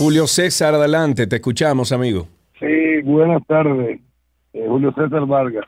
Julio 0.06 0.28
César, 0.28 0.76
adelante, 0.76 1.26
te 1.26 1.38
escuchamos, 1.38 1.92
amigo. 1.92 2.28
Sí, 2.60 3.02
buenas 3.04 3.44
tardes. 3.48 4.00
Eh, 4.54 4.66
Julio 4.68 4.94
César 4.94 5.26
Vargas. 5.26 5.66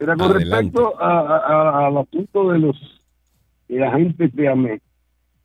Mira, 0.00 0.16
con 0.16 0.30
Adelante. 0.30 0.70
respecto 0.78 0.98
a- 0.98 1.20
a- 1.20 1.36
a- 1.82 1.86
al 1.88 1.98
asunto 1.98 2.50
de 2.50 2.60
los 2.60 2.76
eh, 3.68 3.84
agentes 3.84 4.34
de 4.34 4.48
AME, 4.48 4.80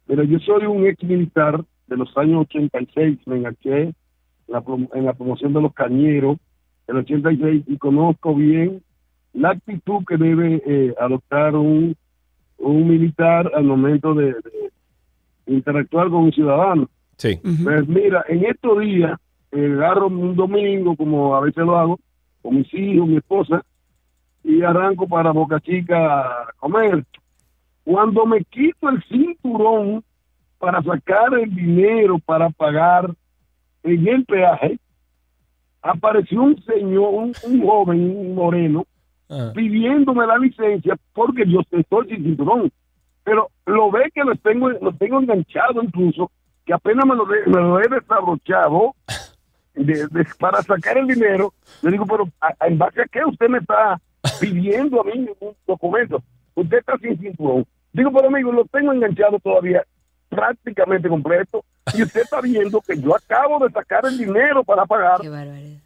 pero 0.07 0.23
yo 0.23 0.39
soy 0.39 0.65
un 0.67 0.85
ex 0.87 1.03
militar 1.03 1.61
de 1.87 1.97
los 1.97 2.15
años 2.17 2.45
86, 2.49 3.19
me 3.25 3.35
enganché 3.39 3.81
en 3.81 3.93
la, 4.47 4.63
en 4.93 5.03
la 5.05 5.11
promoción 5.13 5.51
de 5.51 5.61
los 5.61 5.73
cañeros 5.73 6.37
del 6.87 6.95
86 6.95 7.65
y 7.67 7.77
conozco 7.77 8.33
bien 8.35 8.81
la 9.33 9.49
actitud 9.49 10.05
que 10.07 10.15
debe 10.15 10.63
eh, 10.65 10.95
adoptar 10.97 11.55
un, 11.57 11.93
un 12.57 12.87
militar 12.87 13.51
al 13.53 13.65
momento 13.65 14.13
de, 14.13 14.27
de 14.27 14.71
interactuar 15.47 16.05
con 16.09 16.23
un 16.23 16.31
ciudadano. 16.31 16.89
Sí. 17.19 17.37
Pues 17.63 17.87
mira, 17.87 18.23
en 18.29 18.45
estos 18.45 18.79
días, 18.79 19.19
eh, 19.51 19.73
agarro 19.75 20.07
un 20.07 20.35
domingo, 20.35 20.95
como 20.95 21.35
a 21.35 21.41
veces 21.41 21.65
lo 21.65 21.77
hago, 21.77 21.99
con 22.41 22.55
mis 22.55 22.73
hijos, 22.73 23.07
mi 23.07 23.17
esposa, 23.17 23.61
y 24.41 24.61
arranco 24.61 25.05
para 25.05 25.31
Boca 25.31 25.59
Chica 25.59 26.21
a 26.21 26.53
comer. 26.57 27.03
Cuando 27.83 28.25
me 28.25 28.43
quito 28.45 28.87
el 28.87 29.03
cinturón 29.03 30.01
para 30.59 30.81
sacar 30.81 31.33
el 31.33 31.53
dinero 31.53 32.19
para 32.19 32.49
pagar 32.51 33.13
en 33.83 34.07
el 34.07 34.23
peaje, 34.23 34.79
apareció 35.81 36.41
un 36.41 36.63
señor, 36.63 37.13
un, 37.13 37.33
un 37.43 37.67
joven, 37.67 38.17
un 38.17 38.35
moreno, 38.35 38.85
pidiéndome 39.53 40.25
la 40.25 40.37
licencia 40.37 40.97
porque 41.13 41.45
yo 41.45 41.59
estoy 41.69 42.07
sin 42.07 42.23
cinturón. 42.23 42.71
Pero 43.25 43.49
lo 43.65 43.91
ve 43.91 44.09
que 44.13 44.23
lo 44.23 44.35
tengo, 44.37 44.69
lo 44.69 44.93
tengo 44.93 45.19
enganchado 45.19 45.83
incluso, 45.83 46.31
que 46.69 46.73
apenas 46.75 47.03
me 47.03 47.15
lo, 47.15 47.25
de- 47.25 47.47
me 47.47 47.59
lo 47.61 47.79
he 47.81 47.87
desabrochado 47.87 48.93
de- 49.73 50.05
de- 50.11 50.27
para 50.39 50.61
sacar 50.61 50.99
el 50.99 51.07
dinero. 51.07 51.51
Le 51.81 51.89
digo, 51.89 52.05
pero 52.05 52.29
¿a- 52.39 52.53
a- 52.59 52.67
¿en 52.67 52.77
base 52.77 53.01
a 53.01 53.05
qué 53.05 53.25
usted 53.25 53.49
me 53.49 53.57
está 53.57 53.99
pidiendo 54.39 55.01
a 55.01 55.03
mí 55.03 55.27
un 55.39 55.55
documento? 55.65 56.21
Usted 56.53 56.77
está 56.77 56.95
sin 56.99 57.17
cinturón. 57.17 57.65
Digo, 57.91 58.11
pero 58.11 58.27
amigo, 58.27 58.51
lo 58.51 58.65
tengo 58.65 58.93
enganchado 58.93 59.39
todavía 59.39 59.83
prácticamente 60.29 61.09
completo 61.09 61.65
y 61.95 62.03
usted 62.03 62.21
está 62.21 62.39
viendo 62.39 62.81
que 62.81 63.01
yo 63.01 63.15
acabo 63.15 63.65
de 63.65 63.73
sacar 63.73 64.05
el 64.05 64.15
dinero 64.19 64.63
para 64.63 64.85
pagar, 64.85 65.19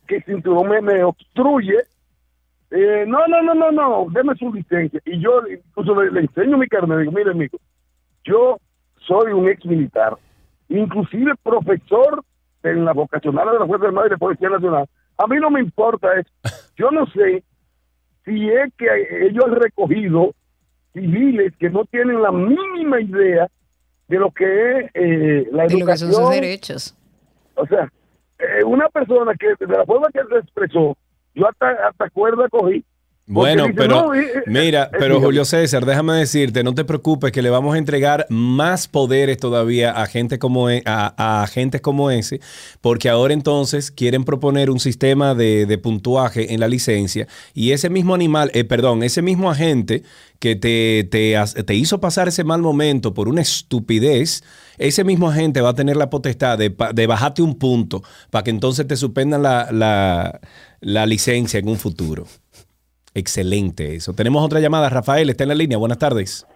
que 0.05 0.17
el 0.17 0.23
cinturón 0.25 0.67
me, 0.67 0.81
me 0.81 1.01
obstruye. 1.01 1.77
Eh, 2.71 3.05
no, 3.07 3.25
no, 3.27 3.41
no, 3.41 3.53
no, 3.53 3.71
no, 3.71 4.07
deme 4.11 4.35
su 4.35 4.51
licencia. 4.53 4.99
Y 5.05 5.21
yo 5.21 5.43
incluso 5.47 6.01
le, 6.01 6.11
le 6.11 6.19
enseño 6.21 6.57
mi 6.57 6.67
carnet, 6.67 6.99
digo, 6.99 7.13
mire, 7.13 7.31
amigo, 7.31 7.57
yo 8.25 8.57
soy 9.07 9.31
un 9.31 9.47
ex 9.47 9.63
militar, 9.65 10.17
inclusive 10.77 11.33
profesor 11.43 12.23
en 12.63 12.85
la 12.85 12.93
vocacional 12.93 13.51
de 13.51 13.59
la 13.59 13.67
Fuerza 13.67 13.87
Armada 13.87 14.07
y 14.07 14.09
de 14.11 14.17
Policía 14.17 14.49
Nacional. 14.49 14.87
A 15.17 15.27
mí 15.27 15.37
no 15.39 15.49
me 15.49 15.59
importa 15.59 16.07
eso. 16.19 16.29
Yo 16.77 16.89
no 16.91 17.05
sé 17.07 17.43
si 18.25 18.49
es 18.49 18.73
que 18.77 18.87
ellos 19.27 19.43
han 19.45 19.55
recogido 19.55 20.33
civiles 20.93 21.53
que 21.59 21.69
no 21.69 21.85
tienen 21.85 22.21
la 22.21 22.31
mínima 22.31 23.01
idea 23.01 23.47
de 24.07 24.17
lo 24.17 24.31
que 24.31 24.45
es 24.79 24.91
eh, 24.93 25.47
la 25.51 25.65
De 25.67 25.77
lo 25.79 25.85
que 25.85 25.97
son 25.97 26.09
sus 26.09 26.17
educación. 26.17 26.31
derechos. 26.31 26.95
O 27.55 27.65
sea, 27.67 27.91
eh, 28.39 28.63
una 28.65 28.87
persona 28.89 29.33
que 29.35 29.53
de 29.65 29.77
la 29.77 29.85
forma 29.85 30.07
que 30.13 30.19
se 30.29 30.39
expresó, 30.39 30.97
yo 31.35 31.47
hasta, 31.47 31.69
hasta 31.87 32.09
cuerda 32.09 32.47
cogí. 32.49 32.83
Bueno, 33.25 33.63
dice, 33.67 33.75
pero 33.77 34.01
no, 34.07 34.13
eh, 34.13 34.27
eh, 34.35 34.41
mira, 34.47 34.83
eh, 34.83 34.87
pero 34.91 35.05
dígame. 35.15 35.25
Julio 35.25 35.45
César, 35.45 35.85
déjame 35.85 36.13
decirte, 36.15 36.61
no 36.61 36.75
te 36.75 36.83
preocupes 36.83 37.31
que 37.31 37.41
le 37.41 37.49
vamos 37.49 37.73
a 37.73 37.77
entregar 37.77 38.25
más 38.29 38.89
poderes 38.89 39.37
todavía 39.37 39.91
a 39.91 40.05
gente 40.07 40.39
como 40.39 40.69
e- 40.69 40.83
a, 40.85 41.13
a 41.15 41.43
agentes 41.43 41.79
como 41.79 42.11
ese, 42.11 42.41
porque 42.81 43.07
ahora 43.07 43.33
entonces 43.33 43.91
quieren 43.91 44.25
proponer 44.25 44.69
un 44.69 44.81
sistema 44.81 45.35
de, 45.35 45.65
de 45.65 45.77
puntuaje 45.77 46.53
en 46.53 46.59
la 46.59 46.67
licencia 46.67 47.27
y 47.53 47.71
ese 47.71 47.89
mismo 47.89 48.13
animal, 48.13 48.51
eh, 48.53 48.65
perdón, 48.65 49.03
ese 49.03 49.21
mismo 49.21 49.49
agente 49.49 50.03
que 50.39 50.57
te, 50.57 51.07
te, 51.09 51.37
has- 51.37 51.53
te 51.53 51.75
hizo 51.75 52.01
pasar 52.01 52.27
ese 52.27 52.43
mal 52.43 52.61
momento 52.61 53.13
por 53.13 53.29
una 53.29 53.41
estupidez, 53.41 54.43
ese 54.77 55.05
mismo 55.05 55.29
agente 55.29 55.61
va 55.61 55.69
a 55.69 55.75
tener 55.75 55.95
la 55.95 56.09
potestad 56.09 56.57
de, 56.57 56.75
de 56.93 57.07
bajarte 57.07 57.41
un 57.41 57.55
punto 57.57 58.03
para 58.31 58.43
que 58.43 58.49
entonces 58.51 58.85
te 58.85 58.97
suspendan 58.97 59.43
la, 59.43 59.69
la- 59.71 60.41
la 60.81 61.05
licencia 61.05 61.57
en 61.57 61.69
un 61.69 61.77
futuro. 61.77 62.27
Excelente 63.15 63.95
eso. 63.95 64.13
Tenemos 64.13 64.43
otra 64.43 64.59
llamada. 64.59 64.89
Rafael 64.89 65.29
está 65.29 65.43
en 65.43 65.49
la 65.49 65.55
línea. 65.55 65.77
Buenas 65.77 65.99
tardes. 65.99 66.47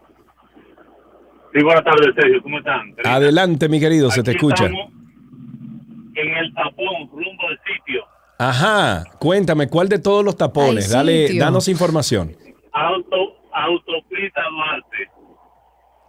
Sí, 1.54 1.64
buenas 1.64 1.84
tardes, 1.84 2.14
Sergio. 2.16 2.42
¿Cómo 2.42 2.58
están? 2.60 2.94
Adelante, 3.04 3.70
mi 3.70 3.80
querido. 3.80 4.10
Se 4.12 4.24
te 4.24 4.32
escucha. 4.32 4.66
En 4.66 6.30
el 6.36 6.54
tapón, 6.54 7.10
rumbo 7.12 7.48
al 7.48 7.60
sitio. 7.66 8.04
Ajá. 8.40 9.04
Cuéntame, 9.20 9.68
¿cuál 9.68 9.88
de 9.90 10.00
todos 10.00 10.24
los 10.26 10.36
tapones? 10.36 10.88
Ay, 10.88 10.92
Dale, 10.94 11.28
sitio. 11.28 11.44
danos 11.44 11.68
información. 11.68 12.36
Auto, 12.74 13.38
autopista 13.52 14.42
Duarte. 14.50 14.98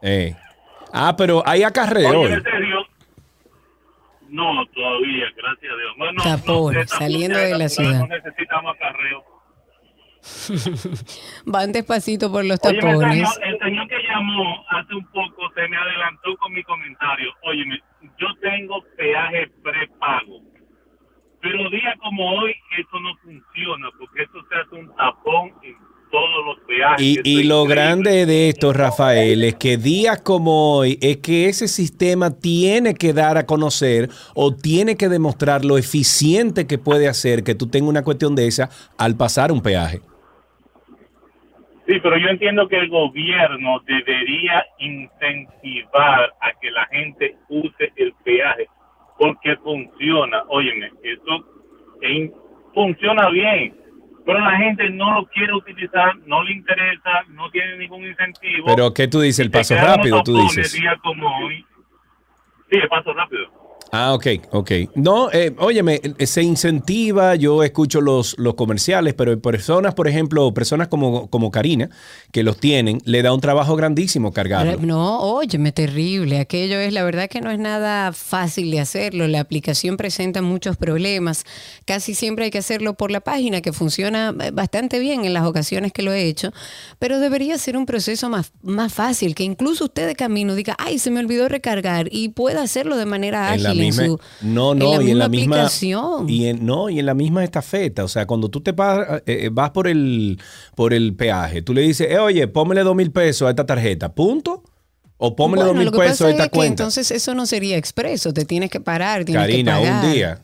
Eh. 0.03 0.37
Ah, 0.93 1.15
pero 1.17 1.43
hay 1.47 1.63
acarreo 1.63 2.21
Oye, 2.21 2.41
serio. 2.41 2.77
No, 4.31 4.65
todavía, 4.75 5.25
gracias 5.37 5.73
a 5.73 5.77
Dios. 5.77 5.93
Bueno, 5.99 6.23
Tapón, 6.23 6.75
no 6.75 6.81
tapón 6.81 6.99
saliendo 6.99 7.39
de 7.39 7.59
la 7.59 7.69
ciudad. 7.69 8.01
No 8.01 8.07
necesitamos 8.09 8.75
acarreo. 8.77 9.25
Van 11.47 11.73
despacito 11.73 12.31
por 12.31 12.45
los 12.45 12.59
Oye, 12.65 12.77
el 12.77 12.81
tapones. 12.81 13.13
señor, 13.13 13.49
el 13.49 13.59
señor 13.59 13.89
que 13.89 14.03
llamó 14.03 14.65
hace 14.71 14.95
un 14.95 15.07
poco 15.07 15.51
se 15.55 15.69
me 15.69 15.77
adelantó 15.77 16.37
con 16.39 16.53
mi 16.53 16.63
comentario. 16.65 17.33
Óyeme, 17.43 17.81
yo 18.19 18.27
tengo 18.41 18.83
peaje 18.97 19.49
prepago. 19.63 20.41
Pero 21.41 21.71
día 21.71 21.95
como 22.01 22.41
hoy, 22.41 22.55
eso 22.77 22.99
no 23.01 23.17
funciona 23.23 23.89
porque 23.99 24.23
eso 24.23 24.45
se 24.49 24.55
hace 24.57 24.75
un 24.75 24.95
tapón 24.97 25.53
en 25.63 25.77
todos 26.11 26.47
los 26.47 26.67
peajes. 26.67 27.01
Y, 27.01 27.45
lo 27.45 27.63
increíble. 27.63 27.75
grande 27.75 28.27
de 28.27 28.49
esto, 28.49 28.73
Rafael, 28.73 29.45
es 29.45 29.55
que 29.55 29.77
días 29.77 30.21
como 30.23 30.77
hoy, 30.77 30.99
es 31.01 31.19
que 31.19 31.49
ese 31.49 31.69
sistema 31.69 32.31
tiene 32.31 32.95
que 32.95 33.13
dar 33.13 33.39
a 33.39 33.47
conocer 33.47 34.11
o 34.35 34.55
tiene 34.55 34.97
que 34.97 35.09
demostrar 35.09 35.65
lo 35.65 35.79
eficiente 35.79 36.67
que 36.67 36.79
puede 36.79 37.09
hacer 37.09 37.45
que 37.45 37.55
tú 37.55 37.69
tengas 37.69 37.91
una 37.91 38.03
cuestión 38.03 38.35
de 38.35 38.49
esa 38.49 38.71
al 38.97 39.17
pasar 39.17 39.53
un 39.53 39.61
peaje. 39.61 40.01
Sí, 41.89 41.99
pero 42.03 42.19
yo 42.19 42.29
entiendo 42.29 42.69
que 42.69 42.77
el 42.77 42.91
gobierno 42.91 43.81
debería 43.87 44.63
incentivar 44.79 46.31
a 46.41 46.53
que 46.61 46.71
la 46.71 46.85
gente 46.87 47.35
use 47.49 47.93
el 47.97 48.13
peaje 48.25 48.67
porque 49.19 49.57
funciona. 49.57 50.43
Óyeme, 50.49 50.91
eso 51.03 51.45
es- 52.03 52.31
funciona 52.75 53.31
bien, 53.31 53.75
pero 54.27 54.39
la 54.39 54.57
gente 54.59 54.91
no 54.91 55.15
lo 55.15 55.27
quiere 55.29 55.55
utilizar, 55.55 56.15
no 56.27 56.43
le 56.43 56.53
interesa, 56.53 57.25
no 57.29 57.51
tiene 57.51 57.79
ningún 57.79 58.05
incentivo. 58.05 58.67
Pero, 58.67 58.93
¿qué 58.93 59.09
tú 59.09 59.21
dices? 59.23 59.47
El 59.47 59.51
paso 59.51 59.75
rápido, 59.75 60.23
tú 60.23 60.37
dices. 60.43 60.73
días 60.79 60.99
como 61.03 61.27
hoy. 61.39 61.65
Sí, 62.71 62.79
el 62.83 62.89
paso 62.89 63.15
rápido. 63.15 63.51
Ah, 63.91 64.13
ok, 64.13 64.27
ok. 64.51 64.71
No, 64.97 65.31
eh, 65.33 65.55
óyeme, 65.59 66.01
eh, 66.19 66.27
se 66.27 66.43
incentiva, 66.43 67.35
yo 67.37 67.63
escucho 67.63 68.01
los, 68.01 68.39
los 68.39 68.55
comerciales, 68.55 69.15
pero 69.15 69.41
personas, 69.41 69.95
por 69.95 70.09
ejemplo, 70.09 70.53
personas 70.53 70.89
como, 70.89 71.29
como 71.29 71.51
Karina, 71.51 71.89
que 72.31 72.43
los 72.43 72.59
tienen, 72.59 73.01
le 73.05 73.23
da 73.23 73.33
un 73.33 73.41
trabajo 73.41 73.77
grandísimo 73.77 74.33
cargarlo. 74.33 74.79
No, 74.81 75.21
óyeme, 75.21 75.73
terrible. 75.73 76.39
Aquello 76.39 76.79
es, 76.79 76.93
la 76.93 77.03
verdad 77.03 77.29
que 77.29 77.41
no 77.41 77.51
es 77.51 77.59
nada 77.59 78.13
fácil 78.13 78.71
de 78.71 78.81
hacerlo. 78.81 79.27
La 79.27 79.41
aplicación 79.41 79.97
presenta 79.97 80.43
muchos 80.43 80.77
problemas. 80.77 81.45
Casi 81.87 82.15
siempre 82.15 82.47
hay 82.47 82.51
que 82.51 82.59
hacerlo 82.59 82.95
por 82.95 83.11
la 83.11 83.21
página, 83.21 83.63
que 83.63 83.73
funciona 83.73 84.35
eh, 84.41 84.51
bastante 84.51 84.99
bien 84.99 85.25
en 85.25 85.33
las 85.33 85.45
ocasiones 85.45 85.93
que 85.93 86.03
lo 86.03 86.13
he 86.13 86.25
hecho. 86.25 86.53
Pero 86.99 87.21
debería 87.21 87.57
ser 87.57 87.77
un 87.77 87.87
proceso 87.87 88.29
más, 88.29 88.53
más 88.63 88.93
fácil, 88.93 89.35
que 89.35 89.45
incluso 89.45 89.85
usted 89.85 90.07
de 90.07 90.15
camino 90.15 90.55
diga, 90.55 90.77
ay, 90.79 90.99
se 90.99 91.11
me 91.11 91.21
olvidó 91.21 91.49
recargar 91.49 92.09
y 92.11 92.29
pueda 92.31 92.63
hacerlo 92.63 92.97
de 92.99 93.07
manera 93.07 93.51
ágil 93.51 93.78
en, 93.81 93.87
misma, 93.87 94.05
su, 94.07 94.21
no, 94.43 94.73
en 94.73 94.79
no, 94.79 94.97
la 94.97 95.03
y 95.03 95.11
en 95.11 95.19
la 95.19 95.29
misma 95.29 95.57
aplicación. 95.57 96.29
y 96.29 96.47
en, 96.47 96.65
no, 96.67 96.89
y 96.91 96.99
en 96.99 97.07
la 97.07 97.15
misma 97.15 97.45
estafeta, 97.45 98.05
o 98.05 98.09
sea, 98.09 98.27
cuando 98.27 98.49
tú 98.49 98.61
te 98.61 98.73
vas, 98.73 99.23
eh, 99.27 99.49
vas 99.53 99.71
por 99.71 99.89
el 99.89 100.41
por 100.75 100.93
el 100.95 101.15
peaje, 101.15 101.63
tú 101.63 101.75
le 101.75 101.83
dices, 101.83 102.09
eh, 102.11 102.19
oye, 102.19 102.49
pómele 102.49 102.83
dos 102.83 102.95
mil 102.97 103.11
pesos 103.11 103.47
a 103.47 103.51
esta 103.51 103.67
tarjeta, 103.67 104.15
punto, 104.15 104.63
o 105.17 105.35
pómele 105.35 105.65
dos 105.65 105.77
mil 105.77 105.91
pesos 105.91 106.23
a 106.23 106.31
esta 106.31 106.45
es 106.45 106.51
que 106.51 106.57
cuenta. 106.57 106.83
entonces 106.85 107.11
eso 107.11 107.35
no 107.35 107.47
sería 107.47 107.77
expreso, 107.77 108.33
te 108.33 108.45
tienes 108.45 108.71
que 108.71 108.81
parar, 108.81 109.25
tienes 109.25 109.43
Karina, 109.43 109.79
que 109.79 109.87
pagar. 109.87 110.05
un 110.05 110.13
día. 110.13 110.43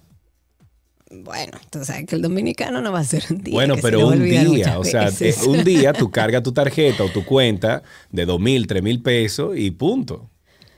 Bueno, 1.11 1.53
tú 1.71 1.85
sabes 1.85 2.07
que 2.07 2.17
el 2.17 2.23
dominicano 2.23 2.81
no 2.81 2.91
va 2.91 2.99
a 3.01 3.05
ser 3.05 3.25
un 3.31 3.39
día. 3.41 3.55
Bueno, 3.55 3.77
pero 3.81 4.09
un 4.09 4.23
día, 4.25 4.79
o 4.79 4.85
sea, 4.85 5.05
veces. 5.05 5.43
eh, 5.43 5.49
un 5.49 5.63
día 5.63 5.93
tú 5.93 6.11
cargas 6.11 6.43
tu 6.43 6.53
tarjeta 6.53 7.05
o 7.05 7.09
tu 7.09 7.25
cuenta 7.25 7.83
de 8.11 8.27
dos 8.27 8.41
mil, 8.41 8.67
tres 8.67 8.83
mil 8.83 9.01
pesos 9.01 9.57
y 9.57 9.71
punto. 9.71 10.29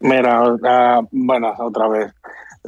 Mira, 0.00 0.42
ah, 0.64 1.00
bueno, 1.10 1.52
otra 1.58 1.88
vez. 1.88 2.12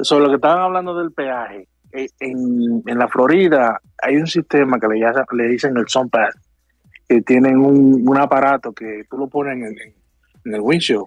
Sobre 0.01 0.23
lo 0.25 0.29
que 0.29 0.35
estaban 0.35 0.59
hablando 0.59 0.97
del 0.97 1.11
peaje, 1.11 1.67
eh, 1.93 2.07
en, 2.19 2.81
en 2.85 2.97
la 2.97 3.07
Florida 3.07 3.79
hay 4.01 4.17
un 4.17 4.27
sistema 4.27 4.79
que 4.79 4.87
le, 4.87 4.99
le 5.33 5.47
dicen 5.47 5.75
el 5.77 5.87
Sunpass, 5.87 6.35
que 7.07 7.21
tienen 7.21 7.57
un, 7.57 8.03
un 8.07 8.17
aparato 8.17 8.71
que 8.73 9.03
tú 9.09 9.17
lo 9.17 9.27
pones 9.27 9.53
en 9.55 9.63
el, 9.65 9.93
en 10.45 10.53
el 10.55 10.61
windshield. 10.61 11.03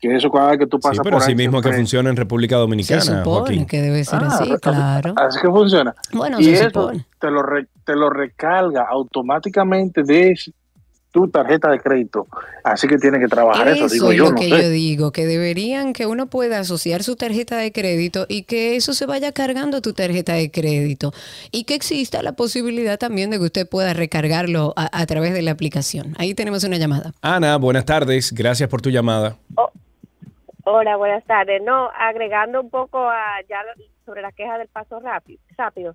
Que 0.00 0.16
eso 0.16 0.32
cada 0.32 0.50
vez 0.50 0.58
que 0.58 0.66
tú 0.66 0.78
Sí, 0.78 0.82
pasas 0.88 0.98
pero 1.04 1.14
por 1.14 1.22
así 1.22 1.30
ahí, 1.30 1.36
mismo 1.36 1.60
que 1.62 1.72
funciona 1.72 2.10
en 2.10 2.16
República 2.16 2.56
Dominicana, 2.56 3.00
Se 3.00 3.06
supone 3.18 3.24
Joaquín. 3.38 3.66
que 3.66 3.80
debe 3.80 4.02
ser 4.02 4.18
Ah, 4.24 4.26
así, 4.32 4.50
claro. 4.60 5.14
Así 5.16 5.40
que 5.40 5.46
funciona. 5.48 5.94
Bueno, 6.12 6.40
y 6.40 6.44
se 6.44 6.52
eso 6.54 6.64
supone. 6.70 7.06
te 7.20 7.30
lo, 7.30 7.42
re- 7.44 7.68
te 7.84 7.94
lo 7.94 8.10
recarga 8.10 8.84
automáticamente 8.90 10.02
de 10.02 10.30
tu 11.12 11.28
tarjeta 11.28 11.70
de 11.70 11.78
crédito. 11.78 12.26
Así 12.64 12.88
que 12.88 12.98
tiene 12.98 13.20
que 13.20 13.28
trabajar 13.28 13.68
eso, 13.68 13.84
Eso 13.86 13.94
digo 13.94 14.10
es 14.10 14.16
yo, 14.18 14.24
lo 14.24 14.30
no 14.30 14.36
que 14.36 14.44
sé. 14.44 14.50
yo 14.50 14.68
digo, 14.70 15.12
que 15.12 15.26
deberían 15.26 15.92
que 15.92 16.06
uno 16.06 16.26
pueda 16.26 16.58
asociar 16.58 17.02
su 17.04 17.14
tarjeta 17.16 17.56
de 17.58 17.70
crédito 17.70 18.26
y 18.28 18.42
que 18.44 18.74
eso 18.76 18.92
se 18.94 19.06
vaya 19.06 19.30
cargando 19.32 19.76
a 19.76 19.80
tu 19.80 19.92
tarjeta 19.92 20.32
de 20.34 20.50
crédito 20.50 21.12
y 21.52 21.64
que 21.64 21.74
exista 21.74 22.22
la 22.22 22.32
posibilidad 22.32 22.98
también 22.98 23.30
de 23.30 23.38
que 23.38 23.44
usted 23.44 23.68
pueda 23.68 23.92
recargarlo 23.92 24.72
a, 24.76 24.88
a 25.00 25.06
través 25.06 25.32
de 25.34 25.42
la 25.42 25.50
aplicación. 25.52 26.14
Ahí 26.18 26.34
tenemos 26.34 26.64
una 26.64 26.78
llamada. 26.78 27.12
Ana, 27.22 27.56
buenas 27.58 27.84
tardes. 27.84 28.32
Gracias 28.32 28.68
por 28.68 28.80
tu 28.80 28.90
llamada. 28.90 29.36
Hola, 30.64 30.96
buenas 30.96 31.24
tardes. 31.24 31.60
No, 31.64 31.90
agregando 31.98 32.60
un 32.60 32.70
poco 32.70 32.98
a 32.98 33.40
ya 33.48 33.58
sobre 34.06 34.22
la 34.22 34.32
queja 34.32 34.58
del 34.58 34.68
paso 34.68 35.00
rápido, 35.00 35.40
rápido. 35.58 35.94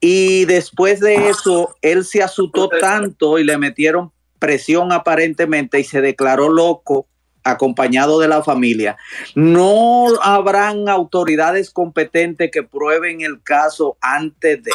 Y 0.00 0.44
después 0.46 1.00
de 1.00 1.28
eso, 1.28 1.76
él 1.82 2.04
se 2.04 2.22
asustó 2.22 2.68
tanto 2.68 3.38
y 3.38 3.44
le 3.44 3.58
metieron 3.58 4.12
presión 4.38 4.92
aparentemente 4.92 5.78
y 5.78 5.84
se 5.84 6.00
declaró 6.00 6.48
loco 6.48 7.06
acompañado 7.44 8.18
de 8.18 8.28
la 8.28 8.42
familia. 8.42 8.96
No 9.34 10.06
habrán 10.22 10.88
autoridades 10.88 11.70
competentes 11.70 12.50
que 12.50 12.62
prueben 12.62 13.20
el 13.20 13.42
caso 13.42 13.96
antes 14.00 14.62
de. 14.62 14.72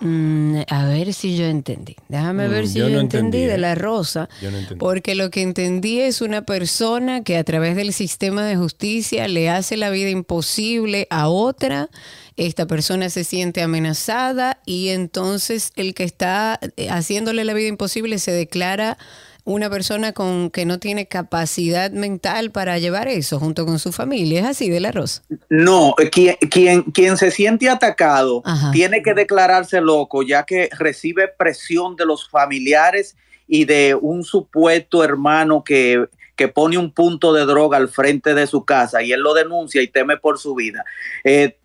Mm, 0.00 0.60
a 0.68 0.84
ver 0.86 1.14
si 1.14 1.36
yo 1.36 1.46
entendí. 1.46 1.96
Déjame 2.08 2.48
Mm, 2.48 2.50
ver 2.50 2.68
si 2.68 2.78
yo 2.78 2.88
yo, 2.88 2.94
no 2.96 3.00
entendí, 3.00 3.38
entendí, 3.38 3.46
de 3.46 3.54
¿eh? 3.54 3.58
La 3.58 3.74
Rosa. 3.74 4.28
Yo 4.42 4.50
no 4.50 4.58
entendí. 4.58 4.78
Porque 4.78 5.14
lo 5.14 5.30
que 5.30 5.42
entendí 5.42 6.00
es 6.00 6.20
una 6.20 6.42
persona 6.42 7.22
que 7.24 7.36
a 7.38 7.44
través 7.44 7.76
del 7.76 7.92
sistema 7.94 8.44
de 8.44 8.56
justicia 8.56 9.26
le 9.28 9.48
hace 9.48 9.76
la 9.76 9.88
vida 9.90 10.10
imposible 10.10 11.06
a 11.10 11.28
otra. 11.28 11.88
Esta 12.36 12.66
persona 12.66 13.08
se 13.08 13.24
siente 13.24 13.62
amenazada 13.62 14.60
y 14.66 14.88
entonces 14.88 15.72
el 15.76 15.94
que 15.94 16.04
está 16.04 16.60
eh, 16.76 16.88
haciéndole 16.90 17.44
la 17.44 17.54
vida 17.54 17.68
imposible 17.68 18.18
se 18.18 18.32
declara 18.32 18.98
una 19.46 19.70
persona 19.70 20.12
con 20.12 20.50
que 20.50 20.66
no 20.66 20.78
tiene 20.78 21.06
capacidad 21.06 21.92
mental 21.92 22.50
para 22.50 22.78
llevar 22.78 23.06
eso 23.06 23.38
junto 23.38 23.64
con 23.64 23.78
su 23.78 23.92
familia. 23.92 24.40
Es 24.40 24.46
así 24.46 24.68
de 24.68 24.80
la 24.80 24.90
Rosa. 24.90 25.22
No, 25.48 25.94
eh, 25.98 26.10
quien, 26.10 26.36
quien, 26.50 26.82
quien 26.82 27.16
se 27.16 27.30
siente 27.30 27.70
atacado 27.70 28.42
Ajá. 28.44 28.72
tiene 28.72 29.02
que 29.02 29.14
declararse 29.14 29.80
loco, 29.80 30.24
ya 30.24 30.42
que 30.42 30.68
recibe 30.76 31.28
presión 31.28 31.94
de 31.94 32.04
los 32.04 32.28
familiares 32.28 33.16
y 33.46 33.64
de 33.66 33.94
un 33.94 34.24
supuesto 34.24 35.04
hermano 35.04 35.62
que, 35.62 36.08
que 36.34 36.48
pone 36.48 36.76
un 36.76 36.92
punto 36.92 37.32
de 37.32 37.46
droga 37.46 37.78
al 37.78 37.88
frente 37.88 38.34
de 38.34 38.48
su 38.48 38.64
casa 38.64 39.00
y 39.04 39.12
él 39.12 39.20
lo 39.20 39.32
denuncia 39.32 39.80
y 39.80 39.86
teme 39.86 40.16
por 40.16 40.40
su 40.40 40.56
vida. 40.56 40.84
Eh, 41.22 41.56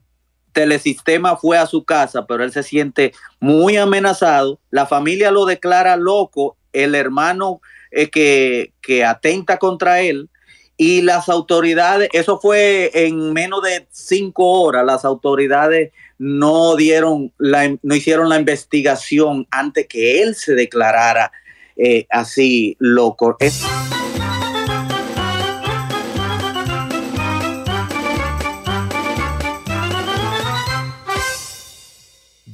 Telesistema 0.52 1.36
fue 1.38 1.58
a 1.58 1.66
su 1.66 1.84
casa, 1.84 2.26
pero 2.28 2.44
él 2.44 2.52
se 2.52 2.62
siente 2.62 3.14
muy 3.40 3.78
amenazado. 3.78 4.60
La 4.70 4.86
familia 4.86 5.32
lo 5.32 5.46
declara 5.46 5.96
loco, 5.96 6.58
el 6.74 6.96
hermano 6.96 7.62
eh, 7.92 8.10
que, 8.10 8.74
que 8.82 9.04
atenta 9.06 9.58
contra 9.58 10.02
él 10.02 10.30
y 10.78 11.02
las 11.04 11.30
autoridades, 11.30 12.10
eso 12.12 12.40
fue 12.40 12.90
en 12.94 13.34
menos 13.34 13.62
de 13.62 13.86
cinco 13.92 14.62
horas, 14.62 14.84
las 14.84 15.06
autoridades 15.06 15.92
no 16.18 16.76
dieron, 16.76 17.32
la, 17.38 17.72
no 17.84 17.96
hicieron 17.96 18.30
la 18.30 18.40
investigación 18.40 19.48
antes 19.52 19.86
que 19.88 20.24
él 20.24 20.34
se 20.34 20.56
declarara 20.56 21.32
eh, 21.76 22.08
así 22.10 22.76
loco. 22.80 23.38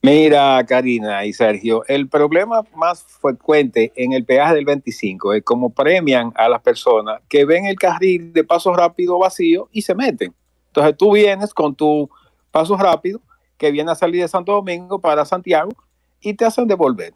Mira, 0.00 0.64
Karina 0.64 1.24
y 1.24 1.32
Sergio, 1.32 1.84
el 1.88 2.08
problema 2.08 2.62
más 2.76 3.02
frecuente 3.02 3.92
en 3.96 4.12
el 4.12 4.24
peaje 4.24 4.54
del 4.54 4.64
25 4.64 5.34
es 5.34 5.42
cómo 5.42 5.70
premian 5.70 6.32
a 6.36 6.48
las 6.48 6.62
personas 6.62 7.20
que 7.28 7.44
ven 7.44 7.66
el 7.66 7.74
carril 7.74 8.32
de 8.32 8.44
paso 8.44 8.72
rápido 8.74 9.18
vacío 9.18 9.68
y 9.72 9.82
se 9.82 9.96
meten. 9.96 10.32
Entonces 10.68 10.96
tú 10.96 11.14
vienes 11.14 11.52
con 11.52 11.74
tu 11.74 12.08
paso 12.52 12.76
rápido 12.76 13.20
que 13.56 13.72
viene 13.72 13.90
a 13.90 13.96
salir 13.96 14.22
de 14.22 14.28
Santo 14.28 14.52
Domingo 14.52 15.00
para 15.00 15.24
Santiago 15.24 15.70
y 16.20 16.34
te 16.34 16.44
hacen 16.44 16.68
devolver 16.68 17.12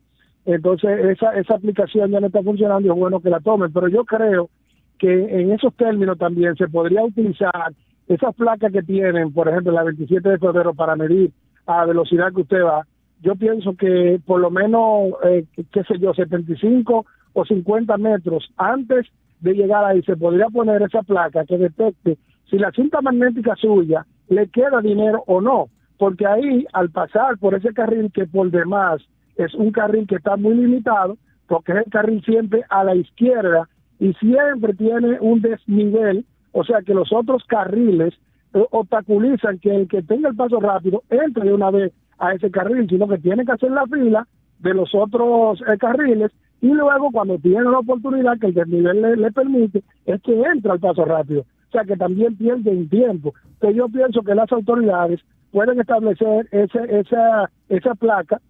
Entonces 0.45 0.91
esa, 1.05 1.39
esa 1.39 1.55
aplicación 1.55 2.11
ya 2.11 2.19
no 2.19 2.27
está 2.27 2.43
funcionando 2.43 2.85
y 2.89 2.91
es 2.91 2.97
bueno 2.97 3.21
que 3.21 3.31
la 3.31 3.39
tomen, 3.39 3.73
pero 3.73 3.87
yo 3.87 4.05
creo 4.05 4.51
que 4.99 5.13
en 5.41 5.53
esos 5.53 5.73
términos 5.77 6.19
también 6.19 6.57
se 6.57 6.67
podría 6.67 7.05
utilizar 7.05 7.73
esas 8.09 8.35
placas 8.35 8.73
que 8.73 8.83
tienen, 8.83 9.33
por 9.33 9.49
ejemplo, 9.49 9.71
la 9.71 9.85
27 9.85 10.29
de 10.29 10.39
febrero 10.39 10.75
para 10.75 10.97
medir 10.97 11.31
a 11.67 11.85
velocidad 11.85 12.33
que 12.35 12.41
usted 12.41 12.65
va. 12.65 12.85
Yo 13.21 13.37
pienso 13.37 13.77
que 13.77 14.19
por 14.27 14.41
lo 14.41 14.51
menos, 14.51 15.13
eh, 15.23 15.45
qué 15.73 15.85
sé 15.85 16.01
yo, 16.01 16.13
75 16.13 17.07
o 17.33 17.45
50 17.45 17.97
metros 17.99 18.51
antes 18.57 19.07
de 19.41 19.55
llegar 19.55 19.85
ahí 19.85 20.03
se 20.03 20.17
podría 20.17 20.47
poner 20.47 20.83
esa 20.83 21.03
placa 21.03 21.45
que 21.45 21.59
detecte 21.59 22.19
si 22.49 22.59
la 22.59 22.71
cinta 22.71 23.01
magnética 23.01 23.57
suya 23.57 24.07
le 24.29 24.49
queda 24.49 24.81
dinero 24.81 25.25
o 25.27 25.41
no, 25.41 25.69
porque 25.99 26.27
ahí 26.27 26.67
al 26.73 26.91
pasar 26.91 27.39
por 27.39 27.55
ese 27.55 27.73
carril 27.73 28.11
que 28.13 28.27
por 28.27 28.51
demás 28.51 29.01
es 29.37 29.55
un 29.55 29.73
carril 29.73 30.07
que 30.07 30.17
está 30.17 30.37
muy 30.37 30.55
limitado, 30.55 31.17
porque 31.49 31.73
es 31.73 31.79
el 31.79 31.91
carril 31.91 32.23
siempre 32.25 32.63
a 32.69 32.85
la 32.85 32.95
izquierda 32.95 33.69
y 33.99 34.13
siempre 34.15 34.75
tiene 34.75 35.19
un 35.21 35.41
desnivel, 35.41 36.27
o 36.53 36.65
sea 36.65 36.83
que 36.83 36.95
los 36.95 37.13
otros 37.13 37.43
carriles 37.47 38.15
eh, 38.55 38.65
obstaculizan 38.71 39.59
que 39.59 39.75
el 39.75 39.89
que 39.89 40.03
tenga 40.03 40.29
el 40.29 40.37
paso 40.37 40.61
rápido 40.61 41.03
entre 41.09 41.45
de 41.45 41.55
una 41.55 41.71
vez 41.71 41.93
a 42.19 42.35
ese 42.35 42.51
carril, 42.51 42.87
sino 42.89 43.09
que 43.09 43.19
tiene 43.19 43.45
que 43.45 43.53
hacer 43.53 43.71
la 43.71 43.87
fila 43.87 44.27
de 44.59 44.75
los 44.75 44.95
otros 44.95 45.61
eh, 45.63 45.79
carriles 45.79 46.31
y 46.63 46.69
luego 46.69 47.11
cuando 47.11 47.39
tiene 47.39 47.65
la 47.65 47.81
oportunidad 47.81 48.39
que 48.39 48.47
el 48.47 48.55
desnivel 48.55 49.21
le, 49.21 49.33
permite, 49.33 49.83
es 50.07 50.23
que 50.23 50.41
entra 50.41 50.75
al 50.75 50.81
paso 50.81 51.05
rápido. 51.05 51.41
O 51.41 51.73
sea 51.73 51.85
que 51.85 51.97
también 51.97 52.37
pierden 52.37 52.89
tiempo. 52.89 53.35
Entonces 53.55 53.77
yo 53.77 53.89
pienso 53.89 54.23
que 54.23 54.35
las 54.35 54.51
autoridades 54.53 55.21
pueden 55.51 55.81
establecer 55.81 56.47
ese, 56.53 57.01
esa, 57.01 57.51
esa 57.69 57.95
placa 57.97 58.41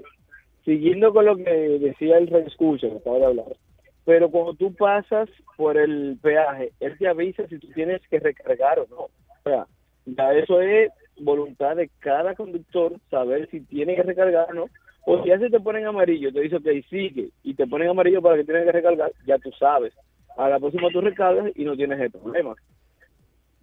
Siguiendo 0.64 1.12
con 1.12 1.24
lo 1.24 1.36
que 1.36 1.50
decía 1.80 2.18
el 2.18 2.26
reescucha 2.26 2.88
que 2.88 2.96
acaba 2.96 3.18
de 3.18 3.26
hablar, 3.26 3.56
pero 4.04 4.30
cuando 4.30 4.54
tú 4.54 4.74
pasas 4.74 5.28
por 5.56 5.76
el 5.76 6.18
peaje, 6.22 6.72
él 6.80 6.96
te 6.98 7.08
avisa 7.08 7.46
si 7.48 7.58
tú 7.58 7.68
tienes 7.74 8.00
que 8.08 8.20
recargar 8.20 8.80
o 8.80 8.86
no. 8.88 8.96
O 8.96 9.10
sea, 9.44 9.66
ya 10.06 10.32
eso 10.32 10.60
es 10.60 10.90
voluntad 11.18 11.76
de 11.76 11.90
cada 12.00 12.34
conductor 12.34 12.94
saber 13.10 13.48
si 13.50 13.60
tiene 13.60 13.96
que 13.96 14.02
recargar 14.02 14.50
o 14.50 14.54
no. 14.54 14.66
O 15.08 15.22
si 15.22 15.28
ya 15.28 15.38
se 15.38 15.48
te 15.48 15.60
ponen 15.60 15.86
amarillo, 15.86 16.32
te 16.32 16.40
dice 16.40 16.58
que 16.60 16.82
sigue 16.90 17.30
y 17.44 17.54
te 17.54 17.66
ponen 17.68 17.88
amarillo 17.88 18.20
para 18.20 18.36
que 18.36 18.44
tienes 18.44 18.64
que 18.64 18.72
recargar, 18.72 19.12
ya 19.24 19.38
tú 19.38 19.50
sabes. 19.56 19.94
A 20.36 20.48
la 20.48 20.58
próxima 20.58 20.88
tú 20.92 21.00
recargas 21.00 21.52
y 21.54 21.64
no 21.64 21.76
tienes 21.76 22.00
el 22.00 22.10
problema. 22.10 22.54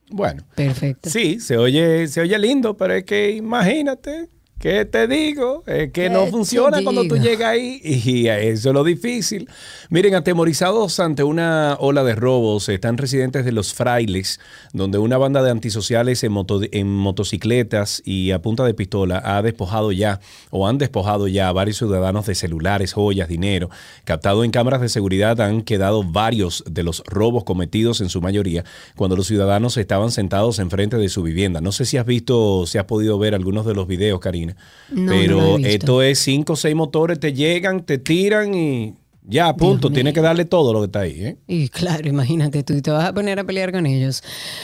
Bueno. 0.09 0.43
Perfecto. 0.55 1.09
Sí, 1.09 1.41
se 1.41 1.57
oye, 1.57 2.07
se 2.07 2.21
oye 2.21 2.39
lindo, 2.39 2.77
pero 2.77 2.93
es 2.93 3.03
que 3.03 3.31
imagínate, 3.31 4.29
¿qué 4.59 4.85
te 4.85 5.07
digo? 5.07 5.63
Es 5.67 5.91
que 5.91 6.09
no 6.09 6.23
¿Qué 6.25 6.31
funciona 6.31 6.81
cuando 6.84 7.05
tú 7.07 7.17
llegas 7.17 7.49
ahí 7.49 7.81
y 7.84 8.27
eso 8.30 8.69
es 8.69 8.73
lo 8.73 8.84
difícil. 8.85 9.49
Miren, 9.89 10.15
atemorizados 10.15 10.99
ante 11.01 11.23
una 11.23 11.75
ola 11.80 12.03
de 12.05 12.15
robos 12.15 12.69
están 12.69 12.97
residentes 12.97 13.43
de 13.43 13.51
Los 13.51 13.73
Frailes, 13.73 14.39
donde 14.71 14.99
una 14.99 15.17
banda 15.17 15.43
de 15.43 15.51
antisociales 15.51 16.23
en, 16.23 16.31
moto- 16.31 16.61
en 16.71 16.88
motocicletas 16.88 18.01
y 18.05 18.31
a 18.31 18.41
punta 18.41 18.63
de 18.63 18.73
pistola 18.73 19.21
ha 19.25 19.41
despojado 19.41 19.91
ya 19.91 20.19
o 20.49 20.67
han 20.67 20.77
despojado 20.77 21.27
ya 21.27 21.49
a 21.49 21.51
varios 21.51 21.77
ciudadanos 21.77 22.25
de 22.25 22.35
celulares, 22.35 22.93
joyas, 22.93 23.27
dinero. 23.27 23.69
Captado 24.05 24.43
en 24.43 24.51
cámaras 24.51 24.81
de 24.81 24.89
seguridad 24.89 25.41
han 25.41 25.61
quedado 25.61 26.03
varios 26.03 26.63
de 26.69 26.84
los 26.84 27.03
robos 27.05 27.43
cometidos 27.43 28.01
en 28.01 28.09
su 28.09 28.21
mayoría 28.21 28.63
cuando 28.95 29.15
los 29.15 29.27
ciudadanos 29.27 29.75
estaban 29.77 30.11
sentados 30.11 30.59
enfrente 30.59 30.97
de 30.97 31.09
su 31.09 31.21
vivienda. 31.23 31.59
No 31.61 31.71
sé 31.71 31.85
si 31.85 31.97
has 31.97 32.05
visto, 32.05 32.65
si 32.65 32.77
has 32.77 32.85
podido 32.85 33.17
ver 33.19 33.35
algunos 33.35 33.65
de 33.65 33.73
los 33.73 33.88
videos, 33.88 34.19
Karina. 34.19 34.42
No 34.89 35.11
pero 35.11 35.57
esto 35.57 36.01
es 36.01 36.19
cinco 36.19 36.53
o 36.53 36.55
seis 36.55 36.75
motores, 36.75 37.19
te 37.19 37.33
llegan, 37.33 37.85
te 37.85 37.97
tiran 37.97 38.53
y 38.53 38.93
ya, 39.25 39.47
a 39.47 39.55
punto. 39.55 39.89
Tienes 39.89 40.13
que 40.13 40.21
darle 40.21 40.45
todo 40.45 40.73
lo 40.73 40.79
que 40.81 40.85
está 40.85 40.99
ahí. 41.01 41.23
¿eh? 41.23 41.37
Y 41.47 41.69
claro, 41.69 42.07
imagínate 42.07 42.63
tú, 42.63 42.81
te 42.81 42.91
vas 42.91 43.05
a 43.05 43.13
poner 43.13 43.39
a 43.39 43.43
pelear 43.43 43.71
con 43.71 43.85
ellos. 43.85 44.21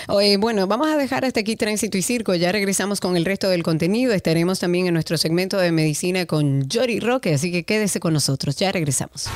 Oye, 0.07 0.37
bueno, 0.37 0.67
vamos 0.67 0.89
a 0.89 0.97
dejar 0.97 1.23
hasta 1.23 1.39
aquí 1.39 1.55
Tránsito 1.55 1.97
y 1.97 2.01
Circo. 2.01 2.35
Ya 2.35 2.51
regresamos 2.51 2.99
con 2.99 3.15
el 3.15 3.25
resto 3.25 3.49
del 3.49 3.63
contenido. 3.63 4.13
Estaremos 4.13 4.59
también 4.59 4.87
en 4.87 4.93
nuestro 4.93 5.17
segmento 5.17 5.57
de 5.57 5.71
medicina 5.71 6.25
con 6.25 6.67
Jory 6.69 6.99
Roque, 6.99 7.33
así 7.33 7.51
que 7.51 7.63
quédese 7.63 7.99
con 7.99 8.13
nosotros. 8.13 8.57
Ya 8.57 8.71
regresamos. 8.71 9.29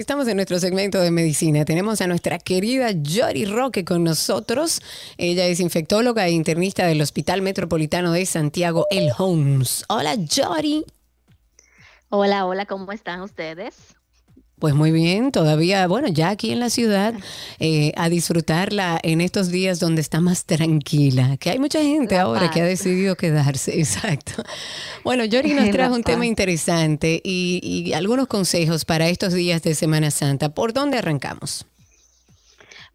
Estamos 0.00 0.26
en 0.28 0.36
nuestro 0.36 0.58
segmento 0.58 0.98
de 0.98 1.10
medicina. 1.10 1.66
Tenemos 1.66 2.00
a 2.00 2.06
nuestra 2.06 2.38
querida 2.38 2.88
Jory 3.04 3.44
Roque 3.44 3.84
con 3.84 4.02
nosotros. 4.02 4.80
Ella 5.18 5.44
es 5.44 5.60
infectóloga 5.60 6.26
e 6.26 6.30
internista 6.30 6.86
del 6.86 7.02
Hospital 7.02 7.42
Metropolitano 7.42 8.10
de 8.12 8.24
Santiago, 8.24 8.86
El 8.90 9.10
Homes. 9.18 9.84
Hola, 9.90 10.16
Jory. 10.16 10.86
Hola, 12.08 12.46
hola, 12.46 12.64
¿cómo 12.64 12.90
están 12.92 13.20
ustedes? 13.20 13.94
Pues 14.60 14.74
muy 14.74 14.92
bien, 14.92 15.32
todavía, 15.32 15.86
bueno, 15.86 16.08
ya 16.08 16.28
aquí 16.28 16.50
en 16.52 16.60
la 16.60 16.68
ciudad, 16.68 17.14
eh, 17.60 17.92
a 17.96 18.10
disfrutarla 18.10 19.00
en 19.02 19.22
estos 19.22 19.50
días 19.50 19.80
donde 19.80 20.02
está 20.02 20.20
más 20.20 20.44
tranquila, 20.44 21.38
que 21.38 21.48
hay 21.48 21.58
mucha 21.58 21.80
gente 21.80 22.18
ahora 22.18 22.50
que 22.50 22.60
ha 22.60 22.66
decidido 22.66 23.16
quedarse, 23.16 23.78
exacto. 23.80 24.44
Bueno, 25.02 25.24
Yori 25.24 25.54
nos 25.54 25.70
trajo 25.72 25.94
un 25.94 26.04
tema 26.04 26.26
interesante 26.26 27.22
y, 27.24 27.60
y 27.88 27.94
algunos 27.94 28.26
consejos 28.26 28.84
para 28.84 29.08
estos 29.08 29.32
días 29.32 29.62
de 29.62 29.74
Semana 29.74 30.10
Santa. 30.10 30.50
¿Por 30.50 30.74
dónde 30.74 30.98
arrancamos? 30.98 31.64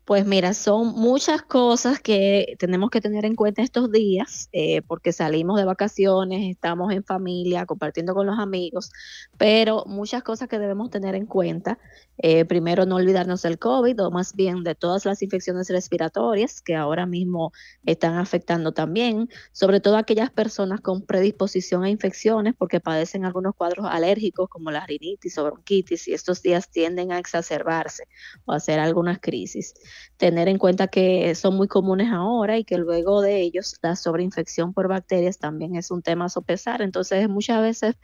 Pues 0.06 0.24
mira, 0.28 0.54
son 0.54 0.90
muchas 0.90 1.42
cosas 1.42 2.00
que 2.00 2.56
tenemos 2.60 2.92
que 2.92 3.02
tener 3.02 3.26
en 3.26 3.34
cuenta 3.36 3.64
estos 3.64 3.92
días, 3.92 4.50
eh, 4.52 4.84
porque 4.84 5.12
salimos 5.12 5.58
de 5.58 5.66
vacaciones, 5.66 6.44
estamos 6.44 6.94
en 6.94 7.04
familia, 7.04 7.66
compartiendo 7.66 8.14
con 8.14 8.28
los 8.28 8.38
amigos, 8.38 8.92
pero 9.40 9.84
muchas 9.88 10.22
cosas 10.22 10.48
que 10.48 10.60
debemos 10.60 10.92
tener 10.92 11.16
en 11.16 11.26
cuenta. 11.26 11.80
Eh, 12.20 12.46
primero, 12.46 12.86
no 12.86 12.98
olvidarnos 12.98 13.42
del 13.42 13.58
COVID, 13.58 14.00
o 14.06 14.12
más 14.12 14.36
bien 14.36 14.64
de 14.64 14.76
todas 14.76 15.06
las 15.06 15.24
infecciones 15.24 15.70
respiratorias 15.72 16.62
que 16.62 16.76
ahora 16.76 17.08
mismo 17.08 17.52
están 17.84 18.14
afectando 18.20 18.74
también, 18.74 19.28
sobre 19.54 19.80
todo 19.80 19.98
aquellas 19.98 20.30
personas 20.30 20.82
con 20.82 21.02
predisposición 21.02 21.84
a 21.84 21.90
infecciones, 21.90 22.54
porque 22.56 22.80
padecen 22.80 23.26
algunos 23.26 23.56
cuadros 23.56 23.88
alérgicos 23.90 24.50
como 24.50 24.70
la 24.70 24.86
rinitis 24.86 25.36
o 25.40 25.46
bronquitis, 25.46 26.08
y 26.08 26.14
estos 26.14 26.44
días 26.44 26.70
tienden 26.70 27.12
a 27.12 27.18
exacerbarse 27.18 28.08
o 28.46 28.52
a 28.54 28.58
hacer 28.58 28.80
algunas 28.80 29.18
crisis 29.20 29.74
tener 30.18 30.48
en 30.48 30.58
cuenta 30.58 30.88
que 30.88 31.36
son 31.36 31.56
muy 31.56 31.68
comunes 31.68 32.10
ahora 32.12 32.58
y 32.58 32.64
que 32.64 32.78
luego 32.78 33.22
de 33.22 33.42
ellos 33.42 33.78
la 33.82 33.96
sobreinfección 33.96 34.74
por 34.74 34.88
bacterias 34.88 35.38
también 35.38 35.76
es 35.76 35.92
un 35.92 36.02
tema 36.02 36.26
a 36.26 36.30
sopesar. 36.30 36.82
Entonces, 36.82 37.28
muchas 37.30 37.62
veces 37.62 37.96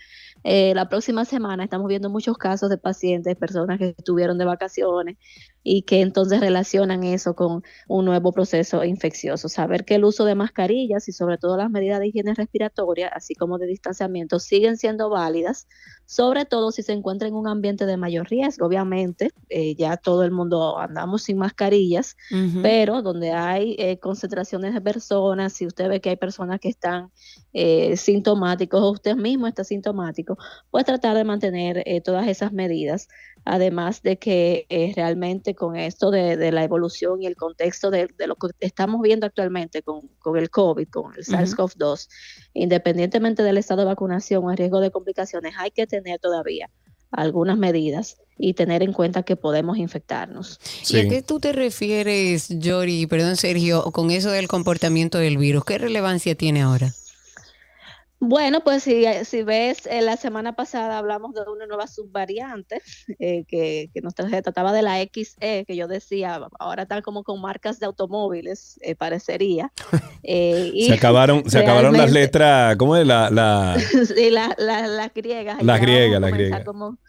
eh, 0.43 0.73
la 0.75 0.89
próxima 0.89 1.25
semana 1.25 1.63
estamos 1.63 1.87
viendo 1.87 2.09
muchos 2.09 2.37
casos 2.37 2.69
de 2.69 2.77
pacientes, 2.77 3.35
personas 3.35 3.79
que 3.79 3.95
estuvieron 3.97 4.37
de 4.37 4.45
vacaciones 4.45 5.17
y 5.63 5.83
que 5.83 6.01
entonces 6.01 6.39
relacionan 6.39 7.03
eso 7.03 7.35
con 7.35 7.63
un 7.87 8.05
nuevo 8.05 8.31
proceso 8.31 8.83
infeccioso. 8.83 9.49
Saber 9.49 9.85
que 9.85 9.95
el 9.95 10.05
uso 10.05 10.25
de 10.25 10.35
mascarillas 10.35 11.07
y 11.07 11.11
sobre 11.11 11.37
todo 11.37 11.57
las 11.57 11.69
medidas 11.69 11.99
de 11.99 12.07
higiene 12.07 12.33
respiratoria, 12.33 13.07
así 13.09 13.35
como 13.35 13.57
de 13.57 13.67
distanciamiento, 13.67 14.39
siguen 14.39 14.77
siendo 14.77 15.09
válidas, 15.09 15.67
sobre 16.05 16.45
todo 16.45 16.71
si 16.71 16.83
se 16.83 16.93
encuentra 16.93 17.27
en 17.27 17.35
un 17.35 17.47
ambiente 17.47 17.85
de 17.85 17.97
mayor 17.97 18.27
riesgo. 18.29 18.65
Obviamente, 18.65 19.31
eh, 19.49 19.75
ya 19.75 19.97
todo 19.97 20.23
el 20.23 20.31
mundo 20.31 20.77
andamos 20.79 21.23
sin 21.23 21.37
mascarillas, 21.37 22.17
pero 22.61 23.01
donde 23.01 23.31
hay 23.31 23.75
eh, 23.77 23.99
concentraciones 23.99 24.73
de 24.73 24.81
personas, 24.81 25.53
si 25.53 25.67
usted 25.67 25.87
ve 25.89 26.01
que 26.01 26.09
hay 26.09 26.17
personas 26.17 26.59
que 26.59 26.69
están 26.69 27.11
eh, 27.53 27.97
sintomáticos 27.97 28.81
o 28.81 28.91
usted 28.91 29.15
mismo 29.15 29.45
está 29.45 29.63
sintomático, 29.63 30.37
pues 30.69 30.85
tratar 30.85 31.17
de 31.17 31.25
mantener 31.25 31.83
eh, 31.85 31.99
todas 32.01 32.27
esas 32.27 32.53
medidas. 32.53 33.09
Además 33.43 34.03
de 34.03 34.19
que 34.19 34.65
eh, 34.69 34.93
realmente 34.95 35.55
con 35.55 35.75
esto 35.75 36.11
de, 36.11 36.37
de 36.37 36.51
la 36.51 36.63
evolución 36.63 37.21
y 37.21 37.25
el 37.25 37.35
contexto 37.35 37.89
de, 37.89 38.07
de 38.17 38.27
lo 38.27 38.35
que 38.35 38.49
estamos 38.59 39.01
viendo 39.01 39.25
actualmente 39.25 39.81
con, 39.81 40.09
con 40.19 40.37
el 40.37 40.49
COVID, 40.49 40.87
con 40.89 41.13
el 41.13 41.21
Ujú. 41.21 41.31
SARS-CoV-2, 41.31 42.07
independientemente 42.53 43.43
del 43.43 43.57
estado 43.57 43.81
de 43.81 43.87
vacunación 43.87 44.43
o 44.43 44.51
el 44.51 44.57
riesgo 44.57 44.79
de 44.79 44.91
complicaciones, 44.91 45.53
hay 45.57 45.71
que 45.71 45.87
tener 45.87 46.19
todavía 46.19 46.69
algunas 47.11 47.57
medidas 47.57 48.17
y 48.37 48.53
tener 48.53 48.83
en 48.83 48.93
cuenta 48.93 49.23
que 49.23 49.35
podemos 49.35 49.77
infectarnos. 49.77 50.59
¿Y 50.89 50.99
a 50.99 51.09
qué 51.09 51.21
tú 51.21 51.39
te 51.39 51.51
refieres, 51.51 52.47
Yori, 52.49 53.05
perdón 53.05 53.35
Sergio, 53.35 53.83
con 53.91 54.11
eso 54.11 54.31
del 54.31 54.47
comportamiento 54.47 55.17
del 55.17 55.37
virus? 55.37 55.63
¿Qué 55.65 55.77
relevancia 55.77 56.35
tiene 56.35 56.61
ahora? 56.61 56.93
Bueno, 58.23 58.63
pues 58.63 58.83
si, 58.83 59.03
si 59.25 59.41
ves, 59.41 59.87
eh, 59.87 60.03
la 60.03 60.15
semana 60.15 60.55
pasada 60.55 60.99
hablamos 60.99 61.33
de 61.33 61.41
una 61.51 61.65
nueva 61.65 61.87
subvariante 61.87 62.79
eh, 63.19 63.45
que, 63.47 63.89
que 63.91 64.01
nos 64.01 64.13
trataba 64.13 64.71
de 64.73 64.83
la 64.83 64.99
XE, 65.01 65.65
que 65.65 65.75
yo 65.75 65.87
decía, 65.87 66.39
ahora 66.59 66.83
están 66.83 67.01
como 67.01 67.23
con 67.23 67.41
marcas 67.41 67.79
de 67.79 67.87
automóviles, 67.87 68.79
eh, 68.81 68.95
parecería. 68.95 69.71
Eh, 70.23 70.69
y 70.75 70.85
Se 70.85 70.93
acabaron, 70.93 71.49
se 71.49 71.57
acabaron 71.57 71.97
las 71.97 72.11
letras, 72.11 72.75
¿cómo 72.77 72.95
es? 72.95 73.07
La, 73.07 73.31
la, 73.31 73.75
sí, 74.15 74.29
la- 74.29 74.53
la- 74.59 74.85
las 74.85 75.11
griegas. 75.15 75.63
Las 75.63 75.81
griegas, 75.81 76.21
las 76.21 76.31
griegas. 76.31 76.63
como- 76.63 76.99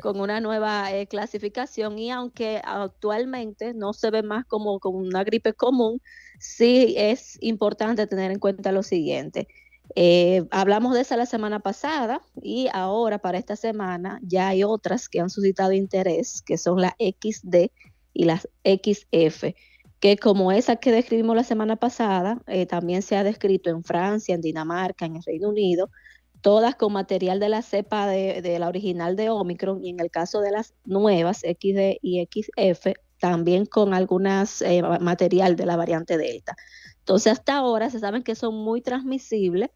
con 0.00 0.20
una 0.20 0.38
nueva 0.40 0.88
clasificación 1.08 1.98
y 1.98 2.10
aunque 2.10 2.60
actualmente 2.62 3.72
no 3.72 3.94
se 3.94 4.10
ve 4.10 4.22
más 4.22 4.44
como, 4.44 4.80
como 4.80 4.98
una 4.98 5.24
gripe 5.24 5.54
común, 5.54 6.02
sí 6.38 6.94
es 6.98 7.38
importante 7.40 8.06
tener 8.06 8.30
en 8.32 8.38
cuenta 8.38 8.70
lo 8.70 8.82
siguiente. 8.82 9.48
Eh, 9.94 10.46
hablamos 10.50 10.94
de 10.94 11.00
esa 11.00 11.16
la 11.16 11.26
semana 11.26 11.60
pasada 11.60 12.20
y 12.42 12.68
ahora 12.72 13.18
para 13.18 13.38
esta 13.38 13.56
semana 13.56 14.20
ya 14.22 14.48
hay 14.48 14.62
otras 14.64 15.08
que 15.08 15.20
han 15.20 15.30
suscitado 15.30 15.72
interés, 15.72 16.42
que 16.42 16.58
son 16.58 16.80
la 16.80 16.94
XD 16.98 17.70
y 18.12 18.24
las 18.24 18.48
XF, 18.64 19.54
que 20.00 20.16
como 20.18 20.52
esa 20.52 20.76
que 20.76 20.92
describimos 20.92 21.36
la 21.36 21.44
semana 21.44 21.76
pasada, 21.76 22.40
eh, 22.46 22.66
también 22.66 23.02
se 23.02 23.16
ha 23.16 23.24
descrito 23.24 23.70
en 23.70 23.82
Francia, 23.82 24.34
en 24.34 24.40
Dinamarca, 24.40 25.06
en 25.06 25.16
el 25.16 25.22
Reino 25.24 25.48
Unido, 25.48 25.90
todas 26.40 26.76
con 26.76 26.92
material 26.92 27.40
de 27.40 27.48
la 27.48 27.62
cepa 27.62 28.06
de, 28.06 28.58
la 28.58 28.68
original 28.68 29.16
de 29.16 29.30
Omicron 29.30 29.84
y 29.84 29.90
en 29.90 30.00
el 30.00 30.10
caso 30.10 30.40
de 30.40 30.52
las 30.52 30.74
nuevas 30.84 31.38
XD 31.38 31.98
y 32.00 32.26
XF, 32.30 32.92
también 33.18 33.66
con 33.66 33.94
algunas 33.94 34.62
eh, 34.62 34.82
material 35.00 35.56
de 35.56 35.66
la 35.66 35.76
variante 35.76 36.16
Delta. 36.16 36.56
Entonces 37.08 37.32
hasta 37.32 37.56
ahora 37.56 37.88
se 37.88 38.00
saben 38.00 38.22
que 38.22 38.34
son 38.34 38.54
muy 38.54 38.82
transmisibles 38.82 39.70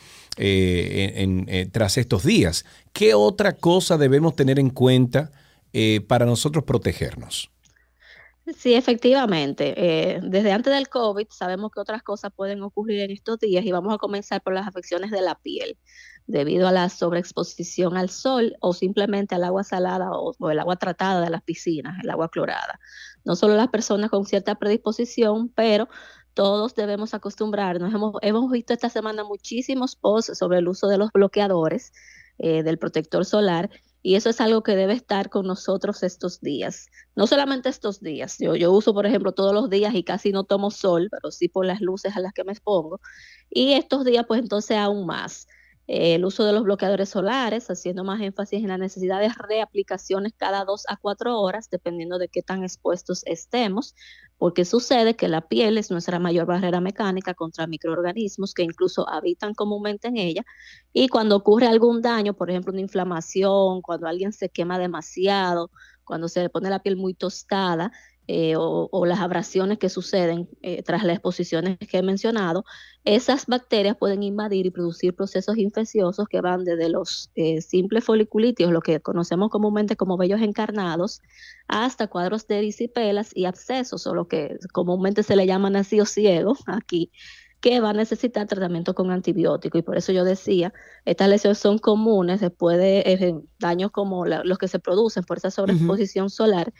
tras 1.73 1.97
estos 1.97 2.23
días. 2.23 2.63
¿Qué 2.93 3.13
otra 3.13 3.51
cosa 3.51 3.97
debemos 3.97 4.35
tener 4.37 4.57
en 4.57 4.69
cuenta 4.69 5.29
para 6.07 6.25
nosotros 6.25 6.63
protegernos? 6.63 7.51
Sí, 8.57 8.73
efectivamente. 8.73 9.73
Eh, 9.77 10.19
desde 10.23 10.51
antes 10.51 10.73
del 10.73 10.89
COVID 10.89 11.27
sabemos 11.29 11.71
que 11.71 11.79
otras 11.79 12.01
cosas 12.01 12.31
pueden 12.35 12.63
ocurrir 12.63 12.99
en 13.01 13.11
estos 13.11 13.39
días 13.39 13.63
y 13.63 13.71
vamos 13.71 13.93
a 13.93 13.97
comenzar 13.97 14.41
por 14.41 14.53
las 14.53 14.67
afecciones 14.67 15.11
de 15.11 15.21
la 15.21 15.35
piel 15.35 15.77
debido 16.25 16.67
a 16.67 16.71
la 16.71 16.89
sobreexposición 16.89 17.97
al 17.97 18.09
sol 18.09 18.55
o 18.59 18.73
simplemente 18.73 19.35
al 19.35 19.43
agua 19.43 19.63
salada 19.63 20.11
o, 20.11 20.49
el 20.49 20.59
agua 20.59 20.75
tratada 20.77 21.21
de 21.21 21.29
las 21.29 21.43
piscinas, 21.43 21.97
el 22.03 22.09
agua 22.09 22.29
clorada. 22.29 22.79
No 23.23 23.35
solo 23.35 23.55
las 23.55 23.69
personas 23.69 24.09
con 24.09 24.25
cierta 24.25 24.55
predisposición, 24.55 25.49
pero 25.49 25.87
todos 26.33 26.73
debemos 26.75 27.13
acostumbrarnos. 27.13 27.93
Hemos, 27.93 28.15
hemos 28.21 28.51
visto 28.51 28.73
esta 28.73 28.89
semana 28.89 29.23
muchísimos 29.23 29.95
posts 29.95 30.37
sobre 30.37 30.59
el 30.59 30.67
uso 30.67 30.87
de 30.87 30.97
los 30.97 31.11
bloqueadores, 31.11 31.91
eh, 32.39 32.63
del 32.63 32.79
protector 32.79 33.25
solar, 33.25 33.69
y 34.01 34.15
eso 34.15 34.29
es 34.29 34.41
algo 34.41 34.63
que 34.63 34.75
debe 34.75 34.93
estar 34.93 35.29
con 35.29 35.45
nosotros 35.47 36.03
estos 36.03 36.41
días. 36.41 36.87
No 37.15 37.27
solamente 37.27 37.69
estos 37.69 38.01
días. 38.01 38.37
Yo, 38.39 38.55
yo 38.55 38.71
uso, 38.71 38.93
por 38.93 39.05
ejemplo, 39.05 39.31
todos 39.33 39.53
los 39.53 39.69
días 39.69 39.93
y 39.95 40.03
casi 40.03 40.31
no 40.31 40.43
tomo 40.43 40.71
sol, 40.71 41.07
pero 41.11 41.31
sí 41.31 41.49
por 41.49 41.65
las 41.65 41.81
luces 41.81 42.15
a 42.15 42.19
las 42.19 42.33
que 42.33 42.43
me 42.43 42.51
expongo. 42.53 42.99
Y 43.49 43.73
estos 43.73 44.05
días, 44.05 44.25
pues 44.27 44.41
entonces 44.41 44.77
aún 44.77 45.05
más. 45.05 45.47
El 45.87 46.23
uso 46.23 46.45
de 46.45 46.53
los 46.53 46.63
bloqueadores 46.63 47.09
solares, 47.09 47.69
haciendo 47.69 48.03
más 48.03 48.21
énfasis 48.21 48.61
en 48.61 48.69
la 48.69 48.77
necesidad 48.77 49.19
de 49.19 49.29
reaplicaciones 49.29 50.33
cada 50.37 50.63
dos 50.63 50.83
a 50.87 50.95
cuatro 50.97 51.39
horas, 51.39 51.69
dependiendo 51.69 52.17
de 52.17 52.29
qué 52.29 52.41
tan 52.41 52.63
expuestos 52.63 53.23
estemos, 53.25 53.95
porque 54.37 54.63
sucede 54.65 55.15
que 55.15 55.27
la 55.27 55.41
piel 55.41 55.77
es 55.77 55.91
nuestra 55.91 56.19
mayor 56.19 56.45
barrera 56.45 56.81
mecánica 56.81 57.33
contra 57.33 57.67
microorganismos 57.67 58.53
que 58.53 58.63
incluso 58.63 59.09
habitan 59.09 59.53
comúnmente 59.53 60.07
en 60.07 60.17
ella, 60.17 60.43
y 60.93 61.07
cuando 61.09 61.35
ocurre 61.35 61.67
algún 61.67 62.01
daño, 62.01 62.33
por 62.33 62.49
ejemplo, 62.49 62.71
una 62.71 62.81
inflamación, 62.81 63.81
cuando 63.81 64.07
alguien 64.07 64.33
se 64.33 64.49
quema 64.49 64.79
demasiado, 64.79 65.71
cuando 66.03 66.27
se 66.27 66.41
le 66.41 66.49
pone 66.49 66.69
la 66.69 66.81
piel 66.81 66.97
muy 66.97 67.13
tostada, 67.13 67.91
eh, 68.27 68.55
o, 68.55 68.87
o 68.91 69.05
las 69.05 69.19
abrasiones 69.19 69.77
que 69.77 69.89
suceden 69.89 70.47
eh, 70.61 70.83
tras 70.83 71.03
las 71.03 71.15
exposiciones 71.15 71.77
que 71.79 71.97
he 71.97 72.03
mencionado, 72.03 72.63
esas 73.03 73.45
bacterias 73.47 73.97
pueden 73.97 74.23
invadir 74.23 74.65
y 74.67 74.71
producir 74.71 75.15
procesos 75.15 75.57
infecciosos 75.57 76.27
que 76.29 76.39
van 76.39 76.63
desde 76.63 76.87
los 76.89 77.31
eh, 77.35 77.61
simples 77.61 78.03
foliculitios, 78.05 78.71
lo 78.71 78.81
que 78.81 78.99
conocemos 79.01 79.49
comúnmente 79.49 79.95
como 79.95 80.17
vellos 80.17 80.41
encarnados, 80.41 81.21
hasta 81.67 82.07
cuadros 82.07 82.47
de 82.47 82.59
erisipelas 82.59 83.31
y 83.35 83.45
abscesos, 83.45 84.05
o 84.07 84.13
lo 84.13 84.27
que 84.27 84.57
comúnmente 84.71 85.23
se 85.23 85.35
le 85.35 85.47
llama 85.47 85.69
nacido 85.69 86.05
ciego 86.05 86.55
aquí, 86.67 87.11
que 87.59 87.79
va 87.79 87.91
a 87.91 87.93
necesitar 87.93 88.47
tratamiento 88.47 88.95
con 88.95 89.11
antibiótico. 89.11 89.77
Y 89.77 89.83
por 89.83 89.95
eso 89.97 90.11
yo 90.11 90.23
decía, 90.23 90.73
estas 91.05 91.29
lesiones 91.29 91.59
son 91.59 91.77
comunes 91.77 92.39
después 92.41 92.77
de 92.79 92.99
eh, 93.05 93.35
daños 93.59 93.91
como 93.91 94.25
la- 94.25 94.43
los 94.43 94.57
que 94.57 94.67
se 94.67 94.79
producen 94.79 95.23
por 95.23 95.37
esa 95.37 95.51
sobreexposición 95.51 96.29
solar 96.31 96.73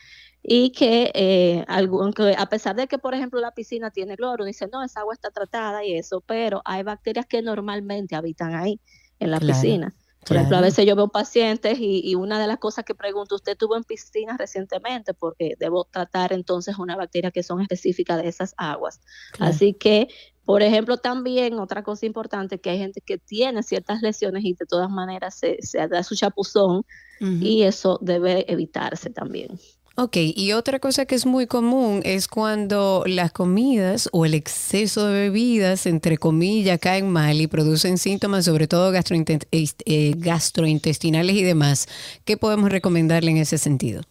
y 0.43 0.72
que, 0.72 1.11
eh, 1.13 1.63
algo- 1.68 2.01
aunque 2.03 2.35
a 2.38 2.47
pesar 2.47 2.76
de 2.76 2.88
que, 2.88 2.97
por 2.97 3.13
ejemplo, 3.13 3.39
la 3.39 3.51
piscina 3.51 3.91
tiene 3.91 4.15
cloro, 4.18 4.45
dice, 4.45 4.68
no, 4.72 4.84
esa 4.84 5.01
agua 5.01 5.13
está 5.13 5.30
tratada 5.31 5.85
y 5.85 5.93
eso, 5.95 6.22
pero 6.22 6.61
hay 6.65 6.84
bacterias 6.84 7.26
que 7.27 7.41
normalmente 7.41 8.15
habitan 8.15 8.55
ahí, 8.55 8.80
en 9.19 9.31
la 9.31 9.39
Claro, 9.39 9.53
piscina. 9.53 9.95
Por 10.26 10.38
ejemplo, 10.38 10.57
a 10.57 10.61
veces 10.61 10.85
yo 10.85 10.95
veo 10.95 11.07
pacientes 11.07 11.80
y, 11.80 12.01
y 12.03 12.13
una 12.13 12.39
de 12.39 12.45
las 12.45 12.59
cosas 12.59 12.85
que 12.85 12.93
pregunto, 12.93 13.35
¿usted 13.35 13.57
tuvo 13.57 13.76
en 13.76 13.84
piscina 13.84 14.38
recientemente? 14.38 15.15
Porque 15.15 15.55
debo 15.59 15.85
tratar 15.85 16.31
entonces 16.31 16.77
una 16.77 16.95
bacteria 16.95 17.31
que 17.31 17.41
son 17.41 17.59
específicas 17.61 18.22
de 18.22 18.30
esas 18.30 18.53
aguas. 18.57 18.99
Claro. 19.34 19.51
Así 19.51 19.73
que, 19.73 20.09
por 20.45 20.61
ejemplo, 20.61 20.97
también 20.97 21.57
otra 21.59 21.81
cosa 21.84 22.05
importante, 22.05 22.59
que 22.61 22.69
hay 22.69 22.77
gente 22.77 23.01
que 23.01 23.18
tiene 23.18 23.63
ciertas 23.63 24.03
lesiones 24.03 24.43
y 24.45 24.53
de 24.53 24.65
todas 24.68 24.91
maneras 24.91 25.35
se, 25.39 25.57
se 25.61 25.88
da 25.88 26.03
su 26.03 26.15
chapuzón 26.15 26.84
y 27.19 27.63
eso 27.63 27.99
debe 28.01 28.51
evitarse 28.51 29.11
también. 29.11 29.59
Ok, 29.95 30.15
y 30.18 30.53
otra 30.53 30.80
cosa 30.80 31.05
que 31.05 31.15
es 31.15 31.26
muy 31.26 31.47
común 31.47 32.01
es 32.05 32.27
cuando 32.30 33.03
las 33.05 33.31
comidas 33.34 34.07
o 34.13 34.26
el 34.26 34.34
exceso 34.34 35.07
de 35.07 35.13
bebidas, 35.13 35.85
entre 35.85 36.18
comillas, 36.18 36.80
caen 36.80 37.11
mal 37.11 37.41
y 37.41 37.47
producen 37.47 37.97
síntomas, 37.97 38.45
sobre 38.45 38.68
todo 38.68 38.93
eh, 38.93 40.13
gastrointestinales 40.18 41.35
y 41.35 41.43
demás. 41.43 41.88
¿Qué 42.23 42.38
podemos 42.38 42.72
recomendarle 42.72 43.31
en 43.31 43.38
ese 43.38 43.57
sentido? 43.57 44.01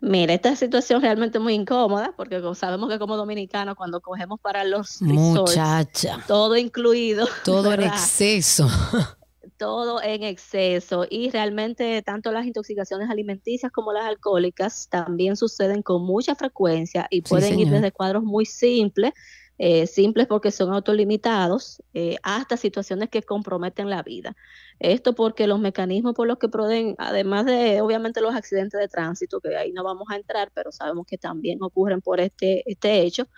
Mira, 0.00 0.34
esta 0.34 0.56
situación 0.56 1.00
realmente 1.02 1.38
muy 1.38 1.54
incómoda, 1.54 2.12
porque 2.16 2.40
sabemos 2.54 2.90
que 2.90 2.98
como 2.98 3.16
dominicanos, 3.16 3.74
cuando 3.74 4.00
cogemos 4.00 4.40
para 4.40 4.64
los 4.64 4.98
resorts, 5.00 5.12
Muchacha. 5.56 6.24
todo 6.26 6.56
incluido, 6.56 7.26
Todo 7.44 7.72
en 7.72 7.80
¿verdad? 7.80 7.94
exceso. 7.94 8.68
todo 9.56 10.02
en 10.02 10.22
exceso 10.22 11.06
y 11.08 11.30
realmente 11.30 12.02
tanto 12.02 12.32
las 12.32 12.46
intoxicaciones 12.46 13.10
alimenticias 13.10 13.72
como 13.72 13.92
las 13.92 14.04
alcohólicas 14.04 14.88
también 14.90 15.36
suceden 15.36 15.82
con 15.82 16.04
mucha 16.04 16.34
frecuencia 16.34 17.06
y 17.10 17.22
Sí, 17.22 17.22
pueden 17.22 17.58
ir 17.58 17.70
desde 17.70 17.92
cuadros 17.92 18.22
muy 18.24 18.46
simples, 18.46 19.12
eh, 19.58 19.86
simples 19.86 20.26
porque 20.26 20.50
son 20.50 20.72
autolimitados, 20.72 21.82
eh, 21.94 22.16
hasta 22.22 22.56
situaciones 22.56 23.08
que 23.10 23.22
comprometen 23.22 23.88
la 23.88 24.02
vida. 24.02 24.36
Esto 24.80 25.14
porque 25.14 25.46
los 25.46 25.60
mecanismos 25.60 26.14
por 26.14 26.26
los 26.26 26.38
que 26.38 26.48
pueden, 26.48 26.96
además 26.98 27.46
de 27.46 27.80
obviamente 27.80 28.20
los 28.20 28.34
accidentes 28.34 28.80
de 28.80 28.88
tránsito, 28.88 29.40
que 29.40 29.56
ahí 29.56 29.72
no 29.72 29.84
vamos 29.84 30.08
a 30.10 30.16
entrar, 30.16 30.50
pero 30.54 30.72
sabemos 30.72 31.06
que 31.06 31.18
también 31.18 31.62
ocurren 31.62 32.00
por 32.00 32.20
este, 32.20 32.68
este 32.70 33.02
hecho, 33.02 33.28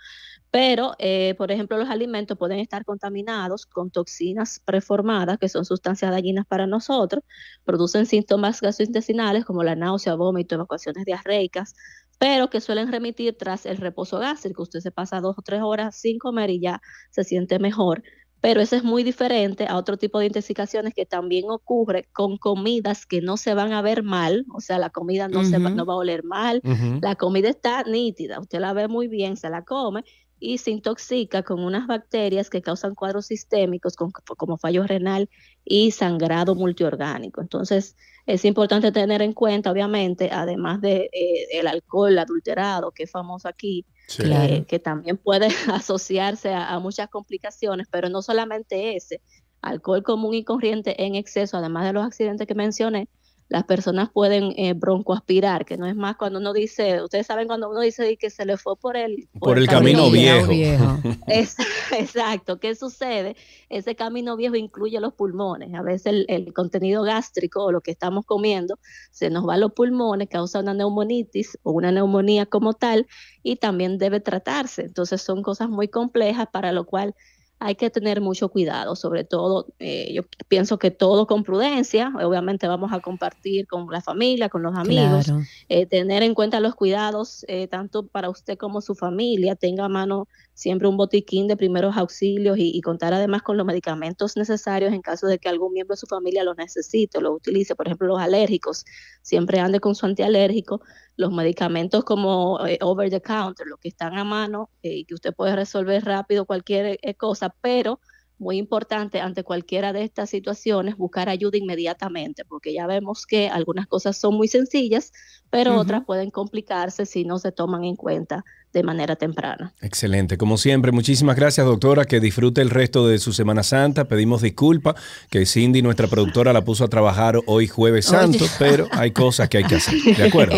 pero, 0.57 0.95
eh, 0.97 1.35
por 1.37 1.51
ejemplo, 1.51 1.77
los 1.77 1.87
alimentos 1.87 2.35
pueden 2.35 2.57
estar 2.57 2.83
contaminados 2.83 3.67
con 3.67 3.91
toxinas 3.91 4.59
preformadas, 4.65 5.37
que 5.37 5.49
son 5.49 5.65
sustancias 5.65 6.09
dañinas 6.09 6.47
para 6.47 6.65
nosotros, 6.65 7.23
producen 7.63 8.07
síntomas 8.07 8.59
gastrointestinales 8.59 9.45
como 9.45 9.61
la 9.63 9.75
náusea, 9.75 10.15
vómito, 10.15 10.55
evacuaciones 10.55 11.05
diarreicas, 11.05 11.75
pero 12.17 12.49
que 12.49 12.59
suelen 12.59 12.91
remitir 12.91 13.37
tras 13.37 13.67
el 13.67 13.77
reposo 13.77 14.17
gástrico. 14.17 14.63
Usted 14.63 14.79
se 14.79 14.89
pasa 14.89 15.21
dos 15.21 15.37
o 15.37 15.43
tres 15.43 15.61
horas 15.61 15.95
sin 15.95 16.17
comer 16.17 16.49
y 16.49 16.59
ya 16.59 16.81
se 17.11 17.23
siente 17.23 17.59
mejor. 17.59 18.01
Pero 18.41 18.59
eso 18.59 18.75
es 18.75 18.83
muy 18.83 19.03
diferente 19.03 19.67
a 19.67 19.77
otro 19.77 19.97
tipo 19.97 20.17
de 20.17 20.27
intoxicaciones 20.27 20.93
que 20.95 21.05
también 21.05 21.45
ocurre 21.49 22.07
con 22.13 22.37
comidas 22.37 23.05
que 23.05 23.21
no 23.21 23.37
se 23.37 23.53
van 23.53 23.73
a 23.73 23.83
ver 23.83 24.01
mal, 24.01 24.45
o 24.51 24.61
sea, 24.61 24.79
la 24.79 24.89
comida 24.89 25.27
no, 25.27 25.43
se 25.43 25.59
va, 25.59 25.69
Ujú. 25.69 25.75
no 25.75 25.85
va 25.85 25.93
a 25.93 25.97
oler 25.97 26.23
mal, 26.23 26.61
la 27.01 27.15
comida 27.15 27.49
está 27.49 27.83
nítida, 27.83 28.39
usted 28.39 28.59
la 28.59 28.73
ve 28.73 28.87
muy 28.87 29.07
bien, 29.07 29.37
se 29.37 29.49
la 29.49 29.63
come 29.63 30.03
y 30.39 30.57
se 30.59 30.71
intoxica 30.71 31.43
con 31.43 31.59
unas 31.63 31.87
bacterias 31.87 32.49
que 32.49 32.61
causan 32.61 32.95
cuadros 32.95 33.27
sistémicos 33.27 33.95
con- 33.95 34.11
como 34.11 34.57
fallo 34.57 34.85
renal 34.85 35.29
y 35.65 35.91
sangrado 35.91 36.55
multiorgánico. 36.55 37.41
Entonces, 37.41 37.95
es 38.25 38.45
importante 38.45 38.91
tener 38.91 39.21
en 39.21 39.33
cuenta, 39.33 39.71
obviamente, 39.71 40.29
además 40.31 40.81
de 40.81 41.09
eh, 41.13 41.47
el 41.59 41.67
alcohol 41.67 42.17
adulterado, 42.19 42.91
que 42.91 43.03
es 43.03 43.11
famoso 43.11 43.47
aquí, 43.47 43.85
Sí. 44.07 44.23
eh, 44.25 44.65
que 44.67 44.79
también 44.79 45.17
puede 45.17 45.47
asociarse 45.83 46.53
a, 46.53 46.73
a 46.73 46.79
muchas 46.79 47.09
complicaciones, 47.09 47.87
pero 47.91 48.09
no 48.09 48.21
solamente 48.21 48.95
ese, 48.95 49.21
alcohol 49.61 50.03
común 50.03 50.33
y 50.35 50.43
corriente 50.43 51.03
en 51.03 51.15
exceso, 51.15 51.57
además 51.57 51.85
de 51.85 51.93
los 51.93 52.05
accidentes 52.05 52.47
que 52.47 52.55
mencioné, 52.55 53.09
las 53.49 53.63
personas 53.63 54.09
pueden 54.11 54.53
eh, 54.57 54.73
broncoaspirar, 54.73 55.65
que 55.65 55.77
no 55.77 55.85
es 55.85 55.95
más 55.95 56.17
cuando 56.17 56.39
uno 56.39 56.51
dice, 56.51 57.01
ustedes 57.01 57.27
saben 57.27 57.47
cuando 57.47 57.69
uno 57.69 57.79
dice 57.79 58.17
que 58.17 58.29
se 58.29 58.45
le 58.45 58.57
fue 58.57 58.75
por 58.75 58.97
el, 58.97 59.29
Por 59.39 59.57
el 59.57 59.67
camino 59.67 60.09
viejo. 60.11 60.51
Es- 61.27 61.55
exacto. 61.91 62.59
¿Qué 62.59 62.75
sucede? 62.75 63.35
Ese 63.69 63.95
camino 63.95 64.35
viejo 64.35 64.55
incluye 64.55 64.99
los 64.99 65.13
pulmones. 65.13 65.73
A 65.75 65.81
veces 65.81 66.07
el, 66.07 66.25
el 66.27 66.53
contenido 66.53 67.03
gástrico 67.03 67.63
o 67.63 67.71
lo 67.71 67.81
que 67.81 67.91
estamos 67.91 68.25
comiendo 68.25 68.79
se 69.11 69.29
nos 69.29 69.47
va 69.47 69.53
a 69.53 69.57
los 69.57 69.71
pulmones, 69.73 70.27
causa 70.29 70.59
una 70.59 70.73
neumonitis 70.73 71.57
o 71.63 71.71
una 71.71 71.91
neumonía 71.91 72.45
como 72.45 72.73
tal 72.73 73.07
y 73.43 73.55
también 73.55 73.97
debe 73.97 74.19
tratarse. 74.19 74.81
Entonces 74.83 75.21
son 75.21 75.41
cosas 75.41 75.69
muy 75.69 75.87
complejas 75.87 76.47
para 76.51 76.71
lo 76.73 76.85
cual 76.85 77.15
hay 77.59 77.75
que 77.75 77.89
tener 77.89 78.21
mucho 78.21 78.49
cuidado, 78.49 78.95
sobre 78.95 79.23
todo, 79.23 79.67
eh, 79.79 80.13
yo 80.13 80.21
pienso 80.47 80.77
que 80.77 80.91
todo 80.91 81.25
con 81.25 81.43
prudencia, 81.43 82.13
obviamente 82.23 82.67
vamos 82.67 82.91
a 82.93 82.99
compartir 82.99 83.65
con 83.67 83.87
la 83.91 84.01
familia, 84.01 84.49
con 84.49 84.61
los 84.63 84.75
amigos, 84.75 85.25
Claro. 85.25 85.41
eh, 85.69 85.87
tener 85.87 86.21
en 86.23 86.35
cuenta 86.35 86.59
los 86.59 86.75
cuidados, 86.75 87.43
eh, 87.47 87.67
tanto 87.67 88.05
para 88.07 88.29
usted 88.29 88.57
como 88.57 88.81
su 88.81 88.93
familia, 88.95 89.55
tenga 89.55 89.85
a 89.85 89.89
mano 89.89 90.27
siempre 90.53 90.87
un 90.87 90.97
botiquín 90.97 91.47
de 91.47 91.57
primeros 91.57 91.97
auxilios 91.97 92.57
y, 92.57 92.71
y 92.75 92.81
contar 92.81 93.13
además 93.13 93.41
con 93.41 93.57
los 93.57 93.65
medicamentos 93.65 94.37
necesarios 94.37 94.93
en 94.93 95.01
caso 95.01 95.25
de 95.27 95.39
que 95.39 95.49
algún 95.49 95.73
miembro 95.73 95.93
de 95.93 95.97
su 95.99 96.07
familia 96.07 96.43
los 96.43 96.57
necesite 96.57 97.17
o 97.17 97.21
los 97.21 97.35
utilice, 97.35 97.75
por 97.75 97.87
ejemplo 97.87 98.07
los 98.07 98.19
alérgicos, 98.19 98.83
siempre 99.21 99.59
ande 99.59 99.79
con 99.79 99.95
su 99.95 100.05
antialérgico, 100.05 100.81
los 101.17 101.31
medicamentos 101.31 102.03
como 102.03 102.65
eh, 102.65 102.77
over 102.81 103.09
the 103.09 103.21
counter, 103.21 103.67
los 103.67 103.79
que 103.79 103.89
están 103.89 104.17
a 104.17 104.23
mano 104.23 104.69
eh, 104.83 104.97
y 104.97 105.05
que 105.05 105.15
usted 105.15 105.33
puede 105.33 105.55
resolver 105.55 106.05
rápido 106.05 106.45
cualquier 106.45 106.99
eh, 107.01 107.15
cosa, 107.15 107.53
pero 107.59 107.99
muy 108.39 108.57
importante 108.57 109.19
ante 109.19 109.43
cualquiera 109.43 109.93
de 109.93 110.03
estas 110.03 110.29
situaciones 110.29 110.95
buscar 110.95 111.27
ayuda 111.27 111.57
inmediatamente, 111.57 112.45
porque 112.45 112.71
ya 112.71 112.85
vemos 112.85 113.25
que 113.25 113.49
algunas 113.49 113.87
cosas 113.87 114.15
son 114.15 114.35
muy 114.35 114.47
sencillas, 114.47 115.11
pero 115.49 115.75
otras 115.75 116.05
pueden 116.05 116.29
complicarse 116.29 117.07
si 117.07 117.25
no 117.25 117.39
se 117.39 117.51
toman 117.51 117.83
en 117.83 117.95
cuenta 117.95 118.45
de 118.73 118.83
manera 118.83 119.15
temprana. 119.15 119.73
Excelente. 119.81 120.37
Como 120.37 120.57
siempre, 120.57 120.91
muchísimas 120.91 121.35
gracias, 121.35 121.65
doctora. 121.65 122.05
Que 122.05 122.19
disfrute 122.19 122.61
el 122.61 122.69
resto 122.69 123.07
de 123.07 123.19
su 123.19 123.33
Semana 123.33 123.63
Santa. 123.63 124.05
Pedimos 124.05 124.41
disculpas 124.41 124.95
que 125.29 125.45
Cindy, 125.45 125.81
nuestra 125.81 126.07
productora, 126.07 126.53
la 126.53 126.63
puso 126.63 126.83
a 126.83 126.87
trabajar 126.87 127.39
hoy 127.45 127.67
Jueves 127.67 128.09
Oye. 128.09 128.17
Santo, 128.17 128.45
pero 128.59 128.87
hay 128.91 129.11
cosas 129.11 129.49
que 129.49 129.57
hay 129.57 129.63
que 129.63 129.75
hacer. 129.75 129.95
¿De 130.15 130.27
acuerdo? 130.27 130.55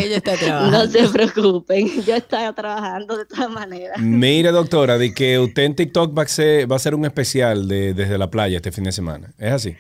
No 0.72 0.88
se 0.88 1.08
preocupen, 1.10 2.04
yo 2.06 2.16
estoy 2.16 2.54
trabajando 2.56 3.18
de 3.18 3.26
todas 3.26 3.50
maneras. 3.50 4.00
Mire, 4.00 4.52
doctora, 4.52 4.98
de 4.98 5.14
que 5.14 5.40
usted 5.40 5.64
en 5.64 5.76
TikTok 5.76 6.18
va 6.18 6.24
a 6.24 6.28
ser, 6.28 6.72
va 6.72 6.76
a 6.76 6.80
ser 6.80 6.96
un 6.96 7.06
especial 7.06 7.68
de, 7.68 7.94
desde 7.94 8.18
la 8.18 8.30
playa 8.30 8.58
este 8.58 8.72
fin 8.72 8.86
de 8.86 8.92
semana. 8.92 9.32
¿Es 9.38 9.52
así? 9.52 9.76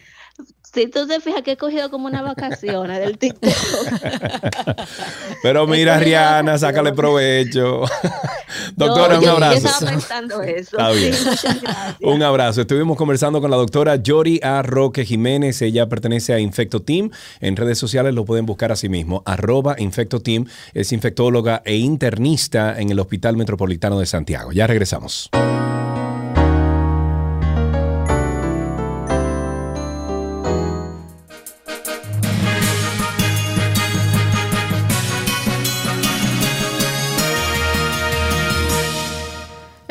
Si 0.72 0.86
tú 0.86 1.08
te 1.08 1.20
fijas 1.20 1.42
que 1.42 1.54
he 1.54 1.58
cogido 1.58 1.90
como 1.90 2.08
unas 2.08 2.24
vacaciones 2.24 3.00
del 3.00 3.18
TikTok. 3.18 3.52
Pero 5.44 5.66
mira, 5.66 5.98
Rihanna, 5.98 6.60
sácale 6.60 6.94
provecho. 6.94 7.86
doctora, 8.76 9.16
No, 9.16 9.22
un 9.22 9.30
abrazo. 9.30 9.62
Yo 9.62 9.68
estaba 9.68 9.92
pensando 9.92 10.42
eso. 10.44 10.78
Está 10.78 10.92
bien. 10.92 11.14
Sí, 11.14 11.26
muchas 11.26 11.62
gracias. 11.62 11.98
Un 12.02 12.22
abrazo. 12.22 12.62
Estuvimos 12.62 12.98
conversando 12.98 13.42
con 13.42 13.50
la 13.50 13.58
doctora 13.58 13.96
Yori 13.96 14.40
A. 14.44 14.62
Roque 14.62 15.06
Jiménez. 15.06 15.60
Ella 15.64 15.90
pertenece 15.90 16.34
a 16.34 16.40
Infecto 16.40 16.84
Team. 16.84 17.10
En 17.40 17.56
redes 17.56 17.80
sociales 17.80 18.14
lo 18.14 18.26
pueden 18.26 18.46
buscar 18.46 18.72
a 18.72 18.76
sí 18.76 18.90
mismo. 18.90 19.24
Arroba 19.26 19.76
Infecto 19.80 20.20
Team. 20.20 20.46
Es 20.76 20.92
infectóloga 20.92 21.64
e 21.66 21.78
internista 21.78 22.80
en 22.80 22.92
el 22.92 23.00
Hospital 23.00 23.38
Metropolitano 23.38 24.00
de 24.00 24.06
Santiago. 24.06 24.52
Ya 24.52 24.68
regresamos. 24.68 25.32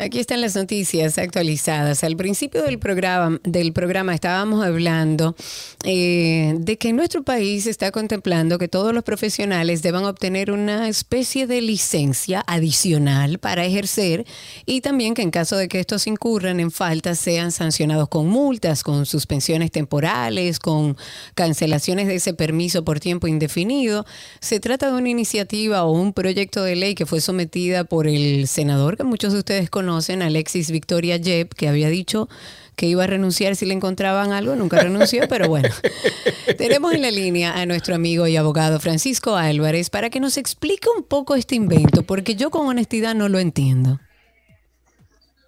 Aquí 0.09 0.17
están 0.17 0.41
las 0.41 0.55
noticias 0.55 1.19
actualizadas. 1.19 2.03
Al 2.03 2.17
principio 2.17 2.63
del 2.63 2.79
programa, 2.79 3.39
del 3.43 3.73
programa 3.73 4.15
estábamos 4.15 4.65
hablando 4.65 5.35
eh, 5.83 6.55
de 6.57 6.79
que 6.79 6.93
nuestro 6.93 7.21
país 7.21 7.67
está 7.67 7.91
contemplando 7.91 8.57
que 8.57 8.67
todos 8.67 8.91
los 8.91 9.03
profesionales 9.03 9.83
deban 9.83 10.05
obtener 10.05 10.49
una 10.49 10.87
especie 10.87 11.45
de 11.45 11.61
licencia 11.61 12.43
adicional 12.47 13.37
para 13.37 13.63
ejercer 13.65 14.25
y 14.65 14.81
también 14.81 15.13
que 15.13 15.21
en 15.21 15.29
caso 15.29 15.57
de 15.57 15.67
que 15.67 15.79
estos 15.79 16.07
incurran 16.07 16.59
en 16.59 16.71
faltas 16.71 17.19
sean 17.19 17.51
sancionados 17.51 18.09
con 18.09 18.27
multas, 18.27 18.81
con 18.81 19.05
suspensiones 19.05 19.69
temporales, 19.69 20.57
con 20.57 20.97
cancelaciones 21.35 22.07
de 22.07 22.15
ese 22.15 22.33
permiso 22.33 22.83
por 22.83 22.99
tiempo 22.99 23.27
indefinido. 23.27 24.07
Se 24.39 24.59
trata 24.59 24.87
de 24.87 24.97
una 24.97 25.09
iniciativa 25.09 25.83
o 25.83 25.91
un 25.91 26.13
proyecto 26.13 26.63
de 26.63 26.75
ley 26.75 26.95
que 26.95 27.05
fue 27.05 27.21
sometida 27.21 27.83
por 27.83 28.07
el 28.07 28.47
senador 28.47 28.97
que 28.97 29.03
muchos 29.03 29.33
de 29.33 29.37
ustedes 29.37 29.69
conocen, 29.69 29.98
Alexis 30.07 30.71
Victoria 30.71 31.17
Jeb, 31.17 31.49
que 31.55 31.67
había 31.67 31.89
dicho 31.89 32.29
que 32.75 32.85
iba 32.85 33.03
a 33.03 33.07
renunciar 33.07 33.57
si 33.57 33.65
le 33.65 33.73
encontraban 33.73 34.31
algo, 34.31 34.55
nunca 34.55 34.79
renunció, 34.79 35.23
pero 35.27 35.49
bueno. 35.49 35.67
Tenemos 36.57 36.93
en 36.93 37.01
la 37.01 37.11
línea 37.11 37.59
a 37.59 37.65
nuestro 37.65 37.93
amigo 37.93 38.25
y 38.27 38.37
abogado 38.37 38.79
Francisco 38.79 39.35
Álvarez 39.35 39.89
para 39.89 40.09
que 40.09 40.21
nos 40.21 40.37
explique 40.37 40.87
un 40.95 41.03
poco 41.03 41.35
este 41.35 41.55
invento, 41.55 42.03
porque 42.03 42.35
yo 42.35 42.51
con 42.51 42.67
honestidad 42.67 43.15
no 43.15 43.27
lo 43.27 43.39
entiendo. 43.39 43.99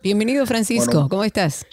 Bienvenido 0.03 0.45
Francisco, 0.45 0.91
Bueno. 0.91 1.09
¿cómo 1.09 1.23
estás? 1.23 1.65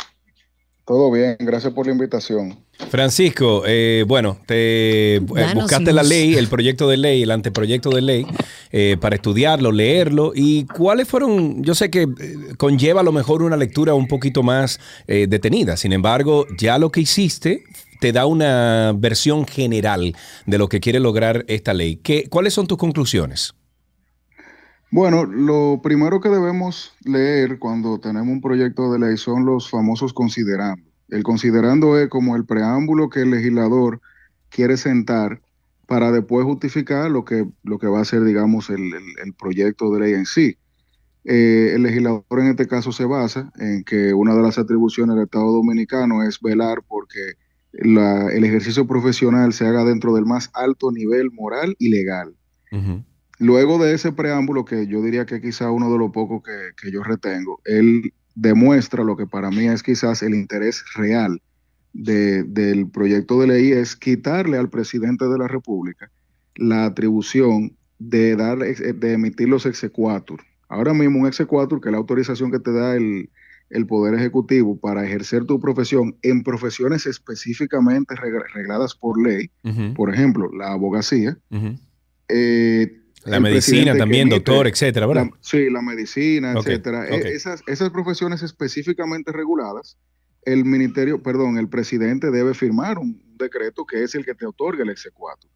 Todo 0.87 1.11
bien, 1.11 1.37
gracias 1.41 1.73
por 1.73 1.87
la 1.87 1.93
invitación. 1.93 2.65
Francisco, 2.91 3.65
eh, 3.67 4.05
bueno, 4.07 4.39
te 4.47 5.17
eh, 5.17 5.21
buscaste 5.21 5.93
la 5.93 6.03
ley, 6.03 6.37
el 6.37 6.49
proyecto 6.49 6.89
de 6.89 6.97
ley, 6.97 7.23
el 7.23 7.31
anteproyecto 7.31 7.91
de 7.91 8.01
ley, 8.01 8.27
eh, 8.71 8.97
para 9.01 9.17
estudiarlo, 9.17 9.73
leerlo. 9.73 10.33
¿Y 10.35 10.65
cuáles 10.67 11.09
fueron? 11.09 11.63
Yo 11.63 11.75
sé 11.75 11.91
que 11.91 12.03
eh, 12.03 12.09
conlleva 12.57 13.01
a 13.01 13.05
lo 13.05 13.13
mejor 13.13 13.43
una 13.43 13.57
lectura 13.57 13.95
un 13.95 14.07
poquito 14.07 14.43
más 14.43 14.79
eh, 15.07 15.27
detenida. 15.29 15.77
Sin 15.77 15.93
embargo, 15.93 16.47
ya 16.59 16.79
lo 16.79 16.91
que 16.91 17.01
hiciste 17.01 17.65
te 18.01 18.13
da 18.13 18.27
una 18.27 18.95
versión 18.97 19.47
general 19.47 20.15
de 20.47 20.59
lo 20.59 20.69
que 20.69 20.81
quiere 20.81 21.01
lograr 21.01 21.45
esta 21.49 21.75
ley. 21.75 21.97
¿Qué, 21.97 22.29
¿Cuáles 22.29 22.55
son 22.55 22.67
tus 22.67 22.79
conclusiones? 22.79 23.55
Bueno, 24.91 25.25
lo 25.25 25.81
primero 25.83 26.21
que 26.21 26.31
debemos 26.31 26.93
leer 27.05 27.59
cuando 27.59 27.99
tenemos 27.99 28.29
un 28.29 28.41
proyecto 28.41 28.91
de 28.93 28.99
ley 28.99 29.17
son 29.19 29.45
los 29.45 29.69
famosos 29.69 30.15
considerando. 30.15 30.88
El 31.09 31.23
considerando 31.23 31.99
es 31.99 32.09
como 32.09 32.37
el 32.37 32.45
preámbulo 32.47 33.09
que 33.11 33.21
el 33.23 33.31
legislador 33.31 34.01
quiere 34.51 34.77
sentar 34.77 35.43
para 35.87 36.13
después 36.13 36.45
justificar 36.45 37.11
lo 37.11 37.25
que, 37.25 37.47
lo 37.63 37.79
que 37.79 37.87
va 37.87 38.01
a 38.01 38.05
ser, 38.05 38.25
digamos, 38.25 38.71
el, 38.71 38.83
el- 38.95 39.19
el 39.25 39.35
proyecto 39.35 39.91
de 39.93 40.01
ley 40.01 40.15
en 40.15 40.27
sí. 40.27 40.59
Eh, 41.25 41.73
el 41.75 41.83
legislador 41.83 42.25
en 42.41 42.49
este 42.49 42.67
caso 42.69 42.93
se 42.93 43.05
basa 43.05 43.51
en 43.59 43.85
que 43.85 44.15
una 44.15 44.35
de 44.35 44.43
las 44.43 44.59
atribuciones 44.59 45.17
del 45.17 45.25
Estado 45.25 45.53
Dominicano 45.53 46.23
es 46.23 46.41
velar 46.41 46.83
porque 46.89 47.35
la- 47.73 48.29
el 48.33 48.45
ejercicio 48.45 48.87
profesional 48.87 49.53
se 49.53 49.67
haga 49.67 49.85
dentro 49.85 50.15
del 50.15 50.27
más 50.27 50.51
alto 50.55 50.91
nivel 50.93 51.31
moral 51.33 51.75
y 51.79 51.91
legal. 51.91 52.35
Luego 53.39 53.79
de 53.79 53.95
ese 53.95 54.13
preámbulo, 54.13 54.65
que 54.65 54.87
yo 54.89 55.01
diría 55.03 55.25
que 55.27 55.41
quizá 55.41 55.71
uno 55.71 55.91
de 55.93 55.99
los 55.99 56.11
pocos 56.11 56.43
que, 56.43 56.73
que 56.81 56.91
yo 56.91 57.03
retengo, 57.05 57.61
él 57.65 58.13
demuestra 58.40 59.02
lo 59.02 59.16
que 59.16 59.27
para 59.27 59.51
mí 59.51 59.66
es 59.66 59.82
quizás 59.82 60.23
el 60.23 60.35
interés 60.35 60.85
real 60.94 61.40
de- 61.93 62.44
del 62.44 62.89
proyecto 62.89 63.40
de 63.40 63.48
ley, 63.48 63.73
es 63.73 63.97
quitarle 63.97 64.59
al 64.59 64.69
presidente 64.70 65.24
de 65.27 65.39
la 65.39 65.48
República 65.48 66.10
la 66.55 66.85
atribución 66.85 67.73
de, 67.98 68.36
dar, 68.36 68.59
de 68.59 69.12
emitir 69.12 69.48
los 69.48 69.66
exequatur. 69.66 70.40
Ahora 70.69 70.94
mismo 70.94 71.19
un 71.20 71.27
exequatur, 71.27 71.81
que 71.81 71.89
es 71.89 71.93
la 71.93 71.98
autorización 71.98 72.52
que 72.52 72.60
te 72.60 72.73
da 72.73 72.94
el, 72.94 73.28
el 73.70 73.86
Poder 73.86 74.15
Ejecutivo 74.15 74.78
para 74.78 75.05
ejercer 75.05 75.44
tu 75.44 75.59
profesión 75.59 76.15
en 76.23 76.43
profesiones 76.44 77.06
específicamente 77.06 78.15
reg- 78.15 78.52
regladas 78.55 78.94
por 78.94 79.20
ley, 79.20 79.51
por 79.94 80.15
ejemplo, 80.15 80.48
la 80.56 80.73
abogacía, 80.73 81.36
eh, 82.28 82.98
La 83.29 83.41
medicina 83.41 83.97
también, 83.97 84.29
emite- 84.29 84.35
doctor, 84.37 84.67
etcétera, 84.67 85.07
¿verdad? 85.07 85.27
la- 85.27 85.39
sí, 85.41 85.71
la 85.71 85.83
medicina, 85.83 86.53
etcétera. 86.53 87.07
E-. 87.09 87.29
Esas, 87.35 87.63
esas 87.67 87.91
profesiones 87.91 88.43
específicamente 88.43 89.33
reguladas, 89.33 89.99
el 90.43 90.65
ministerio, 90.65 91.23
perdón, 91.23 91.59
el 91.59 91.69
presidente 91.69 92.31
debe 92.31 92.55
firmar 92.55 92.99
un 92.99 93.21
decreto 93.37 93.85
que 93.87 94.03
es 94.03 94.15
el 94.15 94.25
que 94.25 94.35
te 94.35 94.47
otorga 94.47 94.83
el 94.83 94.91
exequatur. 94.91 95.51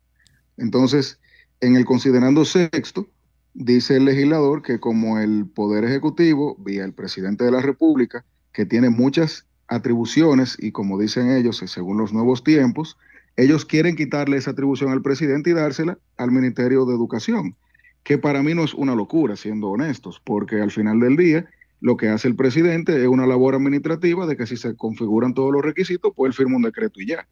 Entonces, 0.57 1.19
en 1.61 1.77
el 1.77 1.85
considerando 1.85 2.45
sexto, 2.45 3.09
dice 3.55 3.97
el 3.97 4.05
legislador 4.05 4.63
que 4.63 4.81
como 4.81 5.19
el 5.19 5.47
Poder 5.47 5.85
Ejecutivo, 5.85 6.57
vía 6.59 6.85
el 6.85 6.93
presidente 6.93 7.45
de 7.45 7.51
la 7.53 7.61
República, 7.61 8.25
que 8.53 8.67
tiene 8.67 8.91
muchas 8.91 9.47
atribuciones 9.69 10.57
y 10.61 10.73
como 10.73 10.99
dicen 10.99 11.31
ellos, 11.31 11.63
según 11.67 11.97
los 11.99 12.13
nuevos 12.13 12.45
tiempos, 12.45 12.99
ellos 13.37 13.65
quieren 13.65 13.97
quitarle 13.97 14.37
esa 14.37 14.51
atribución 14.51 14.91
al 14.93 15.01
presidente 15.03 15.51
y 15.51 15.55
dársela 15.55 15.99
al 16.19 16.31
Ministerio 16.33 16.85
de 16.85 16.95
Educación, 16.95 17.57
que 18.03 18.19
para 18.19 18.43
mí 18.43 18.55
no 18.55 18.65
es 18.65 18.75
una 18.75 18.95
locura, 18.95 19.37
siendo 19.37 19.71
honestos, 19.71 20.21
porque 20.25 20.61
al 20.61 20.71
final 20.71 21.01
del 21.01 21.17
día 21.17 21.47
lo 21.81 21.97
que 21.97 22.09
hace 22.09 22.29
el 22.29 22.37
presidente 22.37 23.01
es 23.01 23.09
una 23.09 23.27
labor 23.27 23.55
administrativa 23.55 24.27
de 24.27 24.37
que 24.37 24.47
si 24.47 24.57
se 24.57 24.77
configuran 24.77 25.35
todos 25.35 25.53
los 25.53 25.63
requisitos, 25.63 26.13
pues 26.15 26.31
él 26.31 26.35
firma 26.35 26.57
un 26.57 26.63
decreto 26.63 27.01
y 27.01 27.07
ya. 27.07 27.27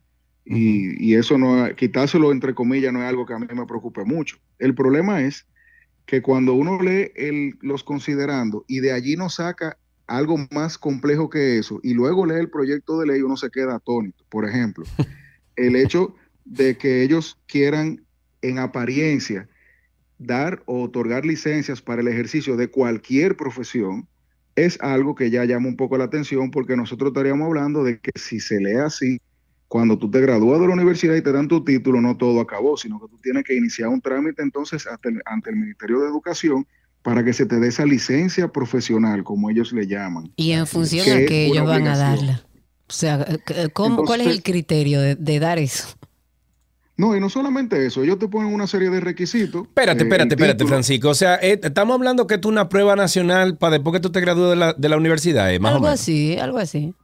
Y, 0.44 1.04
y 1.04 1.14
eso 1.14 1.38
no, 1.38 1.74
quitárselo 1.76 2.32
entre 2.32 2.54
comillas 2.54 2.92
no 2.92 3.02
es 3.02 3.08
algo 3.08 3.26
que 3.26 3.34
a 3.34 3.38
mí 3.38 3.46
me 3.54 3.66
preocupe 3.66 4.04
mucho. 4.04 4.38
El 4.58 4.74
problema 4.74 5.22
es 5.22 5.46
que 6.06 6.22
cuando 6.22 6.54
uno 6.54 6.82
lee 6.82 7.12
el, 7.14 7.56
los 7.60 7.84
considerando 7.84 8.64
y 8.66 8.80
de 8.80 8.92
allí 8.92 9.14
no 9.14 9.28
saca 9.28 9.76
algo 10.08 10.36
más 10.50 10.76
complejo 10.76 11.30
que 11.30 11.58
eso 11.58 11.78
y 11.84 11.94
luego 11.94 12.26
lee 12.26 12.40
el 12.40 12.50
proyecto 12.50 12.98
de 12.98 13.06
ley, 13.06 13.22
uno 13.22 13.36
se 13.36 13.50
queda 13.50 13.76
atónito. 13.76 14.24
Por 14.28 14.48
ejemplo, 14.48 14.84
el 15.54 15.76
hecho 15.76 16.16
de 16.44 16.76
que 16.76 17.04
ellos 17.04 17.38
quieran 17.46 18.04
en 18.42 18.58
apariencia 18.58 19.48
dar 20.20 20.62
o 20.66 20.82
otorgar 20.82 21.24
licencias 21.24 21.80
para 21.82 22.02
el 22.02 22.08
ejercicio 22.08 22.56
de 22.56 22.68
cualquier 22.68 23.36
profesión 23.36 24.06
es 24.54 24.78
algo 24.80 25.14
que 25.14 25.30
ya 25.30 25.44
llama 25.46 25.68
un 25.68 25.76
poco 25.76 25.96
la 25.96 26.04
atención 26.04 26.50
porque 26.50 26.76
nosotros 26.76 27.08
estaríamos 27.10 27.46
hablando 27.46 27.82
de 27.82 27.98
que 27.98 28.10
si 28.16 28.38
se 28.38 28.60
lee 28.60 28.76
así, 28.76 29.18
cuando 29.68 29.96
tú 29.98 30.10
te 30.10 30.20
gradúas 30.20 30.60
de 30.60 30.66
la 30.66 30.74
universidad 30.74 31.14
y 31.14 31.22
te 31.22 31.32
dan 31.32 31.48
tu 31.48 31.64
título, 31.64 32.00
no 32.00 32.16
todo 32.16 32.40
acabó, 32.40 32.76
sino 32.76 33.00
que 33.00 33.08
tú 33.08 33.18
tienes 33.22 33.44
que 33.44 33.54
iniciar 33.56 33.88
un 33.88 34.00
trámite 34.00 34.42
entonces 34.42 34.86
ante 34.86 35.08
el, 35.08 35.22
ante 35.24 35.50
el 35.50 35.56
Ministerio 35.56 36.00
de 36.00 36.08
Educación 36.08 36.66
para 37.02 37.24
que 37.24 37.32
se 37.32 37.46
te 37.46 37.58
dé 37.58 37.68
esa 37.68 37.86
licencia 37.86 38.48
profesional, 38.48 39.24
como 39.24 39.48
ellos 39.48 39.72
le 39.72 39.86
llaman. 39.86 40.30
Y 40.36 40.50
en 40.52 40.66
función 40.66 41.06
a 41.16 41.24
que 41.24 41.46
ellos 41.46 41.66
van 41.66 41.86
a 41.86 41.96
darla. 41.96 42.44
O 42.88 42.92
sea, 42.92 43.24
eh, 43.54 43.68
¿cómo- 43.72 44.04
¿cuál 44.04 44.20
es 44.22 44.26
el 44.26 44.42
criterio 44.42 45.00
de, 45.00 45.14
de 45.14 45.38
dar 45.38 45.58
eso? 45.58 45.88
No, 47.00 47.16
y 47.16 47.20
no 47.20 47.30
solamente 47.30 47.86
eso, 47.86 48.02
ellos 48.02 48.18
te 48.18 48.28
ponen 48.28 48.52
una 48.52 48.66
serie 48.66 48.90
de 48.90 49.00
requisitos. 49.00 49.62
Espérate, 49.62 50.02
eh, 50.02 50.04
espérate, 50.04 50.34
espérate. 50.34 50.66
Francisco. 50.66 51.08
O 51.08 51.14
sea, 51.14 51.36
eh, 51.36 51.58
estamos 51.62 51.94
hablando 51.94 52.26
que 52.26 52.36
tú 52.36 52.50
una 52.50 52.68
prueba 52.68 52.94
nacional 52.94 53.56
para 53.56 53.76
después 53.76 53.94
que 53.94 54.00
tú 54.00 54.12
te 54.12 54.20
gradúes 54.20 54.50
de 54.50 54.56
la, 54.56 54.74
de 54.74 54.88
la 54.90 54.98
universidad, 54.98 55.50
eh, 55.50 55.58
más 55.58 55.72
o 55.72 55.74
Algo 55.76 55.86
menos. 55.86 55.98
así, 55.98 56.36
algo 56.36 56.58
así. 56.58 56.94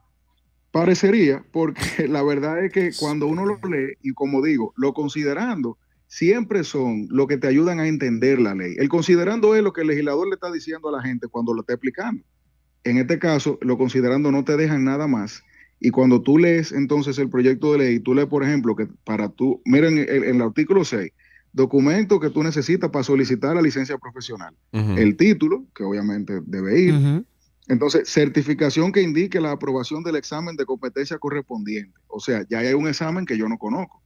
Parecería, 0.70 1.47
porque 1.51 1.81
la 2.10 2.23
verdad 2.23 2.62
es 2.62 2.73
que 2.74 2.90
cuando 2.94 3.27
uno 3.27 3.47
lo 3.47 3.59
lee, 3.70 3.94
y 4.02 4.12
como 4.12 4.43
digo, 4.43 4.74
lo 4.77 4.93
considerando, 4.93 5.78
siempre 6.09 6.62
son 6.62 7.09
lo 7.09 7.27
que 7.27 7.39
te 7.39 7.47
ayudan 7.47 7.81
a 7.81 7.89
entender 7.89 8.39
la 8.39 8.55
ley. 8.55 8.74
El 8.77 8.90
considerando 8.90 9.56
es 9.56 9.62
lo 9.62 9.73
que 9.73 9.81
el 9.81 9.86
legislador 9.86 10.28
le 10.28 10.35
está 10.35 10.52
diciendo 10.52 10.90
a 10.90 10.93
la 10.93 11.01
gente 11.01 11.27
cuando 11.28 11.55
lo 11.55 11.62
está 11.62 11.73
explicando. 11.73 12.23
En 12.85 12.98
este 12.98 13.18
caso, 13.18 13.56
lo 13.62 13.78
considerando 13.78 14.31
no 14.31 14.44
te 14.44 14.59
dejan 14.59 14.85
nada 14.85 15.06
más. 15.06 15.43
Y 15.81 15.90
cuando 15.90 16.23
tú 16.23 16.39
lees 16.39 16.73
entonces 16.73 17.19
el 17.19 17.28
proyecto 17.28 17.73
de 17.73 17.78
ley, 17.78 18.01
tú 18.01 18.15
lees, 18.15 18.28
por 18.28 18.43
ejemplo, 18.43 18.74
que 18.74 18.86
para 19.05 19.28
tú, 19.28 19.61
miren 19.65 19.98
el, 19.98 20.24
el 20.24 20.40
artículo 20.43 20.85
6, 20.85 21.12
documento 21.53 22.20
que 22.20 22.31
tú 22.31 22.43
necesitas 22.43 22.90
para 22.90 23.03
solicitar 23.03 23.55
la 23.55 23.62
licencia 23.62 23.97
profesional. 23.98 24.55
El 24.73 25.16
título, 25.16 25.65
que 25.74 25.85
obviamente 25.85 26.40
debe 26.44 26.81
ir. 26.81 27.24
Entonces, 27.69 28.09
certificación 28.09 28.93
que 28.93 29.03
indique 29.03 29.40
la 29.40 29.51
aprobación 29.51 30.05
del 30.05 30.15
examen 30.15 30.55
de 30.55 30.65
competencia 30.65 31.19
correspondiente. 31.19 31.98
O 32.07 32.20
sea, 32.20 32.47
ya 32.48 32.59
hay 32.61 32.74
un 32.74 32.86
examen 32.86 33.27
que 33.27 33.36
yo 33.36 33.48
no 33.48 33.59
conozco. 33.59 34.03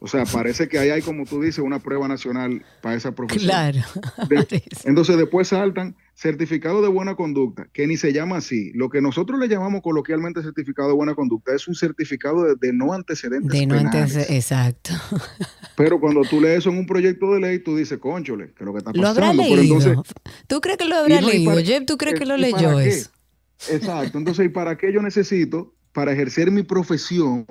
O 0.00 0.06
sea, 0.06 0.24
parece 0.24 0.66
que 0.68 0.78
ahí 0.78 0.88
hay, 0.90 1.02
como 1.02 1.24
tú 1.26 1.42
dices, 1.42 1.58
una 1.58 1.78
prueba 1.78 2.08
nacional 2.08 2.64
para 2.80 2.94
esa 2.96 3.12
profesión. 3.12 3.44
Claro. 3.50 3.80
De- 4.28 4.62
entonces, 4.84 5.16
después 5.18 5.48
saltan 5.48 5.94
certificado 6.18 6.80
de 6.80 6.88
buena 6.88 7.14
conducta, 7.14 7.68
que 7.74 7.86
ni 7.86 7.98
se 7.98 8.10
llama 8.10 8.38
así. 8.38 8.72
Lo 8.72 8.88
que 8.88 9.02
nosotros 9.02 9.38
le 9.38 9.48
llamamos 9.48 9.82
coloquialmente 9.82 10.42
certificado 10.42 10.88
de 10.88 10.94
buena 10.94 11.14
conducta 11.14 11.54
es 11.54 11.68
un 11.68 11.74
certificado 11.74 12.42
de, 12.44 12.54
de 12.58 12.72
no 12.72 12.94
antecedentes 12.94 13.50
De 13.52 13.66
no 13.66 13.74
penales. 13.76 14.30
exacto. 14.30 14.92
Pero 15.76 16.00
cuando 16.00 16.22
tú 16.22 16.40
lees 16.40 16.60
eso 16.60 16.70
en 16.70 16.78
un 16.78 16.86
proyecto 16.86 17.34
de 17.34 17.40
ley, 17.40 17.58
tú 17.58 17.76
dices, 17.76 17.98
conchole, 17.98 18.54
que 18.54 18.64
lo 18.64 18.72
que 18.72 18.78
está 18.78 18.92
¿Lo 18.94 19.02
pasando. 19.02 19.26
habrá 19.26 19.42
Pero 19.42 19.56
leído? 19.60 19.76
entonces, 19.76 20.14
¿Tú 20.46 20.60
crees 20.62 20.78
que 20.78 20.86
lo 20.86 20.96
habrá 20.96 21.20
no, 21.20 21.28
leído? 21.28 21.50
para- 21.52 21.62
Jeb, 21.66 21.84
¿tú 21.84 21.98
crees 21.98 22.14
eh, 22.16 22.18
que 22.18 22.24
lo 22.26 22.38
¿y 22.38 22.40
leyó 22.40 22.80
eso? 22.80 23.10
Exacto. 23.70 24.16
Entonces, 24.16 24.46
¿y 24.46 24.48
para 24.48 24.78
qué 24.78 24.92
yo 24.94 25.02
necesito, 25.02 25.74
para 25.92 26.12
ejercer 26.12 26.50
mi 26.50 26.62
profesión, 26.62 27.44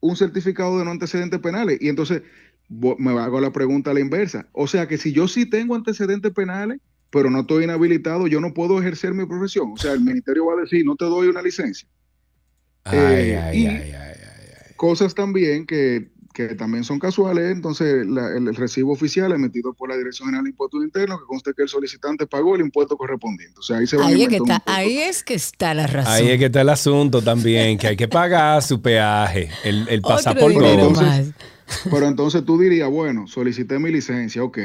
un 0.00 0.16
certificado 0.16 0.76
de 0.80 0.84
no 0.84 0.90
antecedentes 0.90 1.38
penales? 1.38 1.78
Y 1.80 1.88
entonces 1.88 2.22
me 2.68 3.12
hago 3.12 3.40
la 3.40 3.52
pregunta 3.52 3.92
a 3.92 3.94
la 3.94 4.00
inversa. 4.00 4.48
O 4.52 4.66
sea 4.66 4.88
que 4.88 4.98
si 4.98 5.12
yo 5.12 5.28
sí 5.28 5.46
tengo 5.46 5.76
antecedentes 5.76 6.32
penales, 6.32 6.80
pero 7.10 7.30
no 7.30 7.40
estoy 7.40 7.64
inhabilitado, 7.64 8.26
yo 8.26 8.40
no 8.40 8.52
puedo 8.54 8.78
ejercer 8.80 9.14
mi 9.14 9.24
profesión. 9.26 9.72
O 9.72 9.76
sea, 9.76 9.92
el 9.92 10.00
ministerio 10.00 10.46
va 10.46 10.54
a 10.54 10.62
decir, 10.62 10.84
no 10.84 10.94
te 10.96 11.04
doy 11.06 11.28
una 11.28 11.42
licencia. 11.42 11.88
Ay, 12.84 12.96
Eh, 12.98 13.38
ay, 13.38 13.58
y 13.62 13.66
ay, 13.66 13.92
ay. 13.92 14.14
Cosas 14.76 15.14
también 15.14 15.66
que, 15.66 16.10
que 16.32 16.54
también 16.54 16.84
son 16.84 17.00
casuales, 17.00 17.50
entonces 17.50 18.06
la- 18.06 18.28
el, 18.36 18.46
el 18.46 18.54
recibo 18.54 18.92
oficial 18.92 19.32
emitido 19.32 19.74
por 19.74 19.88
la 19.88 19.96
Dirección 19.96 20.28
General 20.28 20.44
de 20.44 20.50
Impuestos 20.50 20.84
Internos, 20.84 21.18
que 21.18 21.26
conste 21.26 21.52
que 21.56 21.62
el 21.62 21.68
solicitante 21.68 22.26
pagó 22.28 22.54
el 22.54 22.60
impuesto 22.60 22.96
correspondiente. 22.96 23.58
O 23.58 23.62
sea, 23.62 23.78
ahí 23.78 23.86
se 23.88 23.96
va 23.96 24.04
a 24.04 24.06
Ahí 24.08 24.22
es, 24.22 24.28
que 24.28 24.36
está, 24.36 24.62
ahí 24.66 24.98
es 24.98 25.24
que 25.24 25.34
está 25.34 25.74
la 25.74 25.86
razón. 25.88 26.12
Ahí 26.12 26.28
es 26.28 26.38
que 26.38 26.44
está 26.44 26.60
el 26.60 26.68
asunto 26.68 27.22
también, 27.22 27.76
que 27.76 27.88
hay 27.88 27.96
que 27.96 28.06
pagar 28.06 28.62
su 28.62 28.80
peaje, 28.80 29.50
el, 29.64 29.88
el 29.88 30.00
pasaporte. 30.00 30.50
dinero 30.58 30.88
entonces- 30.88 31.32
Pero 31.90 32.06
entonces 32.06 32.44
tú 32.44 32.58
dirías, 32.58 32.88
bueno, 32.88 33.26
solicité 33.26 33.78
mi 33.80 33.90
licencia, 33.90 34.42
ok. 34.44 34.58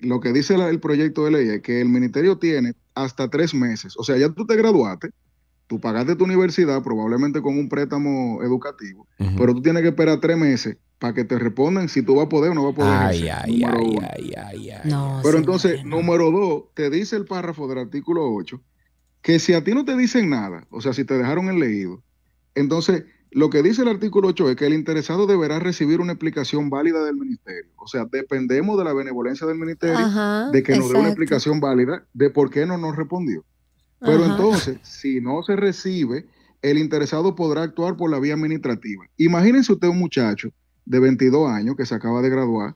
Lo 0.00 0.20
que 0.20 0.32
dice 0.32 0.56
la- 0.56 0.68
el 0.70 0.80
proyecto 0.80 1.24
de 1.24 1.30
ley 1.32 1.48
es 1.48 1.62
que 1.62 1.80
el 1.80 1.88
ministerio 1.88 2.38
tiene 2.38 2.74
hasta 2.94 3.28
tres 3.28 3.54
meses. 3.54 3.94
O 3.98 4.04
sea, 4.04 4.16
ya 4.16 4.28
tú 4.30 4.46
te 4.46 4.56
graduaste, 4.56 5.10
tú 5.66 5.80
pagaste 5.80 6.16
tu 6.16 6.24
universidad, 6.24 6.82
probablemente 6.82 7.42
con 7.42 7.58
un 7.58 7.68
préstamo 7.68 8.42
educativo, 8.42 9.06
pero 9.36 9.54
tú 9.54 9.62
tienes 9.62 9.82
que 9.82 9.88
esperar 9.90 10.20
tres 10.20 10.36
meses 10.36 10.76
para 10.98 11.14
que 11.14 11.24
te 11.24 11.38
respondan 11.38 11.88
si 11.88 12.02
tú 12.02 12.16
vas 12.16 12.26
a 12.26 12.28
poder 12.28 12.50
o 12.52 12.54
no 12.54 12.64
vas 12.64 12.72
a 12.72 12.76
poder. 12.76 12.92
Ay, 12.92 13.28
ejercer, 13.28 13.30
ay, 13.44 13.64
ay, 13.64 13.98
ay, 14.02 14.32
ay, 14.36 14.70
ay. 14.70 14.90
No, 14.90 15.20
Pero 15.22 15.32
sí, 15.34 15.38
entonces, 15.38 15.84
número 15.84 16.30
dos, 16.30 16.64
te 16.74 16.90
dice 16.90 17.16
el 17.16 17.24
párrafo 17.24 17.68
del 17.68 17.78
artículo 17.78 18.32
8 18.32 18.60
que 19.22 19.38
si 19.38 19.52
a 19.52 19.62
ti 19.64 19.74
no 19.74 19.84
te 19.84 19.96
dicen 19.96 20.30
nada, 20.30 20.66
o 20.70 20.80
sea, 20.80 20.92
si 20.92 21.04
te 21.04 21.18
dejaron 21.18 21.48
el 21.48 21.58
leído, 21.58 22.02
entonces 22.54 23.04
lo 23.30 23.50
que 23.50 23.62
dice 23.62 23.82
el 23.82 23.88
artículo 23.88 24.28
8 24.28 24.50
es 24.50 24.56
que 24.56 24.66
el 24.66 24.72
interesado 24.72 25.26
deberá 25.26 25.58
recibir 25.58 26.00
una 26.00 26.12
explicación 26.12 26.70
válida 26.70 27.04
del 27.04 27.16
ministerio. 27.16 27.70
O 27.76 27.86
sea, 27.86 28.06
dependemos 28.10 28.78
de 28.78 28.84
la 28.84 28.92
benevolencia 28.92 29.46
del 29.46 29.58
ministerio 29.58 29.98
Ajá, 29.98 30.50
de 30.50 30.62
que 30.62 30.76
nos 30.76 30.90
dé 30.90 30.98
una 30.98 31.08
explicación 31.08 31.60
válida 31.60 32.06
de 32.14 32.30
por 32.30 32.50
qué 32.50 32.66
no 32.66 32.78
nos 32.78 32.96
respondió. 32.96 33.44
Pero 34.00 34.24
Ajá. 34.24 34.32
entonces, 34.32 34.78
si 34.82 35.20
no 35.20 35.42
se 35.42 35.56
recibe, 35.56 36.26
el 36.62 36.78
interesado 36.78 37.34
podrá 37.34 37.62
actuar 37.62 37.96
por 37.96 38.10
la 38.10 38.18
vía 38.18 38.34
administrativa. 38.34 39.04
Imagínense 39.16 39.72
usted 39.72 39.88
un 39.88 39.98
muchacho 39.98 40.50
de 40.84 40.98
22 41.00 41.50
años 41.50 41.76
que 41.76 41.86
se 41.86 41.94
acaba 41.94 42.22
de 42.22 42.30
graduar, 42.30 42.74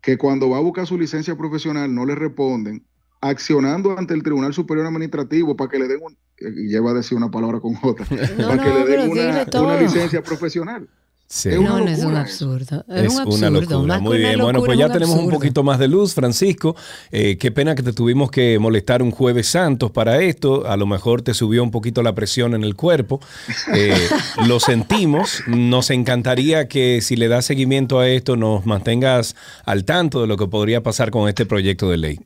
que 0.00 0.16
cuando 0.16 0.48
va 0.48 0.58
a 0.58 0.62
buscar 0.62 0.86
su 0.86 0.96
licencia 0.96 1.36
profesional 1.36 1.92
no 1.92 2.06
le 2.06 2.14
responden, 2.14 2.84
accionando 3.20 3.98
ante 3.98 4.14
el 4.14 4.22
Tribunal 4.22 4.54
Superior 4.54 4.86
Administrativo 4.86 5.56
para 5.56 5.70
que 5.70 5.78
le 5.78 5.88
den 5.88 6.00
un, 6.02 6.16
y 6.40 6.68
lleva 6.68 6.92
a 6.92 6.94
decir 6.94 7.16
una 7.16 7.30
palabra 7.30 7.60
con 7.60 7.74
J, 7.74 8.04
No, 8.38 8.48
para 8.48 8.62
que 8.62 8.70
le 8.70 8.84
den 8.84 9.10
una, 9.10 9.80
licencia 9.80 10.22
profesional. 10.22 10.88
Sí. 11.30 11.50
Es 11.50 11.60
No, 11.60 11.78
no 11.78 11.88
es 11.88 12.02
un 12.02 12.16
absurdo. 12.16 12.86
Es, 12.88 13.04
Es 13.04 13.12
un 13.12 13.20
absurdo. 13.20 13.36
una 13.36 13.50
locura. 13.50 14.00
Muy 14.00 14.16
una 14.16 14.28
bien. 14.28 14.40
Bueno, 14.40 14.60
pues 14.60 14.72
es 14.72 14.78
ya 14.78 14.86
un 14.86 14.92
tenemos 14.92 15.18
un 15.18 15.28
poquito 15.28 15.62
más 15.62 15.78
de 15.78 15.86
luz, 15.86 16.14
Francisco. 16.14 16.74
Eh, 17.10 17.36
qué 17.36 17.50
pena 17.50 17.74
que 17.74 17.82
te 17.82 17.92
tuvimos 17.92 18.30
que 18.30 18.58
molestar 18.58 19.02
un 19.02 19.10
jueves 19.10 19.48
santos 19.48 19.90
para 19.90 20.22
esto. 20.22 20.66
A 20.66 20.78
lo 20.78 20.86
mejor 20.86 21.20
te 21.20 21.34
subió 21.34 21.62
un 21.62 21.70
poquito 21.70 22.02
la 22.02 22.14
presión 22.14 22.54
en 22.54 22.64
el 22.64 22.76
cuerpo. 22.76 23.20
Eh, 23.74 23.94
lo 24.46 24.58
sentimos. 24.58 25.42
Nos 25.46 25.90
encantaría 25.90 26.66
que 26.66 27.02
si 27.02 27.14
le 27.14 27.28
das 27.28 27.44
seguimiento 27.44 27.98
a 27.98 28.08
esto 28.08 28.36
nos 28.36 28.64
mantengas 28.64 29.36
al 29.66 29.84
tanto 29.84 30.22
de 30.22 30.28
lo 30.28 30.38
que 30.38 30.46
podría 30.46 30.82
pasar 30.82 31.10
con 31.10 31.28
este 31.28 31.44
proyecto 31.44 31.90
de 31.90 31.98
ley. 31.98 32.20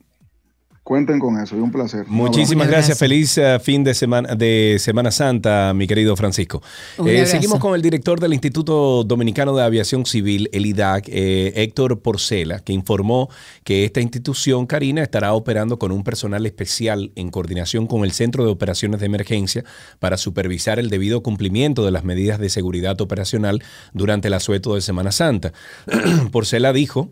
Cuenten 0.83 1.17
con 1.17 1.39
eso, 1.39 1.55
y 1.55 1.61
un 1.61 1.71
placer. 1.71 2.05
Muchísimas 2.07 2.67
gracias. 2.67 2.99
Feliz 2.99 3.37
eh, 3.37 3.57
fin 3.61 3.85
de 3.85 3.93
semana, 3.93 4.35
de 4.35 4.75
Semana 4.79 5.11
Santa, 5.11 5.73
mi 5.73 5.87
querido 5.87 6.17
Francisco. 6.17 6.61
Eh, 7.05 7.25
seguimos 7.25 7.59
con 7.59 7.73
el 7.73 7.81
director 7.81 8.19
del 8.19 8.33
Instituto 8.33 9.05
Dominicano 9.05 9.55
de 9.55 9.63
Aviación 9.63 10.05
Civil, 10.05 10.49
el 10.51 10.65
IDAC, 10.65 11.07
eh, 11.07 11.53
Héctor 11.55 12.01
Porcela, 12.01 12.59
que 12.59 12.73
informó 12.73 13.29
que 13.63 13.85
esta 13.85 14.01
institución, 14.01 14.65
Karina, 14.65 15.01
estará 15.03 15.31
operando 15.31 15.79
con 15.79 15.93
un 15.93 16.03
personal 16.03 16.45
especial 16.45 17.13
en 17.15 17.31
coordinación 17.31 17.87
con 17.87 18.03
el 18.03 18.11
Centro 18.11 18.43
de 18.43 18.51
Operaciones 18.51 18.99
de 18.99 19.05
Emergencia 19.05 19.63
para 19.99 20.17
supervisar 20.17 20.79
el 20.79 20.89
debido 20.89 21.23
cumplimiento 21.23 21.85
de 21.85 21.91
las 21.91 22.03
medidas 22.03 22.39
de 22.39 22.49
seguridad 22.49 22.99
operacional 22.99 23.63
durante 23.93 24.27
el 24.27 24.33
asueto 24.33 24.75
de 24.75 24.81
Semana 24.81 25.13
Santa. 25.13 25.53
Porcela 26.33 26.73
dijo 26.73 27.09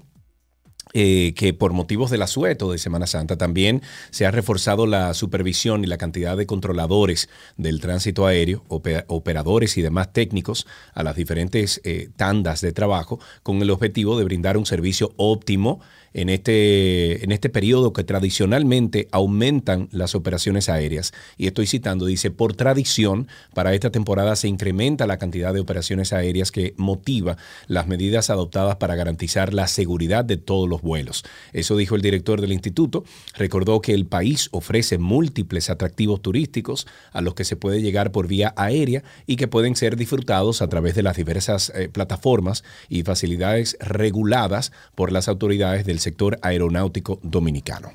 eh, 0.93 1.33
que 1.35 1.53
por 1.53 1.73
motivos 1.73 2.11
del 2.11 2.21
asueto 2.21 2.71
de 2.71 2.77
Semana 2.77 3.07
Santa 3.07 3.37
también 3.37 3.81
se 4.09 4.25
ha 4.25 4.31
reforzado 4.31 4.85
la 4.87 5.13
supervisión 5.13 5.83
y 5.83 5.87
la 5.87 5.97
cantidad 5.97 6.35
de 6.37 6.45
controladores 6.45 7.29
del 7.57 7.79
tránsito 7.79 8.25
aéreo, 8.27 8.63
ope- 8.67 9.05
operadores 9.07 9.77
y 9.77 9.81
demás 9.81 10.11
técnicos 10.13 10.67
a 10.93 11.03
las 11.03 11.15
diferentes 11.15 11.81
eh, 11.83 12.09
tandas 12.15 12.61
de 12.61 12.71
trabajo 12.73 13.19
con 13.43 13.61
el 13.61 13.69
objetivo 13.69 14.17
de 14.17 14.25
brindar 14.25 14.57
un 14.57 14.65
servicio 14.65 15.13
óptimo 15.17 15.79
en 16.13 16.29
este, 16.29 17.23
en 17.23 17.31
este 17.31 17.49
periodo 17.49 17.93
que 17.93 18.03
tradicionalmente 18.03 19.07
aumentan 19.11 19.87
las 19.91 20.15
operaciones 20.15 20.69
aéreas. 20.69 21.13
Y 21.37 21.47
estoy 21.47 21.67
citando, 21.67 22.05
dice, 22.05 22.31
por 22.31 22.53
tradición, 22.53 23.27
para 23.53 23.73
esta 23.73 23.91
temporada 23.91 24.35
se 24.35 24.47
incrementa 24.47 25.07
la 25.07 25.17
cantidad 25.17 25.53
de 25.53 25.59
operaciones 25.59 26.13
aéreas 26.13 26.51
que 26.51 26.73
motiva 26.77 27.37
las 27.67 27.87
medidas 27.87 28.29
adoptadas 28.29 28.75
para 28.77 28.95
garantizar 28.95 29.53
la 29.53 29.67
seguridad 29.67 30.25
de 30.25 30.37
todos 30.37 30.67
los 30.67 30.81
vuelos. 30.81 31.23
Eso 31.53 31.77
dijo 31.77 31.95
el 31.95 32.01
director 32.01 32.41
del 32.41 32.51
instituto. 32.51 33.03
Recordó 33.35 33.81
que 33.81 33.93
el 33.93 34.05
país 34.05 34.49
ofrece 34.51 34.97
múltiples 34.97 35.69
atractivos 35.69 36.21
turísticos 36.21 36.87
a 37.11 37.21
los 37.21 37.35
que 37.35 37.45
se 37.45 37.55
puede 37.55 37.81
llegar 37.81 38.11
por 38.11 38.27
vía 38.27 38.53
aérea 38.57 39.03
y 39.25 39.35
que 39.35 39.47
pueden 39.47 39.75
ser 39.75 39.95
disfrutados 39.95 40.61
a 40.61 40.67
través 40.67 40.95
de 40.95 41.03
las 41.03 41.17
diversas 41.17 41.71
eh, 41.75 41.89
plataformas 41.89 42.63
y 42.89 43.03
facilidades 43.03 43.77
reguladas 43.79 44.71
por 44.95 45.11
las 45.11 45.27
autoridades 45.27 45.85
del 45.85 45.99
sector 46.01 46.37
aeronáutico 46.41 47.19
dominicano. 47.23 47.91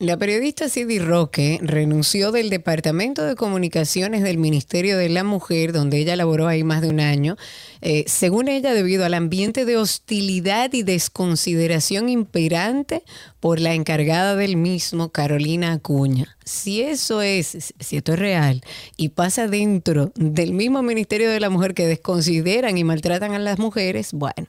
La 0.00 0.16
periodista 0.16 0.70
Cindy 0.70 0.98
Roque 0.98 1.60
renunció 1.62 2.32
del 2.32 2.48
Departamento 2.48 3.22
de 3.22 3.34
Comunicaciones 3.34 4.22
del 4.22 4.38
Ministerio 4.38 4.96
de 4.96 5.10
la 5.10 5.24
Mujer, 5.24 5.74
donde 5.74 5.98
ella 5.98 6.16
laboró 6.16 6.48
ahí 6.48 6.64
más 6.64 6.80
de 6.80 6.88
un 6.88 7.00
año, 7.00 7.36
eh, 7.82 8.04
según 8.06 8.48
ella, 8.48 8.74
debido 8.74 9.04
al 9.04 9.14
ambiente 9.14 9.64
de 9.64 9.76
hostilidad 9.76 10.72
y 10.72 10.82
desconsideración 10.82 12.08
imperante 12.08 13.02
por 13.40 13.58
la 13.58 13.74
encargada 13.74 14.36
del 14.36 14.56
mismo, 14.56 15.08
Carolina 15.08 15.72
Acuña. 15.72 16.36
Si 16.44 16.82
eso 16.82 17.22
es, 17.22 17.74
si 17.78 17.96
esto 17.96 18.12
es 18.14 18.18
real 18.18 18.60
y 18.96 19.10
pasa 19.10 19.46
dentro 19.46 20.12
del 20.16 20.52
mismo 20.52 20.82
Ministerio 20.82 21.30
de 21.30 21.38
la 21.38 21.48
Mujer 21.48 21.74
que 21.74 21.86
desconsideran 21.86 22.76
y 22.76 22.84
maltratan 22.84 23.32
a 23.32 23.38
las 23.38 23.58
mujeres, 23.58 24.12
bueno. 24.12 24.48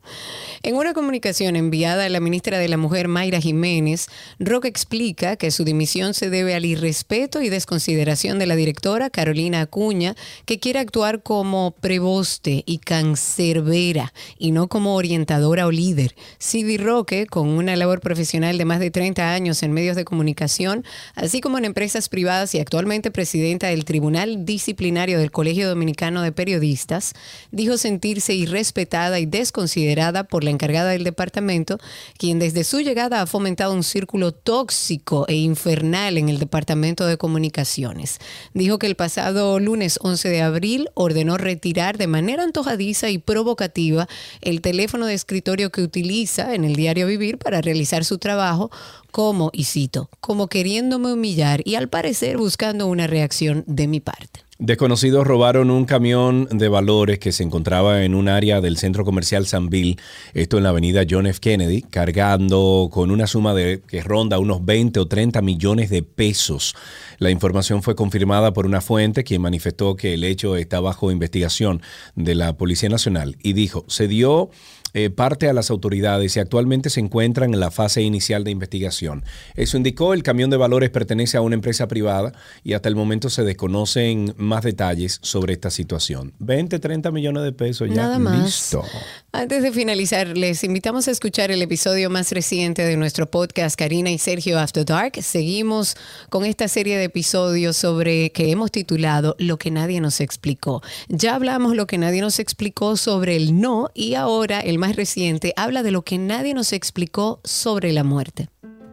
En 0.64 0.76
una 0.76 0.94
comunicación 0.94 1.56
enviada 1.56 2.06
a 2.06 2.10
la 2.10 2.20
ministra 2.20 2.58
de 2.58 2.68
la 2.68 2.78
Mujer, 2.78 3.08
Mayra 3.08 3.40
Jiménez, 3.40 4.08
Roque 4.40 4.68
explica 4.68 5.36
que 5.36 5.52
su 5.52 5.64
dimisión 5.64 6.14
se 6.14 6.30
debe 6.30 6.56
al 6.56 6.66
irrespeto 6.66 7.42
y 7.42 7.50
desconsideración 7.50 8.40
de 8.40 8.48
la 8.48 8.56
directora 8.56 9.10
Carolina 9.10 9.62
Acuña, 9.62 10.16
que 10.46 10.60
quiere 10.60 10.80
actuar 10.80 11.22
como 11.22 11.72
preboste 11.80 12.64
y 12.66 12.80
cancerbera 13.22 14.14
y 14.38 14.52
no 14.52 14.68
como 14.68 14.96
orientadora 14.96 15.68
o 15.68 15.72
líder. 15.72 16.16
Sidi 16.40 16.78
Roque, 16.78 17.28
con 17.28 17.50
una 17.50 17.76
labor 17.76 18.02
profesional 18.02 18.58
de 18.58 18.66
más 18.66 18.80
de 18.80 18.92
30 18.92 19.34
años 19.34 19.62
en 19.64 19.72
medios 19.72 19.96
de 19.96 20.06
comunicación, 20.06 20.84
así 21.16 21.40
como 21.40 21.58
en 21.58 21.66
empresas 21.66 22.10
privadas 22.10 22.56
y 22.56 22.60
actualmente 22.60 23.12
presidenta 23.12 23.68
del 23.68 23.86
Tribunal 23.86 24.46
Disciplinario 24.46 25.20
del 25.20 25.32
Colegio 25.32 25.70
Dominicano 25.70 26.24
de 26.24 26.32
Periodistas, 26.32 27.14
dijo 27.52 27.78
sentirse 27.78 28.34
irrespetada 28.34 29.20
y 29.20 29.26
desconsiderada 29.26 30.24
por 30.24 30.44
la 30.44 30.50
encargada 30.50 30.90
del 30.90 31.04
departamento, 31.04 31.78
quien 32.18 32.40
desde 32.40 32.64
su 32.64 32.80
llegada 32.80 33.22
ha 33.22 33.28
fomentado 33.28 33.74
un 33.74 33.84
círculo 33.84 34.32
tóxico 34.32 35.26
e 35.28 35.36
infernal 35.36 36.18
en 36.18 36.30
el 36.30 36.40
Departamento 36.40 37.06
de 37.06 37.18
Comunicaciones. 37.18 38.20
Dijo 38.54 38.80
que 38.80 38.88
el 38.88 38.96
pasado 38.96 39.60
lunes 39.60 40.00
11 40.02 40.30
de 40.30 40.42
abril 40.42 40.90
ordenó 40.96 41.38
retirar 41.38 41.98
de 41.98 42.08
manera 42.08 42.44
antojadiza 42.44 43.11
y 43.12 43.18
provocativa 43.18 44.08
el 44.42 44.62
teléfono 44.62 45.06
de 45.06 45.14
escritorio 45.14 45.72
que 45.72 45.82
utiliza 45.82 46.56
en 46.56 46.64
el 46.64 46.76
diario 46.76 47.08
Vivir 47.08 47.38
para 47.38 47.62
realizar 47.62 48.06
su 48.06 48.18
trabajo 48.18 48.72
como, 49.12 49.50
y 49.54 49.66
cito, 49.66 50.10
como 50.20 50.48
queriéndome 50.48 51.14
humillar 51.14 51.62
y 51.66 51.76
al 51.76 51.90
parecer 51.90 52.38
buscando 52.38 52.88
una 52.88 53.08
reacción 53.08 53.64
de 53.68 53.88
mi 53.88 54.00
parte. 54.00 54.42
Desconocidos 54.64 55.26
robaron 55.26 55.72
un 55.72 55.86
camión 55.86 56.48
de 56.52 56.70
valores 56.70 57.18
que 57.18 57.32
se 57.32 57.42
encontraba 57.42 58.04
en 58.04 58.14
un 58.14 58.30
área 58.30 58.62
del 58.62 58.78
centro 58.78 59.04
comercial 59.04 59.48
Sanville, 59.48 59.98
esto 60.36 60.58
en 60.58 60.64
la 60.64 60.70
avenida 60.70 61.02
John 61.10 61.26
F. 61.26 61.40
Kennedy, 61.40 61.82
cargando 61.82 62.88
con 62.92 63.10
una 63.10 63.26
suma 63.26 63.56
de 63.56 63.82
que 63.88 64.04
ronda 64.04 64.38
unos 64.38 64.64
20 64.64 65.00
o 65.00 65.08
30 65.08 65.42
millones 65.42 65.90
de 65.90 66.04
pesos. 66.04 66.76
La 67.18 67.32
información 67.32 67.82
fue 67.82 67.96
confirmada 67.96 68.54
por 68.54 68.68
una 68.68 68.82
fuente 68.82 69.24
quien 69.24 69.42
manifestó 69.42 69.96
que 69.96 70.14
el 70.14 70.24
hecho 70.24 70.56
está 70.56 70.80
bajo 70.80 71.10
investigación 71.10 71.82
de 72.14 72.36
la 72.36 72.56
Policía 72.56 72.90
Nacional 72.90 73.38
y 73.42 73.54
dijo, 73.54 73.84
se 73.88 74.08
dio 74.08 74.52
eh, 74.94 75.10
parte 75.10 75.50
a 75.50 75.54
las 75.54 75.70
autoridades 75.70 76.36
y 76.36 76.40
actualmente 76.40 76.90
se 76.90 77.00
encuentran 77.00 77.54
en 77.54 77.60
la 77.60 77.72
fase 77.72 78.02
inicial 78.02 78.44
de 78.44 78.52
investigación. 78.52 79.24
Eso 79.56 79.78
indicó, 79.78 80.14
el 80.14 80.24
camión 80.24 80.50
de 80.50 80.58
valores 80.58 80.90
pertenece 80.90 81.38
a 81.38 81.42
una 81.42 81.56
empresa 81.56 81.88
privada 81.88 82.34
y 82.64 82.74
hasta 82.74 82.90
el 82.90 82.96
momento 82.96 83.30
se 83.30 83.44
desconocen 83.44 84.34
más 84.38 84.64
detalles 84.64 85.20
sobre 85.22 85.54
esta 85.54 85.70
situación. 85.70 86.34
20, 86.40 86.80
30 86.80 87.12
millones 87.12 87.44
de 87.44 87.52
pesos 87.54 87.90
ya. 87.90 87.96
Nada 87.96 88.20
más. 88.20 88.44
Listo. 88.44 88.84
Antes 89.32 89.64
de 89.64 89.72
finalizar, 89.72 90.38
les 90.38 90.64
invitamos 90.64 91.08
a 91.08 91.12
escuchar 91.12 91.52
el 91.52 91.62
episodio 91.62 92.10
más 92.10 92.32
reciente 92.32 92.84
de 92.84 92.98
nuestro 92.98 93.30
podcast 93.30 93.78
Karina 93.78 94.12
y 94.12 94.18
Sergio 94.18 94.60
After 94.60 94.84
Dark. 94.84 95.14
Seguimos 95.22 95.96
con 96.30 96.44
esta 96.44 96.68
serie 96.68 96.98
de 96.98 97.06
episodios 97.06 97.78
sobre 97.78 98.32
que 98.32 98.52
hemos 98.52 98.72
titulado 98.72 99.36
Lo 99.40 99.58
que 99.58 99.72
nadie 99.72 100.02
nos 100.02 100.20
explicó. 100.20 100.82
Ya 101.08 101.36
hablamos 101.36 101.76
lo 101.76 101.88
que 101.88 101.98
nadie 101.98 102.22
nos 102.22 102.40
explicó 102.40 102.98
sobre 102.98 103.38
el 103.38 103.60
no 103.60 103.90
y 103.94 104.16
ahora 104.16 104.60
el 104.60 104.78
más 104.82 104.98
reciente 104.98 105.54
habla 105.56 105.84
de 105.84 105.92
lo 105.92 106.02
que 106.02 106.18
nadie 106.18 106.54
nos 106.54 106.74
explicó 106.74 107.40
sobre 107.44 107.94
la 107.94 108.04
muerte. 108.04 108.50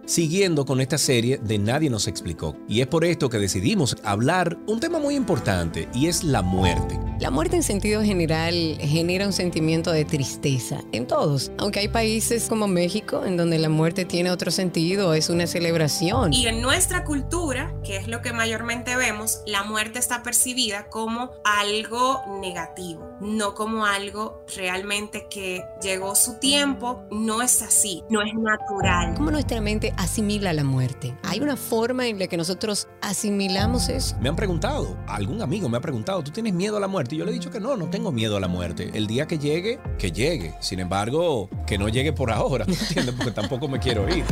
Siguiendo 0.08 0.64
con 0.64 0.80
esta 0.80 0.96
serie 0.96 1.36
de 1.36 1.58
Nadie 1.58 1.90
nos 1.90 2.06
explicó. 2.06 2.56
Y 2.66 2.80
es 2.80 2.86
por 2.86 3.04
esto 3.04 3.28
que 3.28 3.36
decidimos 3.36 3.94
hablar 4.04 4.56
un 4.66 4.80
tema 4.80 4.98
muy 4.98 5.14
importante 5.14 5.86
y 5.92 6.06
es 6.06 6.24
la 6.24 6.40
muerte. 6.40 6.98
La 7.20 7.30
muerte 7.30 7.56
en 7.56 7.62
sentido 7.62 8.02
general 8.02 8.78
genera 8.80 9.26
un 9.26 9.34
sentimiento 9.34 9.90
de 9.90 10.04
tristeza 10.06 10.80
en 10.92 11.06
todos, 11.06 11.50
aunque 11.58 11.80
hay 11.80 11.88
países 11.88 12.48
como 12.48 12.68
México 12.68 13.24
en 13.26 13.36
donde 13.36 13.58
la 13.58 13.68
muerte 13.68 14.04
tiene 14.04 14.30
otro 14.30 14.52
sentido, 14.52 15.12
es 15.14 15.28
una 15.28 15.48
celebración. 15.48 16.32
Y 16.32 16.46
en 16.46 16.62
nuestra 16.62 17.04
cultura, 17.04 17.74
que 17.84 17.96
es 17.96 18.06
lo 18.06 18.22
que 18.22 18.32
mayormente 18.32 18.94
vemos, 18.94 19.40
la 19.46 19.64
muerte 19.64 19.98
está 19.98 20.22
percibida 20.22 20.88
como 20.90 21.32
algo 21.44 22.22
negativo, 22.40 23.18
no 23.20 23.54
como 23.54 23.84
algo 23.84 24.44
realmente 24.56 25.26
que 25.28 25.64
llegó 25.82 26.14
su 26.14 26.38
tiempo, 26.38 27.02
no 27.10 27.42
es 27.42 27.62
así, 27.62 28.04
no 28.08 28.22
es 28.22 28.32
natural. 28.32 29.14
¿Cómo 29.16 29.32
nuestra 29.32 29.60
mente 29.60 29.92
asimila 29.98 30.52
la 30.52 30.64
muerte? 30.64 31.14
¿Hay 31.24 31.40
una 31.40 31.56
forma 31.56 32.06
en 32.06 32.18
la 32.18 32.28
que 32.28 32.36
nosotros 32.36 32.88
asimilamos 33.02 33.88
eso? 33.88 34.16
Me 34.20 34.28
han 34.28 34.36
preguntado, 34.36 34.96
algún 35.06 35.42
amigo 35.42 35.68
me 35.68 35.76
ha 35.76 35.80
preguntado, 35.80 36.22
¿tú 36.22 36.30
tienes 36.30 36.54
miedo 36.54 36.76
a 36.76 36.80
la 36.80 36.88
muerte? 36.88 37.16
Y 37.16 37.18
yo 37.18 37.24
le 37.24 37.32
he 37.32 37.34
dicho 37.34 37.50
que 37.50 37.60
no, 37.60 37.76
no 37.76 37.90
tengo 37.90 38.12
miedo 38.12 38.36
a 38.36 38.40
la 38.40 38.48
muerte. 38.48 38.90
El 38.94 39.06
día 39.06 39.26
que 39.26 39.38
llegue, 39.38 39.80
que 39.98 40.12
llegue. 40.12 40.54
Sin 40.60 40.78
embargo, 40.78 41.50
que 41.66 41.76
no 41.76 41.88
llegue 41.88 42.12
por 42.12 42.30
ahora, 42.30 42.64
¿me 42.66 42.74
entiendes? 42.74 43.14
Porque 43.14 43.32
tampoco 43.32 43.68
me 43.68 43.78
quiero 43.78 44.08
ir. 44.08 44.24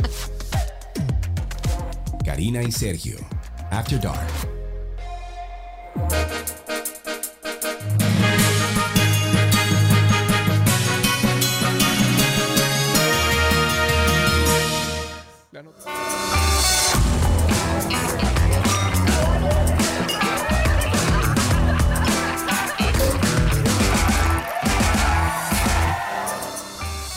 Karina 2.25 2.63
y 2.63 2.71
Sergio, 2.71 3.17
After 3.69 3.99
Dark. 3.99 4.27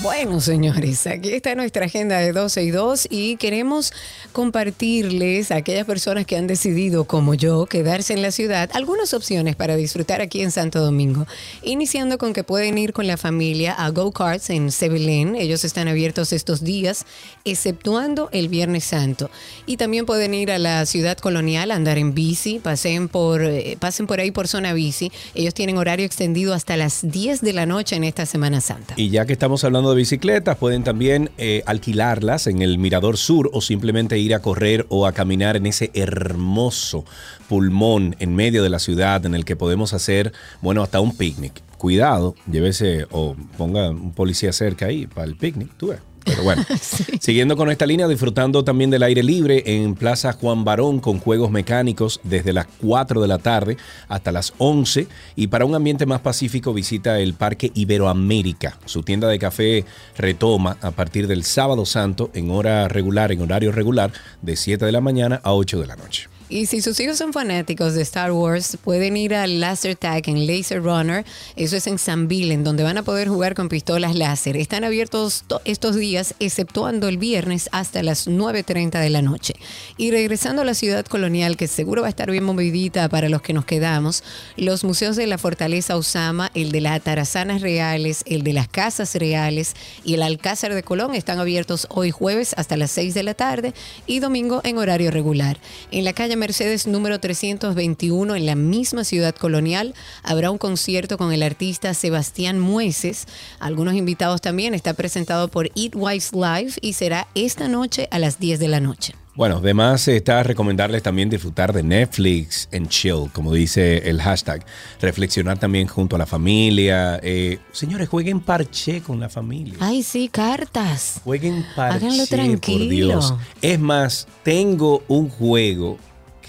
Bueno, 0.02 0.40
señores, 0.40 1.06
aquí 1.06 1.28
está 1.34 1.54
nuestra 1.54 1.84
agenda 1.84 2.16
de 2.16 2.32
12 2.32 2.62
y 2.62 2.70
2 2.70 3.08
y 3.10 3.36
queremos 3.36 3.92
compartirles 4.32 5.50
a 5.50 5.56
aquellas 5.56 5.84
personas 5.84 6.24
que 6.24 6.38
han 6.38 6.46
decidido, 6.46 7.04
como 7.04 7.34
yo, 7.34 7.66
quedarse 7.66 8.14
en 8.14 8.22
la 8.22 8.30
ciudad, 8.30 8.70
algunas 8.72 9.12
opciones 9.12 9.56
para 9.56 9.76
disfrutar 9.76 10.22
aquí 10.22 10.40
en 10.40 10.52
Santo 10.52 10.80
Domingo. 10.80 11.26
Iniciando 11.62 12.16
con 12.16 12.32
que 12.32 12.44
pueden 12.44 12.78
ir 12.78 12.94
con 12.94 13.06
la 13.06 13.18
familia 13.18 13.74
a 13.74 13.90
Go 13.90 14.10
Karts 14.10 14.48
en 14.48 14.72
Sebelén. 14.72 15.36
Ellos 15.36 15.66
están 15.66 15.86
abiertos 15.86 16.32
estos 16.32 16.64
días, 16.64 17.04
exceptuando 17.44 18.30
el 18.32 18.48
Viernes 18.48 18.84
Santo. 18.84 19.28
Y 19.66 19.76
también 19.76 20.06
pueden 20.06 20.32
ir 20.32 20.50
a 20.50 20.58
la 20.58 20.86
ciudad 20.86 21.18
colonial 21.18 21.70
andar 21.70 21.98
en 21.98 22.14
bici, 22.14 22.58
pasen 22.58 23.08
por, 23.08 23.42
eh, 23.44 23.76
pasen 23.78 24.06
por 24.06 24.18
ahí 24.18 24.30
por 24.30 24.48
zona 24.48 24.72
bici. 24.72 25.12
Ellos 25.34 25.52
tienen 25.52 25.76
horario 25.76 26.06
extendido 26.06 26.54
hasta 26.54 26.78
las 26.78 27.00
10 27.02 27.42
de 27.42 27.52
la 27.52 27.66
noche 27.66 27.96
en 27.96 28.04
esta 28.04 28.24
Semana 28.24 28.62
Santa. 28.62 28.94
Y 28.96 29.10
ya 29.10 29.26
que 29.26 29.34
estamos 29.34 29.62
hablando 29.62 29.89
de 29.90 29.96
bicicletas, 29.96 30.56
pueden 30.56 30.84
también 30.84 31.30
eh, 31.38 31.62
alquilarlas 31.66 32.46
en 32.46 32.62
el 32.62 32.78
Mirador 32.78 33.16
Sur 33.16 33.50
o 33.52 33.60
simplemente 33.60 34.18
ir 34.18 34.34
a 34.34 34.40
correr 34.40 34.86
o 34.88 35.06
a 35.06 35.12
caminar 35.12 35.56
en 35.56 35.66
ese 35.66 35.90
hermoso 35.94 37.04
pulmón 37.48 38.16
en 38.18 38.34
medio 38.34 38.62
de 38.62 38.70
la 38.70 38.78
ciudad 38.78 39.24
en 39.26 39.34
el 39.34 39.44
que 39.44 39.56
podemos 39.56 39.92
hacer, 39.92 40.32
bueno, 40.60 40.82
hasta 40.82 41.00
un 41.00 41.16
picnic. 41.16 41.62
Cuidado, 41.78 42.34
llévese 42.50 43.06
o 43.10 43.36
ponga 43.56 43.90
un 43.90 44.12
policía 44.12 44.52
cerca 44.52 44.86
ahí 44.86 45.06
para 45.06 45.26
el 45.26 45.36
picnic, 45.36 45.70
tú 45.76 45.88
ves. 45.88 46.09
Pero 46.24 46.42
bueno, 46.42 46.64
siguiendo 47.20 47.56
con 47.56 47.70
esta 47.70 47.86
línea, 47.86 48.08
disfrutando 48.08 48.64
también 48.64 48.90
del 48.90 49.02
aire 49.02 49.22
libre 49.22 49.62
en 49.66 49.94
Plaza 49.94 50.32
Juan 50.32 50.64
Barón 50.64 51.00
con 51.00 51.18
juegos 51.18 51.50
mecánicos 51.50 52.20
desde 52.22 52.52
las 52.52 52.66
4 52.80 53.20
de 53.20 53.28
la 53.28 53.38
tarde 53.38 53.76
hasta 54.08 54.32
las 54.32 54.52
11. 54.58 55.06
Y 55.36 55.46
para 55.48 55.64
un 55.64 55.74
ambiente 55.74 56.06
más 56.06 56.20
pacífico, 56.20 56.72
visita 56.72 57.18
el 57.20 57.34
Parque 57.34 57.70
Iberoamérica. 57.74 58.78
Su 58.84 59.02
tienda 59.02 59.28
de 59.28 59.38
café 59.38 59.84
retoma 60.16 60.76
a 60.80 60.90
partir 60.90 61.26
del 61.26 61.44
sábado 61.44 61.86
santo 61.86 62.30
en 62.34 62.50
hora 62.50 62.88
regular, 62.88 63.32
en 63.32 63.42
horario 63.42 63.72
regular, 63.72 64.12
de 64.42 64.56
7 64.56 64.84
de 64.84 64.92
la 64.92 65.00
mañana 65.00 65.40
a 65.42 65.52
8 65.54 65.80
de 65.80 65.86
la 65.86 65.96
noche. 65.96 66.28
Y 66.52 66.66
si 66.66 66.82
sus 66.82 66.98
hijos 66.98 67.16
son 67.16 67.32
fanáticos 67.32 67.94
de 67.94 68.02
Star 68.02 68.32
Wars, 68.32 68.76
pueden 68.82 69.16
ir 69.16 69.36
al 69.36 69.60
Laser 69.60 69.94
Tag 69.94 70.28
en 70.28 70.48
Laser 70.48 70.82
Runner. 70.82 71.24
Eso 71.54 71.76
es 71.76 71.86
en 71.86 71.96
San 71.96 72.26
Bill, 72.26 72.50
en 72.50 72.64
donde 72.64 72.82
van 72.82 72.98
a 72.98 73.04
poder 73.04 73.28
jugar 73.28 73.54
con 73.54 73.68
pistolas 73.68 74.16
láser. 74.16 74.56
Están 74.56 74.82
abiertos 74.82 75.44
to- 75.46 75.60
estos 75.64 75.94
días, 75.94 76.34
exceptuando 76.40 77.06
el 77.06 77.18
viernes 77.18 77.68
hasta 77.70 78.02
las 78.02 78.26
9.30 78.26 78.98
de 79.00 79.10
la 79.10 79.22
noche. 79.22 79.54
Y 79.96 80.10
regresando 80.10 80.62
a 80.62 80.64
la 80.64 80.74
ciudad 80.74 81.04
colonial, 81.06 81.56
que 81.56 81.68
seguro 81.68 82.02
va 82.02 82.08
a 82.08 82.10
estar 82.10 82.28
bien 82.32 82.42
movidita 82.42 83.08
para 83.08 83.28
los 83.28 83.42
que 83.42 83.52
nos 83.52 83.64
quedamos, 83.64 84.24
los 84.56 84.82
museos 84.82 85.14
de 85.14 85.28
la 85.28 85.38
Fortaleza 85.38 85.96
Usama, 85.96 86.50
el 86.54 86.72
de 86.72 86.80
las 86.80 86.96
Atarazanas 86.96 87.62
Reales, 87.62 88.24
el 88.26 88.42
de 88.42 88.54
las 88.54 88.66
Casas 88.66 89.14
Reales 89.14 89.74
y 90.04 90.14
el 90.14 90.22
Alcázar 90.22 90.74
de 90.74 90.82
Colón 90.82 91.14
están 91.14 91.38
abiertos 91.38 91.86
hoy 91.90 92.10
jueves 92.10 92.54
hasta 92.56 92.76
las 92.76 92.90
6 92.90 93.14
de 93.14 93.22
la 93.22 93.34
tarde 93.34 93.72
y 94.08 94.18
domingo 94.18 94.62
en 94.64 94.78
horario 94.78 95.12
regular. 95.12 95.56
En 95.92 96.04
la 96.04 96.12
calle 96.12 96.39
Mercedes 96.40 96.86
número 96.86 97.20
321 97.20 98.34
en 98.34 98.46
la 98.46 98.54
misma 98.54 99.04
ciudad 99.04 99.34
colonial 99.34 99.94
habrá 100.22 100.50
un 100.50 100.56
concierto 100.56 101.18
con 101.18 101.34
el 101.34 101.42
artista 101.42 101.92
Sebastián 101.92 102.58
Mueces. 102.58 103.26
Algunos 103.60 103.94
invitados 103.94 104.40
también. 104.40 104.72
Está 104.72 104.94
presentado 104.94 105.48
por 105.48 105.66
Eat 105.76 105.94
Wise 105.94 106.34
Live 106.34 106.72
y 106.80 106.94
será 106.94 107.28
esta 107.34 107.68
noche 107.68 108.08
a 108.10 108.18
las 108.18 108.40
10 108.40 108.58
de 108.58 108.68
la 108.68 108.80
noche. 108.80 109.14
Bueno, 109.36 109.58
además 109.58 110.08
está 110.08 110.42
recomendarles 110.42 111.02
también 111.02 111.30
disfrutar 111.30 111.72
de 111.72 111.82
Netflix 111.82 112.68
and 112.72 112.88
chill, 112.88 113.30
como 113.32 113.52
dice 113.52 114.08
el 114.08 114.20
hashtag. 114.20 114.64
Reflexionar 115.00 115.58
también 115.58 115.86
junto 115.86 116.16
a 116.16 116.18
la 116.18 116.26
familia. 116.26 117.20
Eh, 117.22 117.58
señores, 117.70 118.08
jueguen 118.08 118.40
parche 118.40 119.02
con 119.02 119.20
la 119.20 119.28
familia. 119.28 119.74
Ay, 119.78 120.02
sí, 120.02 120.28
cartas. 120.28 121.20
Jueguen 121.22 121.64
parche, 121.76 122.06
Háganlo 122.06 122.26
por 122.26 122.28
tranquilo. 122.28 122.90
Dios. 122.90 123.34
Es 123.62 123.78
más, 123.78 124.26
tengo 124.42 125.04
un 125.06 125.28
juego 125.28 125.98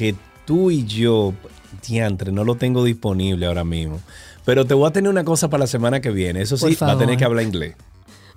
que 0.01 0.15
tú 0.45 0.71
y 0.71 0.83
yo, 0.87 1.31
diantre, 1.87 2.31
no 2.31 2.43
lo 2.43 2.55
tengo 2.55 2.83
disponible 2.83 3.45
ahora 3.45 3.63
mismo. 3.63 3.99
Pero 4.45 4.65
te 4.65 4.73
voy 4.73 4.87
a 4.89 4.91
tener 4.91 5.11
una 5.11 5.23
cosa 5.23 5.47
para 5.51 5.61
la 5.61 5.67
semana 5.67 6.01
que 6.01 6.09
viene. 6.09 6.41
Eso 6.41 6.57
sí, 6.57 6.75
va 6.81 6.93
a 6.93 6.97
tener 6.97 7.17
que 7.17 7.23
hablar 7.23 7.43
inglés. 7.45 7.75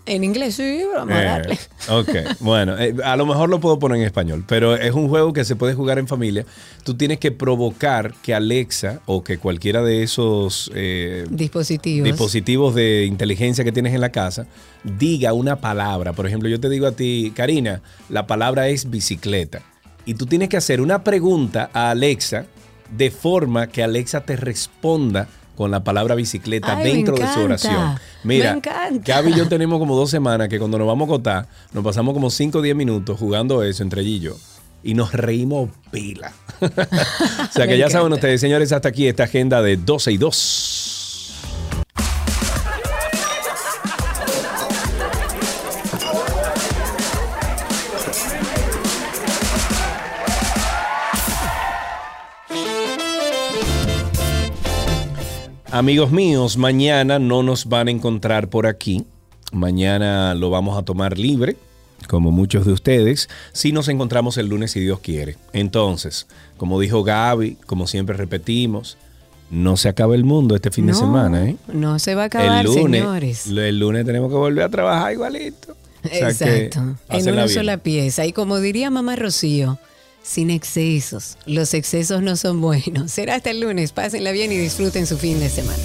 En 0.04 0.22
inglés, 0.22 0.56
sí, 0.56 0.82
vamos 0.94 1.14
a 1.14 1.22
Eh, 1.22 1.24
darle. 1.24 1.58
ok, 1.88 2.38
bueno, 2.40 2.78
eh, 2.78 2.94
a 3.02 3.16
lo 3.16 3.24
mejor 3.24 3.48
lo 3.48 3.58
puedo 3.60 3.78
poner 3.78 3.96
en 4.00 4.04
español, 4.04 4.44
pero 4.46 4.76
es 4.76 4.92
un 4.92 5.08
juego 5.08 5.32
que 5.32 5.46
se 5.46 5.56
puede 5.56 5.72
jugar 5.72 5.98
en 5.98 6.06
familia. 6.06 6.44
Tú 6.84 6.92
tienes 6.94 7.18
que 7.18 7.32
provocar 7.32 8.12
que 8.22 8.34
Alexa 8.34 9.00
o 9.06 9.24
que 9.24 9.38
cualquiera 9.38 9.82
de 9.82 10.02
esos 10.02 10.70
eh, 10.74 11.24
Dispositivos. 11.30 12.04
dispositivos 12.04 12.74
de 12.74 13.06
inteligencia 13.06 13.64
que 13.64 13.72
tienes 13.72 13.94
en 13.94 14.02
la 14.02 14.10
casa 14.10 14.46
diga 14.82 15.32
una 15.32 15.56
palabra. 15.56 16.12
Por 16.12 16.26
ejemplo, 16.26 16.50
yo 16.50 16.60
te 16.60 16.68
digo 16.68 16.86
a 16.86 16.92
ti, 16.92 17.32
Karina, 17.34 17.80
la 18.10 18.26
palabra 18.26 18.68
es 18.68 18.90
bicicleta. 18.90 19.62
Y 20.06 20.14
tú 20.14 20.26
tienes 20.26 20.48
que 20.48 20.56
hacer 20.56 20.80
una 20.80 21.02
pregunta 21.02 21.70
a 21.72 21.90
Alexa 21.90 22.46
de 22.90 23.10
forma 23.10 23.68
que 23.68 23.82
Alexa 23.82 24.20
te 24.20 24.36
responda 24.36 25.28
con 25.56 25.70
la 25.70 25.84
palabra 25.84 26.14
bicicleta 26.14 26.76
Ay, 26.76 26.92
dentro 26.92 27.16
de 27.16 27.26
su 27.32 27.40
oración. 27.40 27.96
Mira. 28.24 28.58
Gaby 29.04 29.30
y 29.32 29.36
yo 29.36 29.48
tenemos 29.48 29.78
como 29.78 29.96
dos 29.96 30.10
semanas 30.10 30.48
que 30.48 30.58
cuando 30.58 30.78
nos 30.78 30.86
vamos 30.86 31.08
a 31.08 31.12
acotar, 31.12 31.48
nos 31.72 31.84
pasamos 31.84 32.14
como 32.14 32.30
5 32.30 32.58
o 32.58 32.62
10 32.62 32.76
minutos 32.76 33.18
jugando 33.18 33.62
eso 33.62 33.82
entre 33.82 34.02
ella 34.02 34.10
y 34.10 34.20
yo. 34.20 34.36
Y 34.82 34.94
nos 34.94 35.12
reímos 35.12 35.70
pila. 35.90 36.32
o 36.60 36.68
sea 37.52 37.66
que 37.66 37.72
Me 37.72 37.78
ya 37.78 37.88
saben 37.88 38.12
ustedes, 38.12 38.40
señores, 38.40 38.72
hasta 38.72 38.88
aquí 38.88 39.06
esta 39.06 39.24
agenda 39.24 39.62
de 39.62 39.76
12 39.76 40.12
y 40.12 40.16
2. 40.18 41.03
Amigos 55.74 56.12
míos, 56.12 56.56
mañana 56.56 57.18
no 57.18 57.42
nos 57.42 57.66
van 57.66 57.88
a 57.88 57.90
encontrar 57.90 58.48
por 58.48 58.68
aquí 58.68 59.04
Mañana 59.50 60.32
lo 60.36 60.48
vamos 60.50 60.78
a 60.78 60.84
tomar 60.84 61.18
libre, 61.18 61.56
como 62.08 62.30
muchos 62.30 62.64
de 62.64 62.72
ustedes, 62.72 63.28
si 63.52 63.72
nos 63.72 63.88
encontramos 63.88 64.36
el 64.36 64.46
lunes 64.46 64.70
si 64.70 64.78
Dios 64.78 65.00
quiere. 65.00 65.36
Entonces, 65.52 66.28
como 66.58 66.78
dijo 66.78 67.02
Gaby, 67.02 67.58
como 67.66 67.88
siempre 67.88 68.16
repetimos, 68.16 68.96
no 69.50 69.76
se 69.76 69.88
acaba 69.88 70.14
el 70.14 70.22
mundo 70.22 70.54
este 70.54 70.70
fin 70.70 70.86
de 70.86 70.94
semana, 70.94 71.44
¿eh? 71.44 71.56
No 71.72 71.98
se 71.98 72.14
va 72.14 72.22
a 72.22 72.26
acabar, 72.26 72.64
el 72.64 72.72
lunes, 72.72 73.00
señores. 73.00 73.46
El 73.48 73.78
lunes 73.80 74.04
tenemos 74.04 74.30
que 74.30 74.36
volver 74.36 74.64
a 74.64 74.68
trabajar 74.68 75.12
igualito. 75.12 75.76
O 76.04 76.08
sea 76.08 76.32
que, 76.32 76.66
Exacto. 76.66 76.96
En 77.10 77.32
una 77.32 77.48
sola 77.48 77.78
pieza. 77.78 78.24
Y 78.26 78.32
como 78.32 78.60
diría 78.60 78.90
mamá 78.90 79.16
Rocío, 79.16 79.80
sin 80.24 80.50
excesos. 80.50 81.36
Los 81.46 81.74
excesos 81.74 82.22
no 82.22 82.36
son 82.36 82.60
buenos. 82.60 83.12
Será 83.12 83.36
hasta 83.36 83.50
el 83.50 83.60
lunes. 83.60 83.92
Pásenla 83.92 84.32
bien 84.32 84.50
y 84.50 84.56
disfruten 84.56 85.06
su 85.06 85.18
fin 85.18 85.38
de 85.38 85.50
semana. 85.50 85.78